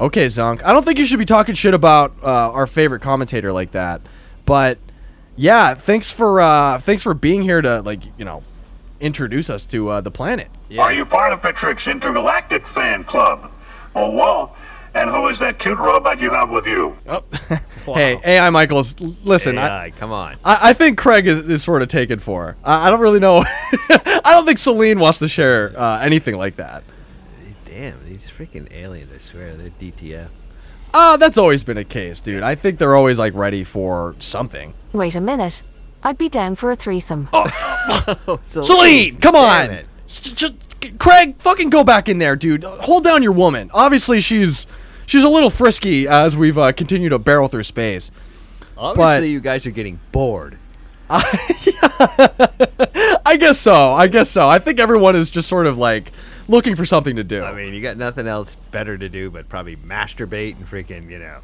Okay, 0.00 0.26
Zonk. 0.26 0.62
I 0.64 0.72
don't 0.72 0.84
think 0.84 0.98
you 0.98 1.06
should 1.06 1.18
be 1.18 1.24
talking 1.24 1.54
shit 1.54 1.72
about 1.72 2.12
uh, 2.22 2.50
our 2.50 2.66
favorite 2.66 3.00
commentator 3.00 3.52
like 3.52 3.70
that. 3.70 4.00
But 4.44 4.78
yeah, 5.36 5.74
thanks 5.74 6.12
for 6.12 6.40
uh, 6.40 6.78
thanks 6.78 7.02
for 7.02 7.14
being 7.14 7.42
here 7.42 7.62
to 7.62 7.80
like 7.82 8.02
you 8.18 8.24
know 8.24 8.42
introduce 9.00 9.48
us 9.50 9.66
to 9.66 9.88
uh, 9.88 10.00
the 10.00 10.10
planet. 10.10 10.48
Are 10.78 10.92
you 10.92 11.06
part 11.06 11.32
of 11.32 11.40
Patrick's 11.40 11.86
Intergalactic 11.86 12.66
Fan 12.66 13.04
Club? 13.04 13.50
Oh, 13.94 14.10
well, 14.10 14.56
and 14.94 15.10
who 15.10 15.28
is 15.28 15.38
that 15.40 15.58
cute 15.58 15.78
robot 15.78 16.20
you 16.20 16.30
have 16.30 16.50
with 16.50 16.66
you? 16.66 16.96
Hey, 17.84 18.18
AI 18.24 18.48
Michaels, 18.48 18.98
l- 19.02 19.14
listen. 19.24 19.58
I, 19.58 19.84
AI, 19.84 19.90
come 19.90 20.10
on. 20.10 20.36
I, 20.42 20.70
I 20.70 20.72
think 20.72 20.96
Craig 20.96 21.26
is, 21.26 21.40
is 21.50 21.62
sort 21.62 21.82
of 21.82 21.88
taken 21.88 22.18
for. 22.18 22.56
I, 22.64 22.86
I 22.88 22.90
don't 22.90 23.00
really 23.00 23.20
know. 23.20 23.44
I 23.90 24.20
don't 24.32 24.46
think 24.46 24.56
Celine 24.56 24.98
wants 24.98 25.18
to 25.18 25.28
share 25.28 25.78
uh, 25.78 26.00
anything 26.00 26.38
like 26.38 26.56
that. 26.56 26.82
Damn, 27.66 28.02
these 28.08 28.30
freaking 28.30 28.72
aliens, 28.72 29.10
I 29.14 29.18
swear, 29.18 29.54
they're 29.54 29.68
DTF. 29.68 30.28
Uh, 30.94 31.18
that's 31.18 31.36
always 31.36 31.62
been 31.62 31.76
a 31.76 31.84
case, 31.84 32.22
dude. 32.22 32.42
I 32.42 32.54
think 32.54 32.78
they're 32.78 32.96
always 32.96 33.18
like 33.18 33.34
ready 33.34 33.64
for 33.64 34.16
something. 34.18 34.72
Wait 34.94 35.14
a 35.14 35.20
minute. 35.20 35.62
I'd 36.02 36.16
be 36.16 36.30
down 36.30 36.54
for 36.54 36.70
a 36.70 36.76
threesome. 36.76 37.28
Celine, 38.46 39.18
come 39.18 39.36
on. 39.36 39.80
Sh- 40.06 40.32
sh- 40.36 40.88
Craig, 40.98 41.36
fucking 41.38 41.68
go 41.68 41.84
back 41.84 42.08
in 42.08 42.16
there, 42.18 42.34
dude. 42.36 42.64
Hold 42.64 43.04
down 43.04 43.22
your 43.22 43.32
woman. 43.32 43.70
Obviously, 43.74 44.20
she's 44.20 44.66
she's 45.06 45.24
a 45.24 45.28
little 45.28 45.50
frisky 45.50 46.06
as 46.08 46.36
we've 46.36 46.58
uh, 46.58 46.72
continued 46.72 47.10
to 47.10 47.18
barrel 47.18 47.48
through 47.48 47.62
space. 47.64 48.10
Obviously, 48.76 49.30
you 49.30 49.40
guys 49.40 49.66
are 49.66 49.70
getting 49.70 49.98
bored. 50.12 50.58
I 51.10 51.22
guess 53.38 53.58
so. 53.60 53.74
I 53.92 54.06
guess 54.06 54.30
so. 54.30 54.48
I 54.48 54.58
think 54.58 54.80
everyone 54.80 55.16
is 55.16 55.30
just 55.30 55.48
sort 55.48 55.66
of 55.66 55.78
like 55.78 56.12
looking 56.48 56.76
for 56.76 56.84
something 56.84 57.16
to 57.16 57.24
do. 57.24 57.42
I 57.44 57.52
mean, 57.52 57.74
you 57.74 57.82
got 57.82 57.96
nothing 57.96 58.26
else 58.26 58.56
better 58.70 58.96
to 58.98 59.08
do 59.08 59.30
but 59.30 59.48
probably 59.48 59.76
masturbate 59.76 60.56
and 60.56 60.68
freaking, 60.68 61.10
you 61.10 61.18
know. 61.18 61.38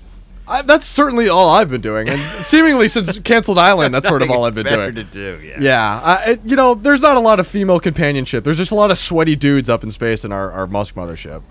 I, 0.49 0.63
that's 0.63 0.87
certainly 0.87 1.29
all 1.29 1.51
I've 1.51 1.71
been 1.71 1.81
doing, 1.81 2.09
and 2.09 2.21
seemingly 2.45 2.89
since 2.89 3.17
Canceled 3.21 3.59
Island, 3.59 3.95
that's 3.95 4.09
sort 4.09 4.23
of 4.23 4.31
all 4.31 4.45
I've 4.45 4.55
been 4.55 4.65
better 4.65 4.91
doing. 4.91 5.07
to 5.07 5.13
do, 5.13 5.41
yeah. 5.47 5.61
Yeah, 5.61 6.01
I, 6.03 6.31
it- 6.33 6.41
you 6.45 6.57
know, 6.57 6.75
there's 6.75 7.03
not 7.03 7.17
a 7.17 7.21
lot 7.21 7.39
of 7.39 7.47
female 7.47 7.79
companionship. 7.79 8.43
There's 8.43 8.57
just 8.59 8.73
a 8.73 8.75
lot 8.75 8.91
of 8.91 8.99
sweaty 8.99 9.37
dudes 9.37 9.71
up 9.71 9.85
in 9.85 9.91
space 9.91 10.25
in 10.25 10.33
our, 10.33 10.51
our 10.51 10.67
Musk 10.67 10.97
mothership. 10.97 11.43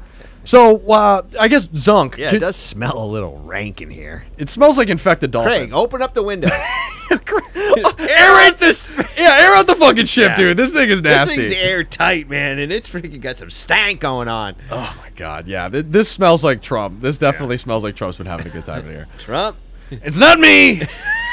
So, 0.45 0.77
uh, 0.91 1.21
I 1.39 1.47
guess 1.47 1.67
Zunk. 1.67 2.17
Yeah, 2.17 2.33
it 2.33 2.39
does 2.39 2.55
smell 2.55 2.97
a 2.97 3.05
little 3.05 3.37
rank 3.39 3.81
in 3.81 3.89
here. 3.89 4.25
It 4.37 4.49
smells 4.49 4.77
like 4.77 4.89
infected 4.89 5.31
dolphin. 5.31 5.51
Craig, 5.51 5.73
open 5.73 6.01
up 6.01 6.13
the 6.15 6.23
window. 6.23 6.49
air 7.09 8.31
out 8.47 8.57
this. 8.57 8.89
Yeah, 9.17 9.37
air 9.39 9.55
out 9.55 9.67
the 9.67 9.75
fucking 9.75 10.05
ship, 10.05 10.29
Yeah. 10.31 10.35
dude. 10.35 10.57
This 10.57 10.73
thing 10.73 10.89
is 10.89 11.01
nasty. 11.01 11.35
This 11.37 11.47
thing's 11.49 11.61
airtight, 11.61 12.29
man, 12.29 12.59
and 12.59 12.71
it's 12.71 12.89
freaking 12.89 13.21
got 13.21 13.37
some 13.37 13.51
stank 13.51 13.99
going 13.99 14.27
on. 14.27 14.55
Oh 14.71 14.95
my 15.01 15.09
god, 15.15 15.47
yeah. 15.47 15.69
Th- 15.69 15.85
this 15.87 16.09
smells 16.09 16.43
like 16.43 16.61
Trump. 16.61 17.01
This 17.01 17.17
definitely 17.17 17.57
smells 17.57 17.83
like 17.83 17.95
Trump's 17.95 18.17
been 18.17 18.27
having 18.27 18.47
a 18.47 18.49
good 18.49 18.65
time 18.65 18.85
in 18.85 18.91
here. 18.91 19.07
Trump. 19.19 19.57
It's 19.91 20.17
not 20.17 20.39
me. 20.39 20.83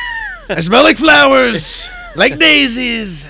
I 0.48 0.60
smell 0.60 0.82
like 0.82 0.96
flowers, 0.96 1.88
like 2.14 2.38
daisies. 2.38 3.28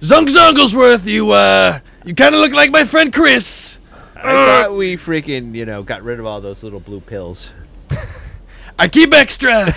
Zunk 0.00 0.28
Zunglesworth, 0.28 1.06
you 1.06 1.30
uh, 1.30 1.80
you 2.04 2.14
kind 2.14 2.34
of 2.34 2.40
look 2.40 2.52
like 2.52 2.70
my 2.70 2.84
friend 2.84 3.12
Chris. 3.12 3.78
I 4.24 4.62
thought 4.62 4.74
we 4.76 4.96
freaking, 4.96 5.54
you 5.54 5.64
know, 5.66 5.82
got 5.82 6.02
rid 6.02 6.18
of 6.18 6.26
all 6.26 6.40
those 6.40 6.62
little 6.62 6.80
blue 6.80 7.00
pills. 7.00 7.52
I 8.78 8.88
keep 8.88 9.12
extra. 9.12 9.76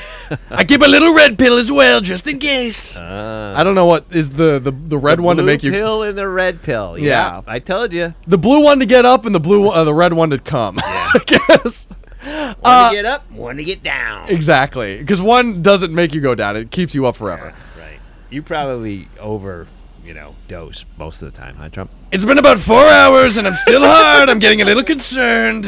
I 0.49 0.63
keep 0.63 0.81
a 0.81 0.87
little 0.87 1.13
red 1.13 1.37
pill 1.37 1.57
as 1.57 1.71
well, 1.71 1.99
just 2.01 2.27
in 2.27 2.39
case. 2.39 2.97
I 2.97 3.61
don't 3.63 3.75
know 3.75 3.85
what 3.85 4.05
is 4.09 4.31
the 4.31 4.57
the, 4.57 4.71
the 4.71 4.97
red 4.97 5.19
one 5.19 5.37
to 5.37 5.43
make 5.43 5.63
you 5.63 5.71
pill 5.71 6.01
and 6.03 6.17
the 6.17 6.27
red 6.27 6.61
pill. 6.63 6.97
Yeah. 6.97 7.07
Yeah, 7.07 7.41
I 7.45 7.59
told 7.59 7.91
you. 7.93 8.13
the 8.25 8.37
blue 8.37 8.61
one 8.63 8.79
to 8.79 8.85
get 8.85 9.05
up 9.05 9.25
and 9.25 9.35
the 9.35 9.39
blue 9.39 9.67
uh, 9.69 9.83
the 9.83 9.93
red 9.93 10.13
one 10.13 10.29
to 10.29 10.39
come. 10.39 10.77
Yeah. 10.77 11.09
I 11.13 11.19
guess. 11.25 11.87
One 11.87 12.55
Uh, 12.63 12.89
to 12.89 12.95
get 12.95 13.05
up, 13.05 13.29
one 13.31 13.57
to 13.57 13.63
get 13.63 13.83
down. 13.83 14.29
Exactly, 14.29 14.97
because 14.97 15.21
one 15.21 15.61
doesn't 15.61 15.93
make 15.93 16.11
you 16.13 16.21
go 16.21 16.33
down; 16.33 16.55
it 16.57 16.71
keeps 16.71 16.95
you 16.95 17.05
up 17.05 17.15
forever. 17.17 17.53
Right. 17.77 17.99
You 18.31 18.41
probably 18.41 19.09
over, 19.19 19.67
you 20.05 20.13
know, 20.13 20.35
dose 20.47 20.85
most 20.97 21.21
of 21.21 21.31
the 21.31 21.37
time, 21.37 21.55
huh, 21.55 21.69
Trump? 21.69 21.89
It's 22.11 22.25
been 22.25 22.37
about 22.37 22.59
four 22.59 22.85
hours 22.85 23.37
and 23.37 23.47
I'm 23.47 23.53
still 23.55 23.83
hard. 23.83 24.29
I'm 24.29 24.39
getting 24.39 24.61
a 24.61 24.65
little 24.65 24.83
concerned. 24.83 25.67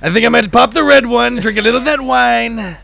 I 0.00 0.10
think 0.10 0.24
I 0.24 0.28
might 0.28 0.50
pop 0.52 0.74
the 0.74 0.84
red 0.84 1.06
one, 1.06 1.36
drink 1.36 1.58
a 1.58 1.62
little 1.62 1.78
of 1.78 1.84
that 1.86 2.00
wine. 2.00 2.76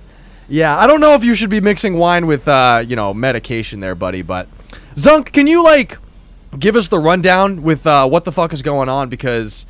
Yeah, 0.49 0.77
I 0.77 0.87
don't 0.87 1.01
know 1.01 1.15
if 1.15 1.25
you 1.25 1.35
should 1.35 1.51
be 1.51 1.61
mixing 1.61 1.95
wine 1.95 2.27
with, 2.27 2.49
uh, 2.49 2.85
you 2.87 2.97
know, 2.97 3.15
medication 3.15 3.81
there, 3.81 3.95
buddy. 3.95 4.23
But 4.23 4.49
Zunk, 4.95 5.33
can 5.33 5.47
you 5.47 5.63
like 5.63 5.99
give 6.59 6.77
us 6.77 6.89
the 6.89 6.99
rundown 6.99 7.63
with 7.63 7.87
uh, 7.87 8.09
what 8.09 8.25
the 8.25 8.33
fuck 8.33 8.53
is 8.53 8.63
going 8.63 8.89
on? 8.89 9.09
Because 9.09 9.67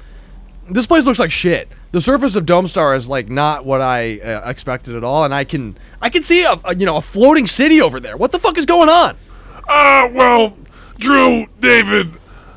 this 0.71 0.87
place 0.87 1.07
looks 1.07 1.19
like 1.19 1.31
shit. 1.31 1.69
The 1.93 2.01
surface 2.01 2.35
of 2.35 2.45
Dome 2.45 2.67
Star 2.67 2.95
is 2.95 3.09
like 3.09 3.29
not 3.29 3.65
what 3.65 3.81
I 3.81 4.19
uh, 4.19 4.49
expected 4.51 4.97
at 4.97 5.05
all, 5.05 5.25
and 5.25 5.33
I 5.33 5.45
can 5.45 5.77
I 6.01 6.09
can 6.09 6.23
see 6.25 6.45
a, 6.45 6.59
a 6.65 6.75
you 6.75 6.87
know 6.87 6.97
a 6.97 7.03
floating 7.03 7.47
city 7.47 7.81
over 7.81 8.01
there. 8.01 8.17
What 8.17 8.33
the 8.33 8.39
fuck 8.39 8.59
is 8.59 8.67
going 8.67 8.89
on? 8.89 9.17
Uh, 9.69 10.09
well, 10.13 10.57
Drew, 10.99 11.47
David, 11.61 12.13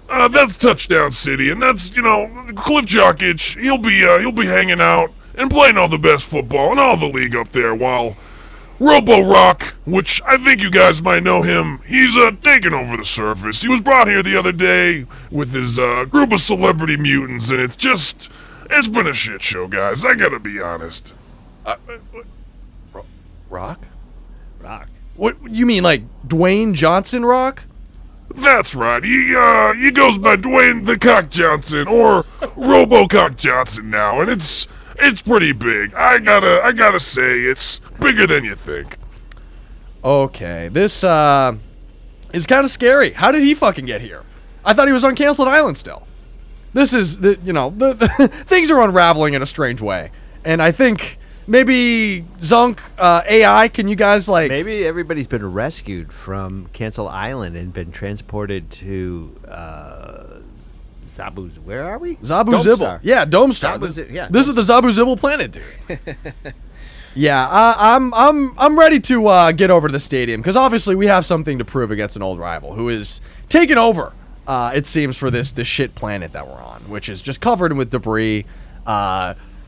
uh, 0.10 0.28
that's 0.28 0.56
Touchdown 0.56 1.12
City, 1.12 1.50
and 1.50 1.62
that's 1.62 1.96
you 1.96 2.02
know 2.02 2.28
Cliff 2.56 2.86
Jokic. 2.86 3.60
He'll 3.62 3.78
be 3.78 4.06
uh, 4.06 4.20
he'll 4.20 4.32
be 4.32 4.46
hanging 4.46 4.82
out 4.82 5.12
and 5.36 5.52
playing 5.52 5.78
all 5.78 5.88
the 5.88 5.98
best 5.98 6.26
football 6.26 6.72
in 6.72 6.80
all 6.80 6.98
the 6.98 7.08
league 7.08 7.36
up 7.36 7.52
there, 7.52 7.76
while 7.76 8.16
Robo 8.80 9.22
Rock, 9.22 9.74
which 9.86 10.22
I 10.26 10.38
think 10.38 10.62
you 10.62 10.70
guys 10.70 11.02
might 11.02 11.24
know 11.24 11.42
him, 11.42 11.80
he's 11.88 12.16
uh, 12.16 12.32
taking 12.42 12.74
over 12.74 12.96
the 12.96 13.04
surface. 13.04 13.62
He 13.62 13.68
was 13.68 13.82
brought 13.82 14.08
here 14.08 14.22
the 14.22 14.38
other 14.38 14.52
day 14.52 15.06
with 15.32 15.54
his 15.54 15.80
uh, 15.80 16.06
group 16.06 16.32
of 16.32 16.40
celebrity 16.40 16.96
mutants, 16.96 17.50
and 17.50 17.60
it's 17.60 17.78
just 17.78 18.32
it's 18.70 18.88
been 18.88 19.08
a 19.08 19.14
shit 19.14 19.42
show, 19.42 19.68
guys. 19.68 20.06
I 20.06 20.14
gotta 20.14 20.40
be 20.40 20.60
honest. 20.60 21.14
Rock? 23.50 23.88
Rock. 24.60 24.90
What 25.16 25.38
you 25.50 25.66
mean, 25.66 25.84
like 25.84 26.04
Dwayne 26.28 26.74
Johnson 26.74 27.26
Rock? 27.26 27.64
That's 28.38 28.76
right. 28.76 29.04
He 29.04 29.36
uh 29.36 29.74
he 29.74 29.92
goes 29.92 30.18
by 30.18 30.36
Dwayne 30.36 30.86
the 30.86 30.98
Cock 30.98 31.30
Johnson 31.30 31.88
or 31.88 32.26
Robo 32.56 33.08
Cock 33.08 33.36
Johnson 33.36 33.90
now, 33.90 34.22
and 34.22 34.30
it's 34.30 34.68
it's 35.00 35.22
pretty 35.22 35.52
big. 35.52 35.94
I 35.96 36.20
gotta 36.20 36.62
I 36.64 36.72
gotta 36.72 37.00
say 37.00 37.42
it's 37.42 37.82
bigger 38.00 38.28
than 38.28 38.44
you 38.46 38.56
think. 38.56 38.98
Okay, 40.04 40.70
this 40.72 41.04
uh 41.04 41.56
is 42.32 42.46
kind 42.46 42.64
of 42.64 42.70
scary. 42.70 43.14
How 43.14 43.32
did 43.32 43.42
he 43.42 43.56
fucking 43.56 43.86
get 43.86 44.02
here? 44.02 44.24
I 44.64 44.74
thought 44.74 44.88
he 44.88 44.94
was 44.94 45.04
on 45.04 45.16
Canceled 45.16 45.48
Island 45.48 45.78
still. 45.78 46.06
This 46.74 46.94
is 46.94 47.20
the 47.20 47.40
you 47.44 47.54
know 47.54 47.74
the, 47.76 47.94
the 47.94 48.08
things 48.32 48.70
are 48.70 48.82
unraveling 48.82 49.34
in 49.34 49.42
a 49.42 49.48
strange 49.48 49.82
way, 49.82 50.12
and 50.46 50.62
I 50.62 50.72
think 50.72 51.18
maybe 51.48 52.26
Zunk 52.40 52.80
uh, 52.98 53.24
AI. 53.28 53.70
Can 53.70 53.88
you 53.88 53.96
guys 53.96 54.30
like 54.30 54.50
Maybe 54.50 54.86
everybody's 54.86 55.28
been 55.28 55.54
rescued 55.54 56.14
from 56.14 56.68
Cancel 56.74 57.08
Island 57.08 57.56
and 57.56 57.74
been 57.74 57.92
transported 57.92 58.70
to 58.72 59.36
uh, 59.48 60.24
Zabu's. 61.08 61.58
Where 61.60 61.84
are 61.86 61.98
we? 61.98 62.18
Zabu 62.18 62.52
Dome 62.52 62.62
Zibble? 62.62 62.76
Star. 62.76 63.00
Yeah, 63.02 63.26
Dome 63.26 63.52
Star. 63.52 63.80
Zabu 63.80 63.92
Zi- 63.92 64.08
yeah. 64.12 64.28
This 64.30 64.48
is 64.48 64.56
the 64.56 64.62
Zabu 64.62 64.92
Zibble 64.92 65.20
planet, 65.20 65.52
dude. 65.52 66.00
yeah, 67.16 67.48
uh, 67.48 67.76
I'm 67.78 68.14
I'm 68.14 68.60
I'm 68.60 68.78
ready 68.78 69.00
to 69.02 69.28
uh, 69.28 69.52
get 69.52 69.72
over 69.72 69.88
to 69.88 69.92
the 69.92 70.00
stadium 70.00 70.42
because 70.42 70.56
obviously 70.56 70.96
we 70.96 71.08
have 71.08 71.26
something 71.26 71.58
to 71.58 71.66
prove 71.66 71.92
against 71.92 72.16
an 72.16 72.22
old 72.22 72.40
rival 72.40 72.76
who 72.76 72.90
is 72.90 73.22
taking 73.50 73.78
over. 73.78 74.14
Uh, 74.46 74.72
it 74.74 74.86
seems 74.86 75.18
for 75.18 75.30
this 75.30 75.52
this 75.52 75.68
shit 75.68 75.96
planet 75.96 76.34
that 76.34 76.48
we're 76.48 76.54
on, 76.54 76.82
which 76.90 77.10
is 77.10 77.22
just 77.22 77.42
covered 77.42 77.74
with 77.74 77.90
debris. 77.90 78.46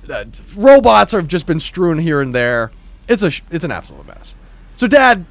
Uh, 0.09 0.25
robots 0.55 1.11
have 1.11 1.27
just 1.27 1.45
been 1.45 1.59
strewn 1.59 1.99
here 1.99 2.21
and 2.21 2.33
there. 2.33 2.71
It's 3.07 3.23
a 3.23 3.31
it's 3.51 3.63
an 3.63 3.71
absolute 3.71 4.07
mess. 4.07 4.35
So, 4.75 4.87
Dad, 4.87 5.25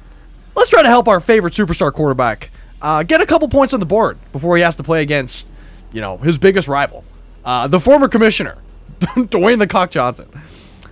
let's 0.55 0.69
try 0.69 0.83
to 0.83 0.89
help 0.89 1.07
our 1.07 1.19
favorite 1.19 1.53
superstar 1.53 1.91
quarterback 1.91 2.51
uh, 2.81 3.03
get 3.03 3.21
a 3.21 3.25
couple 3.25 3.47
points 3.47 3.73
on 3.73 3.79
the 3.79 3.85
board 3.85 4.17
before 4.31 4.55
he 4.55 4.63
has 4.63 4.75
to 4.77 4.83
play 4.83 5.01
against, 5.01 5.47
you 5.91 6.01
know, 6.01 6.17
his 6.17 6.37
biggest 6.37 6.67
rival, 6.67 7.03
uh, 7.43 7.67
the 7.67 7.79
former 7.79 8.07
commissioner, 8.07 8.57
Dwayne 8.99 9.59
the 9.59 9.67
Cock 9.67 9.91
Johnson. 9.91 10.29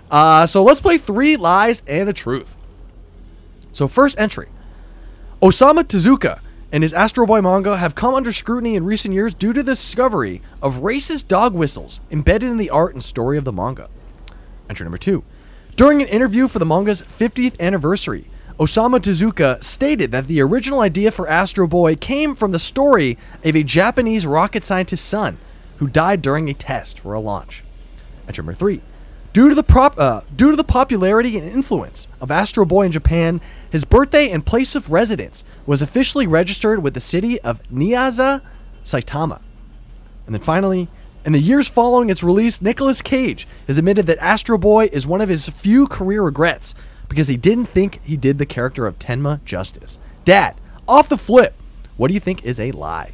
Uh, 0.09 0.45
so 0.45 0.63
let's 0.63 0.79
play 0.81 0.97
three 0.97 1.35
lies 1.37 1.83
and 1.87 2.09
a 2.09 2.13
truth. 2.13 2.55
So 3.71 3.87
first 3.87 4.19
entry, 4.19 4.47
Osamu 5.41 5.83
Tezuka 5.83 6.39
and 6.71 6.83
his 6.83 6.93
Astro 6.93 7.25
Boy 7.25 7.41
manga 7.41 7.77
have 7.77 7.95
come 7.95 8.13
under 8.13 8.31
scrutiny 8.31 8.75
in 8.75 8.83
recent 8.83 9.13
years 9.13 9.33
due 9.33 9.53
to 9.53 9.63
the 9.63 9.71
discovery 9.71 10.41
of 10.61 10.77
racist 10.77 11.27
dog 11.27 11.53
whistles 11.53 12.01
embedded 12.11 12.49
in 12.49 12.57
the 12.57 12.69
art 12.69 12.93
and 12.93 13.03
story 13.03 13.37
of 13.37 13.45
the 13.45 13.53
manga. 13.53 13.89
Entry 14.69 14.83
number 14.83 14.97
two. 14.97 15.23
During 15.75 16.01
an 16.01 16.07
interview 16.07 16.47
for 16.47 16.59
the 16.59 16.65
manga's 16.65 17.03
50th 17.03 17.59
anniversary, 17.59 18.27
Osamu 18.59 18.99
Tezuka 18.99 19.63
stated 19.63 20.11
that 20.11 20.27
the 20.27 20.41
original 20.41 20.81
idea 20.81 21.11
for 21.11 21.29
Astro 21.29 21.67
Boy 21.67 21.95
came 21.95 22.35
from 22.35 22.51
the 22.51 22.59
story 22.59 23.17
of 23.43 23.55
a 23.55 23.63
Japanese 23.63 24.25
rocket 24.25 24.63
scientist's 24.63 25.05
son 25.05 25.37
who 25.77 25.87
died 25.87 26.21
during 26.21 26.49
a 26.49 26.53
test 26.53 26.99
for 26.99 27.13
a 27.13 27.19
launch. 27.19 27.63
Entry 28.27 28.41
number 28.41 28.53
three. 28.55 28.81
Due 29.33 29.49
to 29.49 29.55
the 29.55 29.63
prop, 29.63 29.99
uh, 29.99 30.21
due 30.35 30.49
to 30.49 30.57
the 30.57 30.63
popularity 30.63 31.37
and 31.37 31.47
influence 31.47 32.07
of 32.19 32.31
Astro 32.31 32.65
Boy 32.65 32.85
in 32.85 32.91
Japan, 32.91 33.39
his 33.69 33.85
birthday 33.85 34.31
and 34.31 34.45
place 34.45 34.75
of 34.75 34.91
residence 34.91 35.43
was 35.65 35.81
officially 35.81 36.25
registered 36.25 36.81
with 36.81 36.93
the 36.93 36.99
city 36.99 37.39
of 37.41 37.61
Niiza, 37.69 38.41
Saitama. 38.83 39.41
And 40.25 40.33
then 40.33 40.41
finally, 40.41 40.87
in 41.23 41.33
the 41.33 41.39
years 41.39 41.67
following 41.67 42.09
its 42.09 42.23
release, 42.23 42.61
Nicolas 42.61 43.01
Cage 43.01 43.47
has 43.67 43.77
admitted 43.77 44.05
that 44.07 44.17
Astro 44.19 44.57
Boy 44.57 44.89
is 44.91 45.05
one 45.05 45.21
of 45.21 45.29
his 45.29 45.47
few 45.49 45.85
career 45.87 46.23
regrets 46.23 46.73
because 47.09 47.27
he 47.27 47.37
didn't 47.37 47.67
think 47.67 47.99
he 48.03 48.17
did 48.17 48.37
the 48.37 48.45
character 48.45 48.87
of 48.87 48.97
Tenma 48.97 49.43
justice. 49.43 49.99
Dad, 50.25 50.55
off 50.87 51.09
the 51.09 51.17
flip, 51.17 51.53
what 51.95 52.07
do 52.07 52.13
you 52.13 52.19
think 52.19 52.43
is 52.43 52.59
a 52.59 52.71
lie? 52.71 53.13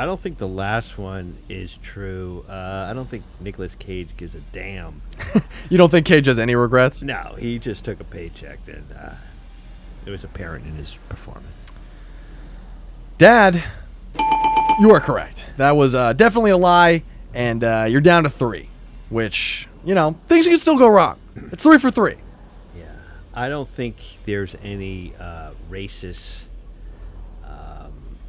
I 0.00 0.04
don't 0.06 0.20
think 0.20 0.38
the 0.38 0.46
last 0.48 0.96
one 0.96 1.36
is 1.48 1.76
true. 1.82 2.44
Uh, 2.48 2.86
I 2.88 2.92
don't 2.94 3.08
think 3.08 3.24
Nicolas 3.40 3.74
Cage 3.74 4.08
gives 4.16 4.34
a 4.34 4.40
damn. 4.52 5.02
You 5.70 5.76
don't 5.76 5.90
think 5.90 6.06
Cage 6.06 6.24
has 6.26 6.38
any 6.38 6.54
regrets? 6.54 7.02
No, 7.02 7.34
he 7.38 7.58
just 7.58 7.84
took 7.84 8.00
a 8.00 8.04
paycheck, 8.04 8.58
and 8.68 8.86
uh, 8.98 9.10
it 10.06 10.10
was 10.10 10.24
apparent 10.24 10.64
in 10.66 10.76
his 10.76 10.96
performance. 11.10 11.46
Dad, 13.18 13.62
you 14.80 14.90
are 14.92 15.00
correct. 15.00 15.46
That 15.58 15.76
was 15.76 15.94
uh, 15.94 16.14
definitely 16.14 16.52
a 16.52 16.56
lie, 16.56 17.02
and 17.34 17.62
uh, 17.62 17.86
you're 17.86 18.00
down 18.00 18.22
to 18.22 18.30
three, 18.30 18.70
which, 19.10 19.68
you 19.84 19.94
know, 19.94 20.16
things 20.26 20.46
can 20.48 20.58
still 20.58 20.78
go 20.78 20.88
wrong. 20.88 21.18
It's 21.52 21.62
three 21.62 21.76
for 21.76 21.90
three. 21.90 22.16
Yeah, 22.74 22.84
I 23.34 23.50
don't 23.50 23.68
think 23.68 23.96
there's 24.24 24.56
any 24.62 25.12
uh, 25.20 25.50
racist 25.70 26.44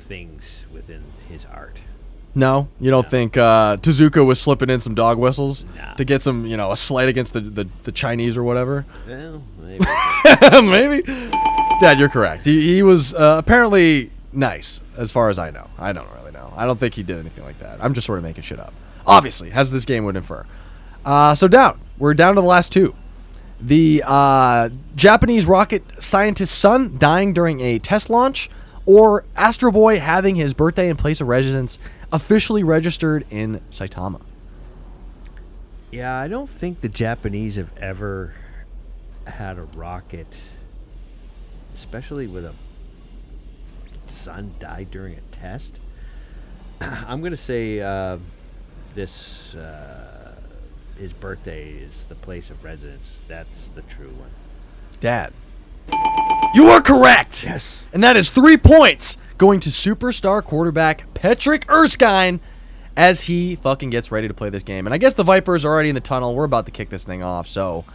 things 0.10 0.64
within 0.74 1.04
his 1.30 1.46
art. 1.46 1.80
No, 2.36 2.68
you 2.80 2.92
don't 2.92 3.08
think 3.08 3.38
uh, 3.38 3.78
Tezuka 3.78 4.26
was 4.26 4.40
slipping 4.40 4.70
in 4.70 4.80
some 4.80 4.94
dog 4.94 5.18
whistles 5.18 5.66
to 5.98 6.04
get 6.06 6.22
some, 6.22 6.46
you 6.46 6.58
know, 6.58 6.72
a 6.72 6.78
slight 6.78 7.10
against 7.10 7.34
the, 7.34 7.40
the, 7.40 7.68
the 7.84 7.92
Chinese 7.92 8.38
or 8.38 8.44
whatever? 8.44 8.86
Well, 9.08 9.44
maybe. 9.60 9.86
Maybe. 10.62 11.02
Dad, 11.80 11.98
you're 11.98 12.10
correct. 12.10 12.46
He, 12.46 12.76
he 12.76 12.84
was 12.84 13.14
uh, 13.14 13.38
apparently 13.40 14.12
nice, 14.34 14.82
as 14.98 15.12
far 15.12 15.30
as 15.30 15.40
I 15.40 15.50
know. 15.50 15.68
I 15.78 15.94
don't 15.94 16.10
really 16.16 16.32
know. 16.32 16.54
I 16.56 16.66
don't 16.66 16.80
think 16.80 16.94
he 16.94 17.04
did 17.04 17.18
anything 17.20 17.44
like 17.46 17.60
that. 17.60 17.84
I'm 17.84 17.94
just 17.94 18.06
sort 18.06 18.20
of 18.20 18.24
making 18.24 18.44
shit 18.44 18.60
up. 18.60 18.74
Obviously, 19.08 19.52
as 19.52 19.72
this 19.72 19.86
game 19.86 20.06
would 20.06 20.16
infer. 20.16 20.46
Uh, 21.06 21.34
so 21.34 21.48
down. 21.48 21.80
We're 21.98 22.14
down 22.14 22.36
to 22.36 22.42
the 22.42 22.48
last 22.48 22.72
two. 22.72 22.96
The 23.62 24.04
uh, 24.06 24.70
Japanese 24.96 25.46
rocket 25.46 25.84
scientist's 26.00 26.56
son 26.56 26.98
dying 26.98 27.34
during 27.34 27.60
a 27.60 27.80
test 27.80 28.10
launch, 28.10 28.50
or 28.90 29.24
Astro 29.36 29.72
Boy 29.72 30.00
having 30.00 30.34
his 30.34 30.56
birthday 30.56 30.90
and 30.90 30.98
place 30.98 31.22
of 31.22 31.28
residence 31.28 31.78
officially 32.12 32.64
registered 32.64 33.24
in 33.30 33.62
Saitama. 33.70 34.20
Yeah, 35.92 36.18
I 36.18 36.28
don't 36.28 36.50
think 36.50 36.82
the 36.82 36.90
Japanese 36.90 37.56
have 37.56 37.70
ever 37.78 38.34
had 39.28 39.60
a 39.60 39.66
rocket, 39.76 40.40
especially 41.76 42.26
with 42.26 42.46
a 42.46 42.54
son 44.08 44.56
died 44.58 44.90
during 44.90 45.14
a 45.14 45.22
test. 45.32 45.80
I'm 46.82 47.22
gonna 47.22 47.38
say 47.38 47.82
uh, 47.82 48.18
this. 48.96 49.54
Uh, 49.54 50.36
his 50.98 51.14
birthday 51.14 51.74
is 51.74 52.06
the 52.06 52.16
place 52.16 52.50
of 52.50 52.64
residence. 52.64 53.18
That's 53.28 53.68
the 53.68 53.84
true 53.84 54.10
one. 54.18 54.32
Dad. 55.00 55.32
You 56.54 56.68
are 56.68 56.82
correct. 56.82 57.46
Yes. 57.46 57.88
And 57.94 58.04
that 58.04 58.18
is 58.18 58.32
three 58.32 58.58
points 58.58 59.18
going 59.38 59.60
to 59.62 59.70
superstar 59.70 60.44
quarterback 60.44 61.14
Patrick 61.14 61.70
Erskine 61.70 62.40
as 62.98 63.22
he 63.22 63.56
fucking 63.56 63.90
gets 63.90 64.12
ready 64.12 64.28
to 64.28 64.34
play 64.34 64.50
this 64.50 64.64
game. 64.64 64.86
And 64.86 64.94
I 64.94 64.98
guess 64.98 65.14
the 65.14 65.24
Vipers 65.24 65.64
are 65.64 65.70
already 65.72 65.90
in 65.90 65.96
the 65.96 66.02
tunnel. 66.02 66.36
We're 66.36 66.44
about 66.44 66.66
to 66.66 66.72
kick 66.72 66.90
this 66.90 67.04
thing 67.06 67.24
off. 67.24 67.48
So, 67.48 67.86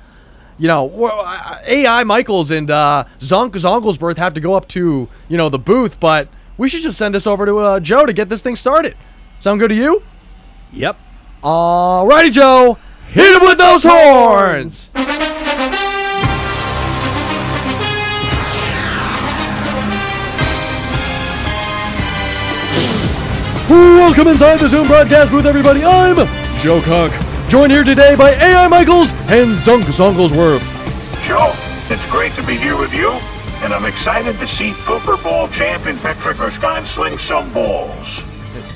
you 0.56 0.68
know, 0.68 0.90
uh, 1.04 1.58
AI 1.66 2.04
Michaels 2.04 2.50
and 2.50 2.70
uh, 2.70 3.04
Zonk 3.18 3.50
Zonglesberth 3.50 4.16
have 4.16 4.34
to 4.34 4.40
go 4.40 4.54
up 4.54 4.68
to, 4.68 5.08
you 5.28 5.36
know, 5.36 5.48
the 5.48 5.58
booth, 5.58 6.00
but 6.00 6.28
we 6.56 6.68
should 6.68 6.82
just 6.82 6.96
send 6.96 7.14
this 7.14 7.26
over 7.26 7.44
to 7.44 7.58
uh, 7.58 7.80
Joe 7.80 8.06
to 8.06 8.12
get 8.12 8.28
this 8.28 8.42
thing 8.42 8.56
started. 8.56 8.96
Sound 9.40 9.60
good 9.60 9.68
to 9.68 9.74
you? 9.74 10.02
Yep. 10.72 10.98
Alrighty, 11.42 12.32
Joe. 12.32 12.78
Hit 13.08 13.36
him 13.36 13.46
with 13.46 13.58
those 13.58 13.84
horns! 13.86 14.90
Welcome 23.74 24.28
inside 24.28 24.60
the 24.60 24.68
Zoom 24.68 24.86
broadcast 24.86 25.32
booth, 25.32 25.46
everybody. 25.46 25.82
I'm 25.84 26.14
Joe 26.60 26.80
Cock, 26.82 27.10
joined 27.48 27.72
here 27.72 27.82
today 27.82 28.14
by 28.14 28.30
AI 28.34 28.68
Michaels 28.68 29.10
and 29.26 29.50
Zunk 29.50 29.82
Zunglesworth. 29.90 30.62
Joe, 31.24 31.52
it's 31.92 32.08
great 32.08 32.32
to 32.34 32.46
be 32.46 32.54
here 32.54 32.78
with 32.78 32.94
you, 32.94 33.10
and 33.64 33.74
I'm 33.74 33.84
excited 33.84 34.38
to 34.38 34.46
see 34.46 34.72
Super 34.74 35.16
Bowl 35.16 35.48
champion 35.48 35.98
Patrick 35.98 36.38
Erskine 36.38 36.86
sling 36.86 37.18
some 37.18 37.52
balls. 37.52 38.22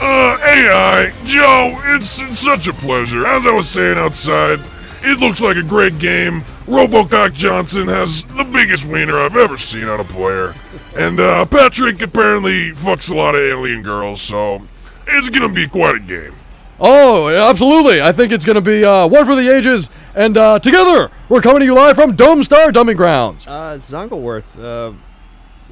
Uh, 0.00 0.36
AI, 0.44 1.12
Joe, 1.24 1.78
it's, 1.94 2.18
it's 2.18 2.40
such 2.40 2.66
a 2.66 2.72
pleasure. 2.72 3.24
As 3.24 3.46
I 3.46 3.52
was 3.52 3.68
saying 3.68 3.98
outside, 3.98 4.58
it 5.02 5.20
looks 5.20 5.40
like 5.40 5.56
a 5.56 5.62
great 5.62 6.00
game. 6.00 6.44
Robocock 6.66 7.34
Johnson 7.34 7.86
has 7.86 8.24
the 8.24 8.42
biggest 8.42 8.84
wiener 8.84 9.20
I've 9.20 9.36
ever 9.36 9.58
seen 9.58 9.84
on 9.84 10.00
a 10.00 10.04
player. 10.04 10.56
And, 10.96 11.20
uh, 11.20 11.46
Patrick 11.46 12.02
apparently 12.02 12.72
fucks 12.72 13.08
a 13.08 13.14
lot 13.14 13.36
of 13.36 13.42
alien 13.42 13.82
girls, 13.82 14.20
so 14.20 14.62
it's 15.08 15.28
gonna 15.28 15.48
be 15.52 15.66
quite 15.68 15.96
a 15.96 16.00
game. 16.00 16.34
Oh, 16.80 17.28
absolutely. 17.28 18.00
I 18.00 18.12
think 18.12 18.30
it's 18.30 18.44
going 18.44 18.54
to 18.54 18.60
be 18.60 18.84
uh, 18.84 19.08
one 19.08 19.26
for 19.26 19.34
the 19.34 19.52
ages. 19.52 19.90
And 20.14 20.36
uh, 20.36 20.60
together, 20.60 21.10
we're 21.28 21.40
coming 21.40 21.58
to 21.58 21.64
you 21.66 21.74
live 21.74 21.96
from 21.96 22.14
Dome 22.14 22.44
Star 22.44 22.70
Dumping 22.70 22.96
Grounds. 22.96 23.48
Uh, 23.48 23.78
Zongelworth, 23.82 24.56
uh, 24.62 24.92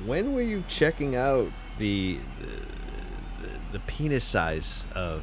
when 0.04 0.34
were 0.34 0.42
you 0.42 0.64
checking 0.66 1.14
out 1.14 1.46
the 1.78 2.18
the, 3.40 3.48
the 3.74 3.78
penis 3.86 4.24
size 4.24 4.82
of? 4.96 5.22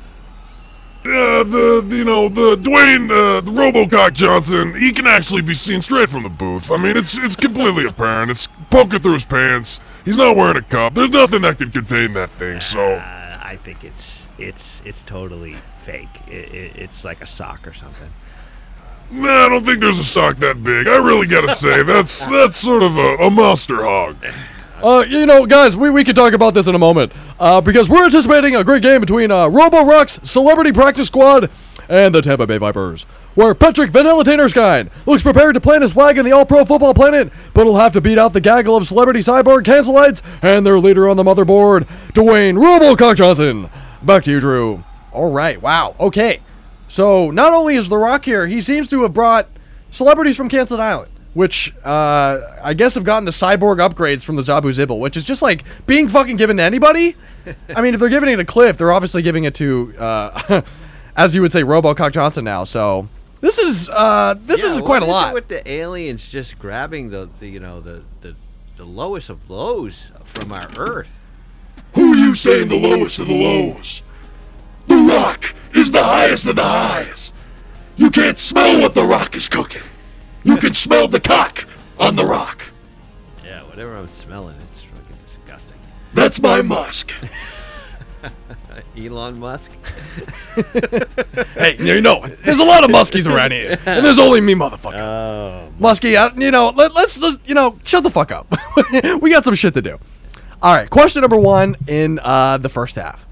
Uh, 1.05 1.43
the, 1.43 1.83
the- 1.85 1.95
you 1.97 2.05
know, 2.05 2.29
the 2.29 2.55
Dwayne, 2.55 3.11
uh, 3.11 3.41
the 3.41 3.51
Robocock 3.51 4.13
Johnson, 4.13 4.73
he 4.79 4.93
can 4.93 5.05
actually 5.05 5.41
be 5.41 5.53
seen 5.53 5.81
straight 5.81 6.07
from 6.07 6.23
the 6.23 6.29
booth. 6.29 6.71
I 6.71 6.77
mean, 6.77 6.95
it's 6.95 7.17
it's 7.17 7.35
completely 7.35 7.85
apparent. 7.85 8.31
It's 8.31 8.47
poking 8.69 9.01
through 9.01 9.13
his 9.13 9.25
pants. 9.25 9.81
He's 10.05 10.17
not 10.17 10.37
wearing 10.37 10.55
a 10.55 10.61
cup. 10.61 10.93
There's 10.93 11.09
nothing 11.09 11.41
that 11.41 11.57
can 11.57 11.71
contain 11.71 12.13
that 12.13 12.29
thing, 12.39 12.61
so. 12.61 13.03
I 13.53 13.57
think 13.57 13.83
it's 13.83 14.25
it's 14.39 14.81
it's 14.83 15.03
totally 15.03 15.55
fake. 15.83 16.09
It, 16.27 16.51
it, 16.51 16.75
it's 16.75 17.05
like 17.05 17.21
a 17.21 17.27
sock 17.27 17.67
or 17.67 17.73
something. 17.73 18.11
Nah, 19.11 19.45
I 19.45 19.49
don't 19.49 19.63
think 19.63 19.79
there's 19.79 19.99
a 19.99 20.03
sock 20.03 20.37
that 20.37 20.63
big. 20.63 20.87
I 20.87 20.97
really 20.97 21.27
gotta 21.27 21.53
say, 21.53 21.83
that's 21.93 22.27
that's 22.27 22.57
sort 22.57 22.81
of 22.81 22.97
a, 22.97 23.17
a 23.17 23.29
monster 23.29 23.83
hog. 23.83 24.17
Uh, 24.81 25.05
you 25.07 25.27
know, 25.27 25.45
guys, 25.45 25.77
we, 25.77 25.91
we 25.91 26.03
could 26.03 26.15
talk 26.15 26.33
about 26.33 26.55
this 26.55 26.67
in 26.67 26.73
a 26.73 26.79
moment. 26.79 27.11
Uh, 27.39 27.61
because 27.61 27.91
we're 27.91 28.03
anticipating 28.03 28.55
a 28.55 28.63
great 28.63 28.81
game 28.81 28.99
between 28.99 29.29
uh, 29.29 29.47
Robo 29.47 29.85
Rock's 29.85 30.19
Celebrity 30.23 30.71
Practice 30.71 31.07
Squad 31.07 31.51
and 31.89 32.13
the 32.13 32.21
Tampa 32.21 32.47
Bay 32.47 32.57
Vipers, 32.57 33.03
where 33.35 33.53
Patrick 33.53 33.91
Vanilla 33.91 34.23
Erskine 34.25 34.89
looks 35.05 35.23
prepared 35.23 35.53
to 35.55 35.61
plant 35.61 35.81
his 35.81 35.93
flag 35.93 36.17
in 36.17 36.25
the 36.25 36.31
All 36.31 36.45
Pro 36.45 36.65
Football 36.65 36.93
Planet, 36.93 37.31
but 37.53 37.65
will 37.65 37.77
have 37.77 37.93
to 37.93 38.01
beat 38.01 38.17
out 38.17 38.33
the 38.33 38.41
gaggle 38.41 38.75
of 38.75 38.87
celebrity 38.87 39.19
cyborg 39.19 39.63
cancelites 39.63 40.21
and 40.41 40.65
their 40.65 40.79
leader 40.79 41.07
on 41.07 41.17
the 41.17 41.23
motherboard, 41.23 41.87
Dwayne 42.13 42.61
Robocock 42.61 43.15
Johnson. 43.15 43.69
Back 44.01 44.23
to 44.23 44.31
you, 44.31 44.39
Drew. 44.39 44.83
All 45.11 45.31
right, 45.31 45.61
wow, 45.61 45.95
okay. 45.99 46.41
So 46.87 47.31
not 47.31 47.53
only 47.53 47.75
is 47.75 47.89
The 47.89 47.97
Rock 47.97 48.25
here, 48.25 48.47
he 48.47 48.61
seems 48.61 48.89
to 48.89 49.03
have 49.03 49.13
brought 49.13 49.47
celebrities 49.91 50.35
from 50.37 50.49
Cancel 50.49 50.81
Island, 50.81 51.11
which 51.33 51.73
uh, 51.83 52.39
I 52.61 52.73
guess 52.73 52.95
have 52.95 53.03
gotten 53.03 53.25
the 53.25 53.31
cyborg 53.31 53.77
upgrades 53.77 54.23
from 54.23 54.35
the 54.35 54.41
Zabu 54.41 54.65
Zibble, 54.65 54.99
which 54.99 55.15
is 55.17 55.23
just 55.23 55.41
like 55.41 55.63
being 55.85 56.07
fucking 56.07 56.35
given 56.35 56.57
to 56.57 56.63
anybody. 56.63 57.15
I 57.75 57.81
mean, 57.81 57.93
if 57.93 57.99
they're 57.99 58.09
giving 58.09 58.29
it 58.29 58.37
to 58.37 58.45
Cliff, 58.45 58.77
they're 58.77 58.91
obviously 58.91 59.21
giving 59.21 59.43
it 59.43 59.55
to, 59.55 59.93
uh, 59.97 60.61
as 61.15 61.35
you 61.35 61.41
would 61.41 61.51
say, 61.51 61.63
Robocock 61.63 62.11
Johnson 62.13 62.43
now. 62.45 62.63
So 62.63 63.07
this 63.41 63.59
is 63.59 63.89
uh, 63.89 64.35
this 64.45 64.61
Yeah, 64.63 64.69
is 64.69 64.75
what 64.77 64.85
quite 64.85 65.03
a 65.03 65.05
is 65.05 65.09
it 65.11 65.13
lot. 65.13 65.33
with 65.33 65.47
the 65.47 65.69
aliens 65.69 66.27
just 66.27 66.57
grabbing 66.59 67.09
the, 67.09 67.29
the 67.39 67.47
you 67.47 67.59
know 67.59 67.81
the, 67.81 68.03
the 68.21 68.35
the 68.77 68.85
lowest 68.85 69.29
of 69.29 69.49
lows 69.49 70.11
from 70.25 70.51
our 70.51 70.67
Earth. 70.77 71.19
Who 71.95 72.15
you 72.15 72.35
saying 72.35 72.69
the 72.69 72.79
lowest 72.79 73.19
of 73.19 73.27
the 73.27 73.35
lows? 73.35 74.01
The 74.87 74.95
rock 74.95 75.53
is 75.73 75.91
the 75.91 76.03
highest 76.03 76.47
of 76.47 76.55
the 76.55 76.63
highs. 76.65 77.31
You 77.95 78.09
can't 78.09 78.37
smell 78.39 78.81
what 78.81 78.95
the 78.95 79.03
rock 79.03 79.35
is 79.35 79.47
cooking. 79.47 79.83
You 80.43 80.57
can 80.57 80.73
smell 80.73 81.07
the 81.07 81.19
cock 81.19 81.65
on 81.99 82.15
the 82.15 82.25
rock. 82.25 82.63
Yeah, 83.45 83.61
whatever 83.63 83.95
I'm 83.95 84.07
smelling, 84.07 84.55
it's 84.71 84.81
fucking 84.81 85.15
disgusting. 85.25 85.77
That's 86.13 86.41
my 86.41 86.61
musk. 86.63 87.13
Elon 88.97 89.39
Musk. 89.39 89.71
hey, 91.55 91.75
you 91.79 92.01
know, 92.01 92.25
there's 92.43 92.59
a 92.59 92.63
lot 92.63 92.83
of 92.83 92.89
muskies 92.89 93.27
around 93.27 93.51
here, 93.51 93.79
and 93.85 94.05
there's 94.05 94.19
only 94.19 94.41
me, 94.41 94.53
motherfucker. 94.53 94.99
Oh, 94.99 95.71
Muskie, 95.79 96.15
uh, 96.15 96.33
you 96.37 96.51
know, 96.51 96.69
let, 96.69 96.93
let's 96.93 97.19
just, 97.19 97.39
you 97.45 97.53
know, 97.53 97.79
shut 97.83 98.03
the 98.03 98.09
fuck 98.09 98.31
up. 98.31 98.53
we 99.21 99.31
got 99.31 99.43
some 99.45 99.55
shit 99.55 99.73
to 99.73 99.81
do. 99.81 99.99
All 100.61 100.75
right, 100.75 100.89
question 100.89 101.21
number 101.21 101.37
one 101.37 101.75
in 101.87 102.19
uh, 102.23 102.57
the 102.57 102.69
first 102.69 102.95
half. 102.95 103.27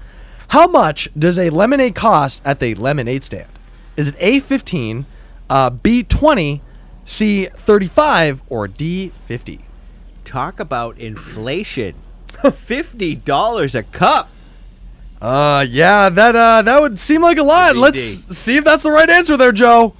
How 0.48 0.66
much 0.66 1.08
does 1.18 1.38
a 1.38 1.50
lemonade 1.50 1.94
cost 1.94 2.42
at 2.44 2.58
the 2.58 2.74
lemonade 2.74 3.24
stand? 3.24 3.48
Is 3.96 4.08
it 4.08 4.14
A, 4.18 4.40
15, 4.40 5.06
uh, 5.48 5.70
B, 5.70 6.02
20, 6.02 6.60
C, 7.04 7.46
35, 7.46 8.42
or 8.48 8.68
D, 8.68 9.12
50? 9.26 9.60
Talk 10.24 10.60
about 10.60 10.98
inflation. 10.98 11.94
Fifty 12.56 13.14
dollars 13.14 13.74
a 13.74 13.82
cup. 13.82 14.28
Uh, 15.22 15.64
yeah, 15.70 16.08
that 16.08 16.34
uh, 16.34 16.62
that 16.62 16.80
would 16.80 16.98
seem 16.98 17.22
like 17.22 17.38
a 17.38 17.44
lot. 17.44 17.76
Let's 17.76 18.36
see 18.36 18.56
if 18.56 18.64
that's 18.64 18.82
the 18.82 18.90
right 18.90 19.08
answer 19.08 19.36
there, 19.36 19.52
Joe. 19.52 19.94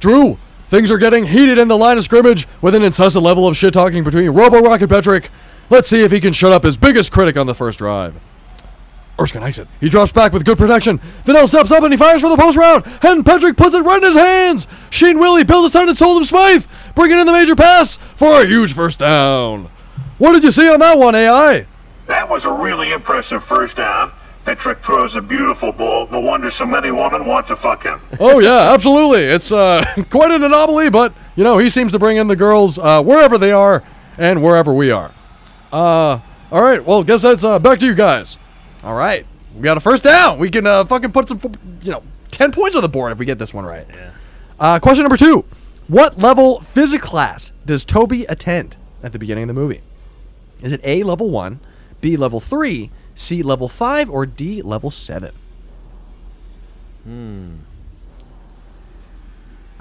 Drew, 0.00 0.40
things 0.68 0.90
are 0.90 0.98
getting 0.98 1.24
heated 1.24 1.56
in 1.56 1.68
the 1.68 1.76
line 1.76 1.96
of 1.96 2.02
scrimmage 2.02 2.48
with 2.60 2.74
an 2.74 2.82
incessant 2.82 3.24
level 3.24 3.46
of 3.46 3.56
shit 3.56 3.72
talking 3.72 4.02
between 4.02 4.28
Robo 4.30 4.58
Rock 4.60 4.80
and 4.80 4.90
Petrick. 4.90 5.30
Let's 5.70 5.88
see 5.88 6.02
if 6.02 6.10
he 6.10 6.18
can 6.18 6.32
shut 6.32 6.52
up 6.52 6.64
his 6.64 6.76
biggest 6.76 7.12
critic 7.12 7.36
on 7.36 7.46
the 7.46 7.54
first 7.54 7.78
drive. 7.78 8.20
Erskine 9.20 9.42
hikes 9.42 9.60
it. 9.60 9.68
He 9.78 9.88
drops 9.88 10.10
back 10.10 10.32
with 10.32 10.44
good 10.44 10.58
protection. 10.58 10.98
Fidel 10.98 11.46
steps 11.46 11.70
up 11.70 11.84
and 11.84 11.92
he 11.92 11.96
fires 11.96 12.20
for 12.20 12.28
the 12.28 12.36
post 12.36 12.58
route. 12.58 13.04
And 13.04 13.24
Patrick 13.24 13.56
puts 13.56 13.76
it 13.76 13.82
right 13.82 13.98
in 13.98 14.02
his 14.02 14.16
hands. 14.16 14.66
Sheen 14.90 15.20
Willie 15.20 15.44
built 15.44 15.62
his 15.62 15.72
time 15.72 15.88
and 15.88 15.96
told 15.96 16.16
him 16.16 16.24
Smythe, 16.24 16.66
bringing 16.96 17.20
in 17.20 17.26
the 17.26 17.32
major 17.32 17.54
pass 17.54 17.98
for 17.98 18.42
a 18.42 18.46
huge 18.46 18.72
first 18.72 18.98
down. 18.98 19.70
What 20.18 20.32
did 20.32 20.42
you 20.42 20.50
see 20.50 20.68
on 20.68 20.80
that 20.80 20.98
one, 20.98 21.14
AI? 21.14 21.66
That 22.08 22.28
was 22.28 22.46
a 22.46 22.52
really 22.52 22.90
impressive 22.90 23.44
first 23.44 23.76
down. 23.76 24.10
Patrick 24.44 24.78
throws 24.78 25.16
a 25.16 25.20
beautiful 25.20 25.70
ball. 25.70 26.08
No 26.10 26.20
wonder 26.20 26.50
so 26.50 26.64
many 26.64 26.90
women 26.90 27.26
want 27.26 27.46
to 27.48 27.56
fuck 27.56 27.84
him. 27.84 28.00
oh 28.20 28.38
yeah, 28.38 28.72
absolutely. 28.72 29.24
It's 29.24 29.52
uh, 29.52 29.84
quite 30.10 30.30
an 30.30 30.42
anomaly, 30.42 30.90
but 30.90 31.12
you 31.36 31.44
know 31.44 31.58
he 31.58 31.68
seems 31.68 31.92
to 31.92 31.98
bring 31.98 32.16
in 32.16 32.26
the 32.26 32.36
girls 32.36 32.78
uh, 32.78 33.02
wherever 33.02 33.36
they 33.36 33.52
are 33.52 33.84
and 34.18 34.42
wherever 34.42 34.72
we 34.72 34.90
are. 34.90 35.12
Uh, 35.72 36.20
all 36.50 36.62
right. 36.62 36.84
Well, 36.84 37.04
guess 37.04 37.22
that's 37.22 37.44
uh, 37.44 37.58
back 37.58 37.78
to 37.80 37.86
you 37.86 37.94
guys. 37.94 38.38
All 38.82 38.94
right, 38.94 39.26
we 39.54 39.60
got 39.60 39.76
a 39.76 39.80
first 39.80 40.04
down. 40.04 40.38
We 40.38 40.50
can 40.50 40.66
uh, 40.66 40.84
fucking 40.84 41.12
put 41.12 41.28
some, 41.28 41.40
you 41.82 41.92
know, 41.92 42.02
ten 42.30 42.50
points 42.50 42.74
on 42.76 42.82
the 42.82 42.88
board 42.88 43.12
if 43.12 43.18
we 43.18 43.26
get 43.26 43.38
this 43.38 43.52
one 43.52 43.66
right. 43.66 43.86
Yeah. 43.92 44.10
Uh, 44.58 44.78
question 44.78 45.02
number 45.02 45.18
two: 45.18 45.44
What 45.86 46.18
level 46.18 46.60
physics 46.60 47.04
class 47.04 47.52
does 47.66 47.84
Toby 47.84 48.24
attend 48.24 48.76
at 49.02 49.12
the 49.12 49.18
beginning 49.18 49.44
of 49.44 49.48
the 49.48 49.54
movie? 49.54 49.82
Is 50.62 50.72
it 50.72 50.80
A 50.82 51.02
level 51.02 51.28
one, 51.28 51.60
B 52.00 52.16
level 52.16 52.40
three, 52.40 52.90
C 53.14 53.42
level 53.42 53.68
five, 53.68 54.08
or 54.08 54.26
D 54.26 54.62
level 54.62 54.90
seven? 54.90 55.32
Hmm. 57.04 57.54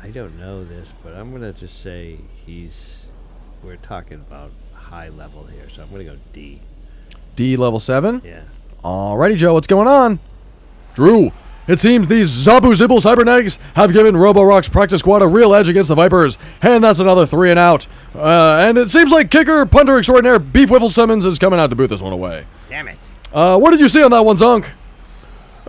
I 0.01 0.09
don't 0.09 0.39
know 0.39 0.63
this, 0.63 0.87
but 1.03 1.13
I'm 1.13 1.31
gonna 1.31 1.53
just 1.53 1.81
say 1.81 2.17
he's. 2.45 3.07
We're 3.63 3.75
talking 3.75 4.15
about 4.15 4.51
high 4.73 5.09
level 5.09 5.45
here, 5.45 5.69
so 5.73 5.83
I'm 5.83 5.91
gonna 5.91 6.05
go 6.05 6.17
D. 6.31 6.61
D 7.35 7.57
level 7.57 7.79
seven. 7.79 8.21
Yeah. 8.23 8.43
Alrighty, 8.83 9.35
Joe, 9.35 9.53
what's 9.53 9.67
going 9.67 9.87
on? 9.87 10.19
Drew, 10.95 11.31
it 11.67 11.79
seems 11.79 12.07
these 12.07 12.29
Zabu 12.29 12.73
Zibble 12.73 13.01
Cybernetics 13.01 13.59
have 13.75 13.93
given 13.93 14.15
Roborock's 14.15 14.69
practice 14.69 15.01
squad 15.01 15.21
a 15.21 15.27
real 15.27 15.53
edge 15.53 15.69
against 15.69 15.89
the 15.89 15.95
Vipers, 15.95 16.37
and 16.61 16.83
that's 16.83 16.99
another 16.99 17.25
three 17.25 17.51
and 17.51 17.59
out. 17.59 17.87
Uh, 18.15 18.57
and 18.61 18.77
it 18.77 18.89
seems 18.89 19.11
like 19.11 19.29
kicker, 19.29 19.65
punter 19.65 19.97
extraordinaire 19.97 20.39
Beef 20.39 20.69
Wiffle 20.69 20.89
Simmons 20.89 21.25
is 21.25 21.37
coming 21.37 21.59
out 21.59 21.69
to 21.69 21.75
boot 21.75 21.87
this 21.87 22.01
one 22.01 22.13
away. 22.13 22.45
Damn 22.69 22.87
it. 22.87 22.97
Uh, 23.33 23.57
what 23.59 23.71
did 23.71 23.79
you 23.79 23.89
see 23.89 24.03
on 24.03 24.11
that 24.11 24.25
one, 24.25 24.35
Zonk? 24.35 24.69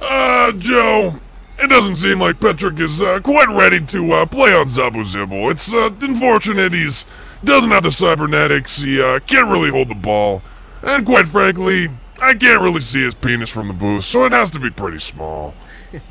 Uh, 0.01 0.53
Joe, 0.53 1.15
it 1.59 1.69
doesn't 1.69 1.97
seem 1.97 2.21
like 2.21 2.41
Petrick 2.41 2.81
is 2.81 3.03
uh, 3.03 3.21
quite 3.21 3.49
ready 3.49 3.85
to 3.87 4.13
uh, 4.13 4.27
play 4.27 4.55
on 4.55 4.67
Zabu 4.67 5.05
Zibble. 5.05 5.51
It's 5.51 5.73
uh, 5.73 5.91
unfortunate 6.01 6.73
he's 6.73 7.05
doesn't 7.45 7.71
have 7.71 7.83
the 7.83 7.91
cybernetics. 7.91 8.83
He 8.83 9.01
uh, 9.01 9.21
can't 9.21 9.49
really 9.49 9.71
hold 9.71 9.89
the 9.89 9.95
ball, 9.95 10.43
and 10.83 11.05
quite 11.05 11.27
frankly, 11.27 11.89
I 12.21 12.35
can't 12.35 12.61
really 12.63 12.81
see 12.81 13.03
his 13.03 13.15
penis 13.15 13.51
from 13.51 13.69
the 13.69 13.75
booth, 13.75 14.05
so 14.05 14.25
it 14.25 14.33
has 14.33 14.51
to 14.53 14.59
be 14.59 14.71
pretty 14.71 14.99
small. 14.99 15.55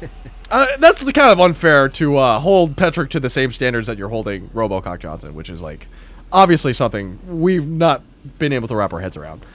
Uh, 0.52 0.66
that's 0.80 1.00
the 1.02 1.14
kind 1.14 1.30
of 1.30 1.40
unfair 1.40 1.88
to 1.88 2.18
uh, 2.18 2.40
hold 2.40 2.76
Petrick 2.76 3.12
to 3.12 3.20
the 3.20 3.30
same 3.30 3.52
standards 3.52 3.86
that 3.86 4.00
you're 4.00 4.10
holding 4.10 4.50
Robocock 4.50 5.00
Johnson, 5.00 5.36
which 5.36 5.48
is 5.48 5.62
like 5.62 5.86
obviously 6.32 6.74
something 6.74 7.20
we've 7.28 7.68
not 7.68 8.02
been 8.40 8.52
able 8.52 8.68
to 8.68 8.76
wrap 8.76 8.92
our 8.92 9.00
heads 9.00 9.16
around. 9.16 9.46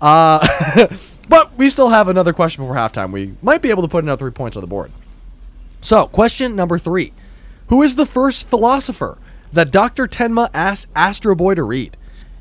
But 1.28 1.56
we 1.56 1.68
still 1.68 1.88
have 1.88 2.08
another 2.08 2.32
question 2.32 2.62
before 2.62 2.76
halftime. 2.76 3.10
We 3.10 3.34
might 3.42 3.62
be 3.62 3.70
able 3.70 3.82
to 3.82 3.88
put 3.88 4.04
another 4.04 4.18
three 4.18 4.30
points 4.32 4.56
on 4.56 4.60
the 4.60 4.66
board. 4.66 4.92
So, 5.80 6.06
question 6.06 6.56
number 6.56 6.78
three 6.78 7.12
Who 7.68 7.82
is 7.82 7.96
the 7.96 8.06
first 8.06 8.48
philosopher 8.48 9.18
that 9.52 9.70
Dr. 9.70 10.06
Tenma 10.06 10.50
asked 10.54 10.88
Astro 10.94 11.34
Boy 11.34 11.54
to 11.54 11.62
read? 11.62 11.96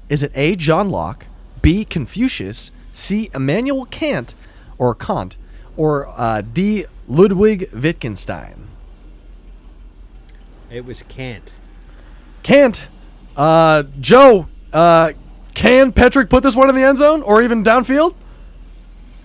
Is 0.10 0.22
it 0.22 0.32
A. 0.36 0.56
John 0.56 0.90
Locke, 0.90 1.26
B. 1.62 1.84
Confucius, 1.84 2.72
C. 2.92 3.30
Immanuel 3.34 3.86
Kant, 3.86 4.36
or 4.78 4.94
Kant, 4.94 5.36
or 5.76 6.08
uh, 6.10 6.42
D. 6.42 6.86
Ludwig 7.08 7.70
Wittgenstein? 7.74 8.68
It 10.70 10.86
was 10.86 11.04
Kant. 11.04 11.52
Can't. 12.44 12.88
Uh, 13.36 13.84
Joe, 14.00 14.48
uh, 14.74 15.12
can 15.54 15.92
Petrick 15.92 16.30
put 16.30 16.44
this 16.44 16.56
one 16.56 16.70
in 16.70 16.76
the 16.76 16.84
end 16.84 16.98
zone 16.98 17.22
or 17.22 17.42
even 17.42 17.64
downfield? 17.64 18.16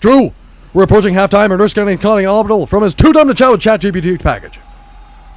Drew, 0.01 0.33
we're 0.73 0.85
approaching 0.85 1.15
halftime 1.15 1.51
and 1.53 1.61
Risk 1.61 1.77
getting 1.77 1.99
calling 1.99 2.27
Orbital 2.27 2.67
from 2.67 2.83
his 2.83 2.95
too 2.95 3.13
dumb 3.13 3.29
to 3.29 3.35
chat 3.35 3.51
with 3.51 3.61
Chat 3.61 3.83
GPT 3.83 4.21
package. 4.21 4.59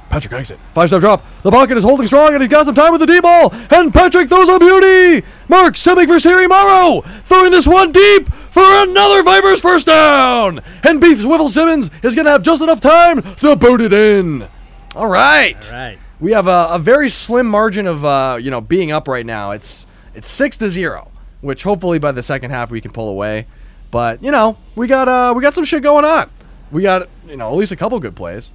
Patrick 0.08 0.32
exit. 0.32 0.58
Five 0.74 0.88
step 0.88 1.00
drop. 1.00 1.24
The 1.42 1.50
pocket 1.50 1.76
is 1.76 1.84
holding 1.84 2.06
strong 2.06 2.34
and 2.34 2.42
he's 2.42 2.48
got 2.48 2.66
some 2.66 2.74
time 2.74 2.92
with 2.92 3.00
the 3.00 3.06
D 3.06 3.20
ball. 3.20 3.52
And 3.70 3.92
Patrick 3.92 4.28
throws 4.28 4.48
a 4.48 4.58
beauty. 4.58 5.26
Mark 5.48 5.74
Simic 5.74 6.06
for 6.06 6.18
Siri 6.18 6.46
Morrow. 6.46 7.00
Throwing 7.00 7.50
this 7.50 7.66
one 7.66 7.90
deep 7.90 8.32
for 8.32 8.62
another 8.62 9.22
Vipers 9.22 9.60
first 9.60 9.86
down. 9.86 10.60
And 10.84 11.00
Beef 11.00 11.20
Swivel 11.20 11.48
Simmons 11.48 11.90
is 12.02 12.14
going 12.14 12.26
to 12.26 12.30
have 12.30 12.42
just 12.42 12.62
enough 12.62 12.80
time 12.80 13.22
to 13.22 13.56
boot 13.56 13.80
it 13.80 13.92
in. 13.92 14.46
All 14.94 15.08
right. 15.08 15.72
All 15.72 15.78
right. 15.78 15.98
We 16.20 16.30
have 16.32 16.46
a, 16.46 16.68
a 16.70 16.78
very 16.78 17.08
slim 17.08 17.46
margin 17.46 17.86
of 17.86 18.04
uh, 18.04 18.38
you 18.40 18.50
know 18.50 18.60
being 18.60 18.92
up 18.92 19.08
right 19.08 19.26
now. 19.26 19.50
It's 19.50 19.84
it's 20.14 20.28
six 20.28 20.56
to 20.58 20.70
zero, 20.70 21.10
which 21.40 21.64
hopefully 21.64 21.98
by 21.98 22.12
the 22.12 22.22
second 22.22 22.52
half 22.52 22.70
we 22.70 22.80
can 22.80 22.92
pull 22.92 23.08
away. 23.08 23.46
But 23.94 24.24
you 24.24 24.32
know 24.32 24.56
we 24.74 24.88
got 24.88 25.06
uh 25.06 25.32
we 25.36 25.40
got 25.40 25.54
some 25.54 25.62
shit 25.62 25.84
going 25.84 26.04
on. 26.04 26.28
We 26.72 26.82
got 26.82 27.08
you 27.28 27.36
know 27.36 27.48
at 27.48 27.54
least 27.54 27.70
a 27.70 27.76
couple 27.76 28.00
good 28.00 28.16
plays. 28.16 28.50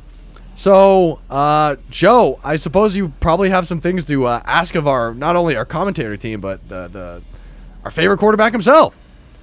So 0.53 1.22
uh, 1.30 1.78
Joe, 1.90 2.41
I 2.44 2.57
suppose 2.57 2.98
you 2.98 3.14
probably 3.22 3.49
have 3.49 3.66
some 3.66 3.80
things 3.80 4.03
to 4.03 4.28
uh, 4.28 4.41
ask 4.44 4.76
of 4.76 4.86
our 4.86 5.14
not 5.14 5.38
only 5.38 5.56
our 5.56 5.64
commentator 5.64 6.18
team 6.18 6.41
but 6.41 6.68
the 6.68 6.90
the 6.90 7.22
our 7.86 7.90
favorite 7.90 8.18
quarterback 8.18 8.52
himself. 8.52 8.98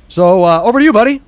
So 0.08 0.44
uh, 0.44 0.60
over 0.62 0.80
to 0.80 0.84
you, 0.84 0.92
buddy. 0.92 1.22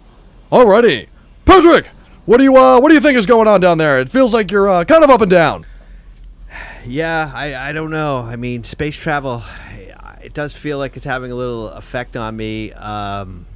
Alrighty, 0.52 1.08
Patrick. 1.46 1.86
What 2.26 2.36
do 2.36 2.44
you 2.44 2.54
uh, 2.54 2.78
what 2.78 2.90
do 2.90 2.94
you 2.94 3.00
think 3.00 3.16
is 3.16 3.24
going 3.24 3.48
on 3.48 3.62
down 3.62 3.78
there? 3.78 3.98
It 4.00 4.10
feels 4.10 4.34
like 4.34 4.50
you're 4.50 4.68
uh, 4.68 4.84
kind 4.84 5.02
of 5.02 5.08
up 5.08 5.22
and 5.22 5.30
down. 5.30 5.64
Yeah, 6.84 7.32
I, 7.34 7.70
I 7.70 7.72
don't 7.72 7.90
know. 7.90 8.18
I 8.18 8.36
mean, 8.36 8.64
space 8.64 8.96
travel, 8.96 9.42
it 10.20 10.34
does 10.34 10.54
feel 10.54 10.76
like 10.76 10.98
it's 10.98 11.06
having 11.06 11.32
a 11.32 11.34
little 11.34 11.70
effect 11.70 12.18
on 12.18 12.36
me. 12.36 12.74
Um, 12.74 13.46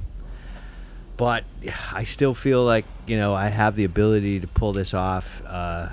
but 1.23 1.45
I 1.93 2.03
still 2.03 2.33
feel 2.33 2.65
like, 2.65 2.83
you 3.07 3.15
know, 3.15 3.33
I 3.33 3.47
have 3.47 3.77
the 3.77 3.85
ability 3.85 4.41
to 4.41 4.47
pull 4.47 4.73
this 4.73 4.93
off. 4.93 5.41
Uh, 5.45 5.87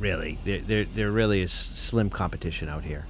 really, 0.00 0.38
there, 0.42 0.60
there, 0.60 0.84
there 0.86 1.10
really 1.10 1.42
is 1.42 1.52
slim 1.52 2.08
competition 2.08 2.66
out 2.66 2.82
here. 2.82 3.04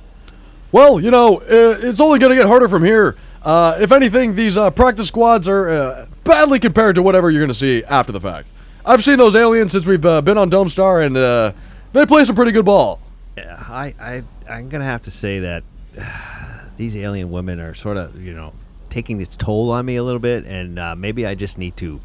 Well, 0.72 0.98
you 0.98 1.12
know, 1.12 1.40
it's 1.46 2.00
only 2.00 2.18
going 2.18 2.30
to 2.30 2.36
get 2.36 2.48
harder 2.48 2.66
from 2.66 2.82
here. 2.82 3.14
Uh, 3.40 3.76
if 3.78 3.92
anything, 3.92 4.34
these 4.34 4.56
uh, 4.56 4.72
practice 4.72 5.06
squads 5.06 5.46
are 5.46 5.70
uh, 5.70 6.06
badly 6.24 6.58
compared 6.58 6.96
to 6.96 7.02
whatever 7.02 7.30
you're 7.30 7.38
going 7.38 7.50
to 7.50 7.54
see 7.54 7.84
after 7.84 8.10
the 8.10 8.20
fact. 8.20 8.48
I've 8.84 9.04
seen 9.04 9.16
those 9.16 9.36
aliens 9.36 9.70
since 9.70 9.86
we've 9.86 10.04
uh, 10.04 10.22
been 10.22 10.36
on 10.36 10.48
Dome 10.48 10.68
Star, 10.68 11.02
and 11.02 11.16
uh, 11.16 11.52
they 11.92 12.04
play 12.04 12.24
some 12.24 12.34
pretty 12.34 12.50
good 12.50 12.64
ball. 12.64 13.00
Yeah, 13.36 13.64
I, 13.68 13.94
I, 14.00 14.24
I'm 14.50 14.68
gonna 14.70 14.82
have 14.82 15.02
to 15.02 15.12
say 15.12 15.38
that 15.38 15.62
these 16.76 16.96
alien 16.96 17.30
women 17.30 17.60
are 17.60 17.76
sort 17.76 17.96
of, 17.96 18.20
you 18.20 18.34
know, 18.34 18.52
taking 18.96 19.20
its 19.20 19.36
toll 19.36 19.70
on 19.72 19.84
me 19.84 19.96
a 19.96 20.02
little 20.02 20.18
bit, 20.18 20.46
and 20.46 20.78
uh, 20.78 20.96
maybe 20.96 21.26
I 21.26 21.34
just 21.34 21.58
need 21.58 21.76
to, 21.76 22.00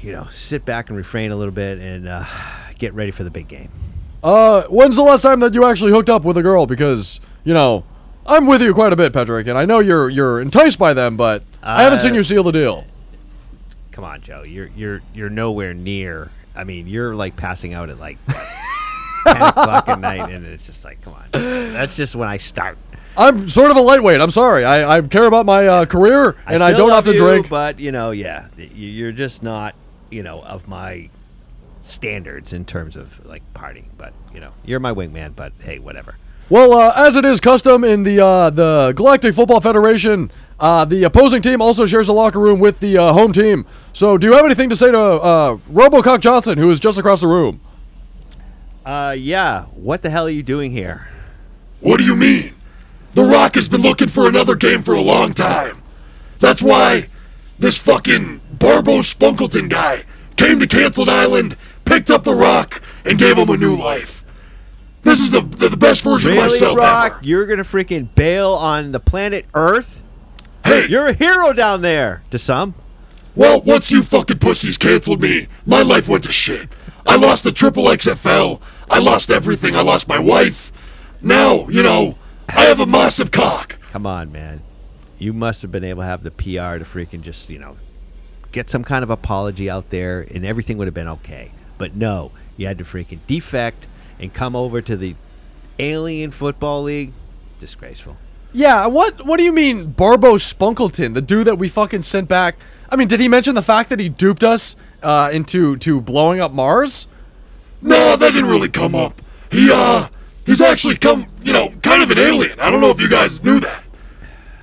you 0.00 0.12
know, 0.12 0.24
sit 0.30 0.66
back 0.66 0.90
and 0.90 0.96
refrain 0.98 1.30
a 1.30 1.36
little 1.36 1.54
bit 1.54 1.78
and 1.78 2.06
uh, 2.06 2.22
get 2.78 2.92
ready 2.92 3.10
for 3.10 3.24
the 3.24 3.30
big 3.30 3.48
game. 3.48 3.70
Uh, 4.22 4.64
when's 4.64 4.96
the 4.96 5.02
last 5.02 5.22
time 5.22 5.40
that 5.40 5.54
you 5.54 5.64
actually 5.64 5.90
hooked 5.90 6.10
up 6.10 6.22
with 6.26 6.36
a 6.36 6.42
girl? 6.42 6.66
Because 6.66 7.18
you 7.44 7.54
know, 7.54 7.86
I'm 8.26 8.46
with 8.46 8.60
you 8.60 8.74
quite 8.74 8.92
a 8.92 8.96
bit, 8.96 9.14
Patrick, 9.14 9.46
and 9.46 9.56
I 9.56 9.64
know 9.64 9.78
you're 9.78 10.10
you're 10.10 10.38
enticed 10.38 10.78
by 10.78 10.92
them, 10.92 11.16
but 11.16 11.44
I 11.62 11.82
haven't 11.82 12.00
seen 12.00 12.12
Uh, 12.12 12.16
you 12.16 12.22
seal 12.24 12.42
the 12.42 12.52
deal. 12.52 12.84
Come 13.92 14.04
on, 14.04 14.20
Joe, 14.20 14.42
you're 14.42 14.68
you're 14.76 15.00
you're 15.14 15.30
nowhere 15.30 15.72
near. 15.72 16.30
I 16.54 16.64
mean, 16.64 16.88
you're 16.88 17.14
like 17.14 17.36
passing 17.36 17.72
out 17.72 17.88
at 17.88 17.98
like 17.98 18.18
ten 19.26 19.40
o'clock 19.40 19.88
at 19.88 19.98
night, 19.98 20.30
and 20.30 20.44
it's 20.44 20.66
just 20.66 20.84
like, 20.84 21.00
come 21.00 21.14
on, 21.14 21.24
that's 21.72 21.96
just 21.96 22.14
when 22.14 22.28
I 22.28 22.36
start. 22.36 22.76
I'm 23.20 23.50
sort 23.50 23.70
of 23.70 23.76
a 23.76 23.82
lightweight. 23.82 24.18
I'm 24.22 24.30
sorry. 24.30 24.64
I, 24.64 24.96
I 24.96 25.00
care 25.02 25.26
about 25.26 25.44
my 25.44 25.66
uh, 25.66 25.84
career, 25.84 26.36
and 26.46 26.62
I, 26.62 26.72
still 26.72 26.86
don't 26.86 26.94
have 26.94 27.04
to 27.04 27.12
you, 27.12 27.18
drink. 27.18 27.50
But 27.50 27.78
you 27.78 27.92
know, 27.92 28.12
yeah, 28.12 28.48
you're 28.56 29.12
just 29.12 29.42
not, 29.42 29.74
you 30.10 30.22
know, 30.22 30.42
of 30.42 30.66
my 30.66 31.10
standards 31.82 32.54
in 32.54 32.64
terms 32.64 32.96
of 32.96 33.24
like 33.26 33.42
partying. 33.52 33.84
But 33.98 34.14
you 34.32 34.40
know, 34.40 34.52
you're 34.64 34.80
my 34.80 34.92
wingman. 34.92 35.36
But 35.36 35.52
hey, 35.60 35.78
whatever. 35.78 36.16
Well, 36.48 36.72
uh, 36.72 36.94
as 36.96 37.14
it 37.14 37.26
is 37.26 37.40
custom 37.40 37.84
in 37.84 38.04
the 38.04 38.24
uh, 38.24 38.48
the 38.48 38.94
Galactic 38.96 39.34
Football 39.34 39.60
Federation, 39.60 40.32
uh, 40.58 40.86
the 40.86 41.04
opposing 41.04 41.42
team 41.42 41.60
also 41.60 41.84
shares 41.84 42.08
a 42.08 42.14
locker 42.14 42.40
room 42.40 42.58
with 42.58 42.80
the 42.80 42.96
uh, 42.96 43.12
home 43.12 43.34
team. 43.34 43.66
So, 43.92 44.16
do 44.16 44.28
you 44.28 44.32
have 44.32 44.46
anything 44.46 44.70
to 44.70 44.76
say 44.76 44.90
to 44.90 44.98
uh, 44.98 45.56
RoboCock 45.70 46.20
Johnson, 46.20 46.56
who 46.56 46.70
is 46.70 46.80
just 46.80 46.98
across 46.98 47.20
the 47.20 47.28
room? 47.28 47.60
Uh, 48.84 49.14
yeah. 49.16 49.64
What 49.66 50.00
the 50.00 50.08
hell 50.08 50.26
are 50.26 50.30
you 50.30 50.42
doing 50.42 50.72
here? 50.72 51.06
What 51.80 51.98
do 51.98 52.04
you 52.04 52.16
mean? 52.16 52.54
The 53.14 53.22
Rock 53.24 53.54
has 53.56 53.68
been 53.68 53.82
looking 53.82 54.08
for 54.08 54.28
another 54.28 54.54
game 54.54 54.82
for 54.82 54.94
a 54.94 55.00
long 55.00 55.32
time. 55.34 55.82
That's 56.38 56.62
why 56.62 57.08
this 57.58 57.76
fucking 57.78 58.40
Barbo 58.52 58.98
Spunkleton 58.98 59.68
guy 59.68 60.04
came 60.36 60.60
to 60.60 60.66
Canceled 60.66 61.08
Island, 61.08 61.56
picked 61.84 62.10
up 62.10 62.24
The 62.24 62.34
Rock, 62.34 62.82
and 63.04 63.18
gave 63.18 63.36
him 63.36 63.50
a 63.50 63.56
new 63.56 63.74
life. 63.76 64.24
This 65.02 65.18
is 65.20 65.30
the 65.30 65.40
the, 65.40 65.70
the 65.70 65.76
best 65.76 66.02
version 66.02 66.32
Really, 66.32 66.44
of 66.44 66.52
myself 66.52 66.78
Rock? 66.78 67.12
ever. 67.12 67.20
You're 67.22 67.46
gonna 67.46 67.64
freaking 67.64 68.14
bail 68.14 68.50
on 68.52 68.92
the 68.92 69.00
planet 69.00 69.46
Earth? 69.54 70.00
Hey, 70.64 70.86
you're 70.88 71.06
a 71.06 71.14
hero 71.14 71.52
down 71.52 71.80
there 71.80 72.22
to 72.30 72.38
some. 72.38 72.74
Well, 73.34 73.62
once 73.62 73.90
you 73.90 74.02
fucking 74.02 74.38
pussies 74.40 74.76
canceled 74.76 75.22
me, 75.22 75.46
my 75.64 75.82
life 75.82 76.06
went 76.08 76.24
to 76.24 76.32
shit. 76.32 76.68
I 77.06 77.16
lost 77.16 77.44
the 77.44 77.52
triple 77.52 77.84
XFL. 77.84 78.60
I 78.90 78.98
lost 78.98 79.30
everything. 79.30 79.74
I 79.74 79.80
lost 79.80 80.06
my 80.06 80.18
wife. 80.18 80.70
Now, 81.22 81.66
you 81.68 81.82
know, 81.82 82.16
I 82.54 82.64
have 82.64 82.80
a 82.80 82.86
massive 82.86 83.30
cock. 83.30 83.78
Come 83.92 84.06
on, 84.06 84.32
man. 84.32 84.62
You 85.18 85.32
must 85.32 85.62
have 85.62 85.70
been 85.70 85.84
able 85.84 86.02
to 86.02 86.06
have 86.06 86.22
the 86.22 86.30
PR 86.30 86.78
to 86.78 86.84
freaking 86.84 87.22
just, 87.22 87.50
you 87.50 87.58
know, 87.58 87.76
get 88.52 88.70
some 88.70 88.84
kind 88.84 89.02
of 89.02 89.10
apology 89.10 89.70
out 89.70 89.90
there 89.90 90.20
and 90.20 90.44
everything 90.44 90.78
would 90.78 90.86
have 90.86 90.94
been 90.94 91.08
okay. 91.08 91.52
But 91.78 91.94
no, 91.94 92.32
you 92.56 92.66
had 92.66 92.78
to 92.78 92.84
freaking 92.84 93.20
defect 93.26 93.86
and 94.18 94.32
come 94.32 94.56
over 94.56 94.80
to 94.82 94.96
the 94.96 95.14
Alien 95.78 96.30
Football 96.30 96.82
League. 96.84 97.12
Disgraceful. 97.58 98.16
Yeah, 98.52 98.86
what 98.86 99.24
what 99.24 99.38
do 99.38 99.44
you 99.44 99.52
mean, 99.52 99.92
Barbo 99.92 100.34
Spunkleton, 100.34 101.14
the 101.14 101.20
dude 101.20 101.46
that 101.46 101.56
we 101.56 101.68
fucking 101.68 102.02
sent 102.02 102.28
back? 102.28 102.56
I 102.90 102.96
mean, 102.96 103.06
did 103.06 103.20
he 103.20 103.28
mention 103.28 103.54
the 103.54 103.62
fact 103.62 103.90
that 103.90 104.00
he 104.00 104.08
duped 104.08 104.42
us 104.42 104.74
uh, 105.02 105.30
into 105.32 105.76
to 105.76 106.00
blowing 106.00 106.40
up 106.40 106.52
Mars? 106.52 107.06
No, 107.80 108.16
that 108.16 108.32
didn't 108.32 108.50
really 108.50 108.68
come 108.68 108.94
up. 108.94 109.22
He, 109.52 109.70
uh, 109.72 110.08
he's 110.46 110.60
actually 110.60 110.96
come, 110.96 111.26
you 111.42 111.52
know, 111.52 111.72
kind 111.82 112.02
of 112.02 112.10
an 112.10 112.18
alien. 112.18 112.58
I 112.60 112.70
don't 112.70 112.80
know 112.80 112.90
if 112.90 113.00
you 113.00 113.08
guys 113.08 113.42
knew 113.42 113.60
that. 113.60 113.84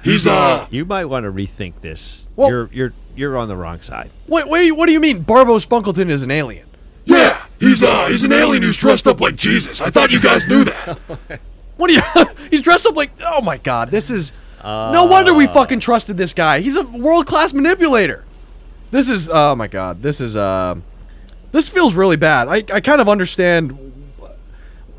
He's, 0.03 0.25
uh, 0.27 0.67
You 0.69 0.85
might 0.85 1.05
want 1.05 1.25
to 1.25 1.31
rethink 1.31 1.81
this. 1.81 2.25
Well- 2.35 2.49
you're 2.49 2.69
you're 2.71 2.93
you're 3.15 3.37
on 3.37 3.47
the 3.47 3.55
wrong 3.57 3.81
side. 3.81 4.11
Wait, 4.27 4.47
wait, 4.47 4.71
what 4.71 4.85
do 4.85 4.93
you 4.93 4.99
mean, 4.99 5.23
Barbo 5.23 5.57
Spunkleton 5.57 6.09
is 6.09 6.21
an 6.23 6.31
alien? 6.31 6.65
yeah, 7.05 7.45
he's, 7.59 7.81
uh, 7.83 8.07
he's 8.09 8.23
an 8.25 8.33
alien 8.33 8.61
who's 8.61 8.75
dressed 8.77 9.07
up 9.07 9.19
like 9.21 9.35
Jesus. 9.37 9.81
I 9.81 9.87
thought 9.89 10.11
you 10.11 10.19
guys 10.21 10.47
knew 10.47 10.63
that. 10.65 10.99
What 11.77 11.89
do 11.89 11.93
you? 11.93 12.01
he's 12.49 12.63
dressed 12.63 12.87
up 12.87 12.95
like. 12.95 13.11
Oh 13.23 13.39
my 13.39 13.57
god, 13.57 13.91
this 13.91 14.09
is. 14.09 14.33
no 14.63 15.05
wonder 15.05 15.33
we 15.35 15.45
fucking 15.45 15.79
trusted 15.79 16.17
this 16.17 16.33
guy. 16.33 16.59
He's 16.59 16.75
a 16.75 16.81
world 16.81 17.27
class 17.27 17.53
manipulator. 17.53 18.25
This 18.89 19.07
is. 19.09 19.29
Oh 19.31 19.53
my 19.55 19.67
god, 19.67 20.01
this 20.01 20.19
is. 20.19 20.35
Uh, 20.35 20.73
this 21.51 21.69
feels 21.69 21.93
really 21.93 22.15
bad. 22.17 22.47
I 22.47 22.63
I 22.73 22.81
kind 22.81 22.99
of 22.99 23.07
understand. 23.07 23.77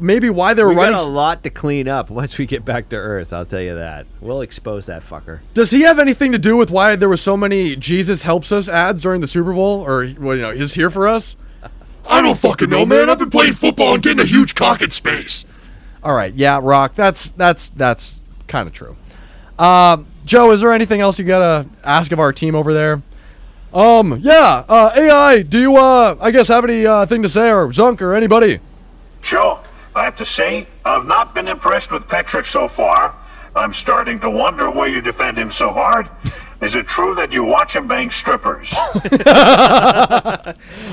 Maybe 0.00 0.30
why 0.30 0.54
they 0.54 0.62
were 0.62 0.70
We 0.70 0.76
writing. 0.76 0.96
got 0.96 1.06
a 1.06 1.10
lot 1.10 1.42
to 1.42 1.50
clean 1.50 1.88
up 1.88 2.08
once 2.10 2.38
we 2.38 2.46
get 2.46 2.64
back 2.64 2.88
to 2.90 2.96
Earth. 2.96 3.32
I'll 3.32 3.44
tell 3.44 3.60
you 3.60 3.74
that. 3.74 4.06
We'll 4.20 4.40
expose 4.40 4.86
that 4.86 5.02
fucker. 5.02 5.40
Does 5.54 5.70
he 5.70 5.82
have 5.82 5.98
anything 5.98 6.32
to 6.32 6.38
do 6.38 6.56
with 6.56 6.70
why 6.70 6.94
there 6.96 7.08
were 7.08 7.16
so 7.16 7.36
many 7.36 7.74
Jesus 7.76 8.22
helps 8.22 8.52
us 8.52 8.68
ads 8.68 9.02
during 9.02 9.20
the 9.20 9.26
Super 9.26 9.52
Bowl, 9.52 9.80
or 9.80 10.08
well, 10.18 10.36
you 10.36 10.42
know, 10.42 10.50
is 10.50 10.74
here 10.74 10.90
for 10.90 11.08
us? 11.08 11.36
I 12.10 12.22
don't 12.22 12.38
fucking 12.38 12.70
know, 12.70 12.86
man. 12.86 13.10
I've 13.10 13.18
been 13.18 13.30
playing 13.30 13.54
football 13.54 13.94
and 13.94 14.02
getting 14.02 14.20
a 14.20 14.24
huge 14.24 14.54
cock 14.54 14.82
in 14.82 14.90
space. 14.90 15.44
All 16.02 16.14
right, 16.14 16.32
yeah, 16.34 16.60
Rock. 16.62 16.94
That's 16.94 17.30
that's 17.32 17.70
that's 17.70 18.22
kind 18.46 18.66
of 18.68 18.72
true. 18.72 18.96
Um, 19.58 20.06
Joe, 20.24 20.52
is 20.52 20.60
there 20.60 20.72
anything 20.72 21.00
else 21.00 21.18
you 21.18 21.24
gotta 21.24 21.68
ask 21.82 22.12
of 22.12 22.20
our 22.20 22.32
team 22.32 22.54
over 22.54 22.72
there? 22.72 23.02
Um, 23.74 24.20
yeah, 24.22 24.64
uh, 24.68 24.90
AI, 24.96 25.42
do 25.42 25.58
you 25.60 25.76
uh, 25.76 26.16
I 26.20 26.30
guess 26.30 26.48
have 26.48 26.64
any 26.64 26.86
uh, 26.86 27.04
thing 27.06 27.22
to 27.22 27.28
say, 27.28 27.50
or 27.50 27.66
Zunk, 27.68 28.00
or 28.00 28.14
anybody? 28.14 28.60
Sure. 29.20 29.60
I 29.98 30.04
have 30.04 30.16
to 30.16 30.24
say, 30.24 30.66
I've 30.84 31.06
not 31.06 31.34
been 31.34 31.48
impressed 31.48 31.90
with 31.90 32.06
Patrick 32.08 32.46
so 32.46 32.68
far. 32.68 33.14
I'm 33.56 33.72
starting 33.72 34.20
to 34.20 34.30
wonder 34.30 34.70
why 34.70 34.86
you 34.86 35.00
defend 35.00 35.36
him 35.36 35.50
so 35.50 35.70
hard. 35.72 36.08
Is 36.60 36.74
it 36.76 36.86
true 36.86 37.14
that 37.16 37.32
you 37.32 37.42
watch 37.44 37.74
him 37.74 37.86
bang 37.88 38.10
strippers? 38.10 38.72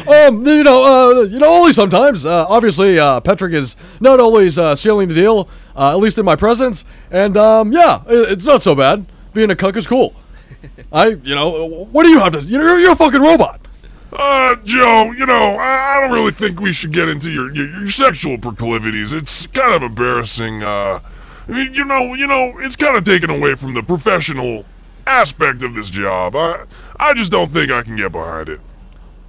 Um, 0.07 0.45
you 0.45 0.63
know, 0.63 0.83
uh, 0.83 1.23
you 1.23 1.39
know, 1.39 1.51
only 1.51 1.73
sometimes. 1.73 2.25
Uh, 2.25 2.45
obviously, 2.47 2.99
uh, 2.99 3.19
Patrick 3.21 3.53
is 3.53 3.75
not 3.99 4.19
always 4.19 4.57
uh, 4.59 4.75
sealing 4.75 5.09
the 5.09 5.15
deal, 5.15 5.49
uh, 5.75 5.91
at 5.91 5.97
least 5.99 6.17
in 6.19 6.25
my 6.25 6.35
presence. 6.35 6.85
And 7.11 7.35
um, 7.37 7.71
yeah, 7.73 8.01
i- 8.07 8.31
it's 8.31 8.45
not 8.45 8.61
so 8.61 8.75
bad. 8.75 9.05
Being 9.33 9.49
a 9.51 9.55
cuck 9.55 9.75
is 9.77 9.87
cool. 9.87 10.13
I, 10.91 11.07
you 11.07 11.33
know, 11.35 11.85
what 11.91 12.03
do 12.03 12.09
you 12.09 12.19
have 12.19 12.33
to? 12.33 12.39
You're, 12.47 12.77
you're 12.79 12.93
a 12.93 12.95
fucking 12.95 13.21
robot. 13.21 13.61
Uh, 14.17 14.55
Joe, 14.63 15.11
you 15.11 15.25
know, 15.25 15.57
I, 15.57 15.97
I 15.97 16.01
don't 16.01 16.11
really 16.11 16.31
think 16.31 16.59
we 16.59 16.71
should 16.71 16.93
get 16.93 17.09
into 17.09 17.29
your, 17.31 17.53
your 17.53 17.67
your 17.67 17.87
sexual 17.87 18.37
proclivities. 18.37 19.11
It's 19.13 19.45
kind 19.47 19.73
of 19.73 19.83
embarrassing. 19.83 20.63
Uh, 20.63 21.01
you 21.47 21.83
know, 21.85 22.13
you 22.13 22.25
know, 22.25 22.53
it's 22.59 22.75
kind 22.75 22.95
of 22.95 23.03
taken 23.03 23.29
away 23.29 23.55
from 23.55 23.73
the 23.73 23.83
professional 23.83 24.65
aspect 25.05 25.63
of 25.63 25.75
this 25.75 25.89
job. 25.89 26.35
I 26.35 26.65
I 26.99 27.13
just 27.13 27.31
don't 27.31 27.51
think 27.51 27.71
I 27.71 27.83
can 27.83 27.95
get 27.95 28.11
behind 28.11 28.49
it. 28.49 28.61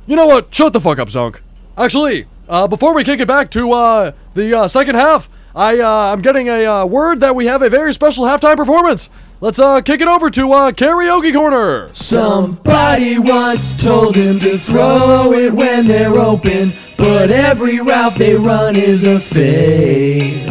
You 0.07 0.15
know 0.17 0.27
what? 0.27 0.55
Shut 0.55 0.73
the 0.73 0.81
fuck 0.81 0.99
up, 0.99 1.09
Zonk. 1.09 1.41
Actually, 1.77 2.27
uh, 2.49 2.69
before 2.69 2.95
we 2.95 3.03
kick 3.03 3.21
it 3.21 3.29
back 3.29 3.51
to 3.51 3.73
uh, 3.73 4.13
the 4.35 4.57
uh, 4.57 4.69
second 4.69 4.95
half, 4.95 5.29
I 5.55 5.81
uh, 5.81 6.13
I'm 6.13 6.23
getting 6.23 6.49
a 6.49 6.65
uh, 6.65 6.87
word 6.87 7.21
that 7.21 7.35
we 7.35 7.47
have 7.47 7.61
a 7.61 7.69
very 7.69 7.93
special 7.93 8.25
halftime 8.25 8.57
performance. 8.57 9.11
Let's 9.39 9.59
uh, 9.59 9.83
kick 9.83 10.01
it 10.01 10.09
over 10.09 10.31
to 10.31 10.53
uh, 10.53 10.73
karaoke 10.73 11.31
corner. 11.31 11.91
Somebody 11.93 13.19
once 13.19 13.75
told 13.75 14.17
him 14.17 14.39
to 14.39 14.57
throw 14.57 15.31
it 15.35 15.53
when 15.53 15.87
they're 15.87 16.15
open, 16.15 16.73
but 16.97 17.31
every 17.31 17.79
route 17.79 18.17
they 18.17 18.35
run 18.35 18.77
is 18.77 19.05
a 19.05 19.21
fade. 19.21 20.47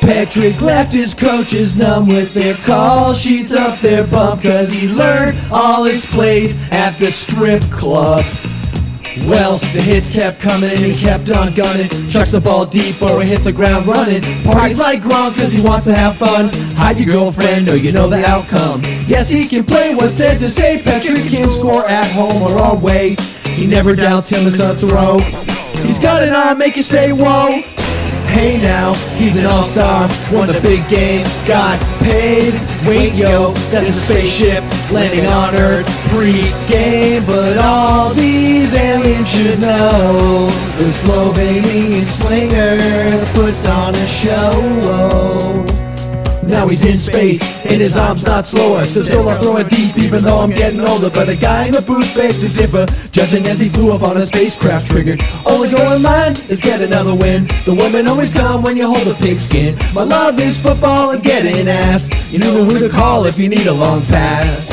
Patrick 0.00 0.60
left 0.60 0.92
his 0.92 1.14
coaches 1.14 1.76
numb 1.76 2.08
with 2.08 2.34
their 2.34 2.56
call 2.56 3.14
sheets 3.14 3.54
up 3.54 3.78
their 3.78 4.04
bum 4.04 4.40
cause 4.40 4.72
he 4.72 4.88
learned 4.88 5.38
all 5.52 5.84
his 5.84 6.04
plays 6.06 6.58
at 6.72 6.98
the 6.98 7.12
strip 7.12 7.62
club. 7.70 8.24
Well, 9.18 9.58
the 9.58 9.82
hits 9.82 10.10
kept 10.10 10.40
coming 10.40 10.70
and 10.70 10.78
he 10.78 10.94
kept 10.94 11.30
on 11.30 11.54
gunning. 11.54 11.88
Chucks 12.08 12.30
the 12.30 12.40
ball 12.40 12.64
deep 12.64 13.02
or 13.02 13.22
hit 13.22 13.42
the 13.42 13.52
ground 13.52 13.86
running. 13.86 14.22
Parties 14.44 14.78
like 14.78 15.02
Gronk 15.02 15.36
cause 15.36 15.52
he 15.52 15.60
wants 15.60 15.84
to 15.86 15.94
have 15.94 16.16
fun. 16.16 16.50
Hide 16.76 16.98
your 17.00 17.10
girlfriend 17.10 17.68
or 17.68 17.76
you 17.76 17.92
know 17.92 18.08
the 18.08 18.24
outcome. 18.24 18.82
Yes, 19.06 19.28
he 19.28 19.46
can 19.46 19.64
play, 19.64 19.94
what's 19.94 20.16
there 20.16 20.38
to 20.38 20.48
say? 20.48 20.80
Patrick 20.82 21.24
can 21.28 21.50
score 21.50 21.86
at 21.86 22.10
home 22.12 22.42
or 22.42 22.56
away. 22.72 23.16
He 23.46 23.66
never 23.66 23.96
doubts 23.96 24.30
him 24.30 24.46
as 24.46 24.60
a 24.60 24.74
throw. 24.76 25.18
He's 25.84 25.98
got 25.98 26.22
an 26.22 26.34
eye, 26.34 26.54
make 26.54 26.76
you 26.76 26.82
say 26.82 27.12
whoa. 27.12 27.62
Hey 28.30 28.62
now, 28.62 28.94
he's 29.18 29.36
an 29.36 29.44
all-star, 29.44 30.08
won 30.32 30.46
the 30.46 30.60
big 30.60 30.88
game, 30.88 31.26
got 31.46 31.80
paid. 32.02 32.54
Wait 32.86 33.12
yo, 33.14 33.52
that's 33.70 33.90
a 33.90 33.92
spaceship 33.92 34.62
landing 34.90 35.26
on 35.26 35.54
Earth 35.54 35.86
pre-game. 36.08 37.24
But 37.26 37.58
all 37.58 38.14
these 38.14 38.72
aliens 38.72 39.28
should 39.28 39.60
know 39.60 40.46
the 40.78 40.90
Slovenian 41.02 42.06
slinger 42.06 42.78
puts 43.34 43.66
on 43.66 43.94
a 43.94 44.06
show. 44.06 45.89
Now 46.42 46.66
he's 46.68 46.84
in 46.84 46.96
space, 46.96 47.42
and 47.64 47.80
his 47.80 47.96
arm's 47.96 48.24
not 48.24 48.46
slower. 48.46 48.84
So 48.84 49.02
still 49.02 49.28
I 49.28 49.38
throw 49.38 49.56
it 49.58 49.68
deep, 49.68 49.96
even 49.98 50.24
though 50.24 50.38
I'm 50.38 50.50
getting 50.50 50.80
older. 50.80 51.10
But 51.10 51.28
a 51.28 51.36
guy 51.36 51.66
in 51.66 51.72
the 51.72 51.82
booth 51.82 52.14
begged 52.14 52.40
to 52.40 52.48
differ, 52.48 52.86
judging 53.12 53.46
as 53.46 53.60
he 53.60 53.68
flew 53.68 53.92
off 53.92 54.02
on 54.02 54.16
a 54.16 54.26
spacecraft 54.26 54.86
triggered. 54.86 55.22
Only 55.46 55.70
goal 55.70 55.92
in 55.92 56.02
line 56.02 56.32
is 56.48 56.60
get 56.60 56.80
another 56.80 57.14
win. 57.14 57.46
The 57.64 57.74
women 57.74 58.08
always 58.08 58.32
come 58.32 58.62
when 58.62 58.76
you 58.76 58.86
hold 58.86 59.06
a 59.06 59.14
pigskin. 59.14 59.78
My 59.94 60.02
love 60.02 60.40
is 60.40 60.58
football 60.58 61.10
and 61.10 61.22
getting 61.22 61.68
ass. 61.68 62.10
You 62.30 62.38
know 62.38 62.64
who 62.64 62.78
to 62.78 62.88
call 62.88 63.26
if 63.26 63.38
you 63.38 63.48
need 63.48 63.66
a 63.66 63.74
long 63.74 64.04
pass. 64.06 64.70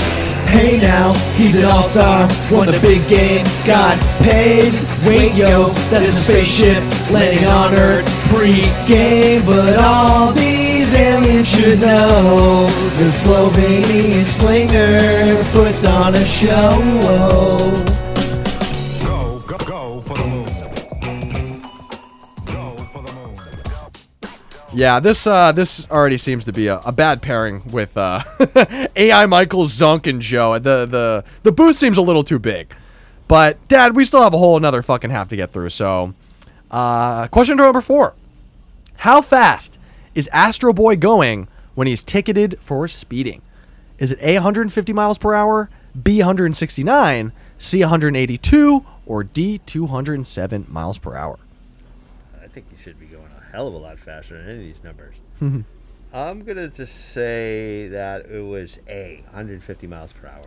Hey 0.47 0.79
now, 0.79 1.13
he's 1.35 1.55
an 1.55 1.65
all-star, 1.65 2.27
won 2.49 2.67
the 2.67 2.79
big 2.81 3.07
game, 3.09 3.45
got 3.65 3.99
paid. 4.23 4.73
Wait 5.05 5.35
yo, 5.35 5.67
that's 5.91 6.09
a 6.09 6.13
spaceship 6.13 6.81
landing 7.11 7.45
on 7.45 7.75
Earth 7.75 8.07
pre-game. 8.29 9.45
But 9.45 9.77
all 9.77 10.31
these 10.31 10.56
aliens 10.93 11.47
should 11.47 11.79
know 11.79 12.67
the 12.97 13.11
Slovenian 13.11 14.25
slinger 14.25 15.43
puts 15.51 15.85
on 15.85 16.15
a 16.15 16.25
show. 16.25 17.95
Yeah, 24.77 24.99
this 24.99 25.25
uh, 25.25 25.51
this 25.53 25.89
already 25.89 26.17
seems 26.17 26.45
to 26.45 26.53
be 26.53 26.67
a, 26.67 26.77
a 26.85 26.91
bad 26.91 27.23
pairing 27.23 27.63
with 27.71 27.97
uh, 27.97 28.21
AI 28.95 29.25
Michael, 29.25 29.63
Zunk, 29.63 30.05
and 30.05 30.21
Joe. 30.21 30.59
The 30.59 30.85
the 30.85 31.23
the 31.41 31.51
booth 31.51 31.75
seems 31.75 31.97
a 31.97 32.01
little 32.03 32.23
too 32.23 32.37
big, 32.37 32.71
but 33.27 33.57
Dad, 33.67 33.95
we 33.95 34.05
still 34.05 34.21
have 34.21 34.35
a 34.35 34.37
whole 34.37 34.55
another 34.55 34.83
fucking 34.83 35.09
half 35.09 35.29
to 35.29 35.35
get 35.35 35.51
through. 35.51 35.69
So, 35.69 36.13
uh, 36.69 37.27
question 37.29 37.57
number 37.57 37.81
four: 37.81 38.13
How 38.97 39.19
fast 39.23 39.76
is 40.17 40.27
Astro 40.33 40.73
Boy 40.73 40.95
going 40.95 41.47
when 41.75 41.85
he's 41.85 42.01
ticketed 42.01 42.57
for 42.59 42.87
speeding? 42.87 43.43
Is 43.99 44.11
it 44.11 44.19
A 44.19 44.33
150 44.33 44.91
miles 44.91 45.19
per 45.19 45.35
hour, 45.35 45.69
B 46.01 46.17
169, 46.19 47.31
C 47.59 47.81
182, 47.81 48.83
or 49.05 49.23
D 49.23 49.59
207 49.59 50.65
miles 50.67 50.97
per 50.97 51.15
hour? 51.15 51.37
I 52.43 52.47
think 52.47 52.65
you 52.71 52.77
should 52.83 52.99
be 52.99 53.05
going 53.05 53.27
a 53.39 53.51
hell 53.51 53.67
of 53.67 53.75
a 53.75 53.77
lot 53.77 53.99
faster 53.99 54.35
than 54.35 54.49
any 54.49 54.69
of 54.69 54.73
these 54.75 54.83
numbers. 54.83 55.15
Mhm. 55.39 55.65
I'm 56.11 56.43
gonna 56.43 56.67
just 56.69 57.13
say 57.13 57.87
that 57.89 58.25
it 58.25 58.41
was 58.41 58.79
A, 58.89 59.21
150 59.27 59.85
miles 59.85 60.13
per 60.13 60.27
hour. 60.29 60.45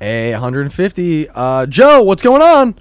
A 0.00 0.32
150. 0.32 1.28
Uh, 1.34 1.66
Joe, 1.66 2.02
what's 2.02 2.22
going 2.22 2.40
on? 2.40 2.76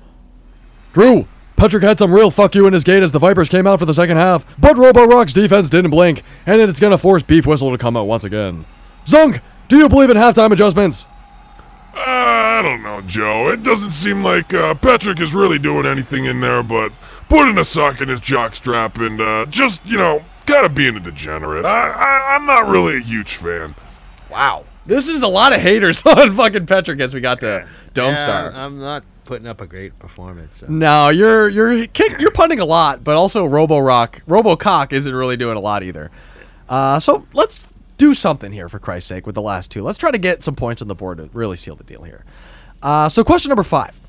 Drew, 0.93 1.27
Patrick 1.55 1.83
had 1.83 1.97
some 1.99 2.13
real 2.13 2.31
fuck 2.31 2.53
you 2.55 2.67
in 2.67 2.73
his 2.73 2.83
gate 2.83 3.01
as 3.01 3.11
the 3.11 3.19
Vipers 3.19 3.49
came 3.49 3.65
out 3.65 3.79
for 3.79 3.85
the 3.85 3.93
second 3.93 4.17
half, 4.17 4.59
but 4.59 4.77
Robo 4.77 5.05
Rock's 5.05 5.33
defense 5.33 5.69
didn't 5.69 5.91
blink, 5.91 6.21
and 6.45 6.61
it's 6.61 6.79
gonna 6.79 6.97
force 6.97 7.23
Beef 7.23 7.45
Whistle 7.47 7.71
to 7.71 7.77
come 7.77 7.95
out 7.95 8.07
once 8.07 8.23
again. 8.23 8.65
Zunk, 9.05 9.41
do 9.67 9.77
you 9.77 9.87
believe 9.87 10.09
in 10.09 10.17
halftime 10.17 10.51
adjustments? 10.51 11.05
Uh, 11.95 12.01
I 12.05 12.61
don't 12.61 12.83
know, 12.83 13.01
Joe. 13.01 13.49
It 13.49 13.63
doesn't 13.63 13.91
seem 13.91 14.21
like 14.23 14.53
uh, 14.53 14.73
Patrick 14.75 15.21
is 15.21 15.33
really 15.33 15.57
doing 15.57 15.85
anything 15.85 16.25
in 16.25 16.41
there 16.41 16.61
but 16.61 16.91
putting 17.29 17.57
a 17.57 17.63
sock 17.63 18.01
in 18.01 18.09
his 18.09 18.19
jockstrap 18.19 19.03
and 19.05 19.21
uh, 19.21 19.45
just, 19.49 19.85
you 19.85 19.97
know, 19.97 20.25
kind 20.45 20.65
of 20.65 20.75
being 20.75 20.97
a 20.97 20.99
degenerate. 20.99 21.65
I, 21.65 21.89
I, 21.89 22.35
I'm 22.35 22.45
not 22.45 22.67
really 22.67 22.97
a 22.97 22.99
huge 22.99 23.35
fan. 23.37 23.75
Wow. 24.29 24.65
This 24.85 25.07
is 25.07 25.21
a 25.23 25.27
lot 25.27 25.53
of 25.53 25.61
haters 25.61 26.05
on 26.05 26.31
fucking 26.31 26.65
Patrick 26.65 26.99
as 26.99 27.13
we 27.13 27.21
got 27.21 27.39
to 27.39 27.65
Dome 27.93 28.13
Yeah, 28.15 28.23
Star. 28.23 28.51
I'm 28.53 28.77
not 28.77 29.03
putting 29.25 29.47
up 29.47 29.59
a 29.59 29.67
great 29.67 29.97
performance. 29.99 30.57
So. 30.57 30.67
No, 30.67 31.09
you're 31.09 31.49
you're 31.49 31.87
kick, 31.87 32.19
you're 32.19 32.31
punting 32.31 32.59
a 32.59 32.65
lot, 32.65 33.03
but 33.03 33.15
also 33.15 33.45
Robo 33.45 33.79
Rock, 33.79 34.21
Robo 34.27 34.55
Cock 34.55 34.93
isn't 34.93 35.13
really 35.13 35.35
doing 35.35 35.57
a 35.57 35.59
lot 35.59 35.83
either. 35.83 36.11
Uh, 36.69 36.99
so 36.99 37.27
let's 37.33 37.67
do 37.97 38.13
something 38.13 38.51
here 38.51 38.69
for 38.69 38.79
Christ's 38.79 39.09
sake 39.09 39.25
with 39.25 39.35
the 39.35 39.41
last 39.41 39.71
two. 39.71 39.81
Let's 39.83 39.97
try 39.97 40.11
to 40.11 40.17
get 40.17 40.43
some 40.43 40.55
points 40.55 40.81
on 40.81 40.87
the 40.87 40.95
board 40.95 41.17
to 41.17 41.29
really 41.33 41.57
seal 41.57 41.75
the 41.75 41.83
deal 41.83 42.03
here. 42.03 42.23
Uh, 42.81 43.09
so 43.09 43.23
question 43.23 43.49
number 43.49 43.63
five: 43.63 43.99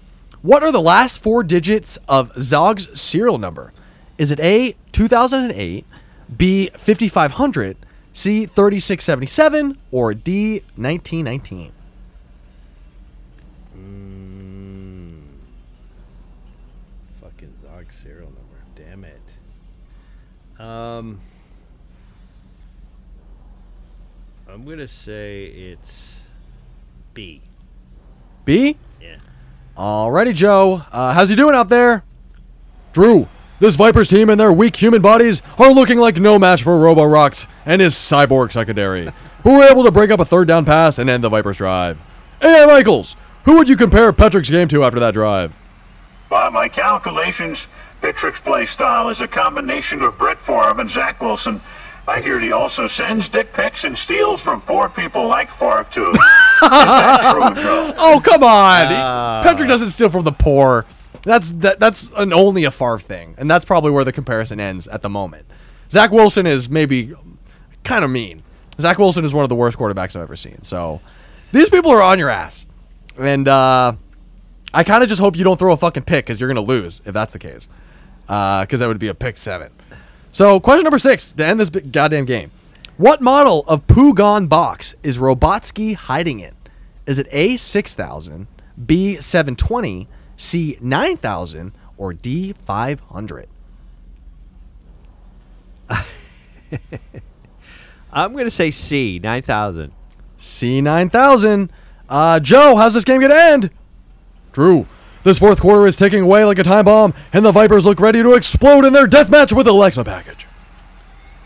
What 0.43 0.63
are 0.63 0.73
the 0.73 0.81
last 0.81 1.23
four 1.23 1.43
digits 1.43 1.99
of 2.09 2.33
Zog's 2.41 2.89
serial 2.99 3.39
number? 3.39 3.73
Is 4.19 4.31
it 4.31 4.41
A 4.41 4.77
two 4.93 5.09
thousand 5.09 5.45
and 5.45 5.53
eight, 5.53 5.87
B 6.35 6.71
fifty 6.77 7.09
five 7.09 7.33
hundred, 7.33 7.77
C 8.13 8.47
thirty 8.47 8.79
six 8.79 9.05
seventy 9.05 9.27
seven, 9.27 9.79
or 9.91 10.15
D 10.15 10.63
nineteen 10.77 11.25
nineteen? 11.25 11.73
Mm. 13.77 15.21
Fucking 17.21 17.55
Zog 17.61 17.93
serial 17.93 18.31
number. 18.31 18.41
Damn 18.75 19.05
it. 19.05 19.21
Um, 20.67 21.21
I'm 24.51 24.65
gonna 24.65 24.89
say 24.89 25.45
it's 25.45 26.17
B. 27.15 27.41
B. 28.45 28.77
Yeah. 29.01 29.19
Alrighty, 29.77 30.35
Joe. 30.35 30.83
Uh, 30.91 31.15
how's 31.15 31.29
he 31.29 31.37
doing 31.37 31.55
out 31.55 31.69
there? 31.69 32.03
Drew, 32.93 33.29
this 33.61 33.77
Vipers 33.77 34.09
team 34.09 34.29
and 34.29 34.41
their 34.41 34.53
weak 34.53 34.75
human 34.75 35.03
bodies 35.03 35.41
are 35.57 35.71
looking 35.71 35.99
like 35.99 36.17
no 36.17 36.37
match 36.37 36.65
for 36.65 36.77
Robo 36.81 37.05
Rocks 37.05 37.47
and 37.65 37.81
his 37.81 37.95
cyborg 37.95 38.51
secondary, 38.51 39.09
who 39.45 39.59
were 39.59 39.69
able 39.69 39.85
to 39.85 39.93
break 39.93 40.11
up 40.11 40.19
a 40.19 40.25
third 40.25 40.49
down 40.49 40.65
pass 40.65 40.99
and 40.99 41.09
end 41.09 41.23
the 41.23 41.29
Vipers' 41.29 41.59
drive. 41.59 42.01
AI 42.43 42.67
Michaels, 42.67 43.15
who 43.45 43.57
would 43.57 43.69
you 43.69 43.77
compare 43.77 44.13
Patrick's 44.13 44.51
game 44.51 44.67
to 44.69 44.83
after 44.83 44.99
that 44.99 45.15
drive? 45.15 45.57
By 46.29 46.49
my 46.49 46.69
calculations, 46.69 47.69
Patrick's 48.07 48.41
play 48.41 48.65
style 48.65 49.09
is 49.09 49.21
a 49.21 49.27
combination 49.27 50.01
of 50.01 50.17
Brett 50.17 50.41
Favre 50.41 50.81
and 50.81 50.89
Zach 50.89 51.21
Wilson. 51.21 51.61
I 52.07 52.21
hear 52.21 52.39
he 52.39 52.53
also 52.53 52.87
sends 52.87 53.29
dick 53.29 53.53
pics 53.53 53.83
and 53.83 53.99
steals 53.99 54.41
from 54.41 54.61
poor 54.61 54.89
people 54.89 55.27
like 55.27 55.51
Favre, 55.51 55.85
too. 55.91 56.11
is 56.13 56.17
that 56.61 57.33
true, 57.33 57.63
Joe? 57.65 57.93
Oh, 57.99 58.21
come 58.23 58.45
on. 58.45 58.87
He- 58.87 59.49
Patrick 59.49 59.69
doesn't 59.69 59.89
steal 59.89 60.09
from 60.09 60.23
the 60.23 60.31
poor. 60.31 60.87
That's 61.23 61.51
that, 61.55 61.81
that's 61.81 62.13
an 62.17 62.33
only 62.33 62.63
a 62.63 62.71
Favre 62.71 63.01
thing, 63.01 63.35
and 63.39 63.51
that's 63.51 63.65
probably 63.65 63.91
where 63.91 64.05
the 64.05 64.13
comparison 64.13 64.61
ends 64.61 64.87
at 64.87 65.03
the 65.03 65.09
moment. 65.11 65.45
Zach 65.91 66.13
Wilson 66.13 66.47
is 66.47 66.69
maybe 66.71 67.13
kind 67.83 68.05
of 68.05 68.11
mean. 68.13 68.45
Zach 68.81 68.99
Wilson 68.99 69.25
is 69.25 69.35
one 69.35 69.43
of 69.43 69.49
the 69.49 69.57
worst 69.57 69.77
quarterbacks 69.79 70.15
I've 70.15 70.23
ever 70.23 70.37
seen. 70.37 70.63
So 70.63 71.01
these 71.51 71.69
people 71.71 71.91
are 71.91 72.03
on 72.03 72.21
your 72.21 72.29
ass, 72.31 72.67
and 73.19 73.49
uh, 73.49 73.95
I 74.73 74.85
kind 74.85 75.03
of 75.03 75.09
just 75.09 75.21
hope 75.21 75.35
you 75.37 75.43
don't 75.43 75.59
throw 75.59 75.73
a 75.73 75.77
fucking 75.77 76.05
pick 76.05 76.25
because 76.27 76.39
you're 76.41 76.49
gonna 76.49 76.61
lose 76.61 77.01
if 77.05 77.13
that's 77.13 77.33
the 77.33 77.41
case, 77.41 77.67
because 78.27 78.81
that 78.81 78.87
would 78.89 78.99
be 78.99 79.09
a 79.09 79.15
pick 79.15 79.39
seven. 79.39 79.73
So 80.33 80.61
question 80.61 80.85
number 80.85 80.99
six 80.99 81.33
to 81.33 81.47
end 81.47 81.59
this 81.61 81.71
goddamn 81.71 82.25
game: 82.25 82.51
What 82.97 83.21
model 83.21 83.65
of 83.67 83.87
Pugon 83.87 84.49
box 84.49 84.95
is 85.03 85.19
Robotsky 85.19 85.95
hiding 85.95 86.41
in? 86.41 86.55
Is 87.07 87.19
it 87.19 87.27
A 87.31 87.57
six 87.57 87.95
thousand, 87.95 88.47
B 88.85 89.19
seven 89.21 89.57
twenty, 89.57 90.09
C 90.37 90.77
9000, 90.81 91.73
or 91.97 92.13
D 92.13 92.53
500? 92.53 93.49
I'm 98.13 98.33
going 98.33 98.45
to 98.45 98.51
say 98.51 98.71
C, 98.71 99.21
9,000. 99.23 99.93
C 100.39 100.81
9000. 100.81 101.71
Uh, 102.09 102.41
Joe, 102.41 102.77
how's 102.77 102.95
this 102.95 103.05
game 103.05 103.21
gonna 103.21 103.35
end? 103.35 103.71
Drew, 104.53 104.87
this 105.27 105.41
fourth 105.41 105.61
quarter 105.61 105.89
is 105.89 105.97
ticking 105.97 106.23
away 106.23 106.45
like 106.45 106.57
a 106.61 106.63
time 106.63 106.85
bomb, 106.85 107.13
and 107.33 107.45
the 107.45 107.51
Vipers 107.51 107.85
look 107.85 107.99
ready 107.99 108.23
to 108.23 108.35
explode 108.35 108.85
in 108.85 108.93
their 108.93 109.09
death 109.09 109.29
match 109.29 109.53
with 109.53 109.67
Alexa 109.67 110.05
package. 110.05 110.47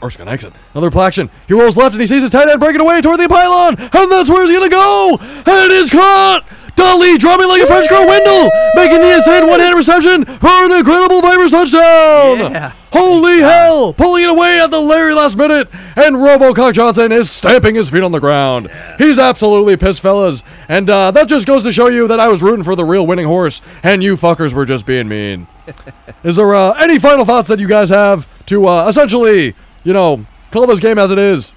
Erskine 0.04 0.28
exit. 0.28 0.52
Another 0.74 0.90
play 0.90 1.06
action. 1.06 1.30
He 1.48 1.54
rolls 1.54 1.78
left 1.78 1.94
and 1.94 2.00
he 2.00 2.06
sees 2.06 2.20
his 2.20 2.30
tight 2.30 2.48
end 2.48 2.60
breaking 2.60 2.82
away 2.82 3.00
toward 3.00 3.20
the 3.20 3.28
pylon, 3.28 3.76
and 3.78 4.12
that's 4.12 4.28
where 4.28 4.46
he's 4.46 4.54
gonna 4.54 4.68
go. 4.68 5.16
And 5.18 5.72
is 5.72 5.88
caught. 5.88 6.44
Dolly 6.80 7.18
dropping 7.18 7.48
like 7.48 7.62
a 7.62 7.66
French 7.66 7.88
girl 7.88 8.06
Wendell, 8.06 8.50
making 8.74 9.00
the 9.00 9.14
insane 9.14 9.46
one-hand 9.46 9.76
reception 9.76 10.24
for 10.24 10.48
an 10.48 10.72
incredible 10.72 11.20
Vipers 11.20 11.50
touchdown. 11.50 12.52
Yeah. 12.52 12.72
Holy 12.92 13.40
hell! 13.40 13.92
Pulling 13.92 14.24
it 14.24 14.30
away 14.30 14.60
at 14.60 14.70
the 14.70 14.84
very 14.86 15.14
last 15.14 15.36
minute, 15.36 15.68
and 15.94 16.16
Robocock 16.16 16.72
Johnson 16.74 17.12
is 17.12 17.30
stamping 17.30 17.76
his 17.76 17.88
feet 17.88 18.02
on 18.02 18.10
the 18.10 18.18
ground. 18.18 18.68
He's 18.98 19.18
absolutely 19.18 19.76
pissed, 19.76 20.00
fellas. 20.00 20.42
And 20.68 20.90
uh, 20.90 21.10
that 21.12 21.28
just 21.28 21.46
goes 21.46 21.62
to 21.64 21.72
show 21.72 21.86
you 21.86 22.08
that 22.08 22.18
I 22.18 22.26
was 22.28 22.42
rooting 22.42 22.64
for 22.64 22.74
the 22.74 22.84
real 22.84 23.06
winning 23.06 23.26
horse, 23.26 23.62
and 23.82 24.02
you 24.02 24.16
fuckers 24.16 24.54
were 24.54 24.66
just 24.66 24.86
being 24.86 25.06
mean. 25.06 25.46
is 26.24 26.36
there 26.36 26.52
uh, 26.52 26.72
any 26.72 26.98
final 26.98 27.24
thoughts 27.24 27.48
that 27.48 27.60
you 27.60 27.68
guys 27.68 27.90
have 27.90 28.26
to 28.46 28.66
uh, 28.66 28.88
essentially, 28.88 29.54
you 29.84 29.92
know, 29.92 30.26
call 30.50 30.66
this 30.66 30.80
game 30.80 30.98
as 30.98 31.12
it 31.12 31.18
is? 31.18 31.52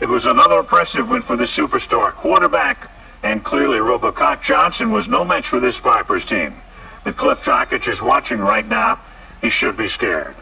It 0.00 0.08
was 0.08 0.26
another 0.26 0.58
impressive 0.58 1.08
win 1.08 1.22
for 1.22 1.36
the 1.36 1.44
superstar 1.44 2.12
quarterback, 2.12 2.90
and 3.22 3.44
clearly 3.44 3.78
Robocock 3.78 4.42
Johnson 4.42 4.90
was 4.90 5.08
no 5.08 5.24
match 5.24 5.48
for 5.48 5.60
this 5.60 5.78
Vipers 5.78 6.24
team. 6.24 6.54
If 7.04 7.16
Cliff 7.16 7.42
Jokic 7.44 7.88
is 7.88 8.02
watching 8.02 8.40
right 8.40 8.66
now, 8.66 9.00
he 9.40 9.48
should 9.48 9.76
be 9.76 9.88
scared. 9.88 10.34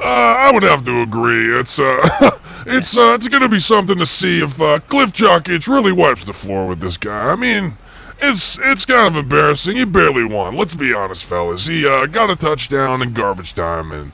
Uh, 0.00 0.04
I 0.04 0.50
would 0.52 0.64
have 0.64 0.84
to 0.84 1.02
agree. 1.02 1.56
It's 1.56 1.78
uh, 1.78 2.00
it's 2.66 2.96
uh, 2.96 3.14
it's 3.14 3.28
gonna 3.28 3.48
be 3.48 3.60
something 3.60 3.98
to 3.98 4.06
see 4.06 4.42
if 4.42 4.60
uh, 4.60 4.80
Cliff 4.80 5.12
Jokic 5.12 5.68
really 5.68 5.92
wipes 5.92 6.24
the 6.24 6.32
floor 6.32 6.66
with 6.66 6.80
this 6.80 6.96
guy. 6.96 7.30
I 7.30 7.36
mean, 7.36 7.76
it's 8.20 8.58
it's 8.60 8.84
kind 8.84 9.06
of 9.06 9.16
embarrassing. 9.16 9.76
He 9.76 9.84
barely 9.84 10.24
won. 10.24 10.56
Let's 10.56 10.74
be 10.74 10.92
honest, 10.92 11.24
fellas. 11.24 11.66
He 11.66 11.86
uh, 11.86 12.06
got 12.06 12.28
a 12.28 12.36
touchdown 12.36 13.02
in 13.02 13.12
garbage 13.12 13.54
time, 13.54 13.92
and 13.92 14.10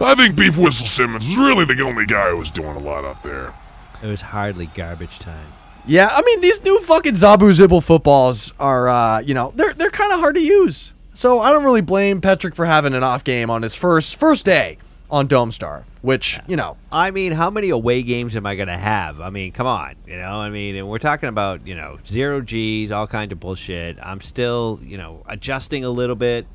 I 0.00 0.16
think 0.16 0.34
Beef 0.34 0.58
Whistle 0.58 0.86
Simmons 0.86 1.26
was 1.26 1.38
really 1.38 1.64
the 1.64 1.80
only 1.84 2.06
guy 2.06 2.30
who 2.30 2.38
was 2.38 2.50
doing 2.50 2.76
a 2.76 2.80
lot 2.80 3.04
up 3.04 3.22
there. 3.22 3.54
It 4.02 4.06
was 4.06 4.22
hardly 4.22 4.66
garbage 4.66 5.20
time. 5.20 5.52
Yeah, 5.86 6.08
I 6.10 6.22
mean 6.22 6.40
these 6.40 6.62
new 6.62 6.80
fucking 6.82 7.14
Zabu 7.14 7.50
Zibble 7.50 7.82
footballs 7.82 8.52
are, 8.60 8.88
uh, 8.88 9.20
you 9.20 9.34
know, 9.34 9.52
they're 9.56 9.74
they're 9.74 9.90
kind 9.90 10.12
of 10.12 10.20
hard 10.20 10.34
to 10.36 10.40
use. 10.40 10.92
So 11.14 11.40
I 11.40 11.52
don't 11.52 11.64
really 11.64 11.80
blame 11.80 12.20
Petrick 12.20 12.54
for 12.54 12.66
having 12.66 12.94
an 12.94 13.02
off 13.02 13.24
game 13.24 13.50
on 13.50 13.62
his 13.62 13.74
first 13.74 14.16
first 14.16 14.44
day 14.44 14.78
on 15.10 15.26
Dome 15.26 15.50
Star, 15.52 15.84
which 16.02 16.38
you 16.46 16.56
know. 16.56 16.76
I 16.92 17.10
mean, 17.10 17.32
how 17.32 17.50
many 17.50 17.70
away 17.70 18.02
games 18.02 18.36
am 18.36 18.46
I 18.46 18.54
going 18.54 18.68
to 18.68 18.76
have? 18.76 19.20
I 19.20 19.30
mean, 19.30 19.52
come 19.52 19.66
on. 19.66 19.96
You 20.06 20.16
know, 20.16 20.30
I 20.30 20.50
mean, 20.50 20.76
and 20.76 20.88
we're 20.88 20.98
talking 20.98 21.28
about, 21.28 21.66
you 21.66 21.74
know, 21.74 21.98
zero 22.06 22.40
G's, 22.40 22.90
all 22.92 23.06
kinds 23.06 23.32
of 23.32 23.40
bullshit. 23.40 23.98
I'm 24.02 24.20
still, 24.20 24.78
you 24.82 24.96
know, 24.96 25.22
adjusting 25.26 25.84
a 25.84 25.90
little 25.90 26.16
bit. 26.16 26.46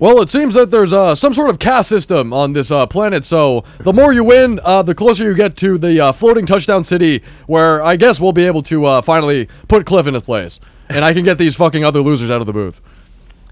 Well, 0.00 0.20
it 0.20 0.30
seems 0.30 0.54
that 0.54 0.70
there's 0.70 0.92
uh, 0.92 1.16
some 1.16 1.34
sort 1.34 1.50
of 1.50 1.58
caste 1.58 1.88
system 1.88 2.32
on 2.32 2.52
this 2.52 2.70
uh, 2.70 2.86
planet, 2.86 3.24
so 3.24 3.64
the 3.78 3.92
more 3.92 4.12
you 4.12 4.22
win, 4.22 4.60
uh, 4.62 4.82
the 4.82 4.94
closer 4.94 5.24
you 5.24 5.34
get 5.34 5.56
to 5.56 5.76
the 5.76 6.00
uh, 6.00 6.12
floating 6.12 6.46
touchdown 6.46 6.84
city, 6.84 7.20
where 7.48 7.82
I 7.82 7.96
guess 7.96 8.20
we'll 8.20 8.32
be 8.32 8.44
able 8.44 8.62
to 8.62 8.84
uh, 8.84 9.02
finally 9.02 9.48
put 9.66 9.86
Cliff 9.86 10.06
in 10.06 10.14
his 10.14 10.22
place, 10.22 10.60
and 10.88 11.04
I 11.04 11.12
can 11.14 11.24
get 11.24 11.36
these 11.36 11.56
fucking 11.56 11.84
other 11.84 12.00
losers 12.00 12.30
out 12.30 12.40
of 12.40 12.46
the 12.46 12.52
booth. 12.52 12.80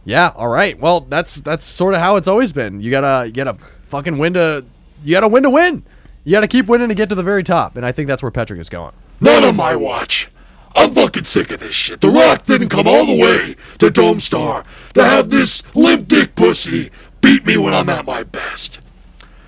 Yeah, 0.04 0.30
all 0.36 0.46
right. 0.46 0.78
Well, 0.78 1.00
that's 1.00 1.40
that's 1.40 1.64
sort 1.64 1.94
of 1.94 2.00
how 2.00 2.14
it's 2.14 2.28
always 2.28 2.52
been. 2.52 2.80
You 2.80 2.92
gotta 2.92 3.26
you 3.26 3.32
gotta 3.32 3.56
fucking 3.86 4.16
win 4.16 4.34
to 4.34 4.64
you 5.02 5.16
gotta 5.16 5.26
win 5.26 5.42
to 5.42 5.50
win. 5.50 5.82
You 6.22 6.30
gotta 6.30 6.46
keep 6.46 6.66
winning 6.66 6.90
to 6.90 6.94
get 6.94 7.08
to 7.08 7.16
the 7.16 7.24
very 7.24 7.42
top, 7.42 7.76
and 7.76 7.84
I 7.84 7.90
think 7.90 8.06
that's 8.06 8.22
where 8.22 8.30
Petrick 8.30 8.60
is 8.60 8.68
going. 8.68 8.92
Not 9.20 9.42
on 9.42 9.56
my 9.56 9.74
watch. 9.74 10.28
I'm 10.76 10.92
fucking 10.92 11.24
sick 11.24 11.50
of 11.52 11.60
this 11.60 11.74
shit. 11.74 12.02
The 12.02 12.10
Rock 12.10 12.44
didn't 12.44 12.68
come 12.68 12.86
all 12.86 13.06
the 13.06 13.18
way 13.18 13.56
to 13.78 13.90
Dome 13.90 14.20
Star 14.20 14.62
to 14.92 15.02
have 15.02 15.30
this 15.30 15.62
limp 15.74 16.06
dick 16.06 16.36
pussy 16.36 16.90
beat 17.22 17.46
me 17.46 17.56
when 17.56 17.72
I'm 17.72 17.88
at 17.88 18.04
my 18.04 18.22
best. 18.24 18.80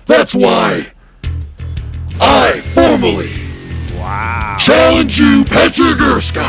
That's 0.07 0.33
why 0.33 0.91
I 2.19 2.61
formally 2.73 3.31
wow. 3.93 4.57
challenge 4.59 5.19
you, 5.19 5.45
Patrick 5.45 6.01
Erskine, 6.01 6.43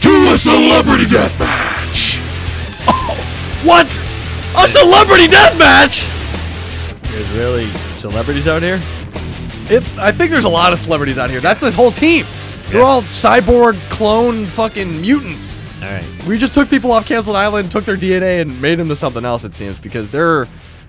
to 0.00 0.32
a 0.32 0.38
celebrity 0.38 1.06
death 1.06 1.38
match. 1.40 2.20
What? 3.62 3.86
A 4.58 4.66
celebrity 4.66 5.28
death 5.28 5.56
match? 5.56 6.08
There's 7.12 7.30
really 7.30 7.68
celebrities 8.00 8.48
out 8.48 8.60
here? 8.60 8.80
It, 9.70 9.84
I 9.98 10.10
think 10.10 10.32
there's 10.32 10.46
a 10.46 10.48
lot 10.48 10.72
of 10.72 10.80
celebrities 10.80 11.16
out 11.16 11.30
here. 11.30 11.40
That's 11.40 11.60
this 11.60 11.72
whole 11.72 11.92
team. 11.92 12.26
They're 12.72 12.82
all 12.82 13.02
cyborg 13.02 13.74
clone 13.90 14.46
fucking 14.46 15.02
mutants. 15.02 15.52
All 15.82 15.90
right. 15.90 16.06
We 16.26 16.38
just 16.38 16.54
took 16.54 16.70
people 16.70 16.90
off 16.90 17.06
Canceled 17.06 17.36
Island, 17.36 17.70
took 17.70 17.84
their 17.84 17.98
DNA, 17.98 18.40
and 18.40 18.62
made 18.62 18.78
them 18.78 18.88
to 18.88 18.96
something 18.96 19.26
else. 19.26 19.44
It 19.44 19.52
seems 19.52 19.78
because 19.78 20.10
they're 20.10 20.48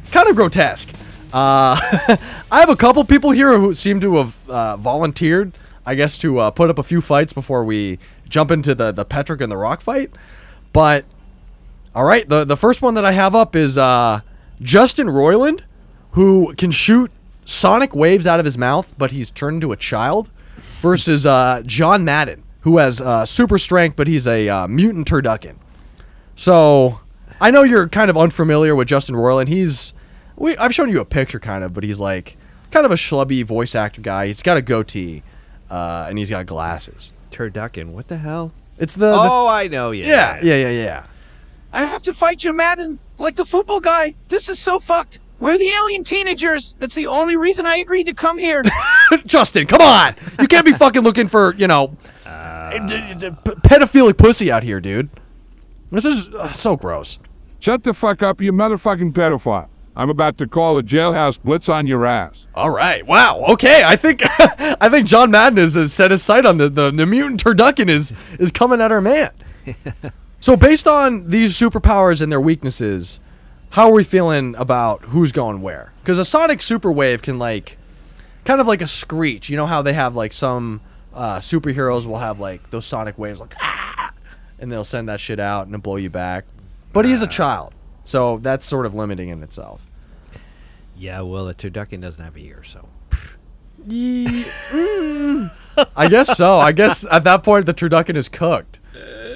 kind 0.09 0.29
of 0.29 0.37
grotesque. 0.37 0.87
Uh, 1.33 1.75
I 2.49 2.59
have 2.61 2.69
a 2.69 2.77
couple 2.77 3.03
people 3.03 3.31
here 3.31 3.59
who 3.59 3.73
seem 3.73 3.99
to 3.99 4.15
have 4.15 4.49
uh, 4.49 4.77
volunteered, 4.77 5.51
I 5.85 5.95
guess, 5.95 6.17
to 6.19 6.39
uh, 6.39 6.51
put 6.51 6.69
up 6.69 6.79
a 6.79 6.83
few 6.83 7.01
fights 7.01 7.33
before 7.33 7.65
we 7.65 7.99
jump 8.29 8.49
into 8.49 8.73
the 8.73 8.93
the 8.93 9.03
Petrick 9.03 9.41
and 9.41 9.51
the 9.51 9.57
Rock 9.57 9.81
fight. 9.81 10.11
But 10.71 11.03
all 11.93 12.05
right, 12.05 12.29
the 12.29 12.45
the 12.45 12.55
first 12.55 12.81
one 12.81 12.93
that 12.93 13.03
I 13.03 13.11
have 13.11 13.35
up 13.35 13.57
is 13.57 13.77
uh, 13.77 14.21
Justin 14.61 15.07
Roiland, 15.07 15.63
who 16.11 16.55
can 16.55 16.71
shoot 16.71 17.11
sonic 17.43 17.93
waves 17.93 18.25
out 18.25 18.39
of 18.39 18.45
his 18.45 18.57
mouth, 18.57 18.95
but 18.97 19.11
he's 19.11 19.31
turned 19.31 19.55
into 19.55 19.73
a 19.73 19.75
child, 19.75 20.29
versus 20.83 21.25
uh, 21.25 21.63
John 21.65 22.03
Madden, 22.03 22.43
who 22.61 22.77
has 22.77 22.99
uh, 23.01 23.25
super 23.25 23.57
strength, 23.57 23.95
but 23.95 24.09
he's 24.09 24.27
a 24.27 24.49
uh, 24.49 24.67
mutant 24.67 25.07
turducken. 25.07 25.55
So 26.35 26.99
I 27.39 27.51
know 27.51 27.63
you're 27.63 27.87
kind 27.87 28.09
of 28.11 28.17
unfamiliar 28.17 28.75
with 28.75 28.89
Justin 28.89 29.15
Roiland. 29.15 29.47
He's 29.47 29.93
we, 30.35 30.57
I've 30.57 30.75
shown 30.75 30.89
you 30.89 30.99
a 30.99 31.05
picture, 31.05 31.39
kind 31.39 31.63
of, 31.63 31.73
but 31.73 31.85
he's 31.85 32.01
like 32.01 32.35
kind 32.69 32.85
of 32.85 32.91
a 32.91 32.95
schlubby 32.95 33.45
voice 33.45 33.75
actor 33.75 34.01
guy. 34.01 34.27
He's 34.27 34.41
got 34.43 34.57
a 34.57 34.61
goatee, 34.61 35.23
uh, 35.71 36.05
and 36.09 36.17
he's 36.17 36.29
got 36.29 36.45
glasses. 36.47 37.13
Turducken, 37.31 37.91
what 37.93 38.09
the 38.09 38.17
hell? 38.17 38.51
It's 38.77 38.95
the, 38.95 39.11
the 39.11 39.17
Oh, 39.17 39.47
I 39.47 39.67
know, 39.67 39.91
yeah. 39.91 40.07
yeah, 40.07 40.39
yeah, 40.43 40.67
yeah, 40.67 40.83
yeah. 40.83 41.03
I 41.71 41.85
have 41.85 42.03
to 42.03 42.13
fight 42.13 42.39
Jim 42.39 42.57
Madden 42.57 42.99
like 43.17 43.37
the 43.37 43.45
football 43.45 43.79
guy. 43.79 44.15
This 44.27 44.49
is 44.49 44.59
so 44.59 44.79
fucked. 44.79 45.19
We're 45.43 45.57
the 45.57 45.67
alien 45.67 46.05
teenagers. 46.05 46.73
That's 46.79 46.95
the 46.95 47.07
only 47.07 47.35
reason 47.35 47.65
I 47.65 47.75
agreed 47.75 48.05
to 48.05 48.13
come 48.13 48.37
here. 48.37 48.63
Justin, 49.25 49.67
come 49.67 49.81
on! 49.81 50.15
You 50.39 50.47
can't 50.47 50.65
be 50.65 50.71
fucking 50.83 51.01
looking 51.01 51.27
for 51.27 51.53
you 51.55 51.67
know 51.67 51.97
d- 52.71 52.79
d- 52.87 53.13
d- 53.15 53.29
p- 53.43 53.51
pedophilic 53.67 54.17
pussy 54.17 54.49
out 54.49 54.63
here, 54.63 54.79
dude. 54.79 55.09
This 55.91 56.05
is 56.05 56.29
uh, 56.29 56.49
so 56.53 56.77
gross. 56.77 57.19
Shut 57.59 57.83
the 57.83 57.93
fuck 57.93 58.23
up, 58.23 58.39
you 58.39 58.53
motherfucking 58.53 59.11
pedophile. 59.11 59.67
I'm 59.97 60.09
about 60.09 60.37
to 60.37 60.47
call 60.47 60.77
a 60.77 60.81
jailhouse 60.81 61.37
blitz 61.43 61.67
on 61.67 61.87
your 61.87 62.05
ass. 62.05 62.47
All 62.55 62.69
right. 62.69 63.05
Wow. 63.05 63.43
Okay. 63.49 63.83
I 63.83 63.97
think 63.97 64.21
I 64.39 64.87
think 64.87 65.07
John 65.07 65.29
Madden 65.29 65.57
has, 65.57 65.75
has 65.75 65.91
set 65.91 66.11
his 66.11 66.23
sight 66.23 66.45
on 66.45 66.57
the, 66.57 66.69
the 66.69 66.89
the 66.89 67.05
mutant 67.05 67.43
turducken 67.43 67.89
is 67.89 68.13
is 68.39 68.49
coming 68.49 68.79
at 68.79 68.93
our 68.93 69.01
man. 69.01 69.31
so 70.39 70.55
based 70.55 70.87
on 70.87 71.29
these 71.29 71.53
superpowers 71.59 72.21
and 72.21 72.31
their 72.31 72.39
weaknesses, 72.39 73.19
how 73.73 73.89
are 73.89 73.93
we 73.93 74.03
feeling 74.03 74.53
about 74.55 75.01
who's 75.05 75.31
going 75.31 75.59
where? 75.63 75.91
Because 76.03 76.19
a 76.19 76.25
sonic 76.25 76.61
super 76.61 76.91
wave 76.91 77.23
can 77.23 77.39
like, 77.39 77.79
kind 78.45 78.61
of 78.61 78.67
like 78.67 78.83
a 78.83 78.87
screech. 78.87 79.49
You 79.49 79.57
know 79.57 79.65
how 79.65 79.81
they 79.81 79.93
have 79.93 80.15
like 80.15 80.31
some 80.31 80.81
uh, 81.11 81.37
superheroes 81.39 82.05
will 82.05 82.19
have 82.19 82.39
like 82.39 82.69
those 82.69 82.85
sonic 82.85 83.17
waves 83.17 83.39
like 83.39 83.55
ah, 83.59 84.13
and 84.59 84.71
they'll 84.71 84.83
send 84.83 85.09
that 85.09 85.19
shit 85.19 85.39
out 85.39 85.65
and 85.65 85.73
it'll 85.73 85.81
blow 85.81 85.95
you 85.95 86.11
back. 86.11 86.45
But 86.93 87.05
he's 87.05 87.23
a 87.23 87.27
child, 87.27 87.73
so 88.03 88.37
that's 88.37 88.63
sort 88.63 88.85
of 88.85 88.93
limiting 88.93 89.29
in 89.29 89.41
itself. 89.41 89.87
Yeah, 90.95 91.21
well, 91.21 91.47
a 91.49 91.55
turducken 91.55 92.01
doesn't 92.01 92.23
have 92.23 92.35
a 92.35 92.39
ear, 92.39 92.63
so. 92.63 92.87
Ye- 93.87 94.45
mm. 94.69 95.51
I 95.97 96.07
guess 96.09 96.37
so. 96.37 96.59
I 96.59 96.73
guess 96.73 97.07
at 97.09 97.23
that 97.23 97.41
point 97.41 97.65
the 97.65 97.73
turducken 97.73 98.17
is 98.17 98.29
cooked. 98.29 98.79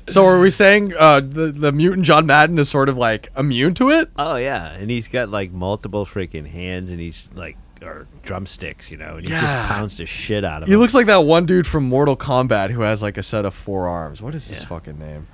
So 0.09 0.25
are 0.25 0.39
we 0.39 0.49
saying 0.49 0.93
uh, 0.97 1.19
the 1.19 1.51
the 1.51 1.71
mutant 1.71 2.05
John 2.05 2.25
Madden 2.25 2.57
is 2.59 2.69
sort 2.69 2.87
of 2.89 2.97
like 2.97 3.29
immune 3.37 3.73
to 3.75 3.89
it? 3.89 4.09
Oh 4.17 4.35
yeah, 4.37 4.71
and 4.71 4.89
he's 4.89 5.07
got 5.07 5.29
like 5.29 5.51
multiple 5.51 6.05
freaking 6.05 6.47
hands, 6.47 6.89
and 6.91 6.99
he's 6.99 7.27
like 7.35 7.57
or 7.81 8.07
drumsticks, 8.23 8.89
you 8.89 8.97
know, 8.97 9.17
and 9.17 9.25
he 9.25 9.31
Yeah. 9.31 9.41
just 9.41 9.69
pounds 9.69 9.97
the 9.97 10.05
shit 10.05 10.43
out 10.43 10.63
of 10.63 10.67
him. 10.67 10.67
He 10.67 10.73
them. 10.73 10.81
looks 10.81 10.95
like 10.95 11.05
that 11.07 11.25
one 11.25 11.45
dude 11.45 11.67
from 11.67 11.83
Mortal 11.87 12.17
Kombat 12.17 12.71
who 12.71 12.81
has 12.81 13.01
like 13.03 13.17
a 13.17 13.23
set 13.23 13.45
of 13.45 13.53
four 13.53 13.87
arms. 13.87 14.21
What 14.21 14.33
is 14.33 14.47
his 14.47 14.63
fucking 14.63 14.97
name? 14.97 15.27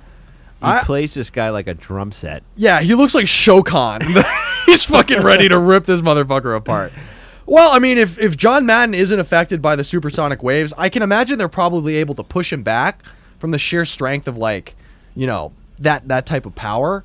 he 0.60 0.66
I- 0.70 0.82
plays 0.82 1.14
this 1.14 1.30
guy 1.30 1.48
like 1.50 1.66
a 1.68 1.74
drum 1.74 2.10
set. 2.12 2.42
Yeah, 2.56 2.80
he 2.80 2.94
looks 2.94 3.14
like 3.14 3.24
Shokan. 3.26 4.02
He's 4.66 4.84
fucking 4.84 5.22
ready 5.22 5.48
to 5.48 5.58
rip 5.58 5.84
this 5.84 6.00
motherfucker 6.00 6.56
apart. 6.56 6.92
Well, 7.46 7.70
I 7.72 7.78
mean, 7.78 7.98
if, 7.98 8.18
if 8.18 8.36
John 8.38 8.64
Madden 8.64 8.94
isn't 8.94 9.18
affected 9.20 9.60
by 9.60 9.76
the 9.76 9.84
supersonic 9.84 10.42
waves, 10.42 10.72
I 10.78 10.88
can 10.88 11.02
imagine 11.02 11.36
they're 11.38 11.48
probably 11.48 11.96
able 11.96 12.14
to 12.14 12.22
push 12.24 12.50
him 12.52 12.62
back 12.62 13.04
from 13.44 13.50
the 13.50 13.58
sheer 13.58 13.84
strength 13.84 14.26
of 14.26 14.38
like, 14.38 14.74
you 15.14 15.26
know, 15.26 15.52
that 15.78 16.08
that 16.08 16.24
type 16.24 16.46
of 16.46 16.54
power. 16.54 17.04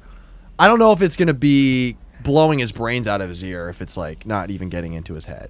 I 0.57 0.69
don't 0.69 0.79
know 0.79 0.93
if 0.93 1.01
it's 1.01 1.17
gonna 1.17 1.33
be 1.33 1.97
blowing 2.23 2.59
his 2.59 2.71
brains 2.71 3.09
out 3.09 3.19
of 3.19 3.27
his 3.27 3.43
ear 3.43 3.67
if 3.67 3.81
it's 3.81 3.97
like 3.97 4.25
not 4.25 4.49
even 4.49 4.69
getting 4.69 4.93
into 4.93 5.15
his 5.15 5.25
head. 5.25 5.49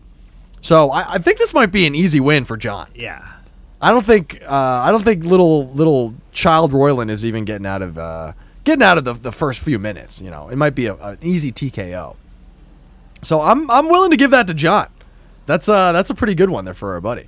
So 0.61 0.89
I, 0.89 1.13
I 1.13 1.17
think 1.19 1.37
this 1.37 1.53
might 1.53 1.71
be 1.71 1.85
an 1.85 1.93
easy 1.93 2.19
win 2.19 2.43
for 2.43 2.57
John. 2.57 2.89
Yeah. 2.95 3.33
I 3.79 3.91
don't 3.91 4.03
think 4.03 4.41
uh, 4.41 4.51
I 4.83 4.89
don't 4.89 5.03
think 5.03 5.23
little 5.25 5.67
little 5.67 6.15
child 6.31 6.71
Roiland 6.71 7.11
is 7.11 7.23
even 7.23 7.45
getting 7.45 7.67
out 7.67 7.83
of 7.83 7.99
uh, 7.99 8.33
getting 8.63 8.81
out 8.81 8.97
of 8.97 9.03
the, 9.03 9.13
the 9.13 9.31
first 9.31 9.59
few 9.59 9.77
minutes. 9.77 10.19
You 10.19 10.31
know, 10.31 10.49
it 10.49 10.55
might 10.55 10.73
be 10.73 10.87
a, 10.87 10.95
an 10.95 11.19
easy 11.21 11.51
TKO. 11.51 12.15
So 13.21 13.43
I'm 13.43 13.69
I'm 13.69 13.89
willing 13.89 14.09
to 14.09 14.17
give 14.17 14.31
that 14.31 14.47
to 14.47 14.55
John. 14.55 14.87
That's 15.45 15.69
uh 15.69 15.91
that's 15.91 16.09
a 16.09 16.15
pretty 16.15 16.33
good 16.33 16.49
one 16.49 16.65
there 16.65 16.73
for 16.73 16.93
our 16.93 16.99
buddy. 17.01 17.27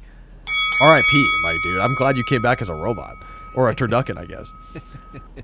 R.I.P. 0.81 1.39
My 1.43 1.59
dude. 1.61 1.77
I'm 1.77 1.93
glad 1.93 2.17
you 2.17 2.23
came 2.23 2.41
back 2.41 2.59
as 2.59 2.67
a 2.67 2.73
robot 2.73 3.13
or 3.55 3.69
a 3.69 3.75
turducken, 3.75 4.17
I 4.17 4.25
guess. 4.25 4.51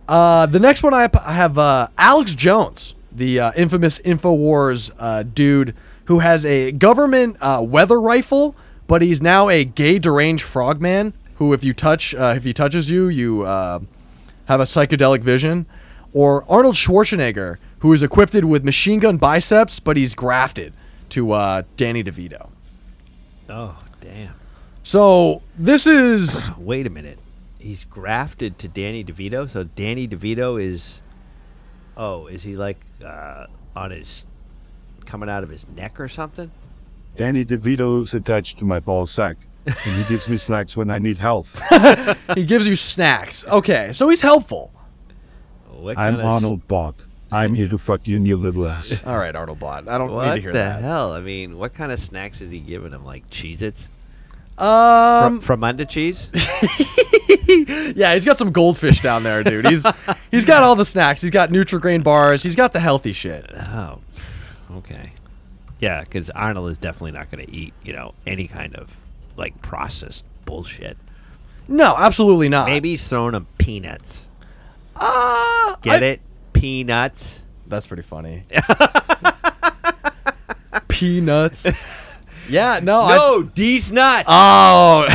Uh, 0.08 0.46
the 0.46 0.60
next 0.60 0.84
one 0.84 0.94
I, 0.94 1.10
I 1.22 1.34
have 1.34 1.58
uh, 1.58 1.90
Alex 1.98 2.34
Jones, 2.34 2.96
the 3.12 3.42
uh, 3.42 3.52
infamous 3.58 4.00
Infowars 4.00 4.90
uh, 4.98 5.24
dude 5.24 5.76
who 6.06 6.20
has 6.20 6.46
a 6.46 6.72
government 6.72 7.36
uh, 7.42 7.62
weather 7.62 8.00
rifle, 8.00 8.56
but 8.88 9.02
he's 9.02 9.22
now 9.22 9.50
a 9.50 9.66
gay 9.66 10.00
deranged 10.00 10.46
frogman 10.46 11.14
who, 11.36 11.52
if 11.52 11.66
you 11.66 11.74
touch, 11.74 12.16
uh, 12.16 12.34
if 12.38 12.46
he 12.46 12.54
touches 12.54 12.90
you, 12.90 13.10
you 13.10 13.44
uh, 13.44 13.80
have 14.46 14.62
a 14.62 14.64
psychedelic 14.64 15.22
vision. 15.22 15.66
Or 16.14 16.46
Arnold 16.50 16.76
Schwarzenegger, 16.76 17.58
who 17.80 17.92
is 17.92 18.02
equipped 18.02 18.34
with 18.34 18.64
machine 18.64 19.00
gun 19.00 19.18
biceps, 19.18 19.82
but 19.82 19.98
he's 19.98 20.16
grafted 20.16 20.72
to 21.10 21.34
uh, 21.34 21.64
Danny 21.76 22.04
DeVito. 22.04 22.50
Oh, 23.50 23.78
damn. 24.00 24.34
So 24.84 25.42
this 25.58 25.86
is 25.86 26.50
Wait 26.58 26.88
a 26.88 26.90
minute. 26.90 27.20
He's 27.60 27.84
grafted 27.86 28.60
to 28.60 28.68
Danny 28.68 29.04
DeVito, 29.04 29.50
so 29.50 29.64
Danny 29.64 30.08
DeVito 30.08 30.62
is. 30.64 31.02
Oh, 31.96 32.28
is 32.28 32.44
he 32.44 32.56
like 32.56 32.80
uh, 33.04 33.48
on 33.76 33.92
his 33.92 34.24
coming 35.06 35.30
out 35.30 35.44
of 35.44 35.50
his 35.50 35.68
neck 35.70 36.00
or 36.00 36.08
something? 36.08 36.52
Danny 37.16 37.44
DeVito's 37.44 38.14
attached 38.14 38.60
to 38.60 38.66
my 38.66 38.80
ball 38.80 39.08
sack, 39.08 39.38
and 39.66 39.76
he 39.76 40.04
gives 40.08 40.30
me 40.30 40.38
snacks 40.38 40.78
when 40.78 40.92
I 40.92 41.00
need 41.00 41.18
health. 41.18 41.60
he 42.36 42.46
gives 42.46 42.68
you 42.68 42.76
snacks. 42.76 43.44
Okay, 43.48 43.90
so 43.92 44.08
he's 44.10 44.22
helpful. 44.22 44.72
I'm 45.72 45.96
kinda 45.96 46.20
s- 46.20 46.26
Arnold 46.26 46.68
Bot. 46.68 46.96
I'm 47.32 47.56
here 47.56 47.68
to 47.68 47.78
fuck 47.78 48.08
you 48.08 48.16
in 48.18 48.26
your 48.26 48.38
little 48.38 48.68
ass. 48.68 49.04
All 49.08 49.18
right, 49.18 49.36
Arnold 49.36 49.60
Bot. 49.60 49.88
I 49.88 49.98
don't 49.98 50.12
What 50.12 50.28
need 50.28 50.36
to 50.36 50.42
hear 50.42 50.54
that. 50.54 50.68
What 50.68 50.76
the 50.78 50.82
that. 50.84 50.88
hell? 50.88 51.14
I 51.14 51.22
mean, 51.22 51.58
what 51.58 51.74
kind 51.74 51.92
of 51.92 52.00
snacks 52.00 52.40
is 52.40 52.52
he 52.52 52.60
giving 52.60 52.92
him? 52.94 53.04
Like 53.04 53.28
Cheez-Its? 53.32 53.88
Um, 54.60 55.42
from 55.42 55.64
under 55.64 55.86
cheese? 55.86 56.30
yeah, 57.96 58.14
he's 58.14 58.26
got 58.26 58.38
some 58.38 58.52
goldfish 58.52 59.02
down 59.02 59.24
there, 59.24 59.44
dude. 59.44 59.68
He's 59.68 59.86
he's 60.32 60.46
got 60.46 60.64
all 60.64 60.76
the 60.76 60.86
snacks. 60.86 61.22
He's 61.22 61.32
got 61.32 61.50
Nutrigrain 61.50 62.04
bars. 62.04 62.44
He's 62.44 62.56
got 62.56 62.74
the 62.74 62.80
healthy 62.80 63.14
shit. 63.14 63.50
Oh, 63.56 64.00
okay. 64.78 65.14
Yeah, 65.80 66.02
because 66.02 66.30
Arnold 66.32 66.72
is 66.72 66.78
definitely 66.78 67.12
not 67.12 67.30
going 67.30 67.46
to 67.46 67.54
eat, 67.54 67.74
you 67.84 67.94
know, 67.94 68.14
any 68.26 68.48
kind 68.48 68.76
of 68.76 68.96
like 69.38 69.62
processed 69.62 70.26
bullshit. 70.46 70.98
No, 71.68 71.96
absolutely 71.98 72.50
not. 72.50 72.68
Maybe 72.68 72.92
he's 72.92 73.08
throwing 73.08 73.36
him 73.36 73.48
peanuts. 73.58 74.28
Uh, 74.96 75.76
Get 75.82 76.02
it? 76.02 76.22
Peanuts. 76.54 77.44
That's 77.68 77.86
pretty 77.86 78.04
funny. 78.04 78.44
Peanuts. 80.88 81.66
Yeah, 82.50 82.80
no. 82.82 83.02
I, 83.02 83.16
No, 83.16 83.44
D's 83.44 83.92
nuts. 83.92 84.26
oh, 84.28 85.06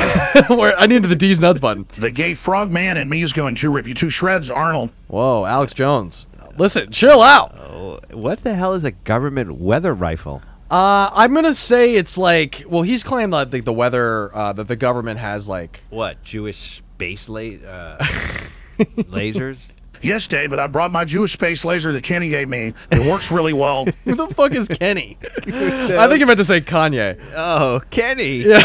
where 0.57 0.79
I 0.79 0.87
needed 0.87 1.09
the 1.09 1.17
D's 1.17 1.41
nuts 1.41 1.61
button. 1.61 1.87
The 1.93 2.11
gay 2.11 2.35
frog 2.35 2.71
man 2.71 2.97
and 2.97 3.09
me 3.09 3.23
is 3.23 3.33
going 3.33 3.55
to 3.57 3.71
rip 3.71 3.87
you 3.87 3.95
to 3.95 4.11
shreds, 4.11 4.51
Arnold. 4.51 4.91
Whoa, 5.09 5.45
Alex 5.45 5.73
Jones. 5.73 6.27
Listen, 6.59 6.91
chill 6.91 7.23
out. 7.23 7.57
Oh, 7.59 8.01
what 8.13 8.43
the 8.43 8.55
hell 8.55 8.75
is 8.75 8.85
a 8.85 8.91
government 8.91 9.59
weather 9.59 9.95
rifle? 9.95 10.43
Uh, 10.71 11.11
I'm 11.13 11.35
gonna 11.35 11.53
say 11.55 11.95
it's 11.95 12.17
like, 12.17 12.65
well, 12.67 12.83
he's 12.83 13.03
claimed 13.03 13.33
that 13.35 13.51
the, 13.51 13.61
the 13.61 13.73
weather 13.73 14.35
uh, 14.35 14.53
that 14.55 14.69
the 14.69 14.77
government 14.77 15.19
has 15.21 15.49
like. 15.49 15.81
What 15.91 16.23
Jewish 16.23 16.83
space 16.95 17.29
la- 17.29 17.41
uh, 17.41 17.99
lasers? 18.79 19.59
Yes, 20.03 20.27
David, 20.27 20.59
I 20.59 20.67
brought 20.67 20.91
my 20.91 21.05
Jewish 21.05 21.33
space 21.33 21.65
laser 21.65 21.93
that 21.93 22.03
Kenny 22.03 22.29
gave 22.29 22.49
me. 22.49 22.75
It 22.91 23.07
works 23.07 23.31
really 23.31 23.53
well. 23.53 23.87
Who 24.05 24.15
the 24.15 24.27
fuck 24.29 24.53
is 24.53 24.67
Kenny? 24.69 25.17
I 25.47 26.09
think 26.09 26.21
you 26.21 26.27
meant 26.27 26.39
to 26.39 26.45
say 26.45 26.61
Kanye. 26.61 27.19
Oh, 27.35 27.81
Kenny. 27.91 28.39
Yeah, 28.39 28.63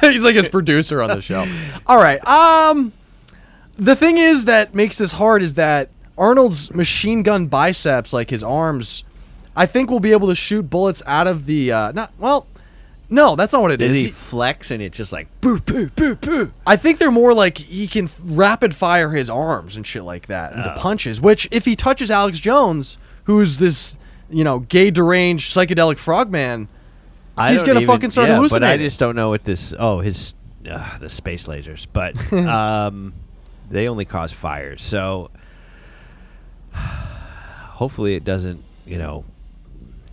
he's 0.00 0.24
like 0.24 0.36
his 0.36 0.48
producer 0.48 1.02
on 1.02 1.10
the 1.10 1.20
show. 1.20 1.46
All 1.86 1.96
right. 1.98 2.24
Um, 2.26 2.92
the 3.76 3.96
thing 3.96 4.18
is 4.18 4.44
that 4.44 4.74
makes 4.74 4.98
this 4.98 5.12
hard 5.12 5.42
is 5.42 5.54
that 5.54 5.90
Arnold's 6.16 6.72
machine 6.72 7.22
gun 7.22 7.46
biceps, 7.46 8.12
like 8.12 8.30
his 8.30 8.44
arms, 8.44 9.04
I 9.56 9.66
think 9.66 9.90
we'll 9.90 10.00
be 10.00 10.12
able 10.12 10.28
to 10.28 10.34
shoot 10.34 10.70
bullets 10.70 11.02
out 11.06 11.26
of 11.26 11.46
the 11.46 11.72
uh, 11.72 11.92
not 11.92 12.12
well. 12.18 12.46
No, 13.12 13.36
that's 13.36 13.52
not 13.52 13.60
what 13.62 13.70
it 13.72 13.76
Does 13.76 13.90
is. 13.90 13.98
he 13.98 14.04
He- 14.06 14.10
flex 14.10 14.70
and 14.70 14.82
it's 14.82 14.96
just 14.96 15.12
like 15.12 15.28
boo 15.40 15.60
boo 15.60 15.88
boo 15.90 16.14
boo. 16.16 16.52
I 16.66 16.76
think 16.76 16.98
they're 16.98 17.10
more 17.10 17.34
like 17.34 17.58
he 17.58 17.86
can 17.86 18.06
f- 18.06 18.18
rapid 18.24 18.74
fire 18.74 19.10
his 19.10 19.28
arms 19.28 19.76
and 19.76 19.86
shit 19.86 20.02
like 20.04 20.26
that 20.28 20.54
into 20.54 20.72
Oh. 20.72 20.78
punches. 20.80 21.20
Which 21.20 21.46
if 21.50 21.64
he 21.66 21.76
touches 21.76 22.10
Alex 22.10 22.40
Jones, 22.40 22.96
who's 23.24 23.58
this 23.58 23.98
you 24.30 24.44
know 24.44 24.60
gay 24.60 24.90
deranged 24.90 25.54
psychedelic 25.54 25.98
frogman, 25.98 26.68
I 27.36 27.50
he's 27.52 27.60
don't 27.60 27.66
gonna 27.68 27.80
even- 27.80 27.94
fucking 27.94 28.10
start 28.12 28.28
yeah, 28.28 28.36
hallucinating. 28.36 28.78
But 28.78 28.80
I 28.80 28.84
just 28.86 28.98
don't 28.98 29.14
know 29.14 29.28
what 29.28 29.44
this. 29.44 29.74
Oh, 29.78 30.00
his 30.00 30.32
uh, 30.68 30.98
the 30.98 31.08
space 31.10 31.46
lasers, 31.46 31.86
but 31.92 32.32
um, 32.32 33.12
they 33.70 33.88
only 33.88 34.04
cause 34.06 34.32
fires. 34.32 34.82
So 34.82 35.30
hopefully 36.72 38.14
it 38.14 38.24
doesn't. 38.24 38.64
You 38.86 38.98
know, 38.98 39.24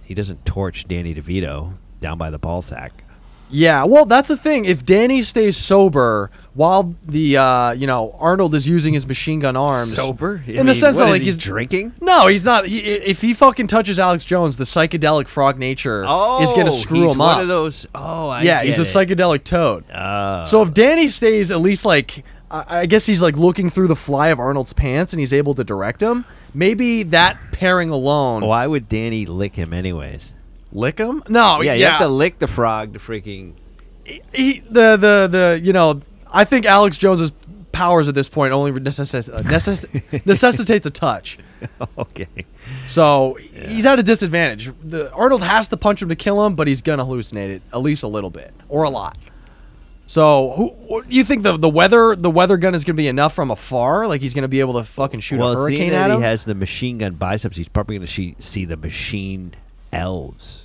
he 0.03 0.13
doesn't 0.13 0.45
torch 0.45 0.87
Danny 0.87 1.15
DeVito 1.15 1.73
down 1.99 2.17
by 2.17 2.29
the 2.29 2.39
ball 2.39 2.61
sack. 2.61 3.03
Yeah, 3.51 3.85
well, 3.85 4.05
that's 4.05 4.27
the 4.27 4.37
thing. 4.37 4.65
If 4.65 4.85
Danny 4.85 5.23
stays 5.23 5.57
sober 5.57 6.29
while 6.53 6.93
the 7.03 7.37
uh, 7.37 7.71
you 7.71 7.87
know 7.87 8.15
Arnold 8.19 8.53
is 8.53 8.67
using 8.67 8.93
his 8.93 9.07
machine 9.07 9.39
gun 9.39 9.55
arms, 9.57 9.95
Sober? 9.95 10.43
I 10.45 10.51
in 10.51 10.57
the 10.57 10.63
mean, 10.65 10.75
sense 10.75 10.97
what 10.97 11.05
that 11.05 11.09
like 11.09 11.21
he, 11.21 11.25
he's 11.25 11.37
drinking? 11.37 11.93
No, 11.99 12.27
he's 12.27 12.45
not. 12.45 12.67
He, 12.67 12.77
if 12.77 13.21
he 13.21 13.33
fucking 13.33 13.65
touches 13.65 13.97
Alex 13.97 14.23
Jones, 14.23 14.57
the 14.57 14.65
psychedelic 14.65 15.27
frog 15.27 15.57
nature 15.57 16.01
is 16.03 16.07
gonna 16.53 16.65
Oh, 16.65 16.69
screw 16.69 17.01
he's 17.05 17.11
him 17.13 17.17
one 17.17 17.37
up. 17.37 17.41
of 17.41 17.47
those- 17.47 17.87
oh, 17.95 18.29
I 18.29 18.43
yeah, 18.43 18.61
he's 18.61 18.77
a 18.77 18.83
it. 18.83 18.85
psychedelic 18.85 19.43
toad. 19.43 19.83
Oh. 19.95 20.43
So 20.45 20.61
if 20.61 20.71
Danny 20.71 21.07
stays 21.07 21.49
at 21.49 21.59
least 21.59 21.85
like, 21.87 22.23
I 22.51 22.81
I 22.81 22.85
guess 22.85 23.07
he's 23.07 23.23
like 23.23 23.35
looking 23.35 23.71
through 23.71 23.87
the 23.87 23.95
fly 23.95 24.27
of 24.27 24.37
Arnold's 24.39 24.73
pants 24.73 25.11
and 25.11 25.19
he's 25.19 25.33
able 25.33 25.55
to 25.55 25.63
direct 25.63 26.03
him. 26.03 26.23
Maybe 26.53 27.01
that 27.01 27.39
pairing 27.51 27.89
alone. 27.89 28.45
Why 28.45 28.67
would 28.67 28.87
Danny 28.89 29.25
lick 29.25 29.55
him 29.55 29.73
anyways? 29.73 30.33
Lick 30.71 30.99
him? 30.99 31.23
No, 31.27 31.61
yeah, 31.61 31.73
yeah. 31.73 31.73
you 31.73 31.85
have 31.85 32.01
to 32.01 32.07
lick 32.07 32.39
the 32.39 32.47
frog 32.47 32.93
to 32.93 32.99
freaking. 32.99 33.53
he, 34.33 34.61
the 34.69 34.97
the 34.97 35.27
the 35.29 35.61
you 35.63 35.73
know 35.73 36.01
I 36.31 36.43
think 36.43 36.65
Alex 36.65 36.97
Jones's 36.97 37.31
powers 37.71 38.07
at 38.07 38.15
this 38.15 38.29
point 38.29 38.51
only 38.51 38.71
uh, 38.71 38.75
necess- 38.75 40.25
necessitates 40.25 40.85
a 40.85 40.91
touch. 40.91 41.37
Okay. 41.97 42.45
So 42.87 43.37
he's 43.53 43.85
at 43.85 43.99
a 43.99 44.03
disadvantage. 44.03 44.71
The 44.81 45.11
Arnold 45.13 45.43
has 45.43 45.69
to 45.69 45.77
punch 45.77 46.01
him 46.01 46.09
to 46.09 46.15
kill 46.15 46.45
him, 46.45 46.55
but 46.55 46.67
he's 46.67 46.81
gonna 46.81 47.05
hallucinate 47.05 47.49
it 47.49 47.61
at 47.73 47.81
least 47.81 48.03
a 48.03 48.07
little 48.07 48.29
bit 48.29 48.53
or 48.67 48.83
a 48.83 48.89
lot. 48.89 49.17
So 50.07 50.53
who 50.55 51.03
you 51.07 51.23
think 51.23 51.43
the 51.43 51.57
the 51.57 51.69
weather 51.69 52.15
the 52.15 52.31
weather 52.31 52.57
gun 52.57 52.75
is 52.75 52.83
gonna 52.83 52.95
be 52.95 53.07
enough 53.07 53.33
from 53.33 53.51
afar? 53.51 54.07
Like 54.07 54.21
he's 54.21 54.33
gonna 54.33 54.47
be 54.47 54.59
able 54.59 54.73
to 54.73 54.83
fucking 54.83 55.19
shoot 55.19 55.39
well, 55.39 55.51
a 55.51 55.55
hurricane 55.55 55.93
at 55.93 56.11
him? 56.11 56.17
he 56.17 56.23
has 56.23 56.45
the 56.45 56.55
machine 56.55 56.97
gun 56.97 57.13
biceps, 57.13 57.57
he's 57.57 57.67
probably 57.67 57.97
going 57.97 58.07
to 58.07 58.13
see, 58.13 58.35
see 58.39 58.65
the 58.65 58.77
machine 58.77 59.53
elves. 59.91 60.63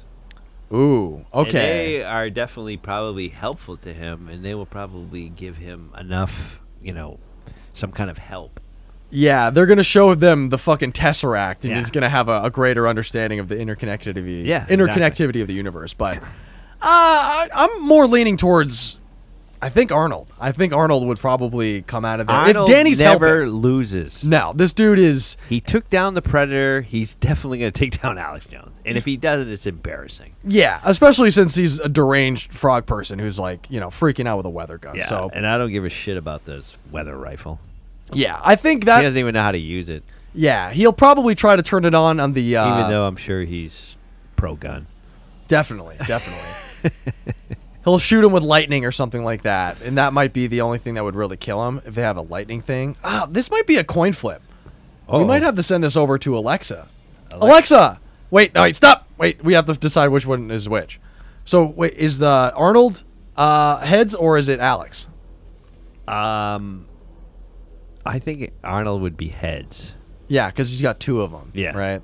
Ooh, 0.72 1.24
And 1.32 1.46
okay. 1.46 1.52
they 1.98 2.02
are 2.02 2.30
definitely 2.30 2.76
probably 2.76 3.28
helpful 3.28 3.76
to 3.78 3.92
him, 3.92 4.28
and 4.28 4.44
they 4.44 4.54
will 4.54 4.66
probably 4.66 5.28
give 5.28 5.56
him 5.58 5.90
enough, 5.98 6.60
you 6.82 6.92
know, 6.92 7.18
some 7.74 7.92
kind 7.92 8.10
of 8.10 8.18
help. 8.18 8.58
Yeah, 9.10 9.50
they're 9.50 9.66
gonna 9.66 9.84
show 9.84 10.14
them 10.16 10.48
the 10.48 10.58
fucking 10.58 10.92
tesseract, 10.92 11.62
and 11.62 11.70
Yeah. 11.70 11.78
he's 11.78 11.90
gonna 11.92 12.08
have 12.08 12.28
a, 12.28 12.42
a 12.44 12.50
greater 12.50 12.88
understanding 12.88 13.38
of 13.38 13.48
the 13.48 13.54
interconnectivity. 13.56 14.44
Yeah, 14.44 14.66
interconnectivity 14.66 15.40
of 15.40 15.46
the 15.46 15.54
universe. 15.54 15.94
But 15.94 16.18
uh, 16.18 16.22
I, 16.82 17.48
I'm 17.54 17.82
more 17.86 18.06
leaning 18.08 18.36
towards. 18.36 18.98
I 19.64 19.70
think 19.70 19.90
Arnold. 19.92 20.30
I 20.38 20.52
think 20.52 20.74
Arnold 20.74 21.06
would 21.06 21.18
probably 21.18 21.80
come 21.80 22.04
out 22.04 22.20
of 22.20 22.26
there 22.26 22.36
Arnold 22.36 22.68
if 22.68 22.74
Danny's 22.76 23.00
never 23.00 23.44
helping. 23.44 23.54
loses. 23.62 24.22
No, 24.22 24.52
this 24.54 24.74
dude 24.74 24.98
is. 24.98 25.38
He 25.48 25.58
took 25.58 25.88
down 25.88 26.12
the 26.12 26.20
predator. 26.20 26.82
He's 26.82 27.14
definitely 27.14 27.60
going 27.60 27.72
to 27.72 27.78
take 27.78 27.98
down 28.02 28.18
Alex 28.18 28.44
Jones, 28.44 28.76
and 28.84 28.98
if 28.98 29.06
he 29.06 29.16
doesn't, 29.16 29.50
it's 29.50 29.64
embarrassing. 29.64 30.36
Yeah, 30.44 30.80
especially 30.84 31.30
since 31.30 31.54
he's 31.54 31.80
a 31.80 31.88
deranged 31.88 32.52
frog 32.52 32.84
person 32.84 33.18
who's 33.18 33.38
like 33.38 33.66
you 33.70 33.80
know 33.80 33.88
freaking 33.88 34.26
out 34.28 34.36
with 34.36 34.44
a 34.44 34.50
weather 34.50 34.76
gun. 34.76 34.96
Yeah, 34.96 35.06
So 35.06 35.30
and 35.32 35.46
I 35.46 35.56
don't 35.56 35.72
give 35.72 35.86
a 35.86 35.90
shit 35.90 36.18
about 36.18 36.44
this 36.44 36.76
weather 36.90 37.16
rifle. 37.16 37.58
yeah, 38.12 38.38
I 38.44 38.56
think 38.56 38.84
that 38.84 38.98
he 38.98 39.02
doesn't 39.04 39.18
even 39.18 39.32
know 39.32 39.42
how 39.42 39.52
to 39.52 39.58
use 39.58 39.88
it, 39.88 40.04
Yeah, 40.34 40.72
he'll 40.72 40.92
probably 40.92 41.34
try 41.34 41.56
to 41.56 41.62
turn 41.62 41.86
it 41.86 41.94
on 41.94 42.20
on 42.20 42.34
the. 42.34 42.58
Uh, 42.58 42.78
even 42.80 42.90
though 42.90 43.06
I'm 43.06 43.16
sure 43.16 43.44
he's 43.44 43.96
pro 44.36 44.56
gun. 44.56 44.88
Definitely, 45.48 45.96
definitely. 46.06 46.90
He'll 47.84 47.98
shoot 47.98 48.24
him 48.24 48.32
with 48.32 48.42
lightning 48.42 48.84
or 48.86 48.92
something 48.92 49.22
like 49.24 49.42
that, 49.42 49.80
and 49.82 49.98
that 49.98 50.12
might 50.14 50.32
be 50.32 50.46
the 50.46 50.62
only 50.62 50.78
thing 50.78 50.94
that 50.94 51.04
would 51.04 51.14
really 51.14 51.36
kill 51.36 51.66
him 51.68 51.82
if 51.84 51.94
they 51.94 52.02
have 52.02 52.16
a 52.16 52.22
lightning 52.22 52.62
thing. 52.62 52.96
Ah, 53.04 53.26
this 53.30 53.50
might 53.50 53.66
be 53.66 53.76
a 53.76 53.84
coin 53.84 54.12
flip. 54.14 54.40
We 55.06 55.14
Uh-oh. 55.18 55.26
might 55.26 55.42
have 55.42 55.54
to 55.56 55.62
send 55.62 55.84
this 55.84 55.96
over 55.96 56.16
to 56.18 56.36
Alexa. 56.38 56.88
Alexa, 57.32 58.00
wait, 58.30 58.54
no, 58.54 58.62
wait, 58.62 58.74
stop. 58.76 59.06
Wait, 59.18 59.44
we 59.44 59.52
have 59.52 59.66
to 59.66 59.74
decide 59.74 60.08
which 60.08 60.26
one 60.26 60.50
is 60.50 60.66
which. 60.68 60.98
So 61.44 61.66
wait, 61.76 61.92
is 61.94 62.18
the 62.18 62.52
Arnold 62.56 63.04
uh, 63.36 63.78
heads 63.80 64.14
or 64.14 64.38
is 64.38 64.48
it 64.48 64.60
Alex? 64.60 65.08
Um, 66.08 66.86
I 68.06 68.18
think 68.18 68.50
Arnold 68.62 69.02
would 69.02 69.16
be 69.18 69.28
heads. 69.28 69.92
Yeah, 70.28 70.48
because 70.48 70.70
he's 70.70 70.80
got 70.80 71.00
two 71.00 71.20
of 71.20 71.32
them. 71.32 71.50
Yeah. 71.54 71.76
Right. 71.76 72.00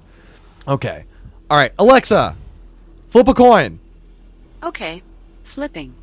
Okay. 0.69 1.05
All 1.49 1.57
right, 1.57 1.73
Alexa, 1.79 2.37
flip 3.09 3.29
a 3.29 3.35
coin. 3.35 3.79
Okay. 4.63 5.03
Flipping. 5.51 5.97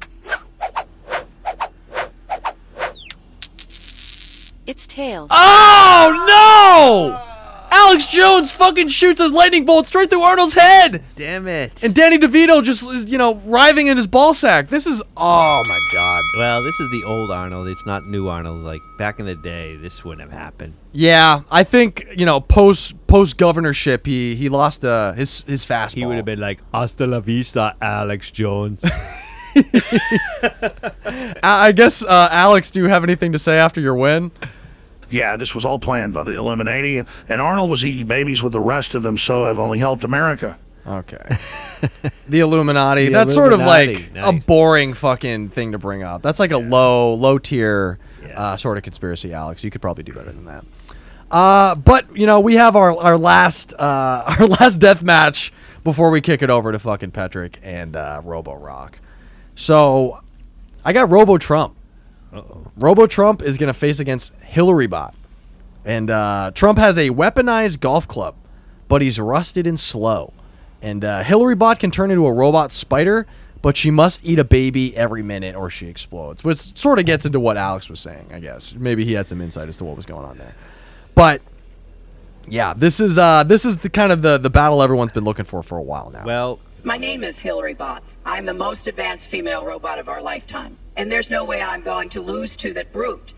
It's 4.65 4.86
tails. 4.86 5.30
Oh 5.32 6.26
no! 6.28 7.24
Alex 7.72 8.07
Jones 8.07 8.52
fucking 8.52 8.90
shoots 8.90 9.22
a 9.22 9.30
lightning 9.30 9.64
bolt 9.64 9.88
straight 9.88 10.10
through 10.10 10.22
Arnold's 10.22 10.53
head. 10.53 11.02
Damn 11.15 11.48
it. 11.48 11.82
And 11.82 11.95
Danny 11.95 12.18
DeVito 12.19 12.61
just 12.61 12.90
is, 12.90 13.10
you 13.10 13.18
know, 13.18 13.36
writhing 13.45 13.88
in 13.88 13.95
his 13.95 14.06
ball 14.06 14.34
sack. 14.34 14.68
This 14.68 14.86
is 14.86 15.02
oh 15.15 15.64
my 15.65 15.80
god. 15.94 16.24
Well, 16.38 16.61
this 16.61 16.78
is 16.82 16.91
the 16.91 17.06
old 17.06 17.32
Arnold. 17.32 17.69
It's 17.69 17.86
not 17.86 18.06
new 18.06 18.28
Arnold. 18.28 18.65
Like 18.65 18.82
back 18.98 19.18
in 19.18 19.26
the 19.26 19.36
day, 19.36 19.78
this 19.78 20.03
wouldn't 20.03 20.30
have 20.30 20.38
happened. 20.38 20.74
Yeah, 20.91 21.44
I 21.49 21.64
think 21.64 22.06
you 22.18 22.26
know 22.26 22.41
post 22.41 23.07
post 23.07 23.38
governorship 23.38 24.06
he 24.06 24.36
he 24.36 24.49
lost 24.49 24.84
uh, 24.84 25.14
his 25.14 25.44
his 25.48 25.65
fastball. 25.65 25.94
He 25.95 26.06
would 26.06 26.18
have 26.18 26.26
been 26.26 26.41
like, 26.41 26.60
"Hasta 26.74 27.07
la 27.07 27.22
vista, 27.22 27.78
Alex 27.82 28.30
Jones." 28.30 28.84
I 31.43 31.67
I 31.67 31.71
guess 31.71 32.03
uh, 32.03 32.29
Alex, 32.31 32.69
do 32.69 32.81
you 32.81 32.89
have 32.89 33.03
anything 33.03 33.31
to 33.31 33.39
say 33.39 33.57
after 33.57 33.81
your 33.81 33.95
win? 33.95 34.31
Yeah, 35.09 35.38
this 35.38 35.55
was 35.55 35.63
all 35.63 35.79
planned 35.79 36.13
by 36.13 36.23
the 36.23 36.35
Illuminati, 36.35 37.03
and 37.29 37.41
Arnold 37.41 37.69
was 37.69 37.85
eating 37.85 38.07
babies 38.07 38.43
with 38.43 38.51
the 38.51 38.59
rest 38.59 38.93
of 38.93 39.03
them, 39.03 39.17
so 39.17 39.45
I've 39.45 39.59
only 39.59 39.79
helped 39.79 40.03
America. 40.03 40.59
Okay. 40.85 41.38
The 42.27 42.39
Illuminati. 42.39 43.05
The 43.05 43.11
That's 43.11 43.34
sort 43.35 43.53
of 43.53 43.59
like 43.59 43.89
Illuminati, 43.89 44.38
a 44.38 44.41
boring 44.41 44.93
fucking 44.95 45.49
thing 45.49 45.73
to 45.73 45.77
bring 45.77 46.01
up. 46.01 46.23
That's 46.23 46.39
like 46.39 46.51
a 46.51 46.57
low 46.57 47.13
low 47.13 47.38
tier 47.38 47.99
uh, 48.35 48.57
sort 48.57 48.77
of 48.77 48.84
conspiracy, 48.84 49.31
Alex. 49.31 49.63
You 49.63 49.69
could 49.69 49.81
probably 49.81 50.03
do 50.03 50.11
better 50.11 50.31
than 50.31 50.45
that. 50.45 50.65
Uh, 51.29 51.75
but 51.75 52.15
you 52.17 52.25
know, 52.25 52.39
we 52.39 52.55
have 52.55 52.75
our 52.75 52.97
our 52.97 53.17
last 53.17 53.73
uh, 53.75 54.35
our 54.39 54.47
last 54.47 54.79
death 54.79 55.03
match 55.03 55.53
before 55.84 56.09
we 56.09 56.19
kick 56.19 56.41
it 56.41 56.49
over 56.49 56.71
to 56.71 56.79
fucking 56.79 57.11
Patrick 57.11 57.59
and 57.61 57.95
uh, 57.95 58.21
Robo 58.23 58.55
Rock. 58.55 58.99
So 59.57 60.21
I 60.85 60.93
got 60.93 61.09
Robo 61.09 61.38
Trump. 61.38 61.75
Uh-oh. 62.31 62.71
Robo 62.77 63.07
Trump 63.07 63.41
is 63.41 63.57
gonna 63.57 63.73
face 63.73 63.99
against 63.99 64.31
Hillary 64.41 64.85
Bot, 64.88 65.15
and 65.84 66.09
uh, 66.09 66.51
Trump 66.53 66.77
has 66.77 66.97
a 66.97 67.09
weaponized 67.09 67.79
golf 67.79 68.07
club, 68.07 68.35
but 68.88 69.01
he's 69.01 69.19
rusted 69.19 69.65
and 69.65 69.79
slow. 69.79 70.31
And 70.81 71.03
uh, 71.03 71.23
Hillary 71.23 71.55
Bot 71.55 71.79
can 71.79 71.89
turn 71.89 72.11
into 72.11 72.27
a 72.27 72.31
robot 72.31 72.71
spider, 72.71 73.25
but 73.63 73.75
she 73.75 73.89
must 73.89 74.23
eat 74.23 74.38
a 74.38 74.43
baby 74.43 74.95
every 74.95 75.23
minute 75.23 75.55
or 75.55 75.71
she 75.71 75.88
explodes. 75.88 76.43
Which 76.43 76.77
sort 76.77 76.99
of 76.99 77.05
gets 77.05 77.25
into 77.25 77.39
what 77.39 77.57
Alex 77.57 77.89
was 77.89 77.99
saying, 77.99 78.29
I 78.31 78.39
guess. 78.39 78.75
Maybe 78.75 79.05
he 79.05 79.13
had 79.13 79.27
some 79.27 79.41
insight 79.41 79.69
as 79.69 79.77
to 79.79 79.85
what 79.85 79.95
was 79.95 80.05
going 80.05 80.25
on 80.25 80.38
there. 80.38 80.53
But 81.15 81.41
yeah, 82.47 82.75
this 82.75 82.99
is 82.99 83.17
uh, 83.17 83.43
this 83.43 83.65
is 83.65 83.79
the 83.79 83.89
kind 83.89 84.11
of 84.11 84.21
the 84.21 84.38
the 84.38 84.51
battle 84.51 84.84
everyone's 84.84 85.13
been 85.13 85.23
looking 85.23 85.45
for 85.45 85.63
for 85.63 85.79
a 85.79 85.84
while 85.84 86.11
now. 86.11 86.25
Well, 86.25 86.59
My 86.88 86.97
name 86.97 87.26
is 87.26 87.38
Hillary 87.38 87.73
Bot. 87.73 88.01
I'm 88.26 88.45
the 88.45 88.53
most 88.53 88.88
advanced 88.88 89.27
female 89.27 89.65
robot 89.65 89.99
of 89.99 90.07
our 90.07 90.22
lifetime. 90.22 90.77
And 90.95 91.11
there's 91.11 91.30
no 91.30 91.43
way 91.43 91.61
I'm 91.61 91.81
going 91.81 92.07
to 92.11 92.22
lose 92.22 92.55
to 92.55 92.73
that 92.76 92.93
brute. 92.93 93.34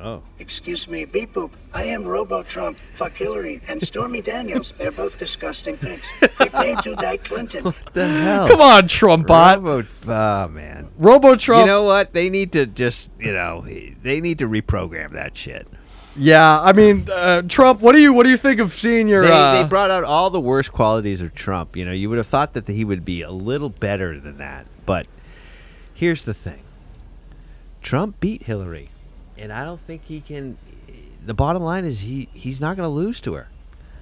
Oh. 0.00 0.22
Excuse 0.38 0.88
me, 0.88 1.04
beep 1.04 1.34
boop. 1.34 1.50
I 1.74 1.84
am 1.84 2.06
Robo 2.06 2.42
Trump, 2.42 2.78
fuck 2.78 3.12
Hillary, 3.12 3.60
and 3.68 3.82
Stormy 3.82 4.22
Daniels. 4.22 4.72
They're 4.78 4.90
both 4.90 5.18
disgusting 5.18 5.76
pigs. 5.76 6.08
Prepare 6.18 6.76
to 6.76 6.94
die 6.94 7.18
Clinton. 7.18 7.74
the 7.92 8.08
hell? 8.08 8.48
Come 8.48 8.62
on, 8.62 8.88
Trump 8.88 9.26
bot. 9.26 9.62
Robo, 9.62 9.86
oh 10.08 10.48
man. 10.48 10.88
Robo 10.96 11.36
Trump. 11.36 11.60
You 11.60 11.66
know 11.66 11.82
what? 11.82 12.14
They 12.14 12.30
need 12.30 12.52
to 12.52 12.64
just, 12.64 13.10
you 13.20 13.34
know, 13.34 13.66
they 14.02 14.22
need 14.22 14.38
to 14.38 14.48
reprogram 14.48 15.12
that 15.12 15.36
shit. 15.36 15.68
Yeah, 16.16 16.60
I 16.60 16.72
mean, 16.72 17.08
uh, 17.10 17.42
Trump. 17.42 17.80
What 17.80 17.92
do 17.92 18.00
you 18.00 18.12
what 18.12 18.22
do 18.22 18.30
you 18.30 18.36
think 18.36 18.60
of 18.60 18.72
seeing 18.72 19.08
your? 19.08 19.22
They, 19.22 19.32
uh, 19.32 19.62
they 19.62 19.68
brought 19.68 19.90
out 19.90 20.04
all 20.04 20.30
the 20.30 20.40
worst 20.40 20.72
qualities 20.72 21.20
of 21.20 21.34
Trump. 21.34 21.76
You 21.76 21.84
know, 21.84 21.92
you 21.92 22.08
would 22.08 22.18
have 22.18 22.28
thought 22.28 22.52
that 22.52 22.68
he 22.68 22.84
would 22.84 23.04
be 23.04 23.22
a 23.22 23.30
little 23.30 23.68
better 23.68 24.20
than 24.20 24.38
that. 24.38 24.66
But 24.86 25.06
here's 25.92 26.24
the 26.24 26.34
thing 26.34 26.62
Trump 27.82 28.20
beat 28.20 28.44
Hillary. 28.44 28.90
And 29.36 29.52
I 29.52 29.64
don't 29.64 29.80
think 29.80 30.04
he 30.04 30.20
can. 30.20 30.56
The 31.24 31.34
bottom 31.34 31.62
line 31.62 31.84
is 31.84 32.00
he, 32.00 32.28
he's 32.32 32.60
not 32.60 32.76
going 32.76 32.86
to 32.86 32.94
lose 32.94 33.20
to 33.22 33.34
her. 33.34 33.48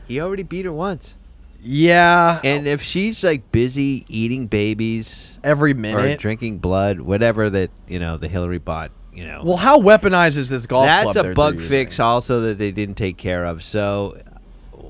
He 0.09 0.21
already 0.21 0.43
beat 0.43 0.65
her 0.65 0.73
once. 0.73 1.15
Yeah. 1.63 2.41
And 2.43 2.67
if 2.67 2.83
she's 2.83 3.23
like 3.23 3.53
busy 3.53 4.05
eating 4.09 4.49
babies 4.49 5.39
every 5.45 5.71
or 5.73 5.77
minute. 5.77 6.19
drinking 6.19 6.59
blood, 6.59 7.01
whatever 7.01 7.49
that, 7.51 7.71
you 7.87 8.01
know, 8.01 8.17
the 8.17 8.29
Hillary 8.29 8.59
bought, 8.59 8.91
you 9.13 9.25
know. 9.25 9.43
Well, 9.45 9.57
how 9.57 9.79
weaponized 9.79 10.37
is 10.37 10.49
this 10.49 10.67
golf 10.67 10.87
That's 10.87 11.13
club? 11.13 11.27
a 11.27 11.35
bug 11.35 11.61
fix 11.61 12.01
also 12.01 12.41
that 12.43 12.59
they 12.59 12.71
didn't 12.73 12.95
take 12.97 13.17
care 13.17 13.45
of. 13.45 13.63
So 13.63 14.21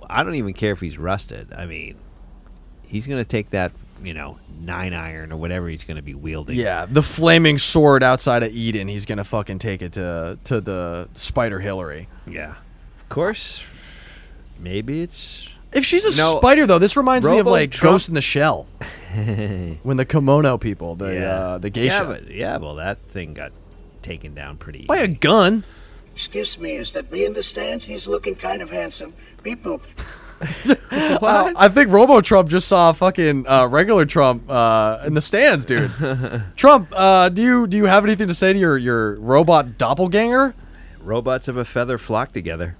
I 0.08 0.22
don't 0.22 0.34
even 0.36 0.52
care 0.54 0.72
if 0.72 0.80
he's 0.80 0.98
rusted. 0.98 1.52
I 1.52 1.66
mean, 1.66 1.96
he's 2.82 3.06
going 3.06 3.18
to 3.22 3.28
take 3.28 3.50
that, 3.50 3.72
you 4.02 4.14
know, 4.14 4.38
nine 4.60 4.94
iron 4.94 5.32
or 5.32 5.36
whatever 5.36 5.68
he's 5.68 5.84
going 5.84 5.96
to 5.96 6.02
be 6.02 6.14
wielding. 6.14 6.56
Yeah, 6.56 6.86
the 6.86 7.02
flaming 7.02 7.58
sword 7.58 8.02
outside 8.02 8.42
of 8.42 8.52
Eden. 8.52 8.88
He's 8.88 9.06
gonna 9.06 9.24
fucking 9.24 9.58
take 9.58 9.82
it 9.82 9.92
to 9.94 10.38
to 10.44 10.60
the 10.60 11.08
Spider 11.14 11.58
Hillary. 11.60 12.08
Yeah. 12.26 12.50
Of 13.00 13.08
course, 13.08 13.64
maybe 14.58 15.02
it's. 15.02 15.48
If 15.72 15.84
she's 15.86 16.04
a 16.04 16.20
No, 16.20 16.38
spider, 16.38 16.66
though, 16.66 16.78
this 16.78 16.96
reminds 16.98 17.26
me 17.26 17.38
of 17.38 17.46
like 17.46 17.70
Trump- 17.70 17.94
Ghost 17.94 18.08
in 18.08 18.14
the 18.14 18.20
Shell. 18.20 18.66
when 19.82 19.96
the 19.96 20.04
kimono 20.04 20.58
people, 20.58 20.94
the 20.96 21.14
yeah. 21.14 21.20
uh, 21.30 21.58
the 21.58 21.70
geisha, 21.70 21.94
Yeah, 21.94 22.04
but, 22.04 22.30
yeah, 22.30 22.56
well, 22.58 22.74
that 22.76 22.98
thing 23.10 23.32
got 23.34 23.52
taken 24.02 24.34
down 24.34 24.56
pretty 24.56 24.84
by 24.86 24.98
a 24.98 25.08
gun. 25.08 25.64
Excuse 26.14 26.58
me, 26.58 26.72
is 26.72 26.92
that 26.92 27.10
me 27.10 27.24
in 27.24 27.32
the 27.32 27.42
stands? 27.42 27.84
He's 27.84 28.06
looking 28.06 28.34
kind 28.34 28.60
of 28.60 28.70
handsome. 28.70 29.14
Beep 29.42 29.62
boop. 29.62 29.80
Uh, 30.92 31.52
I 31.56 31.68
think 31.68 31.90
Robo 31.90 32.20
Trump 32.20 32.48
just 32.48 32.66
saw 32.66 32.92
fucking 32.92 33.46
uh, 33.46 33.66
regular 33.68 34.04
Trump 34.04 34.50
uh, 34.50 34.98
in 35.06 35.14
the 35.14 35.20
stands, 35.20 35.64
dude. 35.64 35.92
Trump, 36.56 36.88
uh, 36.92 37.28
do 37.28 37.40
you 37.40 37.66
do 37.68 37.76
you 37.76 37.86
have 37.86 38.04
anything 38.04 38.26
to 38.26 38.34
say 38.34 38.52
to 38.52 38.58
your 38.58 38.76
your 38.76 39.14
robot 39.20 39.78
doppelganger? 39.78 40.54
Robots 41.00 41.46
of 41.46 41.56
a 41.56 41.64
feather 41.64 41.96
flock 41.96 42.32
together. 42.32 42.76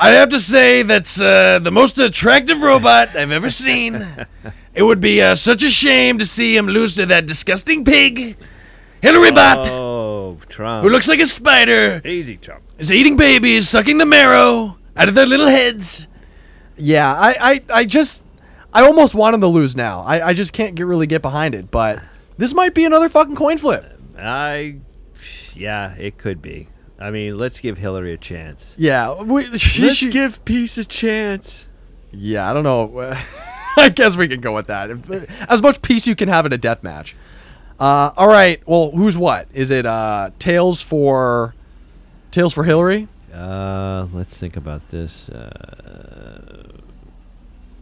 I 0.00 0.10
have 0.12 0.30
to 0.30 0.38
say 0.38 0.82
that's 0.82 1.20
uh, 1.20 1.58
the 1.58 1.70
most 1.70 1.98
attractive 1.98 2.60
robot 2.62 3.14
I've 3.14 3.30
ever 3.32 3.50
seen. 3.50 4.26
It 4.74 4.84
would 4.84 5.00
be 5.00 5.20
uh, 5.20 5.34
such 5.34 5.62
a 5.64 5.68
shame 5.68 6.18
to 6.18 6.24
see 6.24 6.56
him 6.56 6.66
lose 6.66 6.94
to 6.96 7.04
that 7.04 7.26
disgusting 7.26 7.84
pig, 7.84 8.38
Hillary 9.02 9.30
Bot, 9.30 9.68
Oh, 9.68 9.91
Oh, 10.40 10.44
Trump. 10.48 10.84
who 10.84 10.90
looks 10.90 11.08
like 11.08 11.20
a 11.20 11.26
spider, 11.26 12.00
Easy, 12.04 12.36
Trump. 12.36 12.62
is 12.78 12.92
eating 12.92 13.16
babies, 13.16 13.68
sucking 13.68 13.98
the 13.98 14.06
marrow 14.06 14.78
out 14.96 15.08
of 15.08 15.14
their 15.14 15.26
little 15.26 15.48
heads. 15.48 16.06
Yeah, 16.76 17.12
I, 17.14 17.36
I, 17.40 17.62
I 17.80 17.84
just 17.84 18.26
I 18.72 18.82
almost 18.84 19.14
want 19.14 19.34
him 19.34 19.40
to 19.42 19.46
lose 19.46 19.76
now. 19.76 20.00
I, 20.02 20.28
I 20.28 20.32
just 20.32 20.52
can't 20.52 20.74
get 20.74 20.86
really 20.86 21.06
get 21.06 21.22
behind 21.22 21.54
it, 21.54 21.70
but 21.70 22.02
this 22.38 22.54
might 22.54 22.74
be 22.74 22.84
another 22.84 23.08
fucking 23.08 23.36
coin 23.36 23.58
flip. 23.58 23.98
I, 24.18 24.78
yeah, 25.54 25.94
it 25.96 26.16
could 26.18 26.40
be. 26.40 26.68
I 26.98 27.10
mean, 27.10 27.36
let's 27.36 27.58
give 27.60 27.78
Hillary 27.78 28.12
a 28.12 28.16
chance. 28.16 28.74
Yeah, 28.78 29.20
we, 29.22 29.56
she, 29.58 29.82
Let's 29.82 29.96
she- 29.96 30.10
give 30.10 30.44
peace 30.44 30.78
a 30.78 30.84
chance. 30.84 31.68
Yeah, 32.12 32.48
I 32.48 32.52
don't 32.52 32.62
know. 32.64 33.16
I 33.76 33.88
guess 33.88 34.16
we 34.16 34.28
can 34.28 34.40
go 34.40 34.54
with 34.54 34.66
that. 34.66 34.90
As 35.48 35.62
much 35.62 35.80
peace 35.82 36.06
you 36.06 36.14
can 36.14 36.28
have 36.28 36.44
in 36.46 36.52
a 36.52 36.58
death 36.58 36.82
match. 36.82 37.16
Uh, 37.82 38.12
all 38.16 38.28
right. 38.28 38.62
Well, 38.64 38.92
who's 38.92 39.18
what? 39.18 39.48
Is 39.52 39.72
it 39.72 39.86
uh, 39.86 40.30
tails 40.38 40.80
for 40.80 41.52
tails 42.30 42.52
for 42.52 42.62
Hillary? 42.62 43.08
Uh, 43.34 44.06
let's 44.12 44.36
think 44.36 44.56
about 44.56 44.88
this. 44.90 45.28
Uh, 45.28 46.68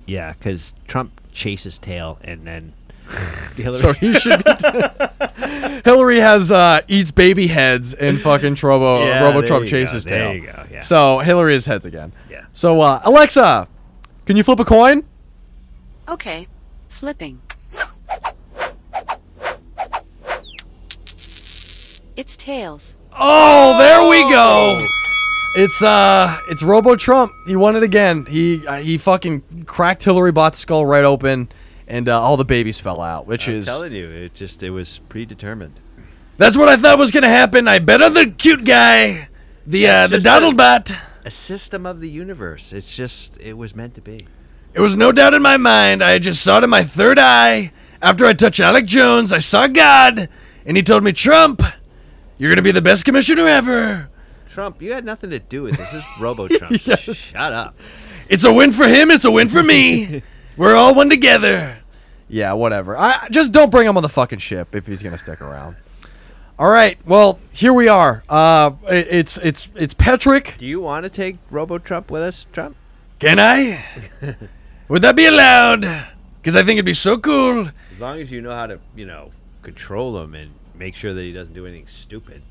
yeah, 0.07 0.33
because 0.33 0.73
Trump 0.89 1.21
chases 1.35 1.77
tail 1.77 2.19
and 2.23 2.47
then 2.47 2.73
Hillary. 3.57 3.79
So 3.79 3.93
he 3.93 4.15
should 4.15 4.43
be. 4.43 4.53
Hillary 5.85 6.19
has 6.21 6.51
uh, 6.51 6.81
eats 6.89 7.11
baby 7.11 7.47
heads 7.49 7.93
and 7.93 8.19
fucking 8.19 8.55
Trobo 8.55 9.05
Yeah, 9.07 9.23
Robo 9.23 9.43
Trump 9.43 9.67
you 9.67 9.71
go, 9.71 9.77
chases 9.79 10.05
there 10.07 10.29
tail. 10.33 10.35
you 10.35 10.47
go, 10.47 10.65
yeah. 10.71 10.81
So 10.81 11.19
Hillary 11.19 11.55
is 11.55 11.67
heads 11.67 11.85
again. 11.85 12.13
Yeah. 12.31 12.47
So 12.55 12.81
uh, 12.81 13.01
Alexa, 13.05 13.69
can 14.25 14.39
you 14.39 14.45
flip 14.45 14.61
a 14.61 14.65
coin? 14.65 15.05
Okay. 16.09 16.47
Flipping. 16.89 17.43
It's 22.21 22.37
tails. 22.37 22.99
Oh, 23.19 23.79
there 23.79 24.07
we 24.07 24.21
go. 24.31 24.77
It's 25.57 25.83
uh, 25.83 26.39
it's 26.51 26.63
Robo 26.63 26.95
Trump. 26.95 27.33
He 27.47 27.57
won 27.57 27.77
it 27.77 27.83
again. 27.83 28.27
He 28.27 28.67
uh, 28.67 28.77
he 28.77 28.99
fucking 28.99 29.65
cracked 29.65 30.05
Hillary 30.05 30.31
Bot's 30.31 30.59
skull 30.59 30.85
right 30.85 31.03
open, 31.03 31.49
and 31.89 32.11
uh, 32.11 32.21
all 32.21 32.37
the 32.37 32.45
babies 32.45 32.79
fell 32.79 33.01
out. 33.01 33.27
Which 33.27 33.49
I'm 33.49 33.55
is 33.55 33.65
telling 33.65 33.95
you, 33.95 34.07
it 34.07 34.35
just 34.35 34.63
it 34.63 34.69
was 34.69 35.01
predetermined. 35.09 35.81
That's 36.37 36.59
what 36.59 36.69
I 36.69 36.77
thought 36.77 36.99
was 36.99 37.11
gonna 37.11 37.27
happen. 37.27 37.67
I 37.67 37.79
bet 37.79 38.03
on 38.03 38.13
the 38.13 38.27
cute 38.27 38.67
guy, 38.67 39.31
the 39.67 39.89
uh, 39.89 40.07
the 40.07 40.17
just 40.17 40.25
Donald 40.25 40.59
Bot. 40.59 40.93
a 41.25 41.31
system 41.31 41.87
of 41.87 42.03
the 42.03 42.11
universe. 42.11 42.75
It's 42.75 42.95
just 42.95 43.35
it 43.41 43.57
was 43.57 43.75
meant 43.75 43.95
to 43.95 44.03
be. 44.03 44.27
It 44.75 44.81
was 44.81 44.95
no 44.95 45.11
doubt 45.11 45.33
in 45.33 45.41
my 45.41 45.57
mind. 45.57 46.05
I 46.05 46.19
just 46.19 46.43
saw 46.45 46.59
it 46.59 46.65
in 46.65 46.69
my 46.69 46.85
third 46.85 47.19
eye. 47.19 47.73
After 48.03 48.27
I 48.27 48.35
touched 48.35 48.61
Alex 48.61 48.91
Jones, 48.91 49.33
I 49.33 49.39
saw 49.39 49.69
God, 49.69 50.29
and 50.67 50.77
he 50.77 50.83
told 50.83 51.03
me, 51.03 51.13
Trump, 51.13 51.63
you're 52.41 52.49
going 52.49 52.57
to 52.57 52.63
be 52.63 52.73
the 52.73 52.83
best 52.83 53.05
commissioner 53.05 53.47
ever. 53.47 54.09
Trump, 54.51 54.83
you 54.83 54.93
had 54.93 55.05
nothing 55.05 55.31
to 55.31 55.39
do 55.39 55.63
with 55.63 55.77
this. 55.77 55.93
This 55.93 56.03
is 56.03 56.09
Robo 56.21 56.49
Trump. 56.49 56.75
Shut 56.81 57.53
up. 57.53 57.77
It's 58.29 58.45
a 58.45 58.53
win 58.53 58.73
for 58.73 58.89
him, 58.89 59.11
it's 59.11 59.25
a 59.25 59.31
win 59.31 59.49
for 59.49 59.63
me. 59.63 60.23
We're 60.57 60.75
all 60.75 60.95
one 60.95 61.09
together. 61.09 61.79
Yeah, 62.29 62.53
whatever. 62.55 62.97
I 62.97 63.29
just 63.31 63.53
don't 63.53 63.71
bring 63.71 63.87
him 63.87 63.97
on 63.97 64.03
the 64.03 64.09
fucking 64.09 64.39
ship 64.41 64.75
if 64.75 64.87
he's 64.87 65.03
gonna 65.03 65.19
stick 65.19 65.41
around. 65.41 65.77
All 66.59 66.71
right. 66.71 66.99
Well, 67.07 67.39
here 67.53 67.73
we 67.73 67.89
are. 67.89 68.23
Uh, 68.29 68.73
it- 68.89 69.09
it's 69.11 69.39
it's 69.39 69.69
it's 69.75 69.95
Patrick. 69.95 70.55
Do 70.59 70.67
you 70.67 70.81
want 70.81 71.05
to 71.05 71.11
take 71.11 71.39
Robo 71.51 71.79
Trump 71.79 72.11
with 72.11 72.23
us, 72.23 72.47
Trump? 72.53 72.77
Can 73.19 73.39
I? 73.41 73.85
Would 74.89 75.03
that 75.03 75.17
be 75.17 75.27
allowed? 75.27 75.81
Because 76.41 76.55
I 76.57 76.61
think 76.63 76.77
it'd 76.77 76.85
be 76.85 76.93
so 76.93 77.19
cool. 77.19 77.69
As 77.95 78.01
long 78.01 78.21
as 78.21 78.31
you 78.31 78.41
know 78.43 78.53
how 78.55 78.67
to, 78.67 78.79
you 78.95 79.07
know, 79.07 79.33
control 79.63 80.21
him 80.21 80.35
and 80.35 80.51
make 80.81 80.97
sure 80.97 81.13
that 81.13 81.23
he 81.23 81.31
doesn't 81.31 81.53
do 81.53 81.67
anything 81.67 81.87
stupid. 81.87 82.43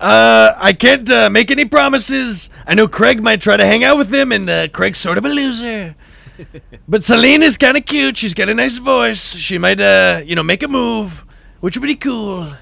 Uh, 0.00 0.54
I 0.56 0.72
can't 0.72 1.10
uh, 1.10 1.28
make 1.28 1.50
any 1.50 1.64
promises. 1.64 2.48
I 2.64 2.74
know 2.74 2.86
Craig 2.86 3.20
might 3.20 3.42
try 3.42 3.56
to 3.56 3.66
hang 3.66 3.82
out 3.82 3.98
with 3.98 4.14
him, 4.14 4.30
and 4.30 4.48
uh, 4.48 4.68
Craig's 4.68 4.98
sort 4.98 5.18
of 5.18 5.24
a 5.24 5.28
loser. 5.28 5.96
but 6.88 7.02
Celine 7.02 7.42
is 7.42 7.56
kind 7.56 7.76
of 7.76 7.84
cute. 7.84 8.16
She's 8.16 8.34
got 8.34 8.48
a 8.48 8.54
nice 8.54 8.78
voice. 8.78 9.34
She 9.34 9.58
might, 9.58 9.80
uh, 9.80 10.22
you 10.24 10.36
know, 10.36 10.44
make 10.44 10.62
a 10.62 10.68
move, 10.68 11.24
which 11.58 11.76
would 11.76 11.86
be 11.86 11.96
cool. 11.96 12.52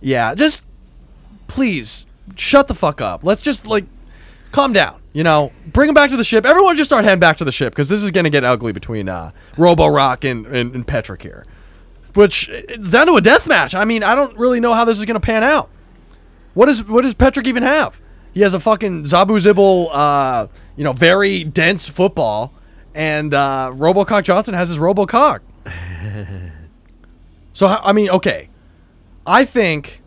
Yeah, 0.00 0.34
just 0.34 0.66
please 1.46 2.04
shut 2.34 2.66
the 2.66 2.74
fuck 2.74 3.00
up. 3.00 3.22
Let's 3.22 3.42
just 3.42 3.68
like 3.68 3.84
calm 4.50 4.72
down. 4.72 5.00
You 5.12 5.22
know, 5.22 5.52
bring 5.66 5.88
him 5.88 5.94
back 5.94 6.10
to 6.10 6.16
the 6.16 6.24
ship. 6.24 6.44
Everyone 6.44 6.76
just 6.76 6.90
start 6.90 7.04
heading 7.04 7.20
back 7.20 7.36
to 7.38 7.44
the 7.44 7.52
ship 7.52 7.72
because 7.72 7.88
this 7.88 8.02
is 8.02 8.10
gonna 8.10 8.30
get 8.30 8.42
ugly 8.44 8.72
between 8.72 9.08
uh, 9.08 9.30
Robo 9.56 9.86
Rock 9.86 10.24
and, 10.24 10.46
and 10.46 10.74
and 10.74 10.86
Petrick 10.86 11.22
here. 11.22 11.46
Which 12.18 12.48
it's 12.48 12.90
down 12.90 13.06
to 13.06 13.14
a 13.14 13.20
death 13.20 13.46
match. 13.46 13.76
I 13.76 13.84
mean, 13.84 14.02
I 14.02 14.16
don't 14.16 14.36
really 14.36 14.58
know 14.58 14.74
how 14.74 14.84
this 14.84 14.98
is 14.98 15.04
gonna 15.04 15.20
pan 15.20 15.44
out. 15.44 15.70
What 16.52 16.68
is 16.68 16.84
what 16.84 17.02
does 17.02 17.14
Petrick 17.14 17.46
even 17.46 17.62
have? 17.62 18.00
He 18.34 18.40
has 18.40 18.54
a 18.54 18.58
fucking 18.58 19.04
Zabu 19.04 19.38
Zibble, 19.38 19.88
uh, 19.92 20.48
you 20.74 20.82
know, 20.82 20.92
very 20.92 21.44
dense 21.44 21.88
football, 21.88 22.52
and 22.92 23.32
uh, 23.32 23.70
RoboCock 23.72 24.24
Johnson 24.24 24.54
has 24.54 24.68
his 24.68 24.78
RoboCock. 24.78 25.40
So 27.52 27.66
I 27.66 27.92
mean, 27.92 28.08
okay, 28.10 28.50
I 29.26 29.44
think 29.44 30.00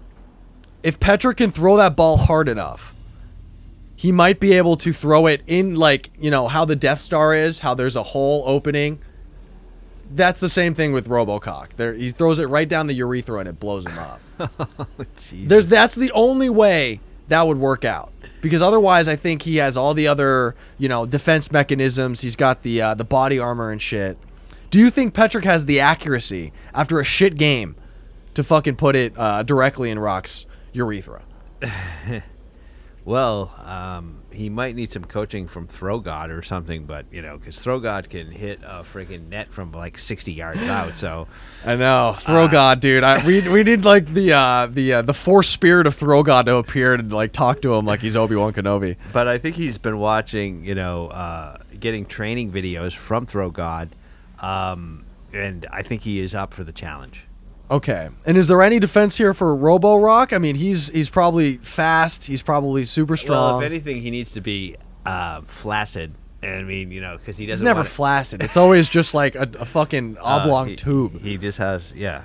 if 0.83 1.01
Petrick 1.01 1.35
can 1.35 1.51
throw 1.51 1.75
that 1.75 1.97
ball 1.97 2.15
hard 2.15 2.47
enough, 2.47 2.95
he 3.95 4.13
might 4.13 4.39
be 4.39 4.53
able 4.53 4.77
to 4.77 4.93
throw 4.93 5.27
it 5.27 5.41
in 5.47 5.75
like 5.75 6.11
you 6.17 6.31
know 6.31 6.47
how 6.47 6.63
the 6.63 6.77
Death 6.77 6.99
Star 6.99 7.35
is, 7.35 7.59
how 7.59 7.73
there's 7.73 7.97
a 7.97 8.03
hole 8.03 8.43
opening. 8.45 8.99
That's 10.13 10.41
the 10.41 10.49
same 10.49 10.73
thing 10.73 10.93
with 10.93 11.07
RoboCock. 11.07 11.69
There, 11.77 11.93
he 11.93 12.09
throws 12.09 12.39
it 12.39 12.45
right 12.45 12.67
down 12.67 12.87
the 12.87 12.93
urethra 12.93 13.39
and 13.39 13.47
it 13.49 13.59
blows 13.59 13.85
him 13.85 13.97
up. 13.97 14.21
There's 15.31 15.67
that's 15.67 15.95
the 15.95 16.11
only 16.11 16.49
way 16.49 16.99
that 17.27 17.47
would 17.47 17.57
work 17.57 17.85
out 17.85 18.11
because 18.41 18.61
otherwise, 18.61 19.07
I 19.07 19.15
think 19.15 19.43
he 19.43 19.57
has 19.57 19.77
all 19.77 19.93
the 19.93 20.07
other 20.07 20.55
you 20.77 20.89
know 20.89 21.05
defense 21.05 21.51
mechanisms. 21.51 22.21
He's 22.21 22.35
got 22.35 22.63
the 22.63 22.81
uh, 22.81 22.93
the 22.95 23.05
body 23.05 23.39
armor 23.39 23.71
and 23.71 23.81
shit. 23.81 24.17
Do 24.69 24.79
you 24.79 24.89
think 24.89 25.13
Petrick 25.13 25.45
has 25.45 25.65
the 25.65 25.79
accuracy 25.79 26.53
after 26.73 26.99
a 26.99 27.03
shit 27.03 27.35
game 27.35 27.75
to 28.33 28.43
fucking 28.43 28.77
put 28.77 28.95
it 28.95 29.13
uh, 29.17 29.43
directly 29.43 29.89
in 29.89 29.99
Rock's 29.99 30.45
urethra? 30.73 31.23
Well, 33.03 33.51
um, 33.63 34.20
he 34.31 34.49
might 34.49 34.75
need 34.75 34.91
some 34.91 35.05
coaching 35.05 35.47
from 35.47 35.67
Throw 35.67 35.99
God 35.99 36.31
or 36.31 36.41
something, 36.41 36.85
but 36.85 37.05
you 37.11 37.21
know, 37.21 37.37
because 37.37 37.61
Throw 37.61 37.79
God 37.79 38.09
can 38.09 38.31
hit 38.31 38.59
a 38.63 38.83
freaking 38.83 39.29
net 39.29 39.51
from 39.51 39.71
like 39.71 39.97
60 39.97 40.31
yards 40.31 40.61
out. 40.63 40.93
So 40.97 41.27
I 41.65 41.75
know, 41.75 42.15
throw 42.19 42.45
Uh, 42.45 42.47
god, 42.47 42.79
dude. 42.79 43.03
I, 43.03 43.25
we 43.25 43.47
we 43.47 43.63
need 43.63 43.85
like 43.85 44.07
the 44.07 44.33
uh, 44.33 44.67
the 44.67 44.93
uh, 44.93 45.01
the 45.01 45.13
force 45.13 45.49
spirit 45.49 45.87
of 45.87 45.95
throw 45.95 46.23
god 46.23 46.45
to 46.47 46.55
appear 46.55 46.93
and 46.93 47.11
like 47.11 47.33
talk 47.33 47.61
to 47.61 47.73
him 47.73 47.85
like 47.85 48.01
he's 48.01 48.15
Obi 48.15 48.35
Wan 48.35 48.53
Kenobi. 48.53 48.97
But 49.13 49.27
I 49.27 49.37
think 49.37 49.55
he's 49.55 49.77
been 49.77 49.99
watching, 49.99 50.63
you 50.65 50.75
know, 50.75 51.07
uh, 51.07 51.57
getting 51.79 52.05
training 52.05 52.51
videos 52.51 52.95
from 52.95 53.25
Throw 53.25 53.49
God, 53.51 53.95
um, 54.39 55.05
and 55.33 55.65
I 55.71 55.83
think 55.83 56.01
he 56.03 56.19
is 56.19 56.33
up 56.35 56.53
for 56.53 56.63
the 56.63 56.73
challenge. 56.73 57.25
Okay, 57.71 58.09
and 58.25 58.37
is 58.37 58.49
there 58.49 58.61
any 58.61 58.79
defense 58.79 59.17
here 59.17 59.33
for 59.33 59.55
Robo 59.55 59.95
Rock? 59.95 60.33
I 60.33 60.37
mean, 60.39 60.55
he's 60.55 60.89
he's 60.89 61.09
probably 61.09 61.55
fast. 61.57 62.25
He's 62.25 62.41
probably 62.41 62.83
super 62.83 63.15
strong. 63.15 63.53
Well, 63.53 63.59
if 63.61 63.65
anything, 63.65 64.01
he 64.01 64.11
needs 64.11 64.31
to 64.31 64.41
be 64.41 64.75
uh, 65.05 65.41
flaccid. 65.47 66.13
I 66.43 66.63
mean, 66.63 66.91
you 66.91 66.99
know, 66.99 67.17
because 67.17 67.37
he 67.37 67.45
doesn't. 67.45 67.63
never 67.63 67.79
wanna- 67.79 67.89
flaccid. 67.89 68.41
It's 68.43 68.57
always 68.63 68.89
just 68.89 69.13
like 69.13 69.35
a, 69.35 69.49
a 69.59 69.65
fucking 69.65 70.17
Uh, 70.17 70.23
oblong 70.23 70.67
he- 70.69 70.75
tube. 70.75 71.21
He 71.21 71.37
just 71.37 71.59
has, 71.59 71.93
yeah. 71.95 72.23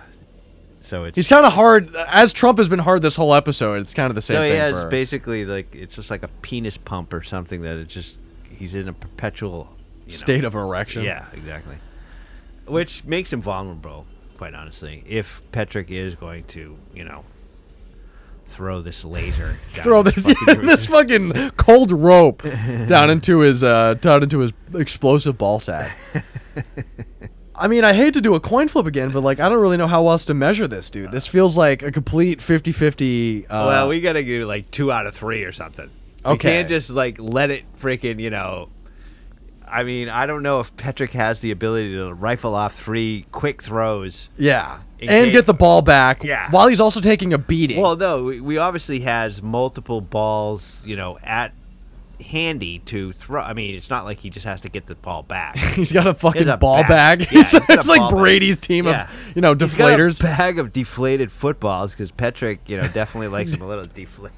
So 0.83 1.05
it's 1.05 1.15
He's 1.17 1.29
kind 1.29 1.45
of 1.47 1.53
hard. 1.53 1.95
As 1.95 2.33
Trump 2.33 2.59
has 2.59 2.69
been 2.69 2.79
hard 2.81 3.03
this 3.03 3.15
whole 3.17 3.35
episode, 3.35 3.81
it's 3.83 3.93
kind 3.95 4.11
of 4.11 4.15
the 4.15 4.23
same 4.23 4.37
so 4.37 4.43
he 4.43 4.51
has 4.51 4.75
for- 4.75 4.89
basically 4.89 5.45
like 5.45 5.75
it's 5.75 5.95
just 5.97 6.11
like 6.11 6.23
a 6.25 6.29
penis 6.43 6.77
pump 6.77 7.13
or 7.13 7.23
something 7.23 7.63
that 7.63 7.77
it 7.77 7.87
just 7.89 8.17
he's 8.51 8.75
in 8.75 8.89
a 8.89 8.93
perpetual 8.93 9.69
you 10.07 10.13
know- 10.13 10.17
State 10.17 10.43
of 10.45 10.55
erection. 10.57 11.03
Yeah, 11.05 11.27
exactly. 11.33 11.77
Which 12.67 13.05
makes 13.05 13.33
him 13.33 13.43
vulnerable, 13.43 14.07
quite 14.37 14.55
honestly. 14.55 15.03
If 15.07 15.43
Petrick 15.53 15.91
is 15.91 16.15
going 16.15 16.45
to, 16.45 16.77
you 16.95 17.05
know, 17.05 17.25
throw 18.49 18.81
this 18.83 19.05
laser, 19.05 19.59
down 19.75 19.85
throw 19.85 20.03
his 20.03 20.25
this 20.25 20.39
fucking 20.39 20.67
this 20.67 20.87
fucking 20.87 21.51
cold 21.57 21.93
rope 21.93 22.43
down 22.87 23.11
into 23.11 23.41
his 23.41 23.65
uh 23.65 23.95
down 23.95 24.23
into 24.23 24.41
his 24.41 24.53
explosive 24.75 25.37
ball 25.37 25.59
sack. 25.61 25.97
I 27.59 27.69
mean, 27.69 27.85
I 27.85 27.95
hate 27.95 28.13
to 28.15 28.21
do 28.21 28.35
a 28.35 28.41
coin 28.41 28.69
flip 28.69 28.87
again, 28.87 29.11
but 29.11 29.23
like 29.23 29.41
I 29.41 29.49
don't 29.49 29.61
really 29.61 29.79
know 29.79 29.87
how 29.87 30.07
else 30.09 30.25
to 30.27 30.35
measure 30.35 30.69
this, 30.69 30.91
dude. 30.91 31.11
This 31.11 31.27
feels 31.27 31.57
like 31.57 31.83
a 31.83 31.91
complete 31.91 32.39
50-50 32.41 33.45
uh 33.45 33.47
well, 33.49 33.89
we 33.89 34.01
gotta 34.01 34.23
do 34.23 34.45
like 34.45 34.71
two 34.71 34.93
out 34.93 35.07
of 35.07 35.15
three 35.15 35.45
or 35.45 35.53
something. 35.53 35.91
Okay. 36.25 36.51
can't 36.51 36.69
just 36.69 36.91
like 36.91 37.19
let 37.19 37.51
it 37.51 37.65
freaking, 37.79 38.21
you 38.21 38.31
know. 38.31 38.69
I 39.69 39.83
mean, 39.83 40.09
I 40.09 40.27
don't 40.27 40.43
know 40.43 40.61
if 40.61 40.77
Petrick 40.77 41.11
has 41.13 41.41
the 41.41 41.51
ability 41.51 41.93
to 41.95 42.13
rifle 42.13 42.55
off 42.55 42.75
three 42.75 43.27
quick 43.33 43.63
throws. 43.63 44.29
yeah. 44.39 44.81
And 44.99 45.27
case- 45.27 45.33
get 45.33 45.47
the 45.47 45.53
ball 45.55 45.83
back 45.83 46.25
Yeah. 46.25 46.51
while 46.51 46.69
he's 46.69 46.81
also 46.81 47.01
taking 47.01 47.35
a 47.35 47.39
beating. 47.39 47.81
Well, 47.83 47.97
no, 47.97 48.23
we, 48.25 48.41
we 48.41 48.57
obviously 48.57 49.01
has 49.01 49.43
multiple 49.43 50.01
balls, 50.01 50.81
you 50.87 50.97
know, 50.97 51.19
at 51.23 51.53
handy 52.19 52.79
to 52.87 53.13
throw. 53.13 53.43
I 53.43 53.53
mean, 53.53 53.75
it's 53.75 53.91
not 53.91 54.07
like 54.07 54.21
he 54.21 54.31
just 54.31 54.47
has 54.47 54.63
to 54.63 54.71
get 54.71 54.87
the 54.87 54.95
ball 54.95 55.23
back. 55.23 55.57
He's 55.75 55.93
got 55.93 56.07
a 56.07 56.15
fucking 56.15 56.47
has 56.47 56.59
ball 56.59 56.83
bag. 56.85 57.27
Yeah, 57.31 57.43
got 57.53 57.69
a 57.69 57.73
it's 57.75 57.89
like 57.91 58.01
bag. 58.01 58.11
Brady's 58.11 58.59
team 58.59 58.87
of, 58.87 58.97
you 59.35 59.43
know, 59.43 59.55
He's 59.55 59.75
got 59.75 59.93
a 59.93 59.97
deflators. 59.97 60.23
bag 60.23 60.59
of 60.59 60.73
deflated 60.73 61.31
footballs 61.31 61.91
because 61.91 62.11
Petrick, 62.11 62.61
you 62.67 62.79
know, 62.79 62.89
definitely 62.89 63.29
likes 63.29 63.51
them 63.51 63.61
a 63.61 63.67
little 63.69 63.85
deflated. 63.95 64.33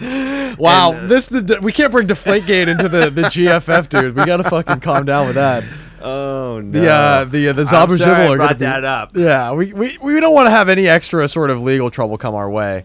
Wow, 0.58 0.92
And, 0.92 1.04
uh, 1.04 1.06
this 1.06 1.28
the 1.28 1.58
we 1.62 1.72
can't 1.72 1.92
bring 1.92 2.06
Deflategate 2.06 2.68
into 2.68 2.88
the 2.88 3.08
the 3.08 3.22
GFF, 3.22 3.88
dude. 3.88 4.16
We 4.16 4.24
gotta 4.26 4.44
fucking 4.44 4.80
calm 4.80 5.04
down 5.06 5.26
with 5.26 5.36
that. 5.36 5.64
Oh 6.02 6.60
no! 6.60 6.80
The 6.80 6.88
uh, 6.90 7.24
the 7.24 7.48
uh, 7.48 7.52
the 7.52 7.62
Zabu 7.62 8.00
are 8.00 8.36
brought 8.36 8.38
gonna 8.38 8.54
be, 8.54 8.64
that 8.64 8.84
up. 8.84 9.14
Yeah, 9.14 9.52
we, 9.52 9.74
we 9.74 9.98
we 9.98 10.18
don't 10.18 10.32
want 10.32 10.46
to 10.46 10.50
have 10.50 10.70
any 10.70 10.88
extra 10.88 11.28
sort 11.28 11.50
of 11.50 11.60
legal 11.60 11.90
trouble 11.90 12.16
come 12.16 12.34
our 12.34 12.50
way. 12.50 12.84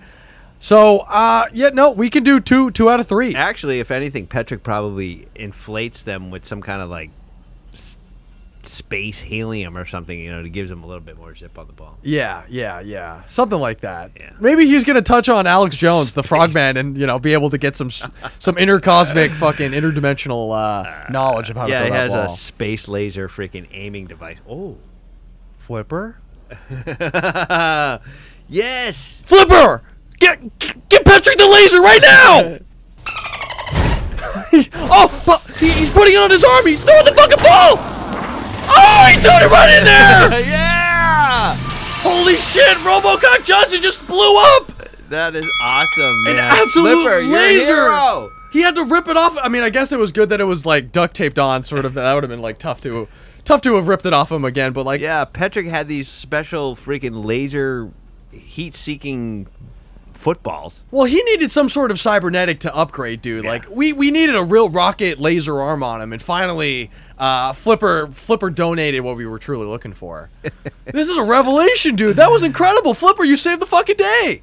So, 0.59 0.99
uh, 0.99 1.45
yeah, 1.53 1.69
no, 1.69 1.91
we 1.91 2.09
can 2.09 2.23
do 2.23 2.41
two 2.41 2.71
two 2.71 2.89
out 2.89 2.99
of 2.99 3.07
three. 3.07 3.33
Actually, 3.33 3.79
if 3.79 3.89
anything, 3.89 4.27
Petrick 4.27 4.63
probably 4.63 5.27
inflates 5.33 6.01
them 6.01 6.29
with 6.29 6.45
some 6.45 6.61
kind 6.61 6.81
of 6.81 6.89
like 6.89 7.11
space 8.75 9.19
helium 9.19 9.77
or 9.77 9.85
something, 9.85 10.19
you 10.19 10.31
know, 10.31 10.43
to 10.43 10.49
gives 10.49 10.69
him 10.69 10.83
a 10.83 10.85
little 10.85 11.01
bit 11.01 11.17
more 11.17 11.33
zip 11.35 11.57
on 11.57 11.67
the 11.67 11.73
ball. 11.73 11.97
Yeah, 12.03 12.43
yeah, 12.49 12.81
yeah, 12.81 13.23
something 13.25 13.59
like 13.59 13.81
that. 13.81 14.11
Maybe 14.39 14.65
he's 14.65 14.83
gonna 14.83 15.01
touch 15.01 15.29
on 15.29 15.47
Alex 15.47 15.77
Jones, 15.77 16.13
the 16.13 16.23
Frogman, 16.23 16.77
and 16.77 16.97
you 16.97 17.07
know, 17.07 17.19
be 17.19 17.33
able 17.33 17.49
to 17.49 17.57
get 17.57 17.75
some 17.75 17.89
some 17.89 18.55
intercosmic 18.55 19.33
fucking 19.33 19.71
interdimensional 19.71 20.51
uh, 20.55 21.09
knowledge 21.09 21.49
of 21.49 21.57
how 21.57 21.67
yeah, 21.67 21.83
to 21.83 21.87
throw 21.87 21.95
that 21.95 22.07
ball. 22.07 22.17
Yeah, 22.17 22.23
he 22.25 22.29
has 22.31 22.39
a 22.39 22.43
space 22.43 22.87
laser 22.87 23.29
freaking 23.29 23.67
aiming 23.71 24.07
device. 24.07 24.37
Oh, 24.47 24.77
Flipper. 25.57 26.17
yes, 28.47 29.23
Flipper, 29.25 29.81
get 30.19 30.89
get 30.89 31.05
Patrick 31.05 31.37
the 31.37 31.47
laser 31.47 31.81
right 31.81 32.01
now. 32.01 32.57
oh, 34.73 35.43
he's 35.59 35.89
putting 35.89 36.13
it 36.13 36.17
on 36.17 36.29
his 36.31 36.43
arm. 36.43 36.65
He's 36.65 36.83
throwing 36.83 37.05
the 37.05 37.13
fucking 37.13 37.43
ball. 37.43 37.77
Oh, 38.69 39.07
he 39.09 39.17
threw 39.19 39.31
it 39.31 39.51
right 39.51 39.77
in 39.77 39.83
there. 39.85 40.39
yeah! 40.49 41.55
Holy 42.01 42.35
shit! 42.35 42.77
RoboCop 42.77 43.45
Johnson 43.45 43.81
just 43.81 44.05
blew 44.07 44.37
up. 44.37 44.71
That 45.09 45.35
is 45.35 45.49
awesome, 45.61 46.23
man. 46.23 46.33
An 46.33 46.39
absolute 46.39 47.01
Flipper, 47.03 47.23
laser. 47.23 48.29
He 48.51 48.61
had 48.61 48.75
to 48.75 48.85
rip 48.85 49.07
it 49.07 49.17
off. 49.17 49.37
I 49.41 49.49
mean, 49.49 49.63
I 49.63 49.69
guess 49.69 49.91
it 49.91 49.99
was 49.99 50.11
good 50.11 50.29
that 50.29 50.39
it 50.39 50.45
was 50.45 50.65
like 50.65 50.91
duct 50.91 51.13
taped 51.15 51.37
on, 51.37 51.61
sort 51.63 51.85
of. 51.85 51.93
That 51.93 52.13
would 52.13 52.23
have 52.23 52.29
been 52.29 52.41
like 52.41 52.57
tough 52.57 52.79
to, 52.81 53.07
tough 53.43 53.61
to 53.61 53.75
have 53.75 53.87
ripped 53.87 54.05
it 54.05 54.13
off 54.13 54.31
him 54.31 54.45
again. 54.45 54.71
But 54.73 54.85
like, 54.85 55.01
Yeah, 55.01 55.25
Petrick 55.25 55.67
had 55.67 55.87
these 55.87 56.07
special 56.07 56.75
freaking 56.75 57.25
laser 57.25 57.91
heat-seeking 58.31 59.47
footballs. 60.13 60.81
Well, 60.89 61.05
he 61.05 61.21
needed 61.21 61.51
some 61.51 61.69
sort 61.69 61.91
of 61.91 61.99
cybernetic 61.99 62.59
to 62.61 62.73
upgrade, 62.75 63.21
dude. 63.21 63.45
Like 63.45 63.69
we 63.69 63.93
we 63.93 64.09
needed 64.09 64.35
a 64.35 64.43
real 64.43 64.69
rocket 64.69 65.19
laser 65.19 65.59
arm 65.59 65.83
on 65.83 66.01
him, 66.01 66.13
and 66.13 66.21
finally, 66.21 66.89
uh, 67.17 67.53
Flipper 67.53 68.07
Flipper 68.07 68.49
donated 68.49 69.01
what 69.01 69.15
we 69.17 69.25
were 69.25 69.39
truly 69.39 69.65
looking 69.65 69.93
for. 69.93 70.29
this 70.85 71.09
is 71.09 71.17
a 71.17 71.23
revelation, 71.23 71.95
dude. 71.95 72.17
That 72.17 72.29
was 72.29 72.43
incredible, 72.43 72.93
Flipper. 72.93 73.23
You 73.23 73.37
saved 73.37 73.61
the 73.61 73.65
fucking 73.65 73.97
day. 73.97 74.41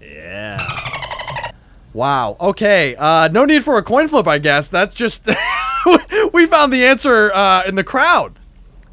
Yeah. 0.00 1.52
Wow. 1.92 2.36
Okay. 2.40 2.96
Uh, 2.96 3.28
no 3.30 3.44
need 3.44 3.64
for 3.64 3.76
a 3.76 3.82
coin 3.82 4.08
flip, 4.08 4.26
I 4.26 4.38
guess. 4.38 4.68
That's 4.68 4.94
just 4.94 5.26
we 6.32 6.46
found 6.46 6.72
the 6.72 6.84
answer 6.84 7.32
uh, 7.34 7.64
in 7.66 7.74
the 7.74 7.84
crowd, 7.84 8.38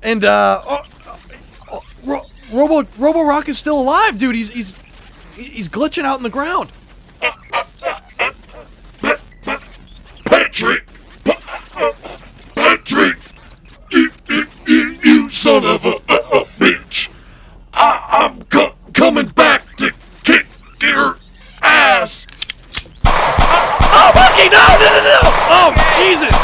and 0.01 0.25
uh, 0.25 0.61
oh, 0.65 0.81
oh, 1.71 1.81
Ro- 2.05 2.25
Robo 2.51 2.89
Robo 2.97 3.21
Rock 3.21 3.47
is 3.47 3.57
still 3.57 3.79
alive, 3.79 4.19
dude. 4.19 4.35
He's 4.35 4.49
he's 4.49 4.77
he's 5.35 5.69
glitching 5.69 6.03
out 6.03 6.17
in 6.17 6.23
the 6.23 6.29
ground. 6.29 6.71
Patrick! 10.25 10.88
Son 15.39 15.63
of 15.63 15.85
a, 15.85 15.87
a, 15.87 16.17
a 16.41 16.45
bitch! 16.59 17.09
I, 17.73 18.27
I'm 18.27 18.41
co- 18.43 18.75
coming 18.91 19.27
back 19.27 19.73
to 19.77 19.93
kick 20.25 20.45
your 20.81 21.17
ass! 21.61 22.27
Oh, 23.05 24.11
Muskie, 24.13 24.51
no, 24.51 24.67
no, 24.79 24.89
no, 24.91 25.01
no! 25.01 25.19
Oh, 25.23 25.95
Jesus! 25.97 26.35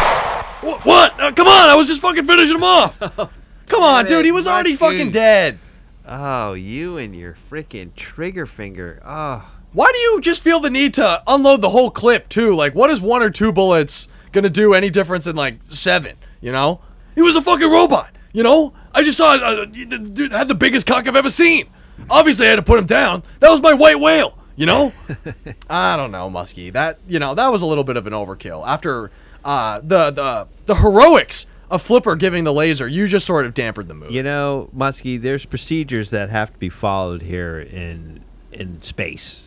What? 0.61 0.85
what? 0.85 1.21
Uh, 1.21 1.31
come 1.33 1.47
on, 1.47 1.69
I 1.69 1.75
was 1.75 1.87
just 1.87 1.99
fucking 1.99 2.23
finishing 2.23 2.55
him 2.55 2.63
off. 2.63 2.97
Come 3.67 3.83
on, 3.83 4.05
dude. 4.05 4.25
He 4.25 4.31
was 4.31 4.47
already 4.47 4.75
fucking 4.75 5.11
dead. 5.11 5.59
Oh, 6.07 6.53
you 6.53 6.97
and 6.97 7.15
your 7.15 7.35
freaking 7.51 7.93
trigger 7.95 8.45
finger. 8.45 9.01
Oh. 9.03 9.51
Why 9.73 9.91
do 9.91 9.99
you 9.99 10.21
just 10.21 10.41
feel 10.41 10.59
the 10.59 10.69
need 10.69 10.93
to 10.93 11.21
unload 11.27 11.61
the 11.61 11.69
whole 11.69 11.89
clip 11.89 12.29
too? 12.29 12.55
Like, 12.55 12.75
what 12.75 12.89
is 12.91 13.01
one 13.01 13.21
or 13.21 13.29
two 13.29 13.51
bullets 13.51 14.07
gonna 14.31 14.49
do 14.49 14.73
any 14.73 14.89
difference 14.89 15.27
in 15.27 15.35
like 15.35 15.57
seven? 15.67 16.15
You 16.41 16.51
know, 16.51 16.79
he 17.15 17.21
was 17.21 17.35
a 17.35 17.41
fucking 17.41 17.69
robot. 17.69 18.15
You 18.33 18.43
know, 18.43 18.73
I 18.95 19.03
just 19.03 19.17
saw 19.17 19.33
uh, 19.35 19.65
the 19.65 19.99
dude 19.99 20.31
had 20.31 20.47
the 20.47 20.55
biggest 20.55 20.87
cock 20.87 21.07
I've 21.07 21.15
ever 21.15 21.29
seen. 21.29 21.67
Obviously, 22.09 22.47
I 22.47 22.49
had 22.51 22.55
to 22.55 22.61
put 22.63 22.79
him 22.79 22.85
down. 22.85 23.23
That 23.39 23.51
was 23.51 23.61
my 23.61 23.73
white 23.73 23.99
whale. 23.99 24.37
You 24.55 24.65
know, 24.65 24.93
I 25.69 25.97
don't 25.97 26.11
know, 26.11 26.29
Muskie. 26.29 26.71
That 26.71 26.97
you 27.07 27.19
know 27.19 27.35
that 27.35 27.51
was 27.51 27.61
a 27.61 27.65
little 27.65 27.83
bit 27.83 27.97
of 27.97 28.07
an 28.07 28.13
overkill. 28.13 28.65
After 28.65 29.11
uh, 29.43 29.79
the 29.83 30.11
the 30.11 30.47
the 30.65 30.75
heroics 30.75 31.45
of 31.69 31.81
Flipper 31.81 32.15
giving 32.15 32.45
the 32.45 32.53
laser, 32.53 32.87
you 32.87 33.05
just 33.07 33.25
sort 33.25 33.45
of 33.45 33.53
dampened 33.53 33.89
the 33.89 33.93
mood. 33.93 34.11
You 34.11 34.23
know, 34.23 34.69
Muskie, 34.75 35.21
there's 35.21 35.45
procedures 35.45 36.09
that 36.11 36.29
have 36.29 36.53
to 36.53 36.57
be 36.59 36.69
followed 36.69 37.21
here 37.23 37.59
in 37.59 38.23
in 38.53 38.81
space. 38.81 39.41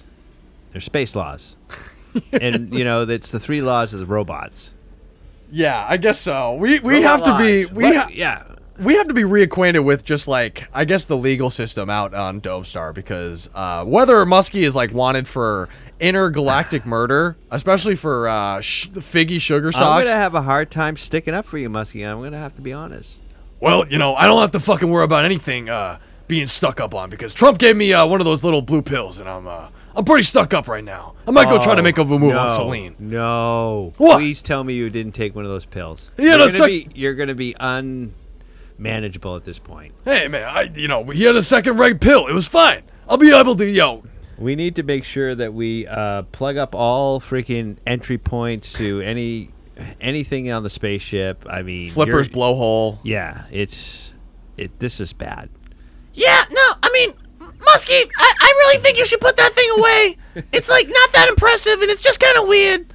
There's 0.73 0.85
space 0.85 1.17
laws. 1.17 1.57
and 2.33 2.73
you 2.77 2.85
know, 2.85 3.07
that's 3.07 3.31
the 3.31 3.41
three 3.41 3.63
laws 3.63 3.95
of 3.95 4.01
the 4.01 4.07
robots. 4.07 4.71
Yeah, 5.51 5.87
I 5.89 5.97
guess 5.97 6.21
so. 6.21 6.55
We 6.57 6.81
we 6.81 6.97
Robot 6.97 7.11
have 7.11 7.25
to 7.25 7.39
be 7.43 7.65
laws. 7.65 7.73
we 7.75 7.85
What? 7.85 7.97
ha- 7.97 8.09
yeah. 8.13 8.43
We 8.79 8.95
have 8.95 9.09
to 9.09 9.15
be 9.15 9.23
reacquainted 9.23 9.83
with 9.85 10.05
just 10.05 10.29
like 10.29 10.69
I 10.73 10.85
guess 10.85 11.05
the 11.05 11.17
legal 11.17 11.51
system 11.51 11.91
out 11.91 12.15
on 12.15 12.39
Dome 12.41 12.65
Star 12.65 12.93
because 12.93 13.51
uh, 13.55 13.85
whether 13.85 14.15
Muskie 14.25 14.63
is 14.63 14.75
like 14.77 14.93
wanted 14.93 15.27
for 15.27 15.69
intergalactic 15.99 16.87
murder, 16.87 17.37
especially 17.51 17.97
for 17.97 18.29
uh, 18.29 18.61
sh- 18.61 18.89
Figgy 18.91 19.41
Sugar 19.41 19.73
Socks. 19.73 19.85
I'm 19.85 20.05
gonna 20.05 20.17
have 20.17 20.35
a 20.35 20.43
hard 20.43 20.71
time 20.71 20.97
sticking 20.97 21.35
up 21.35 21.47
for 21.47 21.59
you, 21.59 21.69
Muskie. 21.69 22.07
I'm 22.09 22.23
gonna 22.23 22.39
have 22.39 22.55
to 22.55 22.61
be 22.61 22.73
honest. 22.73 23.17
Well, 23.61 23.89
you 23.89 23.99
know, 23.99 24.15
I 24.15 24.27
don't 24.29 24.41
have 24.41 24.53
to 24.53 24.61
fucking 24.61 24.89
worry 24.89 25.03
about 25.05 25.25
anything 25.25 25.69
uh, 25.69 25.99
being 26.29 26.47
stuck 26.47 26.79
up 26.81 26.95
on 26.95 27.11
because 27.11 27.35
Trump 27.35 27.59
gave 27.59 27.77
me 27.77 27.93
uh, 27.93 28.07
one 28.07 28.21
of 28.21 28.25
those 28.27 28.45
little 28.45 28.63
blue 28.63 28.83
pills, 28.83 29.19
and 29.19 29.29
I'm 29.29 29.49
uh, 29.49 29.69
I'm 29.97 30.05
pretty 30.05 30.23
stuck 30.23 30.55
up 30.55 30.69
right 30.69 30.85
now. 30.85 31.15
I 31.27 31.33
might 31.33 31.49
go 31.49 31.61
try 31.61 31.75
to 31.75 31.81
Oh, 31.81 31.83
make 31.83 31.99
a 31.99 32.05
move 32.05 32.21
no, 32.21 32.39
on 32.39 32.49
Celine. 32.49 32.95
No. 33.01 33.93
What? 33.97 34.19
Please 34.19 34.41
tell 34.41 34.63
me 34.63 34.75
you 34.75 34.89
didn't 34.91 35.13
take 35.17 35.35
one 35.35 35.45
of 35.45 35.51
those 35.51 35.67
pills. 35.67 36.13
Yeah, 36.17 36.37
you're 36.37 36.39
gonna 36.47 36.59
like- 36.61 36.69
be 36.69 36.89
you're 36.95 37.15
gonna 37.15 37.35
be 37.35 37.57
unmanageable 38.79 39.37
at 39.37 39.45
this 39.45 39.59
point. 39.59 39.95
Hey 40.05 40.29
man, 40.29 40.45
I 40.45 40.71
you 40.75 40.89
know 40.89 41.05
he 41.05 41.25
had 41.25 41.37
a 41.37 41.43
second 41.43 41.79
red 41.79 42.01
pill. 42.01 42.27
It 42.27 42.33
was 42.33 42.49
fine. 42.49 42.83
I'll 43.09 43.17
be 43.17 43.35
able 43.35 43.57
to 43.57 43.67
yo. 43.69 44.05
We 44.39 44.55
need 44.55 44.77
to 44.77 44.85
make 44.85 45.03
sure 45.05 45.35
that 45.35 45.53
we 45.53 45.87
uh, 45.89 46.23
plug 46.23 46.57
up 46.57 46.75
all 46.75 47.21
freaking 47.21 47.77
entry 47.85 48.19
points 48.19 48.73
to 48.75 49.01
any 49.01 49.51
anything 50.01 50.51
on 50.51 50.63
the 50.63 50.71
spaceship. 50.71 51.45
I 51.49 51.63
mean, 51.63 51.91
Flipper's 51.91 52.29
blowhole. 52.29 53.01
Yeah, 53.03 53.45
it's 53.51 54.13
it. 54.57 54.79
This 54.79 55.01
is 55.01 55.13
bad. 55.13 55.51
Yeah, 56.15 56.45
no, 56.51 56.73
I 56.83 56.91
mean, 56.93 57.13
Muskie, 57.41 58.11
I, 58.17 58.35
I 58.41 58.55
really 58.59 58.79
think 58.83 58.99
you 58.99 59.05
should 59.05 59.21
put 59.21 59.37
that 59.37 59.53
thing 59.53 59.71
away. 59.79 60.17
It's 60.53 60.71
like 60.71 60.87
not 60.87 61.13
that 61.15 61.29
impressive, 61.29 61.83
and 61.83 61.91
it's 61.91 62.01
just 62.01 62.21
kind 62.21 62.37
of 62.37 62.47
weird. 62.47 62.95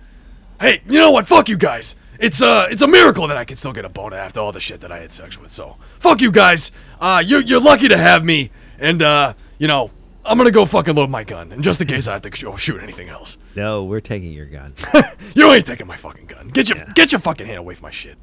Hey, 0.61 0.81
you 0.85 0.97
know 0.97 1.11
what? 1.11 1.27
Fuck 1.27 1.49
you 1.49 1.57
guys. 1.57 1.97
It's 2.19 2.41
uh, 2.41 2.67
it's 2.69 2.81
a 2.81 2.87
miracle 2.87 3.27
that 3.27 3.37
I 3.37 3.43
can 3.45 3.57
still 3.57 3.73
get 3.73 3.85
a 3.85 3.89
boner 3.89 4.17
after 4.17 4.39
all 4.39 4.51
the 4.51 4.59
shit 4.59 4.81
that 4.81 4.91
I 4.91 4.99
had 4.99 5.11
sex 5.11 5.39
with. 5.39 5.49
So 5.51 5.77
fuck 5.99 6.21
you 6.21 6.31
guys. 6.31 6.71
Uh, 7.01 7.21
you're 7.25 7.41
you're 7.41 7.59
lucky 7.61 7.87
to 7.89 7.97
have 7.97 8.23
me, 8.23 8.51
and 8.79 9.01
uh, 9.01 9.33
you 9.57 9.67
know, 9.67 9.91
I'm 10.23 10.37
gonna 10.37 10.51
go 10.51 10.65
fucking 10.65 10.95
load 10.95 11.09
my 11.09 11.23
gun, 11.23 11.51
and 11.51 11.63
just 11.63 11.81
in 11.81 11.87
case 11.87 12.07
I 12.07 12.13
have 12.13 12.21
to 12.21 12.31
sh- 12.35 12.45
shoot 12.61 12.81
anything 12.81 13.09
else. 13.09 13.37
No, 13.55 13.83
we're 13.83 13.99
taking 14.01 14.31
your 14.31 14.45
gun, 14.45 14.73
You 15.35 15.51
ain't 15.51 15.65
taking 15.65 15.87
my 15.87 15.95
fucking 15.97 16.27
gun. 16.27 16.47
Get 16.49 16.69
your 16.69 16.85
get 16.95 17.11
your 17.11 17.19
fucking 17.19 17.45
hand 17.47 17.59
away 17.59 17.73
from 17.75 17.83
my 17.83 17.91
shit. 17.91 18.17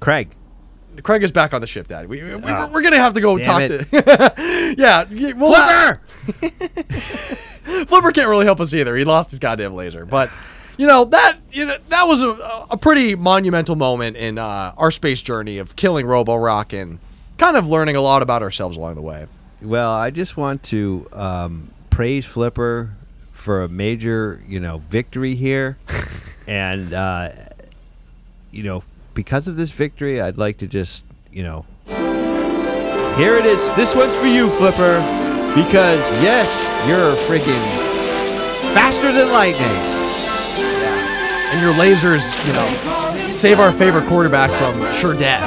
Craig. 0.00 0.34
Craig 1.02 1.22
is 1.22 1.30
back 1.30 1.54
on 1.54 1.60
the 1.60 1.66
ship, 1.66 1.86
Dad. 1.86 2.08
We, 2.08 2.22
we, 2.24 2.32
Ah. 2.44 2.66
we're 2.72 2.82
gonna 2.82 2.96
have 2.96 3.12
to 3.14 3.20
go 3.20 3.38
talk 3.38 3.60
it. 3.62 3.88
to. 3.90 4.74
yeah, 4.78 5.04
well, 5.34 5.98
Flipper 7.86 8.12
can't 8.12 8.28
really 8.28 8.44
help 8.46 8.60
us 8.60 8.74
either. 8.74 8.96
He 8.96 9.04
lost 9.04 9.30
his 9.30 9.38
goddamn 9.38 9.74
laser, 9.74 10.04
but 10.06 10.30
you 10.78 10.86
know 10.86 11.04
that 11.04 11.36
you 11.52 11.66
know 11.66 11.76
that 11.90 12.04
was 12.04 12.22
a, 12.22 12.66
a 12.70 12.78
pretty 12.78 13.14
monumental 13.14 13.76
moment 13.76 14.16
in 14.16 14.38
uh, 14.38 14.72
our 14.78 14.90
space 14.90 15.20
journey 15.20 15.58
of 15.58 15.76
killing 15.76 16.06
Robo 16.06 16.36
Rock 16.36 16.72
and 16.72 16.98
kind 17.36 17.56
of 17.56 17.68
learning 17.68 17.96
a 17.96 18.00
lot 18.00 18.22
about 18.22 18.42
ourselves 18.42 18.76
along 18.76 18.94
the 18.94 19.02
way. 19.02 19.26
Well, 19.60 19.92
I 19.92 20.10
just 20.10 20.36
want 20.36 20.62
to 20.64 21.06
um, 21.12 21.70
praise 21.90 22.24
Flipper 22.24 22.94
for 23.32 23.62
a 23.62 23.68
major, 23.68 24.42
you 24.46 24.60
know, 24.60 24.78
victory 24.88 25.34
here, 25.34 25.78
and 26.46 26.94
uh, 26.94 27.30
you 28.52 28.62
know, 28.62 28.84
because 29.14 29.48
of 29.48 29.56
this 29.56 29.72
victory, 29.72 30.20
I'd 30.20 30.38
like 30.38 30.58
to 30.58 30.68
just, 30.68 31.04
you 31.32 31.42
know, 31.42 31.66
here 33.16 33.34
it 33.34 33.46
is. 33.46 33.60
This 33.74 33.96
one's 33.96 34.16
for 34.16 34.26
you, 34.26 34.48
Flipper, 34.50 35.00
because 35.56 36.08
yes, 36.22 36.48
you're 36.86 37.16
freaking 37.26 37.64
faster 38.74 39.10
than 39.12 39.32
lightning. 39.32 39.97
And 41.50 41.60
your 41.62 41.72
lasers, 41.74 42.36
you 42.46 42.52
know, 42.52 43.32
save 43.32 43.58
our 43.60 43.72
favorite 43.72 44.06
quarterback 44.06 44.50
from 44.50 44.92
sure 44.92 45.14
death. 45.14 45.42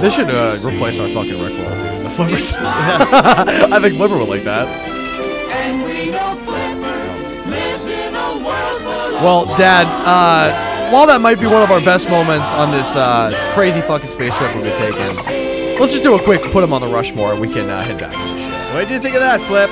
This 0.00 0.14
should 0.14 0.30
uh, 0.30 0.58
replace 0.62 0.98
our 0.98 1.08
fucking 1.08 1.42
Rick 1.42 1.58
roll, 1.58 1.80
dude. 1.80 2.04
The 2.04 2.10
Flippers. 2.10 2.52
I 2.58 3.78
think 3.80 3.96
Flipper 3.96 4.18
would 4.18 4.28
like 4.28 4.44
that. 4.44 4.66
Well, 9.22 9.46
Dad, 9.56 9.86
uh, 10.06 10.92
while 10.92 11.06
that 11.06 11.20
might 11.22 11.40
be 11.40 11.46
one 11.46 11.62
of 11.62 11.70
our 11.70 11.80
best 11.80 12.10
moments 12.10 12.52
on 12.52 12.70
this 12.70 12.94
uh, 12.94 13.32
crazy 13.54 13.80
fucking 13.80 14.10
space 14.10 14.36
trip 14.36 14.54
we've 14.54 14.64
been 14.64 14.76
taking, 14.76 15.80
let's 15.80 15.92
just 15.92 16.02
do 16.04 16.14
a 16.14 16.22
quick 16.22 16.42
put 16.52 16.62
him 16.62 16.72
on 16.72 16.82
the 16.82 16.88
Rushmore 16.88 17.32
and 17.32 17.40
we 17.40 17.48
can 17.48 17.70
uh, 17.70 17.82
head 17.82 17.98
back 17.98 18.12
to 18.12 18.18
the 18.18 18.38
ship. 18.38 18.74
What 18.74 18.80
did 18.80 18.90
you 18.90 19.00
think 19.00 19.14
of 19.14 19.22
that, 19.22 19.40
Flip? 19.40 19.70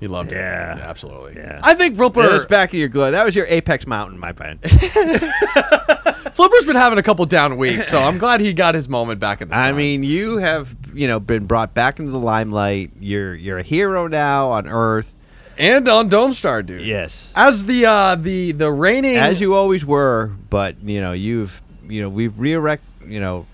You 0.00 0.08
loved 0.08 0.30
it. 0.32 0.36
Yeah. 0.36 0.78
absolutely. 0.82 1.36
Yeah. 1.36 1.60
I 1.62 1.74
think 1.74 1.96
Flipper. 1.96 2.22
That 2.22 2.32
was 2.32 2.44
back 2.44 2.70
of 2.70 2.78
your 2.78 2.88
glow. 2.88 3.10
That 3.10 3.24
was 3.24 3.34
your 3.34 3.46
apex 3.46 3.86
mountain, 3.86 4.18
my 4.18 4.32
friend. 4.32 4.60
Flipper's 6.32 6.66
been 6.66 6.76
having 6.76 6.98
a 6.98 7.02
couple 7.02 7.24
down 7.26 7.56
weeks, 7.56 7.88
so 7.88 7.98
I'm 7.98 8.18
glad 8.18 8.40
he 8.42 8.52
got 8.52 8.74
his 8.74 8.88
moment 8.88 9.20
back 9.20 9.40
in 9.40 9.48
the 9.48 9.56
I 9.56 9.68
sun. 9.68 9.76
mean, 9.76 10.02
you 10.02 10.36
have 10.36 10.74
you 10.92 11.08
know 11.08 11.18
been 11.18 11.46
brought 11.46 11.72
back 11.72 11.98
into 11.98 12.12
the 12.12 12.18
limelight. 12.18 12.90
You're 13.00 13.34
you're 13.34 13.58
a 13.58 13.62
hero 13.62 14.06
now 14.06 14.50
on 14.50 14.68
Earth, 14.68 15.14
and 15.56 15.88
on 15.88 16.08
Dome 16.10 16.34
Star, 16.34 16.62
dude. 16.62 16.82
Yes, 16.82 17.30
As 17.34 17.64
the 17.64 17.86
uh, 17.86 18.14
the 18.16 18.52
the 18.52 18.70
reigning 18.70 19.16
as 19.16 19.40
you 19.40 19.54
always 19.54 19.84
were. 19.86 20.30
But 20.50 20.82
you 20.82 21.00
know 21.00 21.12
you've 21.12 21.62
you 21.88 22.02
know 22.02 22.10
we've 22.10 22.38
re-erect 22.38 22.84
you 23.06 23.20
know 23.20 23.46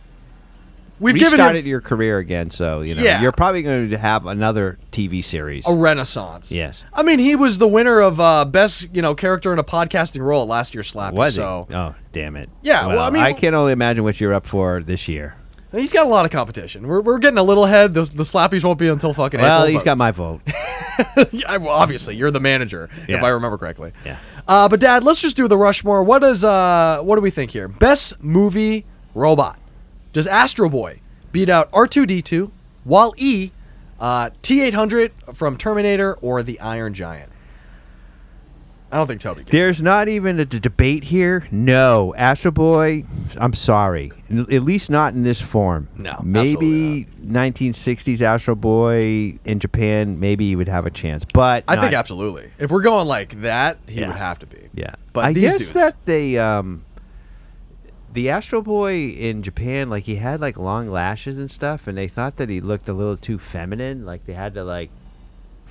We've 1.02 1.14
given 1.16 1.32
restarted 1.38 1.64
him- 1.64 1.68
your 1.70 1.80
career 1.80 2.18
again. 2.18 2.50
So 2.50 2.80
you 2.80 2.94
know 2.94 3.02
Yeah. 3.02 3.20
you're 3.20 3.32
probably 3.32 3.62
going 3.62 3.90
to 3.90 3.98
have 3.98 4.26
another 4.26 4.78
TV 4.92 5.22
series. 5.22 5.66
a 5.66 5.74
renaissance. 5.74 6.50
Yes, 6.50 6.82
I 6.92 7.02
mean, 7.02 7.18
he 7.18 7.36
was 7.36 7.58
the 7.58 7.68
winner 7.68 8.00
of 8.00 8.18
uh, 8.20 8.44
best 8.44 8.94
you 8.94 9.02
know 9.02 9.14
character 9.14 9.52
in 9.52 9.58
a 9.58 9.64
podcasting 9.64 10.20
role 10.22 10.42
at 10.42 10.48
last 10.48 10.74
year's 10.74 10.92
Slappy. 10.92 11.12
was 11.14 11.34
so 11.34 11.66
it? 11.68 11.74
Oh, 11.74 11.94
damn 12.12 12.36
it! 12.36 12.48
Yeah, 12.62 12.86
well, 12.86 13.00
I 13.00 13.10
mean- 13.10 13.22
I 13.22 13.32
can 13.32 13.54
only 13.54 13.72
imagine 13.72 14.04
what 14.04 14.20
you're 14.20 14.32
up 14.34 14.46
for 14.46 14.80
this 14.82 15.08
year. 15.08 15.34
he's 15.72 15.92
got 15.92 16.06
a 16.06 16.08
lot 16.10 16.24
of 16.26 16.30
competition. 16.30 16.86
We're, 16.86 17.00
we're 17.00 17.18
getting 17.18 17.38
a 17.38 17.42
little 17.42 17.64
ahead. 17.64 17.94
The, 17.94 18.02
the 18.02 18.24
Slappies 18.24 18.62
won't 18.62 18.78
be 18.78 18.88
until 18.88 19.14
fucking 19.14 19.40
Well, 19.40 19.60
April. 19.62 19.68
he's 19.70 19.78
but- 19.80 19.84
got 19.86 19.98
my 19.98 20.10
vote. 20.10 20.40
yeah, 21.30 21.56
well, 21.56 21.70
obviously, 21.70 22.14
you're 22.14 22.30
the 22.30 22.40
manager, 22.40 22.90
if 23.04 23.08
Yeah. 23.08 23.24
I 23.24 23.28
remember 23.30 23.56
correctly. 23.56 23.92
Yeah. 24.04 24.18
Uh, 24.46 24.68
but 24.68 24.80
Dad, 24.80 25.02
let's 25.02 25.20
just 25.22 25.36
do 25.36 25.48
the 25.48 25.56
Rushmore. 25.56 26.04
What 26.04 26.22
is 26.24 26.44
uh, 26.44 27.00
what 27.02 27.16
do 27.16 27.22
we 27.22 27.30
think 27.30 27.50
here? 27.52 27.68
Best 27.68 28.22
movie 28.22 28.84
robot. 29.14 29.58
Does 30.12 30.26
Astro 30.26 30.68
Boy 30.68 31.00
beat 31.32 31.48
out 31.48 31.70
R2D2, 31.72 32.50
Wall 32.84 33.14
E, 33.16 33.50
uh, 34.00 34.30
T800 34.42 35.34
from 35.34 35.56
Terminator, 35.56 36.14
or 36.20 36.42
the 36.42 36.58
Iron 36.60 36.92
Giant. 36.94 37.30
I 38.90 38.96
don't 38.96 39.06
think 39.06 39.22
Toby 39.22 39.40
gets 39.40 39.50
There's 39.52 39.80
not 39.80 40.08
even 40.10 40.38
a 40.38 40.44
d- 40.44 40.58
debate 40.58 41.04
here. 41.04 41.46
No, 41.50 42.12
Astro 42.14 42.50
Boy. 42.50 43.04
I'm 43.38 43.54
sorry. 43.54 44.12
N- 44.28 44.44
At 44.52 44.64
least 44.64 44.90
not 44.90 45.14
in 45.14 45.22
this 45.22 45.40
form. 45.40 45.88
No, 45.96 46.20
maybe 46.22 47.06
1960s 47.24 48.20
Astro 48.20 48.54
Boy 48.54 49.38
in 49.46 49.60
Japan. 49.60 50.20
Maybe 50.20 50.46
he 50.48 50.56
would 50.56 50.68
have 50.68 50.84
a 50.84 50.90
chance, 50.90 51.24
but 51.24 51.64
I 51.68 51.76
think 51.80 51.94
absolutely. 51.94 52.50
If 52.58 52.70
we're 52.70 52.82
going 52.82 53.06
like 53.06 53.40
that, 53.40 53.78
he 53.88 54.00
Yeah. 54.00 54.08
would 54.08 54.16
have 54.16 54.38
to 54.40 54.46
be. 54.46 54.68
Yeah, 54.74 54.94
But 55.14 55.24
I 55.24 55.32
these 55.32 55.44
guess 55.52 55.58
dudes, 55.58 55.72
that 55.72 55.96
they 56.04 56.36
um, 56.36 56.84
the 58.12 58.28
Astro 58.30 58.60
Boy 58.62 59.08
in 59.08 59.42
Japan, 59.42 59.88
like 59.88 60.04
he 60.04 60.16
had 60.16 60.40
like 60.40 60.58
long 60.58 60.88
lashes 60.90 61.38
and 61.38 61.50
stuff, 61.50 61.86
and 61.86 61.96
they 61.96 62.08
thought 62.08 62.36
that 62.36 62.48
he 62.48 62.60
looked 62.60 62.88
a 62.88 62.92
little 62.92 63.16
too 63.16 63.38
feminine. 63.38 64.04
Like 64.04 64.26
they 64.26 64.34
had 64.34 64.54
to 64.54 64.64
like 64.64 64.90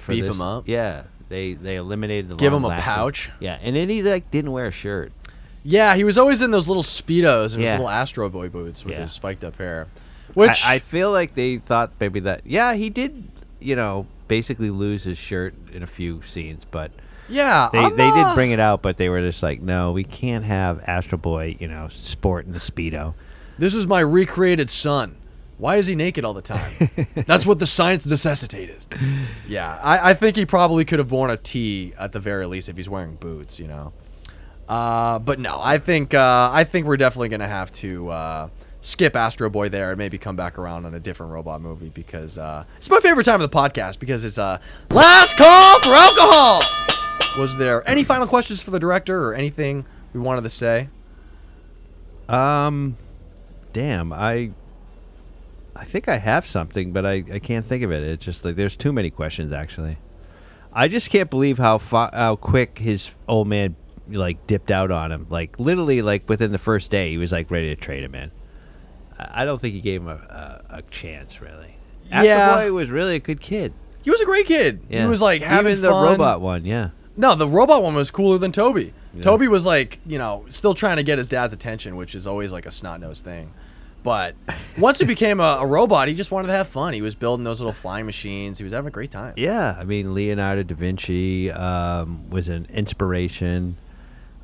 Beef 0.08 0.24
this- 0.26 0.34
him 0.36 0.42
up? 0.42 0.68
Yeah, 0.68 1.04
they 1.30 1.54
they 1.54 1.76
eliminated 1.76 2.30
the 2.30 2.36
Give 2.36 2.52
him 2.54 2.64
a 2.64 2.68
lashes. 2.70 2.84
pouch? 2.86 3.30
Yeah, 3.40 3.60
and 3.62 3.76
then 3.76 3.90
he 3.90 4.02
like 4.02 4.32
didn't 4.32 4.52
wear 4.52 4.66
a 4.68 4.72
shirt. 4.72 5.12
yeah, 5.64 5.96
he 5.96 6.04
was 6.04 6.18
always 6.18 6.42
in 6.42 6.50
those 6.52 6.68
little 6.68 6.82
speedos 6.84 7.54
and 7.54 7.62
Yeah. 7.62 7.72
his 7.74 7.80
little 7.80 7.90
Astro 7.90 8.30
Boy 8.30 8.50
boots 8.50 8.84
with 8.84 8.94
Yeah. 8.96 9.02
his 9.02 9.12
spiked 9.12 9.44
up 9.44 9.58
hair. 9.58 9.88
Which 10.34 10.66
I, 10.66 10.76
I 10.76 10.80
feel 10.80 11.12
like 11.12 11.36
they 11.36 11.58
thought 11.58 11.92
maybe 12.00 12.22
that 12.22 12.42
yeah 12.46 12.74
he 12.74 12.90
did 12.90 13.26
you 13.60 13.76
know 13.76 14.08
basically 14.28 14.70
lose 14.72 15.04
his 15.04 15.18
shirt 15.20 15.54
in 15.74 15.84
a 15.84 15.88
few 15.88 16.22
scenes, 16.24 16.66
but 16.66 16.90
Yeah, 17.32 17.70
they 17.72 17.80
I'm, 17.80 17.95
they 17.95 18.12
did 18.12 18.36
bring 18.36 18.52
it 18.52 18.60
out, 18.60 18.82
but 18.82 18.98
they 18.98 19.10
were 19.10 19.22
just 19.22 19.41
like 19.41 19.62
no, 19.62 19.91
we 19.91 20.03
can't 20.03 20.45
have 20.45 20.82
Astro 20.88 21.18
Boy 21.18 21.56
you 21.60 21.68
know 21.68 21.88
sport 21.90 22.45
in 22.45 22.53
the 22.53 22.60
speedo. 22.60 23.14
This 23.58 23.76
is 23.76 23.88
my 23.88 23.99
recreated 23.99 24.70
son. 24.70 25.18
Why 25.58 25.76
is 25.76 25.86
he 25.86 25.94
naked 25.95 26.26
all 26.26 26.34
the 26.34 26.41
time? 26.41 26.72
That's 27.28 27.45
what 27.45 27.60
the 27.60 27.68
science 27.68 28.08
necessitated. 28.08 28.84
Yeah, 29.48 29.80
I, 29.84 30.10
I 30.10 30.14
think 30.16 30.36
he 30.36 30.44
probably 30.48 30.86
could 30.86 30.98
have 30.98 31.12
worn 31.12 31.30
a 31.30 31.38
tee 31.38 31.94
at 31.99 32.14
the 32.14 32.20
very 32.20 32.48
least 32.48 32.68
if 32.68 32.78
he's 32.78 32.90
wearing 32.90 33.14
boots, 33.14 33.60
you 33.60 33.68
know. 33.68 33.94
Uh, 34.68 35.20
but 35.20 35.38
no, 35.40 35.60
I 35.62 35.78
think 35.78 36.16
uh, 36.16 36.49
I 36.52 36.64
think 36.64 36.88
we're 36.88 36.98
definitely 36.98 37.30
gonna 37.30 37.48
have 37.48 37.72
to 37.74 38.10
uh, 38.10 38.49
skip 38.82 39.16
Astro 39.16 39.49
Boy 39.49 39.70
there 39.70 39.90
and 39.90 39.98
maybe 39.98 40.18
come 40.18 40.36
back 40.36 40.58
around 40.58 40.86
on 40.86 40.95
a 40.95 40.99
different 40.99 41.32
robot 41.32 41.62
movie 41.62 41.90
because 41.90 42.38
uh, 42.38 42.64
it's 42.78 42.90
my 42.90 42.99
favorite 42.99 43.26
time 43.26 43.41
of 43.41 43.52
the 43.52 43.56
podcast 43.56 43.99
because 43.99 44.26
it's 44.26 44.38
uh, 44.38 44.58
last 44.90 45.38
call 45.38 45.80
for 45.82 45.91
alcohol. 45.91 46.62
Was 47.38 47.58
there 47.58 47.88
any 47.90 48.03
final 48.03 48.28
questions 48.28 48.62
for 48.62 48.72
the 48.72 48.80
director 48.80 49.24
or 49.26 49.34
anything 49.34 49.86
we 50.14 50.20
wanted 50.20 50.44
to 50.44 50.49
say? 50.49 50.90
Um, 52.28 52.98
damn, 53.74 54.12
I 54.14 54.52
I 55.76 55.86
think 55.86 56.08
I 56.08 56.18
have 56.18 56.45
something, 56.48 56.91
but 56.91 57.06
I, 57.06 57.24
I 57.32 57.40
can't 57.40 57.66
think 57.66 57.84
of 57.84 57.91
it. 57.91 58.03
It's 58.03 58.24
just 58.26 58.44
like 58.45 58.56
there's 58.56 58.76
too 58.76 58.91
many 58.94 59.10
questions 59.10 59.52
actually. 59.52 59.98
I 60.74 60.88
just 60.88 61.10
can't 61.10 61.30
believe 61.30 61.58
how 61.58 61.78
fa- 61.78 62.12
how 62.14 62.36
quick 62.36 62.78
his 62.80 63.12
old 63.28 63.48
man 63.48 63.76
like 64.10 64.45
dipped 64.48 64.72
out 64.72 64.91
on 64.91 65.12
him. 65.12 65.28
Like 65.30 65.60
literally, 65.60 66.02
like 66.02 66.28
within 66.30 66.52
the 66.52 66.58
first 66.60 66.91
day, 66.91 67.10
he 67.12 67.18
was 67.18 67.32
like 67.32 67.49
ready 67.52 67.68
to 67.70 67.76
trade 67.76 68.03
him 68.03 68.16
in. 68.16 68.32
I 69.18 69.41
I 69.44 69.45
don't 69.45 69.60
think 69.60 69.74
he 69.74 69.82
gave 69.82 70.02
him 70.02 70.10
a, 70.10 70.62
a, 70.70 70.78
a 70.78 70.82
chance 70.84 71.41
really. 71.41 71.76
Astro 72.12 72.28
Yeah. 72.28 72.56
Boy 72.56 72.72
was 72.74 72.90
really 72.90 73.16
a 73.16 73.20
good 73.20 73.40
kid. 73.41 73.74
He 74.03 74.10
was 74.12 74.20
a 74.22 74.26
great 74.26 74.48
kid. 74.48 74.82
Yeah. 74.90 75.03
He 75.03 75.10
was 75.10 75.22
like 75.22 75.41
having 75.41 75.72
Even 75.72 75.82
the 75.84 75.90
fun. 75.90 76.12
robot 76.12 76.41
one, 76.41 76.66
yeah. 76.66 76.90
No, 77.18 77.36
the 77.36 77.48
robot 77.48 77.84
one 77.84 77.94
was 77.96 78.10
cooler 78.12 78.38
than 78.38 78.52
Toby. 78.52 78.94
Yeah. 79.14 79.22
Toby 79.22 79.48
was 79.48 79.66
like, 79.66 80.00
you 80.06 80.18
know, 80.18 80.46
still 80.50 80.74
trying 80.74 80.98
to 80.98 81.04
get 81.04 81.18
his 81.18 81.28
dad's 81.28 81.54
attention, 81.54 81.96
which 81.98 82.16
is 82.16 82.26
always 82.26 82.52
like 82.52 82.66
a 82.66 82.72
snot 82.72 83.00
nosed 83.02 83.24
thing. 83.26 83.54
But 84.04 84.36
once 84.78 84.98
he 85.00 85.06
became 85.06 85.40
a, 85.40 85.58
a 85.62 85.66
robot, 85.66 86.08
he 86.08 86.14
just 86.16 86.32
wanted 86.32 86.48
to 86.48 86.54
have 86.54 86.68
fun. 86.68 86.94
He 86.94 87.02
was 87.02 87.14
building 87.14 87.44
those 87.44 87.60
little 87.60 87.74
flying 87.74 88.06
machines. 88.06 88.58
He 88.58 88.64
was 88.64 88.74
having 88.74 88.88
a 88.88 88.92
great 88.92 89.12
time. 89.12 89.34
Yeah, 89.36 89.76
I 89.78 89.84
mean 89.84 90.14
Leonardo 90.16 90.64
da 90.64 90.74
Vinci 90.76 91.52
um, 91.52 92.30
was 92.30 92.48
an 92.48 92.66
inspiration. 92.74 93.78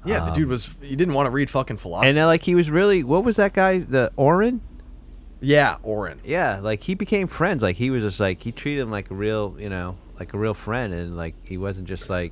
Yeah, 0.05 0.19
the 0.19 0.27
Um, 0.27 0.33
dude 0.33 0.47
was. 0.49 0.75
He 0.81 0.95
didn't 0.95 1.15
want 1.15 1.25
to 1.27 1.31
read 1.31 1.49
fucking 1.49 1.77
philosophy. 1.77 2.09
And 2.09 2.17
then, 2.17 2.27
like 2.27 2.43
he 2.43 2.53
was 2.55 2.69
really 2.69 3.03
what 3.03 3.23
was 3.23 3.35
that 3.37 3.53
guy? 3.53 3.79
The 3.79 4.11
Orrin? 4.15 4.61
Yeah, 5.39 5.77
Orrin. 5.83 6.19
Yeah, 6.23 6.59
like 6.61 6.83
he 6.83 6.93
became 6.95 7.27
friends. 7.27 7.61
Like 7.61 7.75
he 7.77 7.89
was 7.89 8.03
just 8.03 8.19
like 8.19 8.41
he 8.41 8.51
treated 8.51 8.81
him 8.81 8.91
like 8.91 9.09
a 9.11 9.15
real, 9.15 9.55
you 9.59 9.69
know, 9.69 9.97
like 10.19 10.33
a 10.33 10.37
real 10.37 10.53
friend, 10.53 10.93
and 10.93 11.17
like 11.17 11.35
he 11.47 11.57
wasn't 11.57 11.87
just 11.87 12.09
like, 12.09 12.31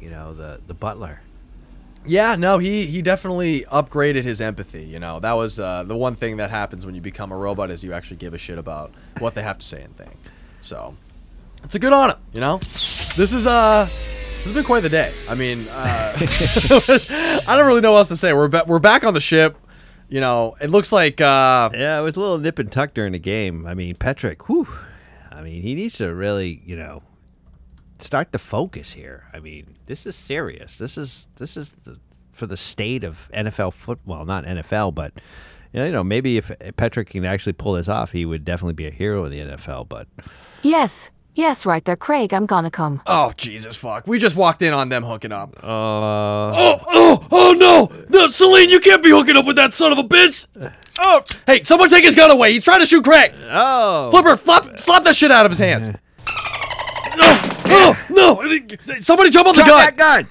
you 0.00 0.10
know, 0.10 0.34
the 0.34 0.60
the 0.66 0.74
butler. 0.74 1.20
Yeah, 2.06 2.36
no, 2.36 2.58
he 2.58 2.86
he 2.86 3.02
definitely 3.02 3.62
upgraded 3.72 4.24
his 4.24 4.40
empathy. 4.40 4.84
You 4.84 4.98
know, 4.98 5.20
that 5.20 5.32
was 5.32 5.58
uh, 5.58 5.82
the 5.84 5.96
one 5.96 6.14
thing 6.14 6.38
that 6.38 6.50
happens 6.50 6.86
when 6.86 6.94
you 6.94 7.00
become 7.00 7.32
a 7.32 7.36
robot 7.36 7.70
is 7.70 7.84
you 7.84 7.92
actually 7.92 8.16
give 8.18 8.34
a 8.34 8.38
shit 8.38 8.58
about 8.58 8.92
what 9.18 9.34
they 9.34 9.42
have 9.42 9.58
to 9.58 9.66
say 9.66 9.82
and 9.82 9.96
think. 9.96 10.16
So, 10.60 10.96
it's 11.64 11.74
a 11.74 11.78
good 11.78 11.92
on 11.92 12.10
him. 12.10 12.16
You 12.32 12.40
know, 12.40 12.58
this 12.58 13.18
is 13.32 13.46
uh, 13.46 13.84
this 13.84 14.44
has 14.44 14.54
been 14.54 14.64
quite 14.64 14.80
the 14.84 14.88
day. 14.88 15.12
I 15.28 15.34
mean, 15.34 15.58
uh, 15.70 16.12
I 17.48 17.56
don't 17.56 17.66
really 17.66 17.80
know 17.80 17.92
what 17.92 17.98
else 17.98 18.08
to 18.08 18.16
say. 18.16 18.32
We're 18.32 18.48
ba- 18.48 18.64
we're 18.66 18.78
back 18.78 19.04
on 19.04 19.12
the 19.14 19.20
ship. 19.20 19.56
You 20.08 20.20
know, 20.22 20.56
it 20.60 20.70
looks 20.70 20.90
like 20.92 21.20
uh, 21.20 21.68
Yeah, 21.74 21.98
it 21.98 22.02
was 22.02 22.16
a 22.16 22.20
little 22.20 22.38
nip 22.38 22.58
and 22.58 22.72
tuck 22.72 22.94
during 22.94 23.12
the 23.12 23.18
game. 23.18 23.66
I 23.66 23.74
mean, 23.74 23.94
Petrick, 23.96 24.48
whew, 24.48 24.66
I 25.30 25.42
mean, 25.42 25.60
he 25.62 25.74
needs 25.74 25.98
to 25.98 26.14
really, 26.14 26.62
you 26.64 26.76
know, 26.76 27.02
start 27.98 28.32
to 28.32 28.38
focus 28.38 28.92
here. 28.92 29.24
I 29.32 29.40
mean, 29.40 29.74
this 29.86 30.06
is 30.06 30.16
serious. 30.16 30.76
This 30.78 30.96
is 30.98 31.28
this 31.36 31.56
is 31.56 31.70
the, 31.84 31.98
for 32.32 32.46
the 32.46 32.56
state 32.56 33.04
of 33.04 33.28
NFL 33.34 33.74
football, 33.74 34.24
not 34.24 34.44
NFL, 34.44 34.94
but 34.94 35.12
you 35.72 35.90
know, 35.92 36.02
maybe 36.04 36.36
if 36.38 36.50
Petrick 36.76 37.10
can 37.10 37.24
actually 37.26 37.52
pull 37.52 37.74
this 37.74 37.88
off, 37.88 38.12
he 38.12 38.24
would 38.24 38.44
definitely 38.44 38.72
be 38.74 38.86
a 38.86 38.90
hero 38.90 39.24
in 39.24 39.30
the 39.32 39.40
NFL. 39.40 39.88
But 39.88 40.06
Yes, 40.62 41.10
yes, 41.34 41.66
right 41.66 41.84
there, 41.84 41.96
Craig. 41.96 42.32
I'm 42.32 42.46
gonna 42.46 42.70
come. 42.70 43.02
oh 43.06 43.32
Jesus 43.36 43.76
fuck, 43.76 44.06
we 44.06 44.18
just 44.18 44.36
walked 44.36 44.62
in 44.62 44.72
on 44.72 44.88
them 44.88 45.02
hooking 45.04 45.32
up. 45.32 45.56
uh, 45.62 45.66
Oh, 45.66 46.80
oh, 46.88 47.28
oh 47.30 47.54
no! 47.58 48.04
No, 48.08 48.26
Celine, 48.28 48.68
you 48.70 48.80
can't 48.80 49.02
be 49.02 49.10
hooking 49.10 49.36
up 49.36 49.44
with 49.44 49.56
that 49.56 49.74
son 49.74 49.92
of 49.92 49.98
a 49.98 50.04
bitch! 50.04 50.46
Oh, 51.00 51.22
hey, 51.46 51.62
someone 51.62 51.88
take 51.90 52.04
his 52.04 52.14
gun 52.16 52.30
away. 52.30 52.52
He's 52.52 52.64
trying 52.64 52.80
to 52.80 52.86
shoot 52.86 53.04
Craig. 53.04 53.32
Oh, 53.50 54.10
Flipper, 54.10 54.36
flop, 54.36 54.78
slap 54.78 55.04
that 55.04 55.14
shit 55.14 55.30
out 55.30 55.44
of 55.46 55.52
his 55.52 55.58
hands. 55.60 55.90
Oh, 57.20 57.57
no! 57.68 58.98
Somebody 59.00 59.30
jump 59.30 59.48
on 59.48 59.54
the 59.54 59.62
gun. 59.62 59.78
that 59.78 59.96
gun. 59.96 60.26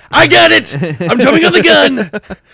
I 0.10 0.26
got 0.26 0.50
it. 0.52 0.74
I'm 1.00 1.18
jumping 1.20 1.44
on 1.44 1.52
the 1.52 1.62
gun. 1.62 2.10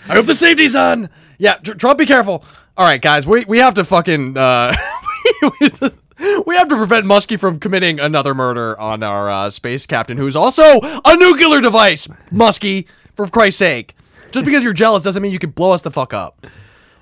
I 0.07 0.13
hope 0.15 0.25
the 0.25 0.35
safety's 0.35 0.75
on. 0.75 1.09
Yeah, 1.37 1.55
Tr- 1.55 1.73
Trump, 1.73 1.99
be 1.99 2.05
careful. 2.05 2.43
All 2.77 2.85
right, 2.85 3.01
guys, 3.01 3.25
we 3.25 3.45
we 3.45 3.57
have 3.59 3.73
to 3.75 3.83
fucking 3.83 4.37
uh, 4.37 4.75
we 6.45 6.55
have 6.55 6.67
to 6.69 6.75
prevent 6.75 7.05
Muskie 7.05 7.39
from 7.39 7.59
committing 7.59 7.99
another 7.99 8.33
murder 8.33 8.79
on 8.79 9.03
our 9.03 9.29
uh, 9.29 9.49
space 9.49 9.85
captain, 9.85 10.17
who's 10.17 10.35
also 10.35 10.63
a 10.81 11.15
nuclear 11.17 11.61
device. 11.61 12.07
Muskie, 12.31 12.87
for 13.15 13.27
Christ's 13.27 13.59
sake, 13.59 13.95
just 14.31 14.45
because 14.45 14.63
you're 14.63 14.73
jealous 14.73 15.03
doesn't 15.03 15.21
mean 15.21 15.31
you 15.31 15.39
can 15.39 15.51
blow 15.51 15.71
us 15.71 15.81
the 15.81 15.91
fuck 15.91 16.13
up. 16.13 16.45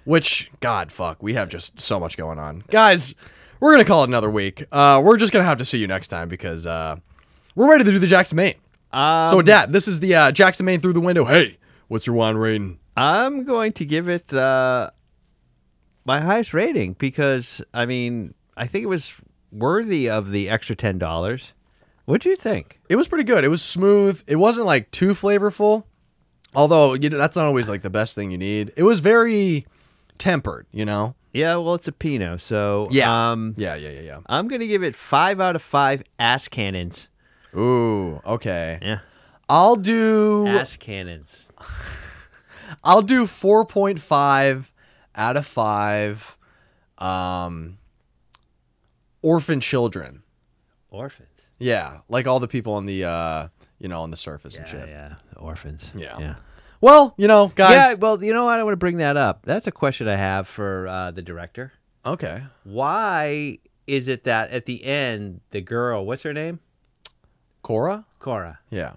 Which, 0.06 0.52
God, 0.60 0.92
fuck, 0.92 1.24
we 1.24 1.34
have 1.34 1.50
just 1.50 1.82
so 1.82 2.00
much 2.00 2.16
going 2.16 2.38
on, 2.38 2.64
guys. 2.70 3.16
We're 3.66 3.72
gonna 3.72 3.86
call 3.86 4.04
it 4.04 4.10
another 4.10 4.30
week. 4.30 4.64
Uh, 4.72 5.02
we're 5.04 5.18
just 5.18 5.34
gonna 5.34 5.44
have 5.44 5.58
to 5.58 5.66
see 5.66 5.80
you 5.80 5.88
next 5.88 6.10
time 6.10 6.30
because 6.30 6.68
uh, 6.68 6.98
we're 7.56 7.68
ready 7.68 7.84
to 7.84 7.90
do 7.90 7.98
the 7.98 8.06
Jackson 8.06 8.36
Maine. 8.36 8.54
Um, 8.94 9.28
so, 9.28 9.42
Dad, 9.42 9.74
this 9.74 9.88
is 9.88 10.00
the 10.02 10.14
uh, 10.14 10.32
Jackson 10.32 10.68
Maine 10.68 10.80
through 10.80 10.94
the 10.94 11.02
window. 11.02 11.26
Hey, 11.26 11.58
what's 11.88 12.06
your 12.06 12.16
wine 12.16 12.36
rating? 12.36 12.78
I'm 12.96 13.44
going 13.44 13.74
to 13.74 13.84
give 13.84 14.08
it 14.08 14.32
uh, 14.32 14.92
my 16.06 16.22
highest 16.22 16.54
rating 16.54 16.94
because 16.94 17.60
I 17.74 17.88
mean 17.88 18.36
I 18.56 18.68
think 18.68 18.84
it 18.84 18.88
was 18.88 19.12
worthy 19.52 20.12
of 20.12 20.30
the 20.30 20.48
extra 20.48 20.76
ten 20.76 21.00
dollars. 21.00 21.54
What 22.06 22.22
do 22.22 22.30
you 22.30 22.36
think? 22.36 22.80
It 22.88 22.98
was 22.98 23.08
pretty 23.08 23.24
good. 23.24 23.44
It 23.44 23.50
was 23.50 23.64
smooth. 23.64 24.22
It 24.28 24.36
wasn't 24.36 24.68
like 24.68 24.92
too 24.92 25.14
flavorful. 25.14 25.86
Although, 26.54 26.94
you 26.94 27.10
know, 27.10 27.18
that's 27.18 27.36
not 27.36 27.48
always 27.48 27.68
like 27.68 27.82
the 27.82 27.90
best 27.90 28.14
thing 28.14 28.30
you 28.30 28.38
need. 28.38 28.74
It 28.78 28.84
was 28.84 29.00
very 29.00 29.66
tempered, 30.20 30.68
you 30.72 30.86
know? 30.86 31.16
Yeah, 31.36 31.58
well, 31.58 31.76
it's 31.76 31.88
a 31.90 31.92
Pinot, 31.92 32.40
so 32.40 32.88
Yeah. 32.92 33.32
um, 33.32 33.56
Yeah, 33.58 33.76
yeah, 33.76 33.90
yeah, 33.90 34.00
yeah. 34.00 34.20
I'm 34.28 34.48
gonna 34.48 34.68
give 34.68 34.84
it 34.84 34.96
five 34.96 35.42
out 35.42 35.58
of 35.58 35.62
five 35.62 36.02
ass 36.18 36.48
cannons. 36.48 37.10
Ooh, 37.54 38.22
okay. 38.26 38.80
Yeah, 38.82 39.00
I'll 39.50 39.76
do 39.76 40.48
ass 40.48 40.78
cannons. 40.78 41.48
I'll 42.86 43.02
do 43.02 43.26
4.5 43.26 44.72
out 45.16 45.38
of 45.38 45.46
5 45.46 46.38
um 47.00 47.80
orphan 49.22 49.60
children. 49.60 50.24
Orphans. 50.90 51.28
Yeah, 51.60 52.00
like 52.08 52.28
all 52.28 52.40
the 52.40 52.48
people 52.48 52.74
on 52.74 52.86
the 52.86 53.04
uh, 53.04 53.48
you 53.80 53.90
know, 53.90 54.02
on 54.02 54.12
the 54.12 54.18
surface 54.18 54.56
and 54.56 54.68
shit. 54.68 54.88
yeah, 54.88 55.16
orphans. 55.36 55.92
Yeah. 55.96 56.18
yeah. 56.18 56.36
Well, 56.82 57.14
you 57.18 57.28
know, 57.28 57.52
guys. 57.56 57.72
Yeah, 57.72 57.94
well, 57.94 58.24
you 58.24 58.34
know 58.34 58.46
what? 58.46 58.60
I 58.60 58.64
want 58.64 58.74
to 58.74 58.78
bring 58.78 58.98
that 58.98 59.18
up. 59.18 59.44
That's 59.44 59.68
a 59.68 59.72
question 59.72 60.08
I 60.08 60.16
have 60.16 60.48
for 60.48 60.88
uh, 60.88 61.12
the 61.12 61.22
director. 61.22 61.74
Okay. 62.06 62.44
Why 62.64 63.60
is 63.88 64.08
it 64.08 64.24
that 64.26 64.52
at 64.52 64.66
the 64.66 64.84
end, 64.84 65.42
the 65.52 65.62
girl, 65.62 66.06
what's 66.06 66.24
her 66.24 66.34
name? 66.34 66.60
Cora? 67.62 68.06
Cora. 68.20 68.60
Yeah. 68.70 68.94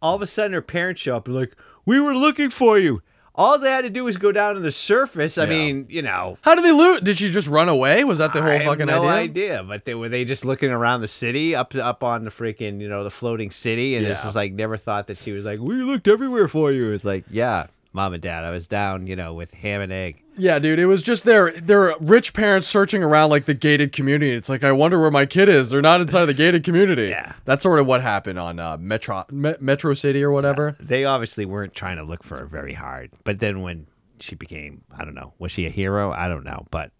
All 0.00 0.16
of 0.16 0.22
a 0.22 0.26
sudden, 0.26 0.52
her 0.52 0.62
parents 0.62 1.00
show 1.00 1.16
up 1.16 1.26
and 1.26 1.36
like, 1.36 1.56
"We 1.84 2.00
were 2.00 2.14
looking 2.14 2.50
for 2.50 2.78
you." 2.78 3.02
All 3.34 3.58
they 3.58 3.70
had 3.70 3.82
to 3.82 3.90
do 3.90 4.04
was 4.04 4.18
go 4.18 4.30
down 4.30 4.54
to 4.56 4.60
the 4.60 4.70
surface. 4.70 5.38
I 5.38 5.44
Yeah. 5.44 5.48
mean, 5.50 5.86
you 5.88 6.02
know, 6.02 6.36
How 6.42 6.54
did 6.54 6.64
they 6.64 6.72
loot? 6.72 7.02
Did 7.02 7.16
she 7.18 7.30
just 7.30 7.48
run 7.48 7.68
away? 7.68 8.04
Was 8.04 8.18
that 8.18 8.32
the 8.34 8.42
whole 8.42 8.50
I 8.50 8.64
fucking 8.64 8.86
no 8.86 9.08
idea? 9.08 9.10
idea. 9.54 9.64
But 9.66 9.86
they 9.86 9.94
were 9.94 10.10
they 10.10 10.24
just 10.26 10.44
looking 10.44 10.70
around 10.70 11.00
the 11.00 11.08
city, 11.08 11.54
up 11.54 11.74
up 11.74 12.04
on 12.04 12.24
the 12.24 12.30
freaking 12.30 12.80
you 12.80 12.88
know 12.90 13.02
the 13.04 13.10
floating 13.10 13.50
city, 13.50 13.96
and 13.96 14.04
it's 14.06 14.18
Yeah. 14.18 14.24
just 14.24 14.36
like 14.36 14.52
never 14.52 14.76
thought 14.76 15.06
that 15.06 15.16
she 15.16 15.32
was 15.32 15.44
like, 15.46 15.60
we 15.60 15.76
looked 15.76 16.08
everywhere 16.08 16.46
for 16.48 16.72
you. 16.72 16.92
It's 16.92 17.04
like, 17.04 17.24
yeah, 17.30 17.66
mom 17.92 18.12
and 18.14 18.22
dad, 18.22 18.44
I 18.44 18.50
was 18.50 18.66
down, 18.68 19.06
you 19.06 19.16
know, 19.16 19.34
with 19.34 19.52
Hamegg. 19.52 20.16
Yeah, 20.38 20.58
dude, 20.58 20.78
it 20.78 20.86
was 20.86 21.02
just 21.02 21.24
their 21.24 21.52
their 21.60 21.94
rich 22.00 22.32
parents 22.32 22.66
searching 22.66 23.02
around 23.02 23.30
like 23.30 23.44
the 23.44 23.54
gated 23.54 23.92
community. 23.92 24.32
It's 24.32 24.48
like 24.48 24.64
I 24.64 24.72
wonder 24.72 24.98
where 24.98 25.10
my 25.10 25.26
kid 25.26 25.48
is. 25.48 25.68
They're 25.70 25.82
not 25.82 26.00
inside 26.00 26.22
of 26.22 26.26
the 26.28 26.34
gated 26.34 26.64
community. 26.64 27.08
Yeah, 27.08 27.34
that's 27.44 27.62
sort 27.62 27.78
of 27.80 27.86
what 27.86 28.00
happened 28.00 28.38
on 28.38 28.58
uh, 28.58 28.76
Metro 28.78 29.24
Me- 29.30 29.54
Metro 29.60 29.92
City 29.94 30.22
or 30.24 30.30
whatever. 30.30 30.74
They 30.80 31.04
obviously 31.04 31.44
weren't 31.44 31.74
trying 31.74 31.98
to 31.98 32.02
look 32.02 32.22
for 32.24 32.38
her 32.38 32.46
very 32.46 32.72
hard. 32.72 33.10
But 33.24 33.40
then 33.40 33.60
when 33.60 33.86
she 34.20 34.34
became, 34.34 34.82
I 34.96 35.04
don't 35.04 35.14
know, 35.14 35.34
was 35.38 35.52
she 35.52 35.66
a 35.66 35.70
hero? 35.70 36.12
I 36.12 36.28
don't 36.28 36.44
know, 36.44 36.66
but 36.70 36.92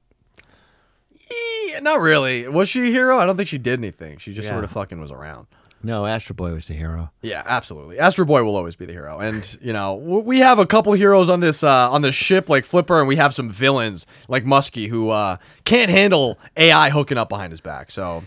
Yeah, 1.69 1.79
not 1.81 2.01
really. 2.01 2.47
Was 2.49 2.69
she 2.69 2.89
a 2.89 2.91
hero? 2.91 3.17
I 3.19 3.25
don't 3.25 3.37
think 3.37 3.49
she 3.49 3.59
did 3.59 3.79
anything. 3.79 4.19
She 4.19 4.33
just 4.33 4.47
Yeah. 4.47 4.53
sort 4.55 4.65
of 4.65 4.71
fucking 4.73 5.01
was 5.01 5.11
around. 5.11 5.47
No, 5.83 6.07
Astro 6.07 6.35
Boy 6.35 6.53
was 6.53 6.67
the 6.67 6.75
hero. 6.75 7.11
Yeah, 7.23 7.43
absolutely. 7.45 7.99
Astro 7.99 8.25
Boy 8.25 8.43
will 8.43 8.57
always 8.57 8.77
be 8.77 8.87
the 8.87 8.93
hero, 8.93 9.19
and 9.19 9.57
you 9.61 9.73
know 9.73 9.95
we 9.95 10.39
have 10.41 10.59
a 10.59 10.67
couple 10.67 10.93
heroes 10.93 11.29
on 11.29 11.41
this 11.41 11.63
uh, 11.63 11.91
on 11.91 12.03
this 12.03 12.15
ship 12.15 12.49
like 12.49 12.65
Flipper, 12.65 12.99
and 12.99 13.09
we 13.09 13.17
have 13.17 13.35
some 13.35 13.51
villains 13.51 14.07
like 14.29 14.45
Muskie 14.45 14.89
who 14.89 15.11
uh, 15.11 15.37
can't 15.65 15.91
handle 15.91 16.39
AI 16.57 16.91
hooking 16.91 17.19
up 17.19 17.29
behind 17.29 17.53
his 17.53 17.61
back. 17.61 17.91
So, 17.91 18.25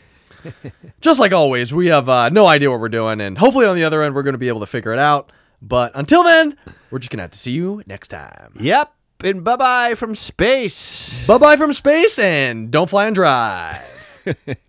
just 1.01 1.19
like 1.19 1.31
always, 1.31 1.73
we 1.73 1.87
have 1.87 2.09
uh, 2.09 2.29
no 2.29 2.45
idea 2.45 2.69
what 2.71 2.79
we're 2.79 2.89
doing, 2.89 3.21
and 3.21 3.37
hopefully 3.37 3.65
on 3.65 3.75
the 3.75 3.83
other 3.83 4.01
end 4.01 4.15
we're 4.15 4.23
going 4.23 4.33
to 4.33 4.39
be 4.39 4.49
able 4.49 4.61
to 4.61 4.67
figure 4.67 4.93
it 4.93 4.99
out. 4.99 5.31
But 5.61 5.91
until 5.95 6.23
then, 6.23 6.57
we're 6.91 6.99
just 6.99 7.11
gonna 7.11 7.23
have 7.23 7.31
to 7.31 7.39
see 7.39 7.51
you 7.51 7.81
next 7.87 8.09
time. 8.09 8.53
Yep, 8.59 8.93
and 9.23 9.43
bye 9.43 9.55
bye 9.55 9.95
from 9.95 10.15
space. 10.15 11.25
Bye 11.25 11.37
bye 11.37 11.55
from 11.57 11.73
space, 11.73 12.19
and 12.19 12.69
don't 12.71 12.89
fly 12.89 13.07
and 13.07 13.15
drive. 13.15 13.81